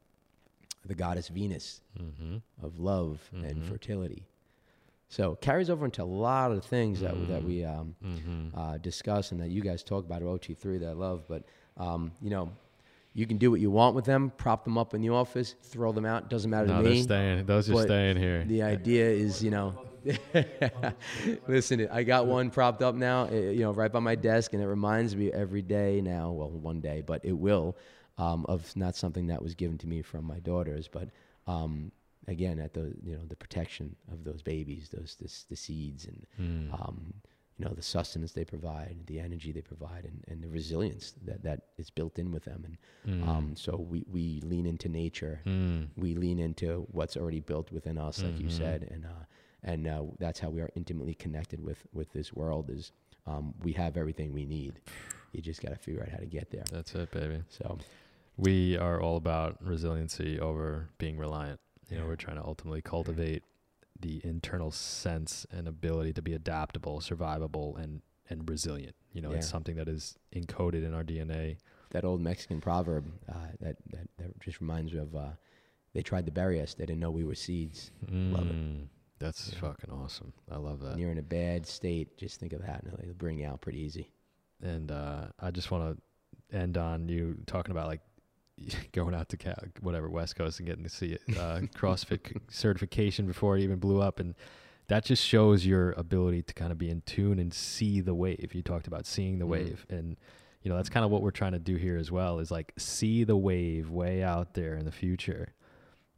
the 0.87 0.95
goddess 0.95 1.29
Venus 1.29 1.81
Mm-hmm. 2.01 2.37
of 2.65 2.79
love 2.79 3.29
and 3.33 3.63
Mhm. 3.63 3.67
fertility. 3.67 4.25
So 5.09 5.33
it 5.33 5.41
carries 5.41 5.71
over 5.71 5.85
into 5.85 6.03
a 6.03 6.05
lot 6.05 6.53
of 6.53 6.65
things 6.65 7.01
that 7.01 7.13
that 7.29 7.43
Mm. 7.43 7.45
we 7.45 7.65
um, 7.65 7.97
Mm-hmm. 8.05 8.59
uh, 8.59 8.79
discuss 8.79 9.33
and 9.33 9.41
that 9.41 9.49
you 9.51 9.61
guys 9.63 9.83
talk 9.83 10.05
about 10.05 10.23
at 10.23 10.29
OT3 10.29 10.79
that 10.79 10.89
I 10.89 10.93
love. 10.93 11.25
But 11.27 11.45
um, 11.77 12.13
you 12.23 12.31
know, 12.31 12.51
you 13.19 13.27
can 13.27 13.37
do 13.37 13.51
what 13.51 13.59
you 13.61 13.69
want 13.71 13.97
with 13.97 14.05
them, 14.05 14.31
prop 14.37 14.63
them 14.63 14.79
up 14.79 14.95
in 14.95 15.01
the 15.01 15.09
office, 15.11 15.57
throw 15.65 15.91
them 15.91 16.07
out. 16.07 16.31
Doesn't 16.31 16.51
matter 16.51 16.69
no, 16.69 16.83
to 16.83 16.89
me. 16.89 16.95
they're 16.95 17.03
staying. 17.03 17.47
Those 17.47 17.69
are 17.69 17.83
staying 17.83 18.17
here. 18.17 18.45
The 18.47 18.63
idea 18.63 19.11
is, 19.11 19.43
you 19.43 19.51
know, 19.51 19.75
listen, 21.49 21.89
I 21.91 22.03
got 22.05 22.27
one 22.27 22.51
propped 22.51 22.81
up 22.83 22.95
now, 22.95 23.25
uh, 23.27 23.33
you 23.35 23.61
know, 23.61 23.73
right 23.73 23.91
by 23.91 23.99
my 23.99 24.15
desk, 24.15 24.53
and 24.53 24.63
it 24.63 24.67
reminds 24.67 25.17
me 25.17 25.33
every 25.33 25.63
day 25.63 26.01
now, 26.01 26.31
well, 26.31 26.51
one 26.51 26.81
day, 26.81 27.03
but 27.05 27.25
it 27.25 27.33
will, 27.33 27.77
um, 28.19 28.47
of 28.49 28.75
not 28.77 28.95
something 28.97 29.27
that 29.29 29.43
was 29.43 29.55
given 29.55 29.79
to 29.79 29.87
me 29.89 30.01
from 30.03 30.25
my 30.25 30.39
daughters, 30.39 30.89
but 30.89 31.09
um, 31.47 31.91
again, 32.29 32.59
at 32.61 32.73
the, 32.75 32.95
you 33.03 33.15
know, 33.17 33.25
the 33.29 33.37
protection 33.37 33.97
of 34.13 34.23
those 34.25 34.43
babies, 34.43 34.91
those, 34.93 35.17
this, 35.21 35.45
the 35.51 35.57
seeds, 35.57 36.07
and, 36.07 36.27
Mm. 36.41 36.73
um, 36.75 37.15
you 37.59 37.65
know, 37.65 37.73
the 37.75 37.83
sustenance 37.83 38.33
they 38.33 38.45
provide, 38.45 38.97
the 39.07 39.19
energy 39.21 39.51
they 39.53 39.61
provide, 39.63 40.05
and, 40.05 40.25
and 40.29 40.43
the 40.43 40.49
resilience 40.49 41.15
that, 41.25 41.43
that 41.43 41.61
is 41.77 41.91
built 41.91 42.19
in 42.19 42.31
with 42.33 42.45
them. 42.45 42.65
And 42.65 42.79
Mm. 43.07 43.29
um, 43.29 43.57
so 43.57 43.77
we, 43.77 44.05
we 44.11 44.41
lean 44.45 44.67
into 44.67 44.89
nature 44.89 45.41
Mm. 45.45 45.89
we 45.97 46.15
lean 46.15 46.39
into 46.39 46.87
what's 46.93 47.17
already 47.17 47.41
built 47.41 47.73
within 47.73 47.99
us, 47.99 48.23
like 48.23 48.39
you 48.39 48.47
Mhm. 48.49 48.53
said, 48.53 48.83
and 48.93 49.05
uh, 49.05 49.25
and 49.65 49.89
uh, 49.89 50.03
that's 50.21 50.39
how 50.39 50.51
we 50.51 50.61
are 50.61 50.71
intimately 50.77 51.15
connected 51.15 51.61
with 51.61 51.85
with 51.93 52.13
this 52.13 52.33
world. 52.33 52.71
Is 52.71 52.93
um, 53.27 53.55
we 53.65 53.73
have 53.73 53.97
everything 53.97 54.33
we 54.33 54.47
need. 54.47 54.75
You 55.33 55.41
just 55.43 55.61
got 55.61 55.71
to 55.71 55.77
figure 55.77 56.03
out 56.03 56.11
how 56.11 56.19
to 56.19 56.27
get 56.27 56.51
there. 56.51 56.65
That's 56.71 56.95
it, 56.95 57.11
baby. 57.11 57.43
So 57.49 57.79
We 58.37 58.77
are 58.79 59.01
all 59.01 59.17
about 59.17 59.57
resiliency 59.61 60.39
over 60.39 60.89
being 60.99 61.19
reliant. 61.19 61.59
You 61.91 61.99
know, 61.99 62.07
we're 62.07 62.17
trying 62.17 62.37
to 62.37 62.45
ultimately 62.45 62.83
cultivate 62.83 63.43
the 64.01 64.21
internal 64.25 64.71
sense 64.71 65.47
and 65.51 65.67
ability 65.69 66.13
to 66.15 66.23
be 66.23 66.35
adaptable, 66.35 67.01
survivable, 67.01 67.77
and 67.83 68.03
and 68.31 68.49
resilient. 68.49 68.95
You 69.13 69.23
know, 69.23 69.31
it's 69.33 69.49
something 69.49 69.77
that 69.77 69.89
is 69.89 70.17
encoded 70.35 70.85
in 70.85 70.93
our 70.95 71.03
DNA. 71.05 71.57
that 71.91 72.05
old 72.05 72.21
Mexican 72.21 72.61
proverb 72.61 73.07
uh, 73.29 73.35
that, 73.61 73.77
that 73.91 74.09
that 74.19 74.39
just 74.41 74.61
reminds 74.61 74.93
me 74.93 74.99
of. 75.01 75.15
Uh, 75.17 75.31
they 75.95 76.03
tried 76.03 76.27
to 76.27 76.33
bury 76.33 76.61
us. 76.61 76.75
They 76.75 76.85
didn't 76.85 77.01
know 77.01 77.11
we 77.11 77.25
were 77.25 77.35
seeds. 77.35 77.91
Love 78.11 78.51
it. 78.51 78.55
Mm, 78.57 78.89
That's 79.19 79.51
Yeah. 79.55 79.61
fucking 79.61 79.91
awesome. 79.91 80.35
I 80.51 80.57
love 80.59 80.81
that. 80.81 80.91
When 80.91 80.99
you're 80.99 81.11
in 81.11 81.19
a 81.19 81.23
bad 81.23 81.67
state, 81.67 82.19
just 82.19 82.39
think 82.39 82.53
of 82.53 82.61
that, 82.61 82.83
and 82.85 82.93
it'll 83.03 83.15
bring 83.15 83.39
you 83.39 83.47
out 83.47 83.63
pretty 83.63 83.81
easy. 83.81 84.13
and 84.63 84.91
uh, 84.93 85.29
I 85.41 85.51
just 85.51 85.71
want 85.71 85.97
to 86.51 86.57
end 86.57 86.77
on 86.77 87.09
you 87.09 87.39
talking 87.47 87.71
about 87.73 87.87
like 87.87 88.01
going 88.93 89.15
out 89.15 89.29
to 89.31 89.37
Cal- 89.37 89.63
whatever 89.81 90.09
West 90.09 90.37
Coast 90.37 90.59
and 90.61 90.67
getting 90.69 90.85
to 90.85 90.91
see 90.91 91.13
it, 91.13 91.23
uh, 91.37 91.61
CrossFit 91.77 92.41
certification 92.51 93.27
before 93.27 93.57
it 93.57 93.63
even 93.63 93.79
blew 93.79 94.01
up, 94.01 94.21
and 94.21 94.35
that 94.89 95.05
just 95.05 95.25
shows 95.25 95.67
your 95.67 95.93
ability 95.93 96.43
to 96.43 96.55
kind 96.55 96.73
of 96.73 96.79
be 96.79 96.89
in 96.91 97.03
tune 97.03 97.39
and 97.39 97.53
see 97.53 98.01
the 98.01 98.15
wave. 98.15 98.51
You 98.55 98.63
talked 98.63 98.87
about 98.87 99.07
seeing 99.07 99.39
the 99.39 99.45
Mm. 99.47 99.51
wave, 99.51 99.87
and 99.91 100.17
you 100.63 100.71
know 100.71 100.77
that's 100.77 100.89
kind 100.89 101.05
of 101.05 101.11
what 101.11 101.23
we're 101.23 101.31
trying 101.31 101.53
to 101.53 101.59
do 101.59 101.77
here 101.77 101.97
as 101.97 102.11
well. 102.11 102.39
Is 102.39 102.51
like 102.51 102.73
see 102.79 103.25
the 103.25 103.37
wave 103.37 103.91
way 103.91 104.23
out 104.23 104.55
there 104.55 104.75
in 104.77 104.85
the 104.85 104.93
future, 104.93 105.55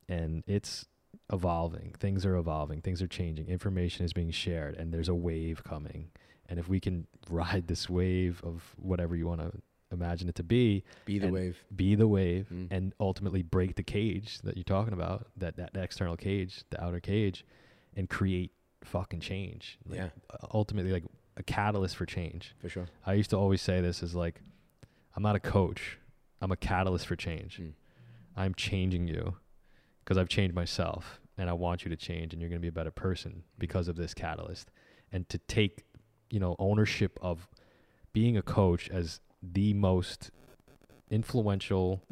and 0.09 0.43
it's 0.47 0.87
evolving. 1.33 1.95
Things 1.99 2.25
are 2.27 2.37
evolving. 2.37 2.81
Things 2.81 3.03
are 3.03 3.07
changing. 3.09 3.49
Information 3.49 4.05
is 4.05 4.12
being 4.12 4.31
shared, 4.31 4.77
and 4.77 4.93
there's 4.93 5.09
a 5.09 5.15
wave 5.15 5.62
coming. 5.65 6.11
And 6.49 6.59
if 6.59 6.69
we 6.69 6.81
can 6.81 7.07
ride 7.31 7.69
this 7.69 7.89
wave 7.89 8.41
of 8.45 8.75
whatever 8.77 9.15
you 9.15 9.27
want 9.27 9.41
to 9.41 9.53
imagine 9.93 10.29
it 10.29 10.35
to 10.37 10.43
be, 10.43 10.85
Be 11.05 11.19
the 11.19 11.29
wave. 11.29 11.59
be 11.75 11.95
the 11.95 12.07
wave, 12.09 12.49
Mm. 12.53 12.69
and 12.71 12.93
ultimately 13.01 13.43
break 13.43 13.75
the 13.77 13.83
cage 13.83 14.39
that 14.43 14.57
you're 14.57 14.65
talking 14.65 14.93
about, 14.93 15.29
that, 15.37 15.57
that 15.57 15.77
external 15.77 16.17
cage, 16.17 16.65
the 16.71 16.83
outer 16.83 17.01
cage, 17.01 17.45
and 17.97 18.09
create 18.09 18.53
fucking 18.85 19.21
change. 19.21 19.79
Like, 19.87 19.99
Yeah. 19.99 20.09
Ultimately, 20.55 20.93
like 20.93 21.05
a 21.37 21.43
catalyst 21.43 21.97
for 21.97 22.07
change. 22.07 22.55
For 22.61 22.69
sure. 22.69 22.87
I 23.05 23.15
used 23.15 23.31
to 23.31 23.37
always 23.37 23.61
say 23.62 23.81
this 23.81 24.03
as 24.03 24.15
like, 24.15 24.41
I'm 25.17 25.23
not 25.23 25.37
a 25.37 25.41
coach. 25.41 25.99
I'm 26.41 26.53
a 26.53 26.57
catalyst 26.57 27.07
for 27.07 27.17
change. 27.17 27.59
Mm. 27.61 27.73
I'm 28.37 28.55
changing 28.55 29.09
you 29.09 29.37
because 30.05 30.17
I've 30.17 30.29
changed 30.29 30.55
myself 30.55 31.21
and 31.37 31.51
I 31.51 31.53
want 31.53 31.85
you 31.85 31.91
to 31.91 31.97
change 31.97 32.33
and 32.33 32.41
you're 32.41 32.49
going 32.49 32.61
to 32.61 32.62
be 32.62 32.69
a 32.69 32.73
better 32.73 32.91
person 32.91 33.43
because 33.59 33.89
of 33.89 33.97
this 33.97 34.15
catalyst. 34.15 34.71
And 35.12 35.29
to 35.29 35.39
take, 35.39 35.85
you 36.31 36.39
know, 36.41 36.55
ownership 36.59 37.19
of 37.21 37.49
being 38.12 38.37
a 38.37 38.43
coach 38.43 38.89
as 38.89 39.21
the 39.43 39.73
most 39.75 40.31
influential, 41.11 42.03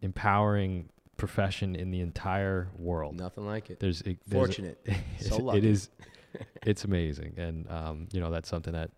empowering 0.00 0.88
profession 1.16 1.74
in 1.76 1.90
the 1.90 2.00
entire 2.00 2.68
world. 2.76 3.16
Nothing 3.16 3.46
like 3.46 3.70
it. 3.70 3.78
There's, 3.80 4.00
it, 4.02 4.18
there's 4.26 4.40
Fortunate. 4.46 4.78
it's- 4.84 5.02
So 5.28 5.38
lucky. 5.38 5.68
is 5.68 5.88
it's 6.66 6.84
amazing 6.84 7.34
and 7.36 7.70
um, 7.70 8.08
you 8.10 8.18
know 8.18 8.30
that's 8.30 8.48
something 8.48 8.72
that 8.72 8.90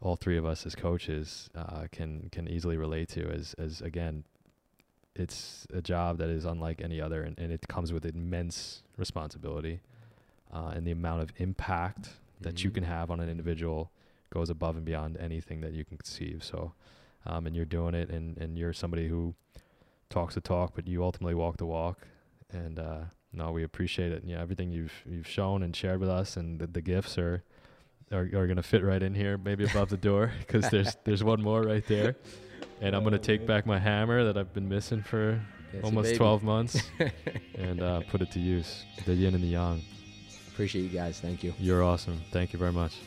all 0.00 0.16
three 0.16 0.38
of 0.38 0.46
us 0.46 0.64
as 0.64 0.74
coaches 0.74 1.50
uh, 1.54 1.84
can 1.92 2.28
can 2.32 2.48
easily 2.48 2.78
relate 2.78 3.08
to 3.10 3.28
as 3.30 3.54
as 3.58 3.82
again 3.82 4.24
it's 5.14 5.66
a 5.74 5.82
job 5.82 6.16
that 6.16 6.30
is 6.30 6.46
unlike 6.46 6.80
any 6.80 6.98
other 6.98 7.22
and, 7.22 7.38
and 7.38 7.52
it 7.52 7.68
comes 7.68 7.92
with 7.92 8.06
immense 8.06 8.82
responsibility 8.96 9.80
uh, 10.50 10.72
and 10.74 10.86
the 10.86 10.90
amount 10.92 11.20
of 11.20 11.30
impact 11.36 12.08
that 12.40 12.64
you 12.64 12.70
Mhm. 12.70 12.74
can 12.74 12.84
have 12.84 13.10
on 13.10 13.20
an 13.20 13.28
individual 13.28 13.90
goes 14.32 14.50
above 14.50 14.76
and 14.76 14.84
beyond 14.84 15.16
anything 15.18 15.60
that 15.60 15.72
you 15.72 15.84
can 15.84 15.96
conceive 15.96 16.42
so 16.42 16.72
um, 17.26 17.46
and 17.46 17.54
you're 17.54 17.64
doing 17.64 17.94
it 17.94 18.10
and, 18.10 18.36
and 18.38 18.58
you're 18.58 18.72
somebody 18.72 19.08
who 19.08 19.34
talks 20.10 20.34
the 20.34 20.40
talk 20.40 20.72
but 20.74 20.86
you 20.86 21.02
ultimately 21.04 21.34
walk 21.34 21.56
the 21.56 21.66
walk 21.66 22.06
and 22.52 22.78
uh, 22.78 23.04
no, 23.32 23.50
we 23.50 23.64
appreciate 23.64 24.12
it. 24.12 24.24
You 24.24 24.34
know, 24.34 24.42
everything 24.42 24.70
you've 24.70 24.92
you've 25.06 25.26
shown 25.26 25.62
and 25.62 25.74
shared 25.74 26.00
with 26.00 26.08
us, 26.08 26.36
and 26.36 26.60
the, 26.60 26.66
the 26.66 26.82
gifts 26.82 27.16
are 27.18 27.42
are, 28.10 28.28
are 28.34 28.46
gonna 28.46 28.62
fit 28.62 28.84
right 28.84 29.02
in 29.02 29.14
here, 29.14 29.38
maybe 29.38 29.64
above 29.64 29.88
the 29.88 29.96
door, 29.96 30.32
because 30.38 30.68
there's 30.70 30.96
there's 31.04 31.24
one 31.24 31.42
more 31.42 31.62
right 31.62 31.86
there, 31.86 32.16
and 32.80 32.94
I'm 32.94 33.04
gonna 33.04 33.18
take 33.18 33.46
back 33.46 33.66
my 33.66 33.78
hammer 33.78 34.24
that 34.24 34.36
I've 34.36 34.52
been 34.52 34.68
missing 34.68 35.02
for 35.02 35.40
That's 35.72 35.84
almost 35.84 36.14
12 36.14 36.42
months, 36.42 36.82
and 37.54 37.82
uh, 37.82 38.00
put 38.10 38.20
it 38.20 38.30
to 38.32 38.40
use. 38.40 38.84
The 39.06 39.14
yin 39.14 39.34
and 39.34 39.42
the 39.42 39.48
yang. 39.48 39.82
Appreciate 40.48 40.82
you 40.82 40.90
guys. 40.90 41.18
Thank 41.18 41.42
you. 41.42 41.54
You're 41.58 41.82
awesome. 41.82 42.20
Thank 42.30 42.52
you 42.52 42.58
very 42.58 42.72
much. 42.72 42.98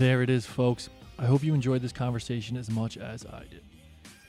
There 0.00 0.22
it 0.22 0.30
is, 0.30 0.46
folks. 0.46 0.88
I 1.18 1.26
hope 1.26 1.44
you 1.44 1.52
enjoyed 1.52 1.82
this 1.82 1.92
conversation 1.92 2.56
as 2.56 2.70
much 2.70 2.96
as 2.96 3.26
I 3.26 3.40
did. 3.40 3.60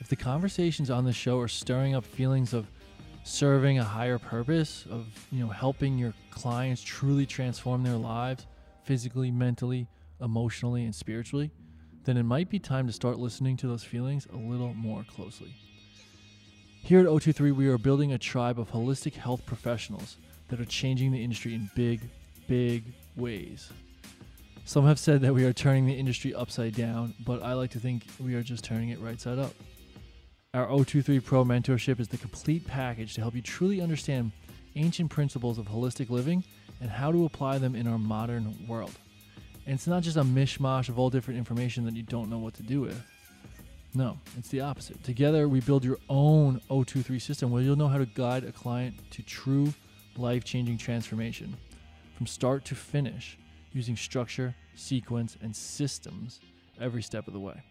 If 0.00 0.08
the 0.08 0.16
conversations 0.16 0.90
on 0.90 1.06
the 1.06 1.14
show 1.14 1.40
are 1.40 1.48
stirring 1.48 1.94
up 1.94 2.04
feelings 2.04 2.52
of 2.52 2.66
serving 3.24 3.78
a 3.78 3.82
higher 3.82 4.18
purpose, 4.18 4.84
of 4.90 5.06
you 5.30 5.42
know 5.42 5.48
helping 5.48 5.96
your 5.96 6.12
clients 6.30 6.82
truly 6.82 7.24
transform 7.24 7.84
their 7.84 7.96
lives 7.96 8.46
physically, 8.84 9.30
mentally, 9.30 9.88
emotionally, 10.20 10.84
and 10.84 10.94
spiritually, 10.94 11.50
then 12.04 12.18
it 12.18 12.24
might 12.24 12.50
be 12.50 12.58
time 12.58 12.86
to 12.86 12.92
start 12.92 13.18
listening 13.18 13.56
to 13.56 13.66
those 13.66 13.82
feelings 13.82 14.26
a 14.30 14.36
little 14.36 14.74
more 14.74 15.04
closely. 15.04 15.54
Here 16.82 17.00
at 17.00 17.06
O23, 17.06 17.50
we 17.56 17.68
are 17.68 17.78
building 17.78 18.12
a 18.12 18.18
tribe 18.18 18.60
of 18.60 18.70
holistic 18.70 19.14
health 19.14 19.46
professionals 19.46 20.18
that 20.48 20.60
are 20.60 20.66
changing 20.66 21.12
the 21.12 21.24
industry 21.24 21.54
in 21.54 21.70
big, 21.74 22.02
big 22.46 22.84
ways. 23.16 23.72
Some 24.64 24.86
have 24.86 24.98
said 24.98 25.20
that 25.22 25.34
we 25.34 25.44
are 25.44 25.52
turning 25.52 25.86
the 25.86 25.94
industry 25.94 26.34
upside 26.34 26.74
down, 26.74 27.14
but 27.26 27.42
I 27.42 27.54
like 27.54 27.70
to 27.72 27.80
think 27.80 28.04
we 28.20 28.34
are 28.34 28.42
just 28.42 28.62
turning 28.62 28.90
it 28.90 29.00
right 29.00 29.20
side 29.20 29.38
up. 29.38 29.52
Our 30.54 30.66
O23 30.68 31.24
Pro 31.24 31.44
mentorship 31.44 31.98
is 31.98 32.08
the 32.08 32.16
complete 32.16 32.66
package 32.66 33.14
to 33.14 33.20
help 33.20 33.34
you 33.34 33.42
truly 33.42 33.80
understand 33.80 34.30
ancient 34.76 35.10
principles 35.10 35.58
of 35.58 35.66
holistic 35.66 36.10
living 36.10 36.44
and 36.80 36.90
how 36.90 37.10
to 37.10 37.24
apply 37.24 37.58
them 37.58 37.74
in 37.74 37.86
our 37.86 37.98
modern 37.98 38.66
world. 38.68 38.92
And 39.66 39.74
it's 39.74 39.86
not 39.86 40.04
just 40.04 40.16
a 40.16 40.22
mishmash 40.22 40.88
of 40.88 40.98
all 40.98 41.10
different 41.10 41.38
information 41.38 41.84
that 41.84 41.96
you 41.96 42.02
don't 42.02 42.30
know 42.30 42.38
what 42.38 42.54
to 42.54 42.62
do 42.62 42.80
with. 42.80 43.02
No, 43.94 44.18
it's 44.38 44.48
the 44.48 44.60
opposite. 44.60 45.02
Together, 45.04 45.48
we 45.48 45.60
build 45.60 45.84
your 45.84 45.98
own 46.08 46.60
O23 46.70 47.20
system 47.20 47.50
where 47.50 47.62
you'll 47.62 47.76
know 47.76 47.88
how 47.88 47.98
to 47.98 48.06
guide 48.06 48.44
a 48.44 48.52
client 48.52 48.94
to 49.10 49.22
true 49.22 49.74
life 50.16 50.44
changing 50.44 50.78
transformation 50.78 51.56
from 52.16 52.26
start 52.26 52.64
to 52.66 52.74
finish 52.74 53.38
using 53.72 53.96
structure, 53.96 54.54
sequence, 54.74 55.36
and 55.42 55.54
systems 55.54 56.40
every 56.80 57.02
step 57.02 57.26
of 57.26 57.32
the 57.32 57.40
way. 57.40 57.62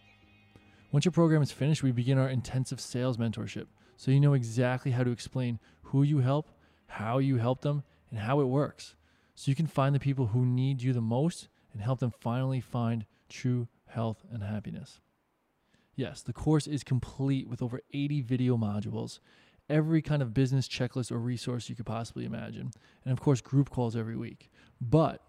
Once 0.92 1.06
your 1.06 1.12
program 1.12 1.42
is 1.42 1.52
finished, 1.52 1.84
we 1.84 1.92
begin 1.92 2.18
our 2.18 2.30
intensive 2.30 2.82
sales 2.82 3.18
mentorship. 3.18 3.68
So 3.96 4.12
you 4.12 4.20
know 4.20 4.34
exactly 4.34 4.92
how 4.92 5.04
to 5.04 5.12
explain 5.12 5.60
who 5.84 6.04
you 6.04 6.20
help, 6.20 6.50
how 6.88 7.20
you 7.20 7.38
help 7.38 7.62
them, 7.62 7.84
and 8.10 8.20
how 8.20 8.42
it 8.42 8.46
works. 8.46 8.96
So 9.36 9.50
you 9.50 9.56
can 9.56 9.68
find 9.68 9.96
the 9.96 10.00
people 10.00 10.28
who 10.28 10.46
need 10.46 10.82
you 10.82 10.92
the 10.94 11.02
most 11.02 11.48
and 11.74 11.82
help 11.82 12.00
them 12.00 12.12
finally 12.12 12.60
find 12.60 13.06
true 13.30 13.68
health 13.88 14.24
and 14.32 14.44
happiness. 14.44 15.00
Yes, 15.96 16.22
the 16.22 16.34
course 16.34 16.68
is 16.68 16.84
complete 16.84 17.48
with 17.48 17.62
over 17.62 17.82
80 17.94 18.22
video 18.22 18.58
modules, 18.58 19.20
every 19.70 20.02
kind 20.02 20.22
of 20.22 20.34
business 20.34 20.68
checklist 20.68 21.12
or 21.12 21.20
resource 21.20 21.70
you 21.70 21.76
could 21.76 21.86
possibly 21.86 22.26
imagine, 22.26 22.72
and 23.06 23.12
of 23.12 23.22
course, 23.22 23.42
group 23.42 23.70
calls 23.70 23.96
every 23.96 24.16
week. 24.16 24.50
But 24.80 25.22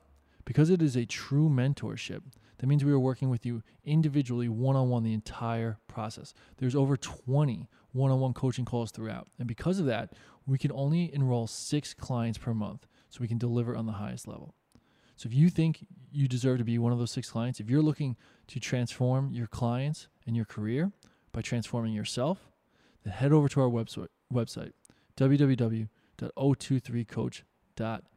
because 0.45 0.71
it 0.71 0.83
is 0.83 0.97
a 0.97 1.07
true 1.07 1.49
mentorship, 1.49 2.23
that 2.59 2.67
means 2.67 2.85
we 2.85 2.93
are 2.93 2.99
working 2.99 3.29
with 3.29 3.45
you 3.45 3.63
individually, 3.85 4.49
one 4.49 4.77
on 4.77 4.89
one, 4.89 5.03
the 5.03 5.13
entire 5.13 5.79
process. 5.89 6.33
There's 6.59 6.77
over 6.77 6.97
20 6.97 7.69
one 7.93 8.11
on 8.11 8.21
one 8.21 8.33
coaching 8.33 8.65
calls 8.65 8.91
throughout. 8.91 9.29
And 9.39 9.47
because 9.47 9.79
of 9.79 9.87
that, 9.87 10.15
we 10.47 10.59
can 10.59 10.73
only 10.73 11.15
enroll 11.15 11.47
six 11.47 11.95
clients 11.95 12.39
per 12.39 12.55
month 12.55 12.89
so 13.11 13.19
we 13.21 13.29
can 13.29 13.39
deliver 13.39 13.77
on 13.77 13.87
the 13.87 13.93
highest 13.93 14.27
level. 14.27 14.57
So 15.17 15.29
if 15.29 15.35
you 15.35 15.51
think 15.51 15.87
you 16.11 16.27
deserve 16.27 16.57
to 16.59 16.65
be 16.65 16.79
one 16.79 16.93
of 16.93 16.99
those 16.99 17.11
six 17.11 17.31
clients, 17.31 17.61
if 17.61 17.71
you're 17.71 17.83
looking 17.83 18.17
to 18.49 18.59
transform 18.59 19.31
your 19.33 19.47
clients 19.47 20.09
and 20.27 20.35
your 20.35 20.47
career 20.47 20.91
by 21.33 21.43
transforming 21.43 21.93
yourself, 21.93 22.51
then 23.05 23.13
head 23.13 23.33
over 23.33 23.49
to 23.49 23.61
our 23.61 23.69
website, 23.69 24.09
website 24.33 24.73
www.023coach.com. 25.17 28.12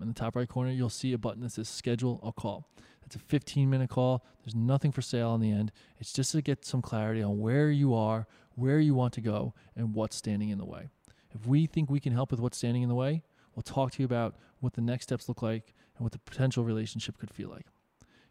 In 0.00 0.08
the 0.08 0.14
top 0.14 0.36
right 0.36 0.48
corner, 0.48 0.70
you'll 0.70 0.90
see 0.90 1.12
a 1.12 1.18
button 1.18 1.42
that 1.42 1.52
says 1.52 1.68
schedule 1.68 2.20
a 2.22 2.32
call. 2.32 2.68
It's 3.04 3.16
a 3.16 3.18
15 3.18 3.68
minute 3.68 3.90
call. 3.90 4.24
There's 4.44 4.54
nothing 4.54 4.92
for 4.92 5.02
sale 5.02 5.34
in 5.34 5.40
the 5.40 5.50
end. 5.50 5.72
It's 5.98 6.12
just 6.12 6.32
to 6.32 6.42
get 6.42 6.64
some 6.64 6.82
clarity 6.82 7.22
on 7.22 7.38
where 7.38 7.70
you 7.70 7.94
are, 7.94 8.26
where 8.54 8.78
you 8.78 8.94
want 8.94 9.12
to 9.14 9.20
go, 9.20 9.54
and 9.76 9.94
what's 9.94 10.16
standing 10.16 10.50
in 10.50 10.58
the 10.58 10.64
way. 10.64 10.88
If 11.34 11.46
we 11.46 11.66
think 11.66 11.90
we 11.90 12.00
can 12.00 12.12
help 12.12 12.30
with 12.30 12.40
what's 12.40 12.56
standing 12.56 12.82
in 12.82 12.88
the 12.88 12.94
way, 12.94 13.22
we'll 13.54 13.62
talk 13.62 13.92
to 13.92 13.98
you 14.00 14.06
about 14.06 14.36
what 14.60 14.72
the 14.74 14.80
next 14.80 15.04
steps 15.04 15.28
look 15.28 15.42
like 15.42 15.74
and 15.96 16.04
what 16.04 16.12
the 16.12 16.18
potential 16.18 16.64
relationship 16.64 17.18
could 17.18 17.30
feel 17.30 17.50
like. 17.50 17.66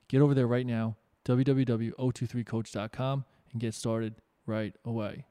Get 0.08 0.22
over 0.22 0.34
there 0.34 0.48
right 0.48 0.66
now, 0.66 0.96
www.023coach.com, 1.26 3.26
and 3.52 3.62
get 3.62 3.74
started 3.74 4.16
right 4.46 4.76
away. 4.86 5.26